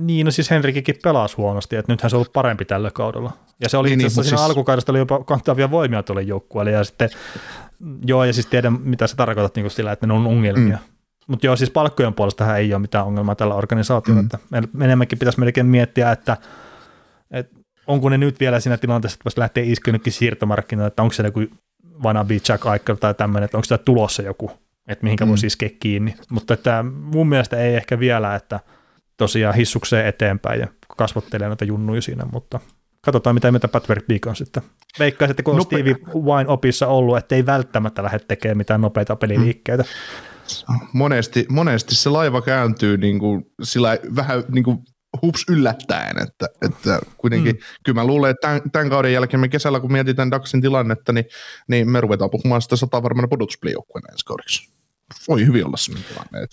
Niin, 0.00 0.24
no 0.24 0.30
siis 0.30 0.50
Henrikikin 0.50 0.94
pelasi 1.02 1.36
huonosti, 1.36 1.76
että 1.76 1.92
nythän 1.92 2.10
se 2.10 2.16
on 2.16 2.18
ollut 2.18 2.32
parempi 2.32 2.64
tällä 2.64 2.90
kaudella. 2.90 3.32
Ja 3.60 3.68
se 3.68 3.76
oli 3.76 3.88
niin, 3.88 4.00
itse 4.00 4.06
asiassa 4.06 4.20
niin, 4.20 4.28
siinä 4.28 4.38
siis... 4.38 4.50
alkukaudesta 4.50 4.92
oli 4.92 4.98
jopa 4.98 5.24
kantavia 5.24 5.70
voimia 5.70 6.02
tuolle 6.02 6.22
joukkueelle, 6.22 6.70
ja 6.70 6.84
sitten, 6.84 7.10
joo, 8.06 8.24
ja 8.24 8.32
siis 8.32 8.46
tiedän, 8.46 8.80
mitä 8.80 9.06
sä 9.06 9.16
tarkoitat 9.16 9.56
niin 9.56 9.70
sillä, 9.70 9.92
että 9.92 10.06
ne 10.06 10.12
on 10.12 10.26
ongelmia. 10.26 10.76
Mm. 10.76 10.91
Mutta 11.26 11.46
joo, 11.46 11.56
siis 11.56 11.70
palkkojen 11.70 12.14
puolesta 12.14 12.56
ei 12.56 12.74
ole 12.74 12.80
mitään 12.80 13.06
ongelmaa 13.06 13.34
tällä 13.34 13.54
organisaatiolla, 13.54 14.22
mm. 14.22 14.26
että 14.26 14.38
enemmänkin 14.80 15.18
pitäisi 15.18 15.40
melkein 15.40 15.66
miettiä, 15.66 16.12
että, 16.12 16.36
että 17.30 17.56
onko 17.86 18.08
ne 18.08 18.18
nyt 18.18 18.40
vielä 18.40 18.60
siinä 18.60 18.76
tilanteessa, 18.76 19.14
että 19.14 19.24
voisi 19.24 19.40
lähteä 19.40 19.64
iskenytkin 19.66 20.12
siirtomarkkinoille, 20.12 20.88
että 20.88 21.02
onko 21.02 21.12
se 21.12 21.22
joku 21.22 21.40
wannabe 22.04 22.34
Jack 22.48 22.66
Eichel 22.72 22.94
tai 22.94 23.14
tämmöinen, 23.14 23.44
että 23.44 23.56
onko 23.56 23.64
sitä 23.64 23.78
tulossa 23.78 24.22
joku, 24.22 24.50
että 24.88 25.04
mihinkä 25.04 25.24
mm. 25.24 25.28
voisi 25.28 25.46
iskeä 25.46 25.70
kiinni. 25.80 26.14
Mutta 26.30 26.54
että 26.54 26.84
mun 26.92 27.28
mielestä 27.28 27.56
ei 27.56 27.74
ehkä 27.74 27.98
vielä, 27.98 28.34
että 28.34 28.60
tosiaan 29.16 29.54
hissukseen 29.54 30.06
eteenpäin 30.06 30.60
ja 30.60 30.66
kasvattelee 30.96 31.48
noita 31.48 31.64
junnuja 31.64 32.02
siinä, 32.02 32.24
mutta 32.32 32.60
katsotaan 33.00 33.34
mitä 33.34 33.52
mitä 33.52 33.68
Patrick 33.68 34.06
Beacon 34.06 34.36
sitten. 34.36 34.62
Veikkaisin, 34.98 35.30
että 35.30 35.42
kun 35.42 35.54
on 35.54 35.58
Nope. 35.58 35.76
Stevie 35.76 35.96
Wine 36.14 36.48
opissa 36.48 36.86
ollut, 36.86 37.16
että 37.16 37.34
ei 37.34 37.46
välttämättä 37.46 38.02
lähde 38.02 38.18
tekemään 38.18 38.56
mitään 38.56 38.80
nopeita 38.80 39.16
peliliikkeitä. 39.16 39.82
Mm. 39.82 40.31
Monesti, 40.92 41.46
monesti 41.48 41.94
se 41.94 42.10
laiva 42.10 42.42
kääntyy 42.42 42.96
niin 42.96 43.18
kuin, 43.18 43.44
sillä 43.62 43.98
vähän 44.16 44.44
niin 44.48 44.64
kuin 44.64 44.78
hups 45.22 45.44
yllättäen, 45.48 46.22
että, 46.22 46.46
että 46.62 47.00
kuitenkin 47.16 47.54
mm. 47.54 47.60
kyllä 47.84 48.00
mä 48.00 48.06
luulen, 48.06 48.30
että 48.30 48.48
tämän, 48.48 48.70
tämän 48.72 48.90
kauden 48.90 49.12
jälkeen 49.12 49.40
me 49.40 49.48
kesällä, 49.48 49.80
kun 49.80 49.92
mietitään 49.92 50.30
Daxin 50.30 50.60
tilannetta, 50.60 51.12
niin, 51.12 51.24
niin 51.68 51.90
me 51.90 52.00
ruvetaan 52.00 52.30
puhumaan 52.30 52.62
sitä 52.62 52.76
sata 52.76 53.02
varmaan 53.02 53.28
pudotuspelijoukkueen 53.28 54.04
ensi 54.12 54.24
kaudeksi. 54.24 54.72
Voi 55.28 55.46
hyvin 55.46 55.66
olla 55.66 55.76
sellainen 55.76 56.08
tilanne. 56.08 56.46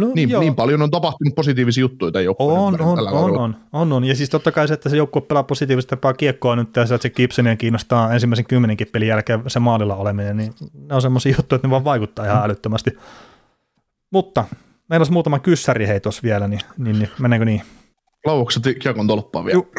No, 0.00 0.12
niin, 0.14 0.28
niin, 0.40 0.54
paljon 0.54 0.82
on 0.82 0.90
tapahtunut 0.90 1.34
positiivisia 1.34 1.80
juttuja 1.80 2.12
tämän 2.12 2.24
joukkueen 2.24 2.60
on, 2.60 2.80
on, 2.80 2.80
on, 2.80 2.98
on, 2.98 3.38
on, 3.38 3.56
on, 3.72 3.92
on, 3.92 4.04
Ja 4.04 4.16
siis 4.16 4.30
totta 4.30 4.52
kai 4.52 4.68
se, 4.68 4.74
että 4.74 4.88
se 4.88 4.96
joukkue 4.96 5.22
pelaa 5.22 5.42
positiivisesti 5.42 5.90
tapaa 5.90 6.14
kiekkoa 6.14 6.56
nyt, 6.56 6.76
ja 6.76 6.86
se, 6.86 6.94
että 6.94 7.02
se 7.02 7.10
Gibsonia 7.10 7.56
kiinnostaa 7.56 8.12
ensimmäisen 8.12 8.46
kymmenenkin 8.46 8.86
pelin 8.92 9.08
jälkeen 9.08 9.42
se 9.46 9.58
maalilla 9.58 9.96
oleminen, 9.96 10.36
niin 10.36 10.54
ne 10.74 10.94
on 10.94 11.02
semmoisia 11.02 11.34
juttuja, 11.38 11.56
että 11.56 11.68
ne 11.68 11.70
vaan 11.70 11.84
vaikuttaa 11.84 12.24
ihan 12.24 12.38
mm. 12.38 12.42
Mutta 14.12 14.44
meillä 14.88 15.00
olisi 15.00 15.12
muutama 15.12 15.38
kyssäri 15.38 15.86
hei 15.86 16.00
vielä, 16.22 16.48
niin, 16.48 16.60
niin, 16.78 16.98
niin 16.98 17.10
mennäänkö 17.18 17.44
niin? 17.44 17.62
Lauvoksi 18.26 18.74
kiekon 18.74 19.06
tolppaa 19.06 19.44
vielä. 19.44 19.56
Ju- 19.56 19.72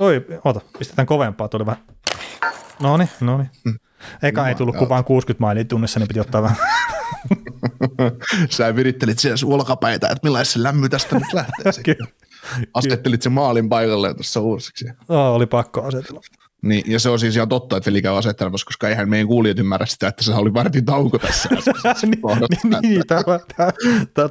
Oi, 0.00 0.26
ota, 0.44 0.60
pistetään 0.78 1.06
kovempaa, 1.06 1.48
tuli 1.48 1.66
vähän. 1.66 1.82
No 2.82 2.96
niin, 2.96 3.08
no 3.20 3.38
niin. 3.38 3.50
Eka 4.22 4.40
no, 4.42 4.48
ei 4.48 4.54
tullut 4.54 4.76
kuvaan 4.76 5.04
60 5.04 5.40
mailia 5.40 5.64
tunnissa, 5.64 6.00
niin 6.00 6.08
piti 6.08 6.20
ottaa 6.20 6.42
vähän. 6.42 6.56
Sä 8.50 8.76
virittelit 8.76 9.18
siellä 9.18 9.36
sulkapäitä, 9.36 10.06
että 10.08 10.20
millaisen 10.22 10.52
se 10.52 10.62
lämmö 10.62 10.88
tästä 10.88 11.14
nyt 11.18 11.32
lähtee. 11.32 11.94
Asettelit 12.74 13.22
sen 13.22 13.32
maalin 13.32 13.68
paikalle 13.68 14.14
tuossa 14.14 14.40
uusiksi. 14.40 14.84
No, 15.08 15.34
oli 15.34 15.46
pakko 15.46 15.82
asetella. 15.82 16.20
Niin, 16.66 16.92
ja 16.92 17.00
se 17.00 17.08
on 17.08 17.18
siis 17.18 17.36
ihan 17.36 17.48
totta, 17.48 17.76
että 17.76 17.90
Veli 17.90 18.02
käy 18.02 18.18
asettelemassa, 18.18 18.64
koska 18.64 18.88
eihän 18.88 19.08
meidän 19.08 19.26
kuulijat 19.26 19.58
ymmärrä 19.58 19.86
sitä, 19.86 20.08
että 20.08 20.24
se 20.24 20.34
oli 20.34 20.54
vartin 20.54 20.84
tauko 20.84 21.18
tässä. 21.18 21.48
niin, 22.02 22.20
niin, 22.64 22.82
niin 22.82 23.02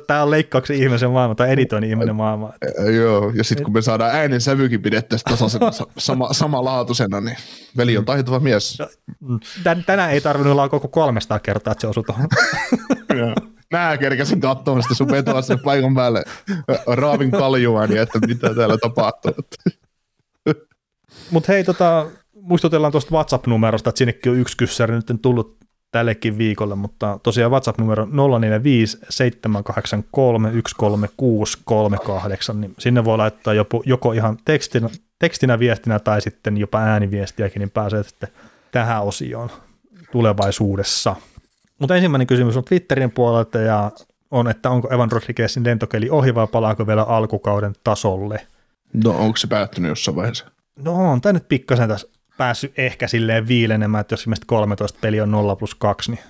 tämä 0.08 0.24
on 0.24 0.32
leikkauksen 0.32 0.76
ihmisen 0.76 1.10
maailma, 1.10 1.36
tai 1.36 1.52
editoinnin 1.52 1.90
ihminen 1.90 2.16
maailma. 2.16 2.54
Joo, 2.96 3.32
ja 3.36 3.44
sitten 3.44 3.64
kun 3.64 3.74
me 3.74 3.82
saadaan 3.82 4.16
äänen 4.16 4.42
sävykin 4.42 4.82
pidettä 4.82 5.18
tasaisena, 5.30 5.72
sama, 5.98 6.34
samalaatuisena, 6.34 7.22
niin 7.22 7.38
veli 7.78 7.98
on 7.98 8.06
taitava 8.06 8.40
mies. 8.40 8.78
Tänään 9.86 10.12
ei 10.12 10.22
tarvinnut 10.22 10.52
olla 10.52 10.70
koko 10.70 10.88
300 10.88 11.40
kertaa, 11.40 11.72
että 11.72 11.82
se 11.82 11.88
osui 11.88 12.04
tuohon. 12.04 12.28
Mä 13.72 13.98
kerkäsin 13.98 14.42
katsomaan 14.42 14.84
sitä 14.84 14.96
sun 14.96 15.12
vetoa 15.12 15.42
sen 15.42 15.60
paikan 15.60 15.96
päälle 15.96 16.24
raavin 16.88 17.32
kaljuani, 17.32 17.98
että 17.98 18.20
mitä 18.28 18.56
täällä 18.56 18.78
tapahtuu. 18.78 19.32
Mutta 21.32 21.52
hei, 21.52 21.64
tota, 21.64 22.06
muistutellaan 22.46 22.92
tuosta 22.92 23.16
WhatsApp-numerosta, 23.16 23.90
että 23.90 24.00
sinnekin 24.00 24.32
on 24.32 24.38
yksi 24.38 24.58
kyssäri 24.58 24.96
nyt 24.96 25.22
tullut 25.22 25.58
tällekin 25.92 26.38
viikolle, 26.38 26.76
mutta 26.76 27.20
tosiaan 27.24 27.52
WhatsApp-numero 27.52 28.08
045 28.40 28.98
783 29.10 30.52
13638, 30.52 32.62
niin 32.62 32.76
sinne 32.80 33.06
voi 33.06 33.18
laittaa 33.18 33.54
joko, 33.54 33.84
joko 33.86 34.12
ihan 34.12 34.38
tekstinä, 34.46 34.90
tekstinä 35.20 35.60
viestinä 35.60 36.00
tai 36.00 36.22
sitten 36.22 36.58
jopa 36.58 36.80
ääniviestiäkin, 36.80 37.60
niin 37.60 37.72
pääsee 37.72 38.04
sitten 38.04 38.30
tähän 38.72 39.04
osioon 39.04 39.50
tulevaisuudessa. 40.12 41.16
Mutta 41.80 41.96
ensimmäinen 41.96 42.28
kysymys 42.28 42.58
on 42.58 42.64
Twitterin 42.64 43.12
puolelta 43.12 43.58
ja 43.58 43.92
on, 44.32 44.48
että 44.48 44.70
onko 44.70 44.94
Evan 44.94 45.12
Rodriguezin 45.12 45.66
lentokeli 45.66 46.10
ohi 46.10 46.36
vai 46.36 46.48
palaako 46.48 46.88
vielä 46.88 47.04
alkukauden 47.04 47.74
tasolle? 47.84 48.48
No 49.04 49.12
onko 49.12 49.38
se 49.38 49.48
päättynyt 49.48 49.90
jossain 49.90 50.16
vaiheessa? 50.16 50.46
No 50.76 51.12
on 51.12 51.22
tämä 51.22 51.34
nyt 51.34 51.48
pikkasen 51.48 51.90
tässä 51.90 52.15
päässyt 52.38 52.80
ehkä 52.80 53.08
silleen 53.08 53.48
viilenemään, 53.48 54.02
että 54.02 54.14
jos 54.14 54.22
esimerkiksi 54.22 54.48
13 54.48 55.00
peli 55.02 55.22
on 55.22 55.32
0 55.32 55.56
plus 55.56 55.76
2, 55.76 56.12
niin 56.12 56.24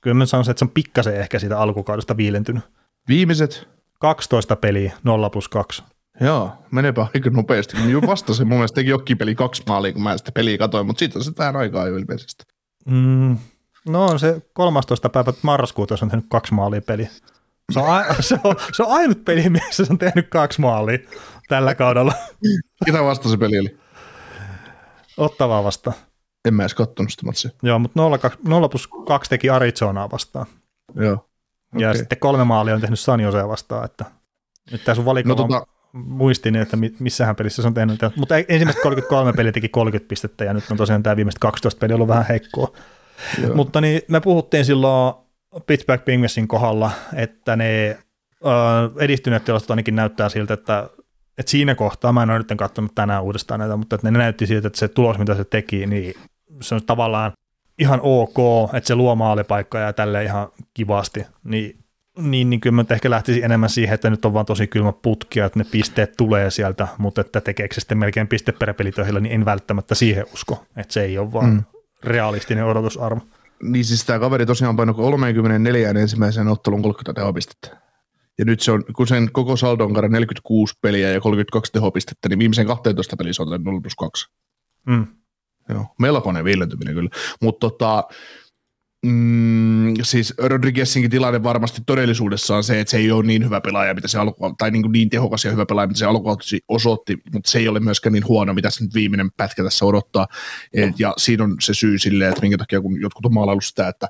kyllä 0.00 0.14
mä 0.14 0.26
sanoisin, 0.26 0.50
että 0.50 0.58
se 0.58 0.64
on 0.64 0.70
pikkasen 0.70 1.16
ehkä 1.16 1.38
siitä 1.38 1.58
alkukaudesta 1.58 2.16
viilentynyt. 2.16 2.64
Viimeiset? 3.08 3.68
12 4.00 4.56
peliä 4.56 4.92
0 5.04 5.30
plus 5.30 5.48
2. 5.48 5.82
Joo, 6.20 6.52
menepä 6.70 7.06
aika 7.14 7.30
nopeasti. 7.30 7.76
Mä 7.76 8.06
vastasin, 8.06 8.48
mun 8.48 8.58
mielestä 8.58 8.74
teki 8.74 8.90
jokin 8.90 9.18
peli 9.18 9.34
kaksi 9.34 9.62
maalia, 9.66 9.92
kun 9.92 10.02
mä 10.02 10.18
sitä 10.18 10.32
peliä 10.32 10.58
katsoin, 10.58 10.86
mutta 10.86 10.98
siitä 10.98 11.18
on 11.18 11.24
se 11.24 11.32
vähän 11.38 11.56
aikaa 11.56 11.86
jo 11.86 11.96
ilmeisesti. 11.96 12.44
Mm, 12.86 13.38
no 13.88 14.06
on 14.06 14.18
se 14.18 14.42
13. 14.52 15.08
päivä 15.08 15.32
marraskuuta, 15.42 15.92
jos 15.92 16.02
on 16.02 16.08
tehnyt 16.08 16.26
kaksi 16.28 16.54
maalia 16.54 16.80
peli. 16.80 17.08
Se 17.72 17.80
on, 17.80 17.94
a, 17.94 18.04
se, 18.20 18.38
on, 18.44 18.56
se 18.72 18.82
on 18.82 18.92
ainut 18.92 19.24
peli, 19.24 19.48
missä 19.48 19.84
se 19.84 19.92
on 19.92 19.98
tehnyt 19.98 20.28
kaksi 20.28 20.60
maalia 20.60 20.98
tällä 21.48 21.74
kaudella. 21.74 22.12
Ketä 22.84 23.02
vasta 23.02 23.28
se 23.28 23.36
peli 23.36 23.58
oli? 23.58 23.83
Ottavaa 25.16 25.64
vastaan. 25.64 25.96
En 26.44 26.54
mä 26.54 26.62
edes 26.62 26.74
kattonut 26.74 27.10
sitä 27.10 27.26
matsia. 27.26 27.50
Joo, 27.62 27.78
mutta 27.78 28.00
0, 28.02 28.18
0 28.44 28.68
plus 28.68 28.88
2 29.06 29.30
teki 29.30 29.50
Arizonaa 29.50 30.10
vastaan. 30.10 30.46
Joo. 30.94 31.28
Ja 31.78 31.88
okay. 31.88 31.98
sitten 31.98 32.18
kolme 32.18 32.44
maalia 32.44 32.74
on 32.74 32.80
tehnyt 32.80 33.00
San 33.00 33.20
Josea 33.20 33.48
vastaan, 33.48 33.84
että 33.84 34.04
nyt 34.70 34.84
tässä 34.84 35.00
on 35.00 35.04
valikoima 35.04 35.42
no, 35.42 35.48
tota... 35.48 35.66
muistin, 35.92 36.56
että 36.56 36.76
missähän 36.98 37.36
pelissä 37.36 37.62
se 37.62 37.68
on 37.68 37.74
tehnyt. 37.74 38.00
Mutta 38.16 38.36
ensimmäiset 38.36 38.82
33 38.82 39.32
peliä 39.32 39.52
teki 39.52 39.68
30 39.68 40.08
pistettä 40.08 40.44
ja 40.44 40.54
nyt 40.54 40.64
on 40.70 40.76
tosiaan 40.76 41.02
tämä 41.02 41.16
viimeiset 41.16 41.38
12 41.38 41.78
peliä 41.78 41.94
ollut 41.94 42.08
vähän 42.08 42.26
heikkoa. 42.28 42.72
Joo. 43.42 43.54
Mutta 43.54 43.80
niin, 43.80 44.02
me 44.08 44.20
puhuttiin 44.20 44.64
silloin 44.64 45.14
Pittsburgh 45.66 46.04
Penguinsin 46.04 46.48
kohdalla, 46.48 46.90
että 47.14 47.56
ne 47.56 47.98
edistyneet 49.00 49.44
tilastot 49.44 49.70
ainakin 49.70 49.96
näyttää 49.96 50.28
siltä, 50.28 50.54
että 50.54 50.90
et 51.38 51.48
siinä 51.48 51.74
kohtaa, 51.74 52.12
mä 52.12 52.22
en 52.22 52.30
ole 52.30 52.38
nyt 52.38 52.58
katsonut 52.58 52.94
tänään 52.94 53.22
uudestaan 53.22 53.60
näitä, 53.60 53.76
mutta 53.76 53.98
ne 54.02 54.10
näytti 54.10 54.46
siltä, 54.46 54.66
että 54.66 54.78
se 54.78 54.88
tulos, 54.88 55.18
mitä 55.18 55.34
se 55.34 55.44
teki, 55.44 55.86
niin 55.86 56.14
se 56.60 56.74
on 56.74 56.80
tavallaan 56.86 57.32
ihan 57.78 58.00
ok, 58.02 58.36
että 58.72 58.88
se 58.88 58.94
luo 58.94 59.14
maalipaikkoja 59.14 59.84
ja 59.84 59.92
tälle 59.92 60.24
ihan 60.24 60.48
kivasti, 60.74 61.26
niin, 61.44 61.84
niin, 62.18 62.50
niin 62.50 62.60
kyllä 62.60 62.74
mä 62.74 62.84
ehkä 62.90 63.10
lähtisin 63.10 63.44
enemmän 63.44 63.70
siihen, 63.70 63.94
että 63.94 64.10
nyt 64.10 64.24
on 64.24 64.32
vaan 64.32 64.46
tosi 64.46 64.66
kylmä 64.66 64.92
putki, 64.92 65.40
että 65.40 65.58
ne 65.58 65.64
pisteet 65.70 66.12
tulee 66.16 66.50
sieltä, 66.50 66.88
mutta 66.98 67.20
että 67.20 67.40
tekeekö 67.40 67.74
se 67.74 67.80
sitten 67.80 67.98
melkein 67.98 68.28
piste 68.28 68.52
per 68.52 68.74
pelitöhillä, 68.74 69.20
niin 69.20 69.32
en 69.34 69.44
välttämättä 69.44 69.94
siihen 69.94 70.26
usko, 70.34 70.64
että 70.76 70.92
se 70.92 71.02
ei 71.02 71.18
ole 71.18 71.32
vaan 71.32 71.50
mm. 71.50 71.62
realistinen 72.04 72.64
odotusarvo. 72.64 73.20
Niin 73.62 73.84
siis 73.84 74.04
tämä 74.04 74.18
kaveri 74.18 74.46
tosiaan 74.46 74.76
painoi 74.76 74.94
34 74.94 75.90
ensimmäisen 75.90 76.48
ottelun 76.48 76.82
30 76.82 77.20
tehopistettä. 77.20 77.83
Ja 78.38 78.44
nyt 78.44 78.60
se 78.60 78.72
on, 78.72 78.84
kun 78.96 79.08
sen 79.08 79.32
koko 79.32 79.56
saldo 79.56 79.84
on 79.84 80.12
46 80.12 80.74
peliä 80.80 81.10
ja 81.10 81.20
32 81.20 81.72
tehopistettä, 81.72 82.28
niin 82.28 82.38
viimeisen 82.38 82.66
12 82.66 83.16
pelissä 83.16 83.42
on 83.42 83.64
0 83.64 83.80
plus 83.80 83.94
2. 83.96 84.26
Mm. 84.86 85.06
Joo, 85.68 85.86
melkoinen 85.98 86.44
viilentyminen 86.44 86.94
kyllä. 86.94 87.10
Mutta 87.40 87.70
tota, 87.70 88.04
mm, 89.06 89.94
siis 90.02 90.34
Rodriguezinkin 90.38 91.10
tilanne 91.10 91.42
varmasti 91.42 91.82
todellisuudessa 91.86 92.56
on 92.56 92.64
se, 92.64 92.80
että 92.80 92.90
se 92.90 92.96
ei 92.96 93.10
ole 93.10 93.26
niin 93.26 93.44
hyvä 93.44 93.60
pelaaja, 93.60 93.94
mitä 93.94 94.08
se 94.08 94.18
alku, 94.18 94.54
tai 94.58 94.70
niin, 94.70 94.82
kuin 94.82 94.92
niin 94.92 95.10
tehokas 95.10 95.44
ja 95.44 95.50
hyvä 95.50 95.66
pelaaja, 95.66 95.86
mitä 95.86 95.98
se 95.98 96.06
alkukautesi 96.06 96.60
osoitti, 96.68 97.18
mutta 97.32 97.50
se 97.50 97.58
ei 97.58 97.68
ole 97.68 97.80
myöskään 97.80 98.12
niin 98.12 98.28
huono, 98.28 98.54
mitä 98.54 98.70
se 98.70 98.84
nyt 98.84 98.94
viimeinen 98.94 99.30
pätkä 99.36 99.62
tässä 99.64 99.84
odottaa. 99.84 100.26
Et, 100.72 101.00
ja 101.00 101.14
siinä 101.16 101.44
on 101.44 101.56
se 101.60 101.74
syy 101.74 101.98
silleen, 101.98 102.28
että 102.28 102.42
minkä 102.42 102.58
takia 102.58 102.80
kun 102.80 103.00
jotkut 103.00 103.26
on 103.26 103.34
maalaillut 103.34 103.64
sitä, 103.64 103.88
että, 103.88 104.08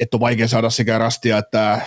että 0.00 0.16
on 0.16 0.20
vaikea 0.20 0.48
saada 0.48 0.70
sekä 0.70 0.98
rastia 0.98 1.38
että 1.38 1.80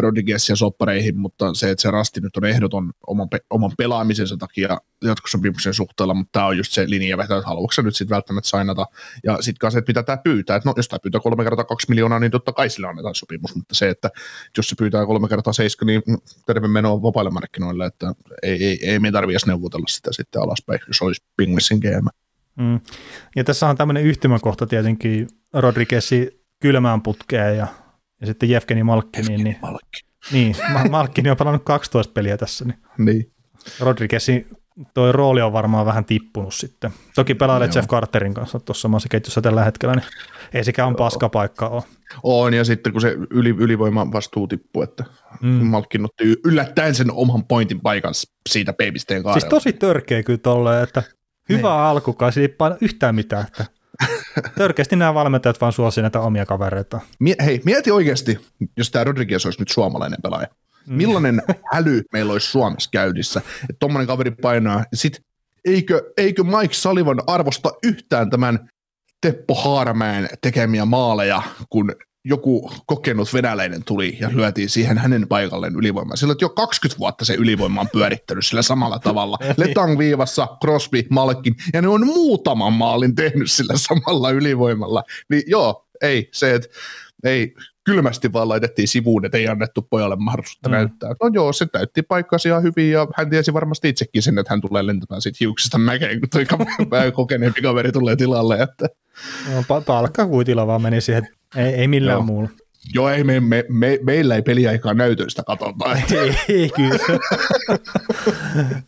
Rodriguezia 0.00 0.56
soppareihin, 0.56 1.18
mutta 1.18 1.54
se, 1.54 1.70
että 1.70 1.82
se 1.82 1.90
rasti 1.90 2.20
nyt 2.20 2.36
on 2.36 2.44
ehdoton 2.44 2.92
oman, 3.06 3.28
pe- 3.28 3.44
oman 3.50 3.72
pelaamisensa 3.78 4.36
takia 4.36 4.80
jatkosopimuksen 5.04 5.74
suhteella, 5.74 6.14
mutta 6.14 6.30
tämä 6.32 6.46
on 6.46 6.56
just 6.56 6.72
se 6.72 6.90
linja 6.90 7.16
että 7.22 7.40
haluatko 7.44 7.82
nyt 7.82 7.96
sitten 7.96 8.14
välttämättä 8.14 8.48
sainata. 8.48 8.86
Ja 9.24 9.36
sitten 9.40 9.58
kanssa, 9.58 9.78
että 9.78 9.90
mitä 9.90 10.02
tämä 10.02 10.16
pyytää, 10.16 10.56
että 10.56 10.68
no 10.68 10.74
jos 10.76 10.88
tämä 10.88 10.98
pyytää 11.02 11.20
kolme 11.20 11.44
kertaa 11.44 11.64
kaksi 11.64 11.86
miljoonaa, 11.88 12.18
niin 12.18 12.30
totta 12.30 12.52
kai 12.52 12.70
sillä 12.70 12.88
annetaan 12.88 13.14
sopimus, 13.14 13.54
mutta 13.54 13.74
se, 13.74 13.88
että 13.88 14.10
jos 14.56 14.68
se 14.68 14.76
pyytää 14.78 15.06
kolme 15.06 15.28
kertaa 15.28 15.52
seiska, 15.52 15.84
niin 15.84 16.02
terve 16.46 16.68
meno 16.68 17.02
vapaille 17.02 17.30
markkinoille, 17.30 17.86
että 17.86 18.12
ei, 18.42 18.64
ei, 18.64 18.90
ei 18.90 18.98
me 18.98 19.12
tarvitse 19.12 19.46
neuvotella 19.46 19.86
sitä 19.88 20.10
sitten 20.12 20.42
alaspäin, 20.42 20.80
jos 20.88 21.02
olisi 21.02 21.24
Pingvissin 21.36 21.78
GM. 21.78 22.06
Mm. 22.56 22.80
Ja 23.36 23.44
tässä 23.44 23.68
on 23.68 23.76
tämmöinen 23.76 24.02
yhtymäkohta 24.02 24.66
tietenkin 24.66 25.28
Rodriguezin 25.52 26.30
kylmään 26.60 27.02
putkeen 27.02 27.56
ja 27.56 27.66
ja 28.20 28.26
sitten 28.26 28.48
Jevgeni 28.50 28.82
Malkkini, 28.82 29.36
niin, 29.36 29.56
Malkki. 29.62 30.00
niin 30.32 30.56
Malkkini 30.90 31.30
on 31.30 31.36
pelannut 31.36 31.64
12 31.64 32.12
peliä 32.12 32.36
tässä, 32.36 32.64
niin, 32.64 32.78
Niin. 32.98 33.32
Rodriguezin 33.80 34.46
toi 34.94 35.12
rooli 35.12 35.42
on 35.42 35.52
varmaan 35.52 35.86
vähän 35.86 36.04
tippunut 36.04 36.54
sitten. 36.54 36.90
Toki 37.14 37.34
pelailee 37.34 37.66
Joo. 37.68 37.72
Jeff 37.74 37.88
Carterin 37.88 38.34
kanssa 38.34 38.60
tuossa 38.60 38.82
samassa 38.82 39.08
ketjussa 39.08 39.42
tällä 39.42 39.64
hetkellä, 39.64 39.94
niin 39.94 40.04
ei 40.54 40.64
sekään 40.64 40.88
on 40.88 40.96
paskapaikka 40.96 41.68
ole. 41.68 41.82
On, 42.22 42.54
ja 42.54 42.64
sitten 42.64 42.92
kun 42.92 43.00
se 43.00 43.16
yli, 43.30 43.48
ylivoima 43.58 44.12
vastuu 44.12 44.46
tippuu, 44.46 44.82
että 44.82 45.04
Mm. 45.40 45.48
Malkin 45.48 46.04
otti 46.04 46.24
yllättäen 46.44 46.94
sen 46.94 47.12
oman 47.12 47.44
pointin 47.44 47.80
paikan 47.80 48.14
siitä 48.48 48.72
babysteen 48.72 49.22
kaarelta. 49.22 49.40
Siis 49.40 49.50
tosi 49.50 49.72
törkeä 49.72 50.22
kyllä 50.22 50.38
tolleen, 50.38 50.82
että 50.82 51.02
hyvä 51.48 51.68
Niin. 51.68 51.80
alku, 51.80 52.12
kai 52.12 52.30
ei 52.36 52.48
paina 52.48 52.76
yhtään 52.80 53.14
mitään. 53.14 53.46
Että 53.46 53.64
törkeästi 54.58 54.96
nämä 54.96 55.14
valmentajat 55.14 55.60
vaan 55.60 55.72
suosii 55.72 56.02
näitä 56.02 56.20
omia 56.20 56.46
kavereita. 56.46 57.00
Mie- 57.18 57.36
hei, 57.44 57.60
mieti 57.64 57.90
oikeasti, 57.90 58.38
jos 58.76 58.90
tämä 58.90 59.04
Rodriguez 59.04 59.44
olisi 59.44 59.60
nyt 59.60 59.68
suomalainen 59.68 60.22
pelaaja. 60.22 60.48
Mm. 60.86 60.94
Millainen 60.94 61.42
äly 61.74 62.02
meillä 62.12 62.32
olisi 62.32 62.50
Suomessa 62.50 62.90
käynnissä, 62.92 63.40
että 63.62 63.76
tommonen 63.78 64.06
kaveri 64.06 64.30
painaa. 64.30 64.84
Sitten 64.94 65.24
eikö, 65.64 66.12
eikö 66.16 66.44
Mike 66.44 66.74
Sullivan 66.74 67.22
arvosta 67.26 67.70
yhtään 67.82 68.30
tämän 68.30 68.68
Teppo 69.20 69.54
Haaramäen 69.54 70.28
tekemiä 70.42 70.84
maaleja, 70.84 71.42
kun 71.70 71.92
joku 72.24 72.70
kokenut 72.86 73.34
venäläinen 73.34 73.84
tuli 73.84 74.16
ja 74.20 74.30
lyötiin 74.32 74.68
siihen 74.68 74.98
hänen 74.98 75.28
paikalleen 75.28 75.76
ylivoimaa. 75.76 76.16
Sillä 76.16 76.34
jo 76.40 76.48
20 76.48 76.98
vuotta 76.98 77.24
se 77.24 77.34
ylivoima 77.34 77.80
on 77.80 77.88
pyörittänyt 77.92 78.46
sillä 78.46 78.62
samalla 78.62 78.98
tavalla. 78.98 79.38
Letang 79.56 79.98
viivassa, 79.98 80.48
Crosby, 80.64 81.02
Malkin, 81.10 81.54
ja 81.72 81.82
ne 81.82 81.88
on 81.88 82.06
muutaman 82.06 82.72
maalin 82.72 83.14
tehnyt 83.14 83.50
sillä 83.50 83.74
samalla 83.76 84.30
ylivoimalla. 84.30 85.04
Niin 85.30 85.42
joo, 85.46 85.86
ei 86.02 86.28
se, 86.32 86.54
että 86.54 86.68
ei, 87.24 87.54
kylmästi 87.84 88.32
vaan 88.32 88.48
laitettiin 88.48 88.88
sivuun, 88.88 89.24
että 89.24 89.38
ei 89.38 89.48
annettu 89.48 89.82
pojalle 89.82 90.16
mahdollisuutta 90.16 90.68
Mm. 90.68 90.72
näyttää. 90.72 91.10
No 91.22 91.30
joo, 91.32 91.52
se 91.52 91.66
täytti 91.66 92.02
paikkansa 92.02 92.48
ihan 92.48 92.62
hyvin 92.62 92.90
ja 92.90 93.06
hän 93.16 93.30
tiesi 93.30 93.52
varmasti 93.52 93.88
itsekin 93.88 94.22
sen, 94.22 94.38
että 94.38 94.52
hän 94.52 94.60
tulee 94.60 94.86
lentämään 94.86 95.22
siitä 95.22 95.36
hiuksista 95.40 95.78
mäkeen, 95.78 96.20
kun 96.20 96.28
toi 96.28 96.46
kokeneempi 97.12 97.62
kaveri 97.62 97.92
tulee 97.92 98.16
tilalle. 98.16 98.62
Että. 98.62 98.88
No, 99.54 99.60
pa- 99.60 99.84
palkkakuitilla 99.86 100.66
vaan 100.66 100.82
meni 100.82 101.00
siihen, 101.00 101.28
ei, 101.56 101.74
ei 101.74 101.88
millään 101.88 102.16
Joo. 102.16 102.22
muulla. 102.22 102.48
Joo, 102.94 103.08
ei, 103.08 103.24
me, 103.24 103.40
me, 103.40 103.64
me, 103.68 103.98
meillä 104.02 104.34
ei 104.34 104.42
peliaikaa 104.42 104.94
näytöistä 104.94 105.42
katsota. 105.42 105.84
ei, 106.20 106.36
ei 106.48 106.70
kyllä. 106.76 106.98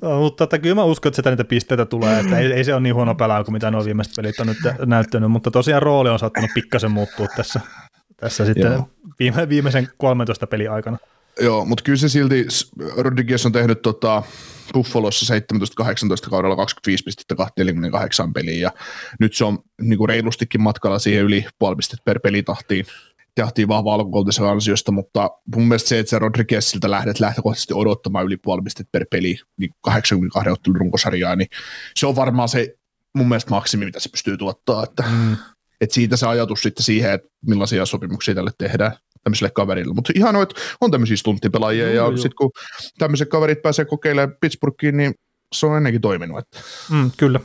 no, 0.01 0.21
mutta 0.23 0.47
tota, 0.47 0.59
kyllä 0.59 0.75
mä 0.75 0.85
uskon, 0.85 1.11
että 1.11 1.17
sitä 1.17 1.31
niitä 1.31 1.45
pisteitä 1.45 1.87
tulee, 1.87 2.21
että 2.21 2.39
ei, 2.39 2.53
ei 2.53 2.65
se 2.65 2.75
ole 2.75 2.81
niin 2.83 2.95
huono 2.95 3.15
pelaaja 3.15 3.45
kuin 3.45 3.53
mitä 3.53 3.71
nuo 3.71 3.85
viimeiset 3.85 4.15
pelit 4.17 4.41
on 4.41 4.47
nyt 4.47 4.59
näyttänyt, 4.87 5.31
mutta 5.31 5.51
tosiaan 5.51 5.83
rooli 5.83 6.11
on 6.11 6.19
saattanut 6.19 6.51
pikkasen 6.55 6.91
muuttua 6.91 7.27
tässä, 7.37 7.61
tässä 8.17 8.45
sitten 8.45 8.73
Joo. 8.73 8.89
viime, 9.19 9.49
viimeisen 9.49 9.89
13 9.97 10.47
pelin 10.47 10.71
aikana. 10.71 10.99
Joo, 11.41 11.65
mutta 11.65 11.85
kyllä 11.85 11.99
se 11.99 12.09
silti, 12.09 12.47
Rodriguez 12.97 13.47
on 13.47 13.53
tehnyt 13.53 13.83
tota, 13.83 14.23
Buffalossa 14.73 15.35
17-18 16.27 16.31
kaudella 16.31 16.57
25 16.57 17.05
pistettä 17.05 17.35
48 17.59 18.33
peliin 18.33 18.61
ja 18.61 18.73
nyt 19.21 19.35
se 19.35 19.45
on 19.45 19.59
niinku 19.81 20.07
reilustikin 20.07 20.61
matkalla 20.63 20.99
siihen 20.99 21.25
yli 21.25 21.47
puoli 21.59 21.77
pistettä 21.77 22.03
per 22.05 22.21
pelitahtiin 22.21 22.87
tehtiin 23.35 23.69
vahva 23.69 23.95
alkukoltisen 23.95 24.45
ansiosta, 24.47 24.93
mutta 24.93 25.31
mun 25.55 25.69
mielestä 25.69 25.89
se, 25.89 25.99
että 25.99 26.11
sä 26.11 26.19
Rodriguezilta 26.19 26.91
lähdet 26.91 27.21
lähtökohtaisesti 27.21 27.75
odottamaan 27.75 28.27
yli 28.27 28.37
puoli 28.37 28.63
pistettä 28.63 28.89
per 28.93 29.07
peli, 29.11 29.39
niin 29.57 29.71
82 29.81 30.51
ottelun 30.51 30.77
runkosarjaa, 30.77 31.37
niin 31.37 31.49
se 31.97 32.07
on 32.07 32.17
varmaan 32.17 32.49
se 32.49 32.75
mun 33.17 33.29
mielestä 33.29 33.51
maksimi, 33.51 33.85
mitä 33.85 34.01
se 34.01 34.09
pystyy 34.09 34.37
tuottaa, 34.37 34.85
että 34.85 35.05
Mm. 35.11 35.37
et 35.81 35.91
siitä 35.91 36.17
se 36.17 36.27
ajatus 36.27 36.63
sitten 36.63 36.85
siihen, 36.85 37.13
että 37.13 37.29
millaisia 37.47 37.87
sopimuksia 37.87 38.35
tälle 38.35 38.51
tehdään 38.59 38.93
tämmöiselle 39.25 39.51
kaverille. 39.51 39.95
Mutta 39.95 40.13
ihan 40.17 40.43
että 40.43 40.61
on 40.81 40.91
tämmöisiä 40.91 41.17
stunttipelaajia 41.17 41.93
Joo, 41.93 42.11
ja 42.11 42.17
sitten 42.17 42.37
kun 42.39 42.51
tämmöiset 42.99 43.29
kaverit 43.29 43.63
pääsee 43.63 43.85
kokeilemaan 43.85 44.37
Pittsburghiin, 44.41 44.97
niin 44.97 45.15
se 45.53 45.67
on 45.67 45.77
ennenkin 45.77 46.01
toiminut. 46.01 46.39
Että. 46.39 46.59
Mm, 46.91 47.11
kyllä. 47.17 47.41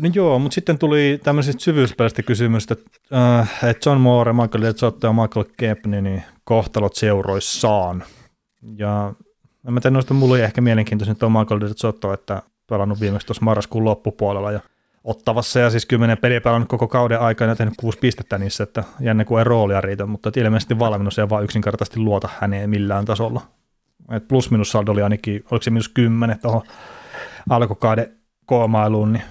Niin 0.00 0.14
joo, 0.14 0.38
mutta 0.38 0.54
sitten 0.54 0.78
tuli 0.78 1.20
tämmöisistä 1.22 1.64
syvyyspelistä 1.64 2.22
kysymys, 2.22 2.66
että 2.70 3.00
äh, 3.14 3.64
että 3.64 3.90
John 3.90 4.00
Moore, 4.00 4.32
Michael 4.32 4.62
Detzotto 4.62 5.06
ja 5.06 5.12
Michael 5.12 5.44
Kepni, 5.56 6.02
niin 6.02 6.22
kohtalot 6.44 6.94
seuroissaan. 6.94 8.04
Ja 8.76 9.14
en 9.68 9.74
mä 9.74 9.80
tiedä, 9.80 9.94
noista 9.94 10.14
mulla 10.14 10.34
oli 10.34 10.42
ehkä 10.42 10.60
mielenkiintoisin 10.60 11.16
tuo 11.16 11.28
Michael 11.28 11.60
Detzotto, 11.60 12.12
että 12.12 12.42
pelannut 12.68 13.00
viimeksi 13.00 13.26
tuossa 13.26 13.44
marraskuun 13.44 13.84
loppupuolella 13.84 14.52
ja 14.52 14.60
ottavassa 15.04 15.60
ja 15.60 15.70
siis 15.70 15.86
kymmenen 15.86 16.18
peliä 16.18 16.40
pelannut 16.40 16.68
koko 16.68 16.88
kauden 16.88 17.20
aikana 17.20 17.52
ja 17.52 17.56
tehnyt 17.56 17.74
kuusi 17.76 17.98
pistettä 17.98 18.38
niissä, 18.38 18.64
että 18.64 18.84
jännä 19.00 19.24
kuin 19.24 19.38
ei 19.38 19.44
roolia 19.44 19.80
riitä, 19.80 20.06
mutta 20.06 20.32
ilmeisesti 20.36 20.78
valmennus 20.78 21.18
ei 21.18 21.28
vaan 21.28 21.44
yksinkertaisesti 21.44 22.00
luota 22.00 22.28
häneen 22.40 22.70
millään 22.70 23.04
tasolla. 23.04 23.40
Et 24.12 24.28
plus-minus 24.28 24.70
saldo 24.70 24.92
oli 24.92 25.02
ainakin, 25.02 25.44
oliko 25.50 25.62
se 25.62 25.70
minus 25.70 25.88
kymmenen 25.88 26.38
tuohon 26.38 26.62
alkukauden 27.50 28.16
koomailuun, 28.46 29.12
niin, 29.12 29.24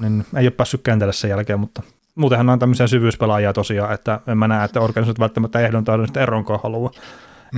niin 0.00 0.24
ei 0.36 0.44
ole 0.44 0.50
päässyt 0.50 0.82
kentälle 0.82 1.12
sen 1.12 1.30
jälkeen, 1.30 1.60
mutta 1.60 1.82
muutenhan 2.14 2.48
on 2.48 2.58
tämmöisiä 2.58 2.86
syvyyspelaajia 2.86 3.52
tosiaan, 3.52 3.94
että 3.94 4.20
en 4.26 4.38
mä 4.38 4.48
näe, 4.48 4.64
että 4.64 4.80
organisaatiot 4.80 5.18
välttämättä 5.18 5.60
ehdon 5.60 5.84
taidon 5.84 6.08
eronkoa 6.16 6.60
haluaa, 6.62 6.90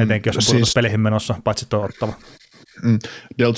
etenkin 0.00 0.32
jos 0.34 0.36
on 0.36 0.42
siis- 0.42 0.74
peleihin 0.74 1.00
menossa, 1.00 1.34
paitsi 1.44 1.66
tuo 1.68 1.84
ottava. 1.84 2.12
Mm. 2.82 2.98
Del 3.38 3.52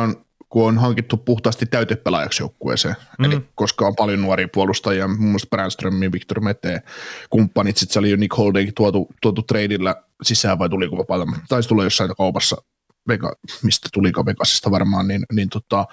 on, 0.00 0.16
kun 0.48 0.68
on 0.68 0.78
hankittu 0.78 1.16
puhtaasti 1.16 1.66
täytepelaajaksi 1.66 2.42
joukkueeseen, 2.42 2.96
mm. 3.18 3.24
eli 3.24 3.40
koska 3.54 3.86
on 3.86 3.96
paljon 3.96 4.20
nuoria 4.20 4.48
puolustajia, 4.54 5.08
muun 5.08 5.30
muassa 5.30 5.48
Brandströmin, 5.50 6.12
Victor 6.12 6.40
Mete, 6.40 6.82
kumppanit, 7.30 7.76
sitten 7.76 7.92
se 7.92 7.98
oli 7.98 8.10
jo 8.10 8.16
Nick 8.16 8.38
Holdenkin 8.38 8.74
tuotu, 8.74 9.08
tuotu 9.22 9.42
tradeilla 9.42 9.96
sisään 10.22 10.58
vai 10.58 10.68
tuliko 10.68 10.98
vapaata, 10.98 11.26
taisi 11.48 11.68
tulla 11.68 11.84
jossain 11.84 12.10
kaupassa, 12.16 12.56
Vega, 13.08 13.32
mistä 13.62 13.88
tuliko 13.92 14.26
Vegasista 14.26 14.70
varmaan, 14.70 15.08
niin, 15.08 15.26
niin 15.32 15.48
tota, 15.48 15.86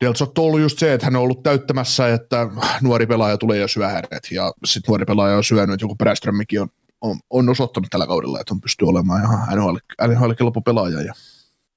Del 0.00 0.14
on 0.20 0.32
ollut 0.38 0.60
just 0.60 0.78
se, 0.78 0.92
että 0.92 1.06
hän 1.06 1.16
on 1.16 1.22
ollut 1.22 1.42
täyttämässä, 1.42 2.14
että 2.14 2.48
nuori 2.82 3.06
pelaaja 3.06 3.38
tulee 3.38 3.58
ja 3.58 3.68
syö 3.68 3.88
hänet, 3.88 4.28
ja 4.30 4.52
sitten 4.64 4.88
nuori 4.88 5.04
pelaaja 5.04 5.36
on 5.36 5.44
syönyt, 5.44 5.74
että 5.74 5.84
joku 5.84 5.96
Brandströmikin 5.96 6.60
on, 6.60 6.68
on, 7.00 7.20
on 7.30 7.48
osoittanut 7.48 7.90
tällä 7.90 8.06
kaudella, 8.06 8.40
että 8.40 8.54
on 8.54 8.60
pystyy 8.60 8.88
olemaan 8.88 9.24
ihan 9.24 9.58
NHL, 9.58 9.76
NHL 10.08 10.32
kelpo 10.32 10.60
pelaaja, 10.60 11.02
ja 11.02 11.14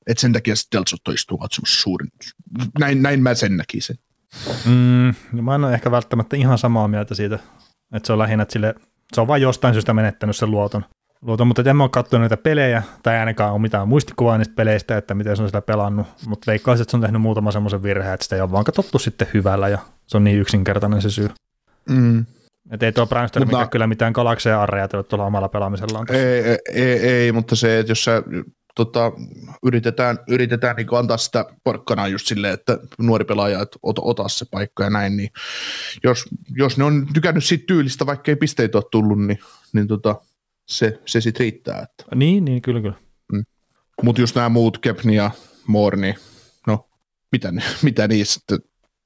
et 0.08 0.18
sen 0.18 0.34
takia 0.34 0.54
Zotto 0.90 1.12
istuu 1.12 1.38
katsomassa 1.38 1.82
suurin. 1.82 2.10
Näin, 2.80 3.02
näin 3.02 3.24
mä 3.24 3.34
sen 3.34 3.58
näkisin. 3.58 3.96
Mm, 4.66 5.14
no 5.32 5.42
mä 5.42 5.56
en 5.56 5.64
ole 5.64 5.74
ehkä 5.74 5.92
välttämättä 5.92 6.36
ihan 6.38 6.58
samaa 6.58 6.88
mieltä 6.88 7.16
siitä, 7.16 7.40
että 7.94 8.08
se 8.08 8.14
on 8.14 8.20
lähinnä, 8.20 8.42
että 8.42 8.54
sille, 8.54 8.76
se 9.14 9.22
on 9.22 9.28
vain 9.28 9.42
jostain 9.42 9.74
syystä 9.74 9.94
menettänyt 9.94 10.36
sen 10.36 10.52
luoton. 10.52 10.86
luoton 11.22 11.48
mutta 11.48 11.70
en 11.70 11.76
mä 11.76 11.84
ole 11.84 11.90
katsonut 11.90 12.24
niitä 12.24 12.38
pelejä, 12.38 12.84
tai 13.04 13.18
ainakaan 13.18 13.52
ole 13.52 13.62
mitään 13.62 13.88
muistikuvaa 13.88 14.38
niistä 14.38 14.56
peleistä, 14.56 14.98
että 14.98 15.14
miten 15.14 15.38
se 15.38 15.42
on 15.42 15.48
sitä 15.48 15.62
pelannut, 15.62 16.08
mutta 16.28 16.52
veikkaisin, 16.52 16.82
että 16.82 16.92
se 16.92 16.98
on 16.98 17.02
tehnyt 17.02 17.22
muutama 17.22 17.52
semmoisen 17.52 17.84
virheen, 17.84 18.14
että 18.14 18.24
sitä 18.24 18.36
ei 18.36 18.42
ole 18.42 18.52
vaan 18.52 18.64
katsottu 18.64 19.00
sitten 19.00 19.28
hyvällä, 19.34 19.68
ja 19.68 19.78
se 20.08 20.18
on 20.18 20.24
niin 20.24 20.40
yksinkertainen 20.40 21.02
se 21.02 21.10
syy. 21.10 21.30
Mm. 21.90 22.26
Että 22.72 22.86
ei 22.86 22.92
tuo 22.92 23.04
Mutta- 23.04 23.46
mikä 23.46 23.68
kyllä 23.68 23.88
mitään 23.88 24.14
galakseja 24.14 24.62
arreja 24.62 24.88
tuolla 24.88 25.26
omalla 25.26 25.50
pelaamisellaan. 25.50 26.06
Ei, 26.10 26.20
ei, 26.20 26.58
ei, 26.74 27.00
ei, 27.00 27.32
mutta 27.32 27.56
se, 27.56 27.80
että 27.80 27.92
jos 27.92 28.04
sä 28.04 28.24
tota, 28.76 29.12
yritetään, 29.64 30.20
yritetään 30.28 30.76
niin 30.76 30.88
antaa 30.92 31.18
sitä 31.18 31.46
porkkanaa 31.64 32.08
just 32.08 32.28
silleen, 32.28 32.54
että 32.54 32.78
nuori 32.98 33.26
pelaaja, 33.26 33.62
että 33.62 33.80
ota, 33.84 34.02
ota 34.02 34.28
se 34.28 34.46
paikka 34.52 34.84
ja 34.84 34.90
näin, 34.90 35.18
niin 35.18 35.30
jos, 36.04 36.26
jos 36.56 36.78
ne 36.78 36.84
on 36.84 37.08
tykännyt 37.14 37.44
siitä 37.44 37.64
tyylistä, 37.68 38.06
vaikka 38.06 38.32
ei 38.32 38.36
pisteitä 38.36 38.78
ole 38.78 38.86
tullut, 38.92 39.26
niin, 39.26 39.40
niin 39.74 39.88
tota, 39.88 40.16
se, 40.66 41.00
se 41.06 41.22
sitten 41.22 41.40
riittää. 41.40 41.82
Että. 41.82 42.16
Niin, 42.16 42.46
niin, 42.46 42.62
kyllä, 42.62 42.82
kyllä. 42.82 42.96
Mutta 44.02 44.22
just 44.22 44.36
nämä 44.36 44.50
muut, 44.50 44.78
Kepni 44.78 45.16
ja 45.16 45.32
Moore, 45.68 45.98
niin 45.98 46.16
no, 46.68 46.90
mitä, 47.32 47.54
mitä 47.84 48.08
niistä, 48.08 48.58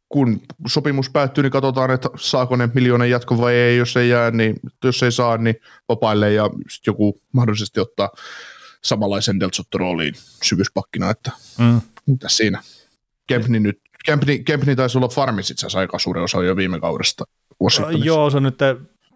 kun 0.10 0.42
sopimus 0.68 1.10
päättyy, 1.10 1.42
niin 1.42 1.52
katsotaan, 1.52 1.92
että 1.92 2.10
saako 2.16 2.56
ne 2.56 2.70
miljoonan 2.74 3.10
jatko 3.10 3.38
vai 3.38 3.54
ei, 3.54 3.78
jos 3.78 3.98
ei 3.98 4.10
jää, 4.10 4.32
niin 4.32 4.56
jos 4.84 5.04
ei 5.04 5.12
saa, 5.12 5.38
niin 5.38 5.56
vapaille 5.90 6.34
ja 6.34 6.50
sit 6.70 6.88
joku 6.88 7.22
mahdollisesti 7.34 7.80
ottaa 7.80 8.10
samanlaisen 8.84 9.40
Delzotto-rooliin 9.40 10.14
syvyyspakkina, 10.44 11.10
että 11.10 11.32
mm. 11.58 11.82
mitä 12.06 12.30
siinä. 12.30 12.62
Kempni 13.28 13.60
nyt, 13.60 13.80
Kempni, 14.06 14.40
Kempni 14.40 14.76
taisi 14.76 14.98
olla 14.98 15.08
farmis 15.08 15.52
itse 15.52 15.66
asiassa 15.66 15.80
aika 15.80 16.00
suurin 16.00 16.24
osa 16.24 16.44
jo 16.44 16.56
viime 16.56 16.80
kaudesta. 16.80 17.24
Joo, 18.04 18.30
se 18.30 18.38
on 18.38 18.44
nyt 18.44 18.60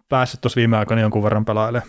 päässyt 0.08 0.40
tuossa 0.40 0.56
viime 0.56 0.76
aikoina 0.76 1.02
jonkun 1.02 1.22
verran 1.22 1.44
pelaajalle. 1.44 1.82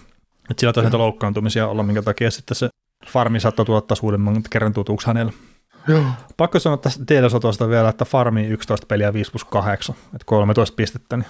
Että 0.50 0.62
sillä 0.62 0.74
tosiaan 0.74 0.98
loukkaantumisia 0.98 1.68
olla, 1.68 1.84
minkä 1.84 2.02
takia 2.02 2.32
sitten 2.32 2.56
se 2.56 2.70
farmi 3.08 3.40
saattoi 3.40 3.66
tuottaa 3.66 3.96
suuremman 3.96 4.44
kerran 4.50 4.74
tutuksi 4.74 5.08
hänelle. 5.08 5.34
Joo. 5.88 6.04
Pakko 6.38 6.60
sanoa 6.60 6.78
tästä 6.78 7.06
Telesotosta 7.06 7.70
vielä, 7.70 7.90
että 7.90 8.06
farmi 8.06 8.48
11 8.48 8.88
peliä 8.88 9.14
5 9.14 9.32
plus 9.32 9.46
8, 9.46 9.96
että 10.06 10.26
13 10.26 10.76
pistettä. 10.76 11.18
Niin. 11.18 11.28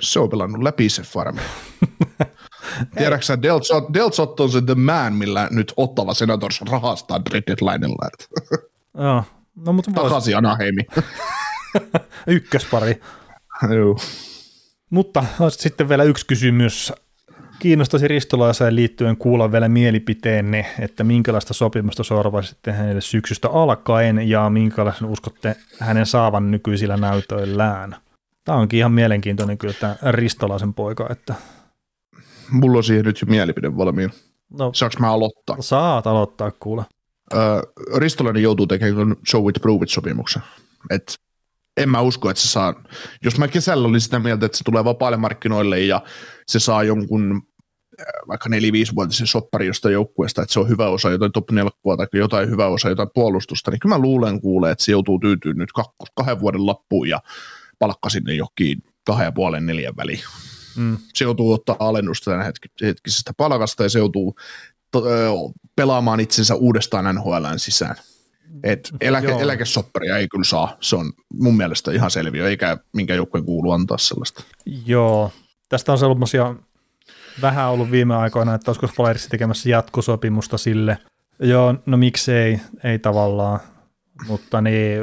Se 0.00 0.20
on 0.20 0.30
pelannut 0.30 0.62
läpi 0.62 0.88
se 0.88 1.02
farmi. 1.02 1.40
Tiedätkö 2.98 3.38
Delzot, 3.94 4.40
on 4.40 4.50
se 4.50 4.62
the 4.62 4.74
man, 4.74 5.12
millä 5.12 5.48
nyt 5.50 5.72
ottava 5.76 6.14
Senators 6.14 6.60
rahastaa 6.60 7.24
deadlinella. 7.24 8.08
Joo. 9.04 9.24
No, 9.66 9.72
mutta 9.72 9.90
Takaisin 9.90 10.34
vois... 10.34 10.38
Anaheimi. 10.38 10.82
Ykköspari. 12.26 13.00
Joo. 13.74 13.98
Mutta 14.90 15.24
sitten 15.50 15.88
vielä 15.88 16.04
yksi 16.04 16.26
kysymys 16.26 16.92
kiinnostaisi 17.58 18.08
ristolaiseen 18.08 18.76
liittyen 18.76 19.16
kuulla 19.16 19.52
vielä 19.52 19.68
mielipiteenne, 19.68 20.66
että 20.78 21.04
minkälaista 21.04 21.54
sopimusta 21.54 22.04
sorvaisitte 22.04 22.72
hänelle 22.72 23.00
syksystä 23.00 23.48
alkaen 23.50 24.28
ja 24.28 24.50
minkälaisen 24.50 25.08
uskotte 25.08 25.56
hänen 25.80 26.06
saavan 26.06 26.50
nykyisillä 26.50 26.96
näytöillään. 26.96 27.96
Tämä 28.46 28.58
onkin 28.58 28.78
ihan 28.78 28.92
mielenkiintoinen 28.92 29.58
kyllä 29.58 29.74
tämä 29.80 29.96
ristolaisen 30.10 30.74
poika. 30.74 31.06
Että... 31.10 31.34
Mulla 32.50 32.78
on 32.78 32.84
siihen 32.84 33.04
nyt 33.04 33.20
jo 33.20 33.26
mielipide 33.30 33.76
valmiin. 33.76 34.10
No, 34.58 34.70
Saanko 34.74 34.96
mä 35.00 35.12
aloittaa? 35.12 35.56
Saat 35.60 36.06
aloittaa 36.06 36.50
kuule. 36.50 36.84
Öö, 37.34 37.62
Ristolainen 37.96 38.42
joutuu 38.42 38.66
tekemään 38.66 39.16
show 39.30 39.48
it 39.48 39.62
prove 39.62 39.82
it 39.82 39.90
sopimuksen. 39.90 40.42
Et 40.90 41.14
en 41.76 41.88
mä 41.88 42.00
usko, 42.00 42.30
että 42.30 42.42
se 42.42 42.48
saa, 42.48 42.74
jos 43.24 43.38
mä 43.38 43.48
kesällä 43.48 43.88
olin 43.88 44.00
sitä 44.00 44.18
mieltä, 44.18 44.46
että 44.46 44.58
se 44.58 44.64
tulee 44.64 44.84
vapaille 44.84 45.16
markkinoille 45.16 45.80
ja 45.80 46.02
se 46.46 46.58
saa 46.58 46.82
jonkun 46.82 47.42
äh, 48.00 48.06
vaikka 48.28 48.48
4-5-vuotisen 48.48 49.26
soppari 49.26 49.66
jostain 49.66 49.92
joukkueesta, 49.92 50.42
että 50.42 50.52
se 50.52 50.60
on 50.60 50.68
hyvä 50.68 50.88
osa 50.88 51.10
jotain 51.10 51.32
top 51.32 51.50
4 51.50 51.70
tai 51.96 52.06
jotain 52.12 52.50
hyvä 52.50 52.66
osa 52.66 52.88
jotain 52.88 53.10
puolustusta, 53.14 53.70
niin 53.70 53.80
kyllä 53.80 53.94
mä 53.94 54.02
luulen 54.02 54.40
kuulee, 54.40 54.72
että 54.72 54.84
se 54.84 54.92
joutuu 54.92 55.18
tyytyy 55.18 55.54
nyt 55.54 55.70
kahden 56.14 56.40
vuoden 56.40 56.66
lappuun 56.66 57.08
ja 57.08 57.20
palkka 57.78 58.10
sinne 58.10 58.34
johonkin 58.34 58.82
kahden 59.04 59.24
ja 59.24 59.32
puolen 59.32 59.66
neljän 59.66 59.96
väliin. 59.96 60.20
Mm. 60.76 60.98
Se 61.14 61.24
joutuu 61.24 61.52
ottaa 61.52 61.76
alennusta 61.78 62.30
tämän 62.30 62.52
hetkisestä 62.82 63.32
palkasta 63.36 63.82
ja 63.82 63.88
se 63.88 63.98
joutuu 63.98 64.36
to, 64.90 65.02
pelaamaan 65.76 66.20
itsensä 66.20 66.54
uudestaan 66.54 67.14
NHLn 67.14 67.58
sisään. 67.58 67.96
Et 68.62 68.90
eläke, 69.00 69.32
eläkesopparia 69.32 70.18
ei 70.18 70.28
kyllä 70.28 70.44
saa, 70.44 70.76
se 70.80 70.96
on 70.96 71.12
mun 71.34 71.56
mielestä 71.56 71.92
ihan 71.92 72.10
selviö, 72.10 72.48
eikä 72.48 72.78
minkä 72.92 73.14
joukkueen 73.14 73.44
kuulu 73.44 73.70
antaa 73.70 73.98
sellaista. 73.98 74.42
Joo, 74.86 75.32
tästä 75.68 75.92
on 75.92 75.98
sellaisia 75.98 76.54
vähän 77.42 77.68
ollut 77.68 77.90
viime 77.90 78.16
aikoina, 78.16 78.54
että 78.54 78.70
olisiko 78.70 78.86
Flyers 78.86 79.28
tekemässä 79.28 79.68
jatkosopimusta 79.68 80.58
sille. 80.58 80.98
Joo, 81.40 81.74
no 81.86 81.96
miksei, 81.96 82.60
ei 82.84 82.98
tavallaan, 82.98 83.60
mutta 84.28 84.60
niin 84.60 85.00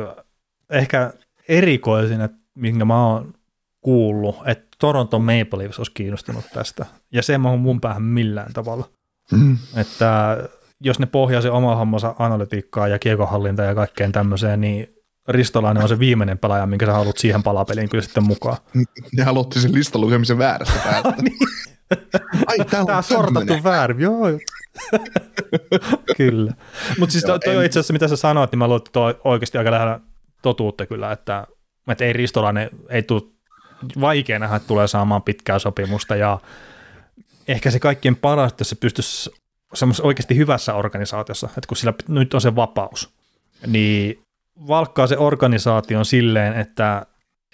ehkä 0.70 1.14
erikoisin, 1.48 2.22
että 2.22 2.38
minkä 2.56 2.86
mä 2.86 3.08
oon 3.08 3.34
kuullut, 3.82 4.36
että 4.46 4.68
Toronto 4.80 5.20
Maple 5.20 5.58
Leafs 5.58 5.80
olisi 5.80 5.92
kiinnostunut 5.94 6.46
tästä, 6.54 6.86
ja 7.12 7.22
se 7.22 7.34
ei 7.34 7.38
mun 7.38 7.82
päähän 7.82 8.04
millään 8.04 8.54
tavalla. 8.54 8.90
Mm. 9.32 9.58
Että 9.76 10.38
jos 10.82 11.00
ne 11.00 11.06
pohjaa 11.06 11.42
se 11.42 11.52
oma 11.52 11.76
hommansa 11.76 12.16
analytiikkaa 12.20 12.88
ja 12.88 13.00
kiekohallinta 13.00 13.64
ja 13.64 13.76
kaikkeen 13.76 14.12
tämmöiseen, 14.12 14.62
niin 14.62 14.88
Ristolainen 15.28 15.84
on 15.84 15.90
se 15.90 16.00
viimeinen 16.00 16.38
pelaaja, 16.38 16.66
minkä 16.66 16.86
sä 16.86 16.94
haluat 16.94 17.18
siihen 17.18 17.44
palapeliin 17.44 17.90
kyllä 17.90 18.04
sitten 18.04 18.24
mukaan. 18.24 18.58
Ne 19.18 19.24
halutti 19.24 19.60
sen 19.60 19.74
listan 19.74 20.02
lukemisen 20.02 20.38
väärästä 20.38 20.80
päästä. 20.84 21.14
niin. 21.22 21.38
Ai, 22.48 22.58
tää, 22.58 22.86
tää 22.86 22.98
on 22.98 23.04
sortattu 23.04 23.54
väärin, 23.64 24.00
joo. 24.00 24.26
kyllä. 26.18 26.54
Mutta 27.00 27.12
siis 27.14 27.24
toi, 27.24 27.40
toi 27.40 27.56
en... 27.56 27.66
itse 27.66 27.80
asiassa, 27.80 27.94
mitä 27.94 28.08
sä 28.08 28.16
sanoit, 28.16 28.52
niin 28.52 28.60
mä 28.60 28.68
luulen, 28.68 28.78
että 28.78 28.92
toi 28.92 29.20
oikeasti 29.24 29.58
aika 29.58 29.72
lähellä 29.72 30.00
totuutta 30.42 30.86
kyllä, 30.86 31.12
että, 31.12 31.48
että 31.88 32.06
ei 32.06 32.14
Ristolainen, 32.14 32.70
ei 32.90 33.04
tule 33.04 33.22
vaikea 34.02 34.40
nähdä, 34.40 34.56
että 34.56 34.68
tulee 34.68 34.88
saamaan 34.88 35.24
pitkää 35.24 35.60
sopimusta 35.60 36.16
ja 36.16 36.40
ehkä 37.48 37.72
se 37.72 37.80
kaikkien 37.80 38.16
paras, 38.16 38.52
että 38.52 38.64
se 38.64 38.76
pystyisi 38.76 39.32
semmoisessa 39.74 40.08
oikeasti 40.08 40.38
hyvässä 40.38 40.74
organisaatiossa, 40.74 41.48
että 41.48 41.68
kun 41.68 41.78
sillä 41.78 41.94
nyt 42.08 42.34
on 42.34 42.42
se 42.42 42.56
vapaus, 42.56 43.14
niin 43.68 44.24
valkkaa 44.68 45.08
se 45.08 45.18
organisaation 45.18 46.06
silleen, 46.06 46.54
että 46.54 47.06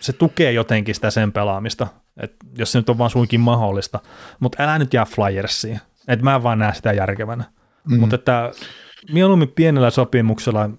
se 0.01 0.13
tukee 0.13 0.51
jotenkin 0.51 0.95
sitä 0.95 1.11
sen 1.11 1.31
pelaamista, 1.31 1.87
että 2.21 2.45
jos 2.57 2.71
se 2.71 2.79
nyt 2.79 2.89
on 2.89 2.97
vaan 2.97 3.09
suinkin 3.09 3.39
mahdollista, 3.39 3.99
mutta 4.39 4.63
älä 4.63 4.79
nyt 4.79 4.93
jää 4.93 5.05
Flyersiin, 5.05 5.79
että 6.07 6.23
mä 6.23 6.35
en 6.35 6.43
vaan 6.43 6.59
näe 6.59 6.73
sitä 6.73 6.93
järkevänä. 6.93 7.43
Mm. 7.87 7.99
Mutta 7.99 8.15
että 8.15 8.51
mieluummin 9.11 9.51
pienellä 9.55 9.89
sopimuksella, 9.89 10.69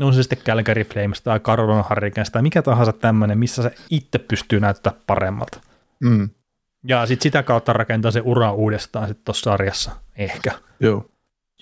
on 0.00 0.14
se 0.14 0.22
sitten 0.22 0.38
Calgary 0.38 0.84
Flames 0.84 1.22
tai 1.22 1.40
Carolina 1.40 1.84
Hurricanes 1.90 2.30
tai 2.30 2.42
mikä 2.42 2.62
tahansa 2.62 2.92
tämmöinen, 2.92 3.38
missä 3.38 3.62
se 3.62 3.74
itse 3.90 4.18
pystyy 4.18 4.60
näyttämään 4.60 5.02
paremmalta. 5.06 5.60
Mm. 6.00 6.30
Ja 6.88 7.06
sitten 7.06 7.22
sitä 7.22 7.42
kautta 7.42 7.72
rakentaa 7.72 8.10
se 8.10 8.22
ura 8.24 8.52
uudestaan 8.52 9.08
sitten 9.08 9.24
tuossa 9.24 9.50
sarjassa, 9.50 9.90
ehkä. 10.16 10.52
Joo. 10.80 11.06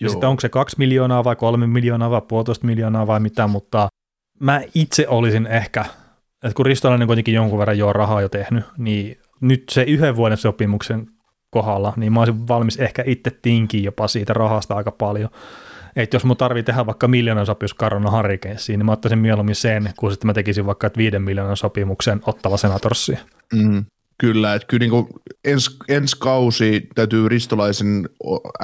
Ja 0.00 0.08
sitten 0.08 0.28
onko 0.28 0.40
se 0.40 0.48
kaksi 0.48 0.76
miljoonaa 0.78 1.24
vai 1.24 1.36
kolme 1.36 1.66
miljoonaa 1.66 2.10
vai 2.10 2.22
puolitoista 2.28 2.66
miljoonaa 2.66 3.06
vai 3.06 3.20
mitä, 3.20 3.46
mutta 3.46 3.88
mä 4.40 4.62
itse 4.74 5.08
olisin 5.08 5.46
ehkä, 5.46 5.84
että 6.42 6.54
kun 6.54 6.66
Ristolainen 6.66 7.06
kuitenkin 7.06 7.34
jonkun 7.34 7.58
verran 7.58 7.78
jo 7.78 7.92
rahaa 7.92 8.20
jo 8.20 8.28
tehnyt, 8.28 8.64
niin 8.78 9.20
nyt 9.40 9.64
se 9.70 9.82
yhden 9.82 10.16
vuoden 10.16 10.38
sopimuksen 10.38 11.06
kohdalla, 11.50 11.92
niin 11.96 12.12
mä 12.12 12.20
olisin 12.20 12.48
valmis 12.48 12.76
ehkä 12.76 13.02
itse 13.06 13.30
tinkiä 13.42 13.80
jopa 13.80 14.08
siitä 14.08 14.32
rahasta 14.32 14.74
aika 14.74 14.90
paljon. 14.90 15.30
Että 15.96 16.16
jos 16.16 16.24
mun 16.24 16.36
tarvii 16.36 16.62
tehdä 16.62 16.86
vaikka 16.86 17.08
miljoonan 17.08 17.46
sopimus 17.46 17.74
Karona 17.74 18.10
Harrikensiin, 18.10 18.78
niin 18.78 18.86
mä 18.86 18.92
ottaisin 18.92 19.18
mieluummin 19.18 19.54
sen, 19.54 19.92
kun 19.96 20.10
sitten 20.10 20.26
mä 20.26 20.34
tekisin 20.34 20.66
vaikka 20.66 20.90
viiden 20.96 21.22
miljoonan 21.22 21.56
sopimuksen 21.56 22.20
ottava 22.26 22.56
senatorssiin. 22.56 23.18
Mm. 23.54 23.84
Kyllä, 24.20 24.54
että 24.54 24.66
kyllä 24.66 24.86
niin 24.86 25.06
ens, 25.44 25.76
ensi 25.88 26.16
kausi 26.18 26.88
täytyy 26.94 27.28
Ristolaisen 27.28 28.08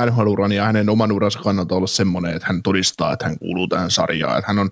nhl 0.07 0.51
ja 0.55 0.65
hänen 0.65 0.89
oman 0.89 1.13
uransa 1.13 1.39
kannalta 1.39 1.75
olla 1.75 1.87
semmoinen, 1.87 2.37
että 2.37 2.49
hän 2.49 2.63
todistaa, 2.63 3.13
että 3.13 3.27
hän 3.27 3.39
kuuluu 3.39 3.69
tähän 3.69 3.91
sarjaan. 3.91 4.39
Että 4.39 4.49
hän 4.49 4.59
on, 4.59 4.71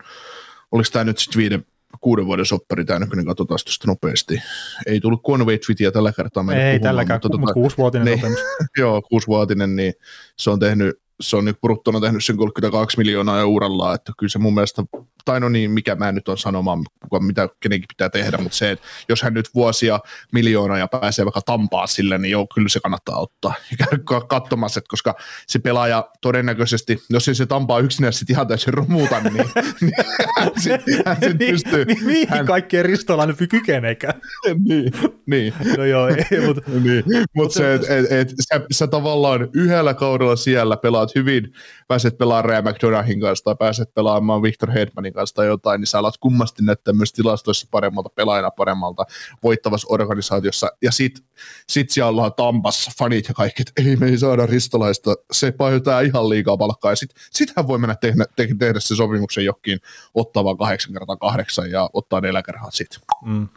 oliko 0.72 0.89
tämä 0.93 1.05
nyt 1.05 1.18
sitten 1.18 1.39
viiden, 1.39 1.64
kuuden 2.01 2.26
vuoden 2.26 2.47
soppari, 2.47 2.85
tämä 2.85 2.98
nykyinen 2.98 3.26
katsotaan 3.26 3.59
tuosta 3.64 3.86
nopeasti. 3.86 4.43
Ei 4.86 5.01
tullut 5.01 5.22
Conway 5.22 5.59
Twittiä 5.59 5.90
tällä 5.90 6.12
kertaa 6.12 6.44
Ei 6.55 6.81
tälläkään, 6.81 7.20
mutta, 7.22 7.39
mutta 7.39 7.55
kuusivuotinen 7.55 8.05
niin, 8.05 8.18
sopimus. 8.18 8.40
joo, 8.78 9.02
kuusivuotinen, 9.02 9.76
niin 9.76 9.94
se 10.36 10.51
on 10.51 10.59
tehnyt 10.59 10.98
se 11.20 11.36
on 11.36 11.45
nyt 11.45 11.61
bruttona 11.61 12.01
tehnyt 12.01 12.24
sen 12.24 12.36
32 12.36 12.99
miljoonaa 12.99 13.41
euralla, 13.41 13.95
että 13.95 14.12
kyllä 14.19 14.31
se 14.31 14.39
mun 14.39 14.55
mielestä, 14.55 14.82
tai 15.24 15.41
no 15.41 15.49
niin, 15.49 15.70
mikä 15.70 15.95
mä 15.95 16.12
nyt 16.12 16.28
on 16.28 16.39
sanomaan, 16.39 16.85
mitä 17.20 17.49
kenenkin 17.61 17.89
pitää 17.89 18.11
tehdä, 18.11 18.39
mutta 18.39 18.57
se, 18.57 18.70
että 18.70 18.86
jos 19.09 19.23
hän 19.23 19.35
nyt 19.35 19.55
vuosia 19.55 20.01
miljoonaa 20.32 20.78
ja 20.78 20.89
pääsee 20.89 21.24
vaikka 21.24 21.41
tampaa 21.41 21.86
sille, 21.86 22.19
niin 22.19 22.31
joo, 22.32 22.47
kyllä 22.55 22.69
se 22.69 22.81
kannattaa 22.81 23.19
ottaa 23.19 23.55
ja 23.70 23.77
käydä 23.86 24.03
katsomassa, 24.28 24.78
että 24.78 24.89
koska 24.89 25.15
se 25.47 25.59
pelaaja 25.59 26.11
todennäköisesti, 26.20 27.03
jos 27.11 27.28
ei 27.28 27.35
se 27.35 27.47
tampaa 27.47 27.81
yksinäisesti 27.81 28.32
ihan 28.32 28.49
täysin 28.49 28.74
romuuta, 28.74 29.20
niin, 29.20 29.35
niin 29.81 29.93
hän 30.39 30.51
sitten 30.57 31.03
hän 31.07 31.16
sit 31.23 31.39
niin, 31.39 31.51
pystyy. 31.51 31.85
Niin, 31.85 32.05
mihin 32.05 32.28
hän... 32.28 32.47
kaikkeen 32.47 32.85
ristolainen 32.85 33.36
kykeneekään? 33.51 34.20
niin, 34.69 34.93
niin. 35.27 35.55
No 35.77 35.85
joo, 35.85 36.09
ei, 36.09 36.47
mutta... 36.47 36.70
niin, 36.85 37.05
mutta 37.36 37.55
se, 37.59 37.74
että 37.74 37.97
et, 37.97 38.11
et, 38.11 38.28
sä, 38.41 38.61
sä 38.73 38.86
tavallaan 38.86 39.49
yhdellä 39.55 39.95
kaudella 39.95 40.36
siellä 40.36 40.77
pelaat 40.77 41.03
hyvin, 41.14 41.52
pääset 41.89 42.18
pelaamaan 42.18 42.44
Ray 42.44 42.62
McDonaghin 42.62 43.20
kanssa 43.20 43.44
tai 43.44 43.56
pääset 43.59 43.94
pelaamaan 43.94 44.43
Victor 44.43 44.70
Hedmanin 44.70 45.12
kanssa 45.12 45.35
tai 45.35 45.47
jotain, 45.47 45.81
niin 45.81 45.86
sä 45.86 45.98
alat 45.98 46.18
kummasti 46.18 46.62
näyttää 46.62 46.94
myös 46.94 47.12
tilastoissa 47.12 47.68
paremmalta, 47.70 48.09
pelaajana 48.09 48.51
paremmalta, 48.51 49.05
voittavassa 49.43 49.86
organisaatiossa. 49.90 50.70
Ja 50.82 50.93
sit, 50.93 51.24
sit 51.68 51.90
siellä 51.90 52.09
ollaan 52.09 52.32
Tampassa, 52.36 52.90
fanit 52.98 53.28
ja 53.28 53.35
kaikki, 53.35 53.62
että 53.62 53.82
ei 53.89 53.97
me 53.97 54.06
ei 54.06 54.18
saada 54.18 54.47
ristolaista, 54.47 55.14
se 55.32 55.52
painotaan 55.52 56.05
ihan 56.05 56.28
liikaa 56.28 56.56
palkkaa. 56.56 56.93
Ja 56.93 56.97
sit, 57.31 57.52
hän 57.56 57.68
voi 57.68 57.78
mennä 57.78 57.97
tehdä, 57.97 58.24
te, 58.36 58.48
tehdä 58.59 58.81
se 58.81 58.97
sopimuksen 58.97 59.44
jokin, 59.44 59.78
ottaa 60.14 60.44
vaan 60.44 60.59
kahdeksan 60.59 60.93
kertaa 60.93 61.16
kahdeksan 61.16 61.70
ja 61.70 61.90
ottaa 61.93 62.20
neljäkerhat 62.20 62.74
sit. 62.74 62.98
Mm. 63.24 63.48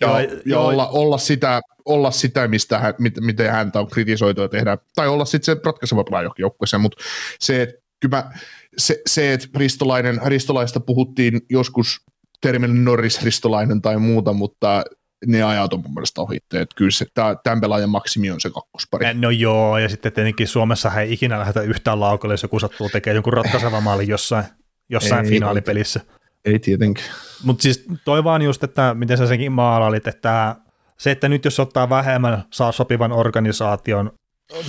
Ja, 0.00 0.20
ja, 0.20 0.28
ja 0.46 0.60
olla, 0.60 0.88
olla, 0.88 1.18
sitä, 1.18 1.60
olla 1.84 2.10
sitä, 2.10 2.48
mistä 2.48 2.78
hän, 2.78 2.94
miten 3.20 3.50
häntä 3.50 3.80
on 3.80 3.90
kritisoitu 3.90 4.40
ja 4.40 4.48
tehdä, 4.48 4.78
tai 4.94 5.08
olla 5.08 5.24
sitten 5.24 5.56
se 5.56 5.60
ratkaiseva 5.64 6.04
pelaaja 6.04 6.22
johonkin 6.22 6.42
joukkueeseen, 6.42 6.80
mutta 6.80 7.04
se, 7.38 7.62
että 7.62 7.76
kyllä 8.00 8.16
mä, 8.16 8.30
se, 8.76 9.02
se, 9.06 9.32
että 9.32 9.48
Ristolainen, 9.56 10.20
Ristolaista 10.24 10.80
puhuttiin 10.80 11.40
joskus 11.50 12.00
termille 12.40 12.74
Norris 12.74 13.22
Ristolainen 13.22 13.82
tai 13.82 13.98
muuta, 13.98 14.32
mutta 14.32 14.84
ne 15.26 15.42
ajat 15.42 15.72
on 15.72 15.80
mun 15.82 15.94
mielestä 15.94 16.20
ohitte. 16.20 16.60
Että 16.60 16.74
kyllä 16.76 16.90
se, 16.90 17.06
tämän 17.42 17.60
pelaajan 17.60 17.90
maksimi 17.90 18.30
on 18.30 18.40
se 18.40 18.50
kakkospari. 18.50 19.14
No 19.14 19.30
joo, 19.30 19.78
ja 19.78 19.88
sitten 19.88 20.12
tietenkin 20.12 20.48
Suomessa 20.48 21.00
ei 21.00 21.12
ikinä 21.12 21.38
lähdetä 21.38 21.60
yhtään 21.60 22.00
laukalle, 22.00 22.32
jos 22.32 22.42
joku 22.42 22.58
sattuu 22.58 22.88
tekemään 22.88 23.14
jonkun 23.14 23.32
ratkaisevan 23.32 23.82
maalin 23.82 24.08
jossain, 24.08 24.44
jossain 24.90 25.24
ei, 25.24 25.30
finaalipelissä. 25.30 26.00
Ei 26.04 26.19
tietenkin. 26.62 27.04
Mutta 27.44 27.62
siis 27.62 27.86
toi 28.04 28.24
vaan 28.24 28.42
just, 28.42 28.64
että 28.64 28.94
miten 28.94 29.18
sä 29.18 29.26
senkin 29.26 29.52
maalailit, 29.52 30.06
että 30.06 30.56
se, 30.98 31.10
että 31.10 31.28
nyt 31.28 31.44
jos 31.44 31.60
ottaa 31.60 31.90
vähemmän, 31.90 32.44
saa 32.50 32.72
sopivan 32.72 33.12
organisaation, 33.12 34.12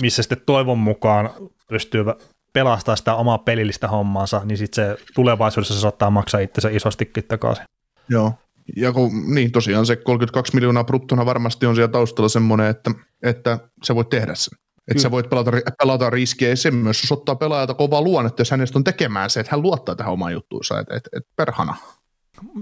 missä 0.00 0.22
sitten 0.22 0.40
toivon 0.46 0.78
mukaan 0.78 1.30
pystyy 1.68 2.04
pelastaa 2.52 2.96
sitä 2.96 3.14
omaa 3.14 3.38
pelillistä 3.38 3.88
hommaansa, 3.88 4.40
niin 4.44 4.58
sitten 4.58 4.86
se 4.86 5.04
tulevaisuudessa 5.14 5.74
se 5.74 5.80
saattaa 5.80 6.10
maksaa 6.10 6.40
itsensä 6.40 6.68
isostikin 6.70 7.24
takaisin. 7.24 7.64
Joo, 8.08 8.32
ja 8.76 8.92
kun, 8.92 9.34
niin 9.34 9.52
tosiaan 9.52 9.86
se 9.86 9.96
32 9.96 10.54
miljoonaa 10.54 10.84
bruttona 10.84 11.26
varmasti 11.26 11.66
on 11.66 11.74
siellä 11.74 11.92
taustalla 11.92 12.28
semmoinen, 12.28 12.66
että, 12.66 12.90
että 13.22 13.58
sä 13.84 13.94
voit 13.94 14.08
tehdä 14.08 14.34
sen. 14.34 14.58
Että 14.88 15.02
sä 15.02 15.10
voit 15.10 15.30
pelata, 15.30 15.50
pelata 15.78 16.10
riskiä 16.10 16.56
sen 16.56 16.74
myös, 16.74 17.02
jos 17.02 17.12
ottaa 17.12 17.34
pelaajalta 17.34 17.74
kovaa 17.74 18.02
luonnetta, 18.02 18.40
jos 18.40 18.50
hänestä 18.50 18.78
on 18.78 18.84
tekemään 18.84 19.30
se, 19.30 19.40
että 19.40 19.52
hän 19.52 19.62
luottaa 19.62 19.94
tähän 19.94 20.12
omaan 20.12 20.32
juttuunsa, 20.32 20.80
että 20.80 20.96
et, 20.96 21.08
et 21.16 21.26
perhana. 21.36 21.76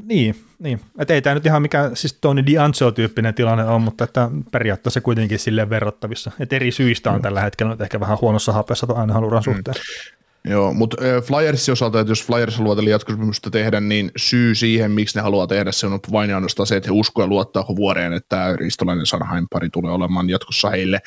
Niin, 0.02 0.44
niin. 0.59 0.80
että 0.98 1.14
ei 1.14 1.22
tämä 1.22 1.34
nyt 1.34 1.47
ihan 1.47 1.62
mikään 1.62 1.97
siis 1.97 2.18
Tony 2.20 2.40
D'Angelo-tyyppinen 2.40 3.34
tilanne 3.34 3.64
on, 3.64 3.82
mutta 3.82 4.05
että 4.05 4.30
periaatteessa 4.52 5.01
kuitenkin 5.01 5.38
silleen 5.38 5.70
verrattavissa. 5.70 6.30
Että 6.40 6.56
eri 6.56 6.72
syistä 6.72 7.10
on 7.10 7.16
mm. 7.16 7.22
tällä 7.22 7.40
hetkellä 7.40 7.72
nyt 7.72 7.80
ehkä 7.80 8.01
vähän 8.01 8.18
huonossa 8.20 8.52
hapessa 8.52 8.86
tuon 8.86 8.98
aina 8.98 9.14
haluran 9.14 9.42
mm. 9.47 9.55
suhteen. 9.55 9.76
Mm. 9.76 10.19
Joo, 10.45 10.75
mutta 10.75 10.97
Flyersin 11.23 11.73
osalta, 11.73 12.01
että 12.01 12.11
jos 12.11 12.27
Flyers 12.27 12.57
haluaa 12.57 12.77
tällä 12.77 12.91
jatkosopimusta 12.91 13.51
tehdä, 13.51 13.81
niin 13.81 14.11
syy 14.17 14.55
siihen, 14.55 14.91
miksi 14.91 15.19
ne 15.19 15.23
haluaa 15.23 15.47
tehdä, 15.47 15.73
se 15.73 15.87
on 15.87 16.01
vain 16.12 16.35
ainoastaan 16.35 16.67
se, 16.67 16.77
että 16.77 16.87
he 16.87 16.93
uskoo 16.93 17.25
ja 17.25 17.29
luottaa 17.29 17.65
vuoreen, 17.77 18.12
että 18.12 18.29
tämä 18.29 18.57
ristolainen 18.57 19.07
Sanheim 19.07 19.47
pari 19.51 19.71
tulee 19.71 19.93
olemaan 19.93 20.31
jatkossa 20.31 20.71
heille 20.71 21.01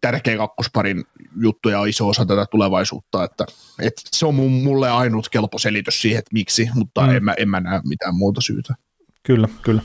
tärkeä 0.00 0.36
kakkosparin 0.36 1.04
juttu 1.40 1.68
ja 1.68 1.84
iso 1.84 2.08
osa 2.08 2.26
tätä 2.26 2.46
tulevaisuutta, 2.50 3.24
että, 3.24 3.46
että 3.80 4.02
se 4.12 4.26
on 4.26 4.34
mulle 4.34 4.90
ainut 4.90 5.28
kelpo 5.28 5.58
selitys 5.58 6.02
siihen, 6.02 6.18
että 6.18 6.30
miksi, 6.32 6.68
mutta 6.74 7.00
mm. 7.00 7.16
en, 7.16 7.24
mä, 7.24 7.34
en 7.38 7.48
mä 7.48 7.60
näe 7.60 7.80
mitään 7.84 8.14
muuta 8.14 8.40
syytä. 8.40 8.74
Kyllä, 9.22 9.48
kyllä. 9.62 9.82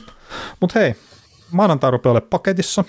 Mutta 0.60 0.78
hei, 0.78 0.94
maanantai 1.50 1.90
rupeaa 1.90 2.20
paketissa. 2.20 2.84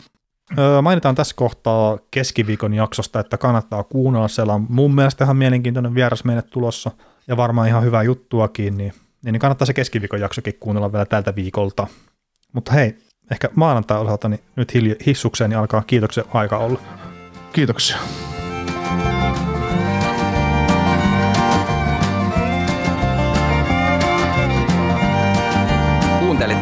Mainitaan 0.81 1.15
tässä 1.15 1.35
kohtaa 1.35 1.97
keskiviikon 2.11 2.73
jaksosta, 2.73 3.19
että 3.19 3.37
kannattaa 3.37 3.83
kuunnella. 3.83 4.27
Siellä 4.27 4.53
on 4.53 4.65
mun 4.69 4.95
mielestä 4.95 5.23
ihan 5.23 5.37
mielenkiintoinen 5.37 5.95
vieras 5.95 6.23
meille 6.23 6.41
tulossa 6.41 6.91
ja 7.27 7.37
varmaan 7.37 7.67
ihan 7.67 7.83
hyvää 7.83 8.03
juttuakin, 8.03 8.77
niin, 8.77 8.93
niin 9.23 9.39
kannattaa 9.39 9.65
se 9.65 9.73
keskiviikon 9.73 10.19
jaksokin 10.19 10.57
kuunnella 10.59 10.91
vielä 10.91 11.05
tältä 11.05 11.35
viikolta. 11.35 11.87
Mutta 12.53 12.71
hei, 12.71 12.97
ehkä 13.31 13.49
maanantai 13.55 13.99
osalta 13.99 14.29
niin 14.29 14.43
nyt 14.55 14.73
hissukseen 15.05 15.49
niin 15.49 15.57
alkaa 15.57 15.83
kiitoksen 15.87 16.23
aika 16.33 16.57
olla. 16.57 16.79
Kiitoksia. 17.53 17.97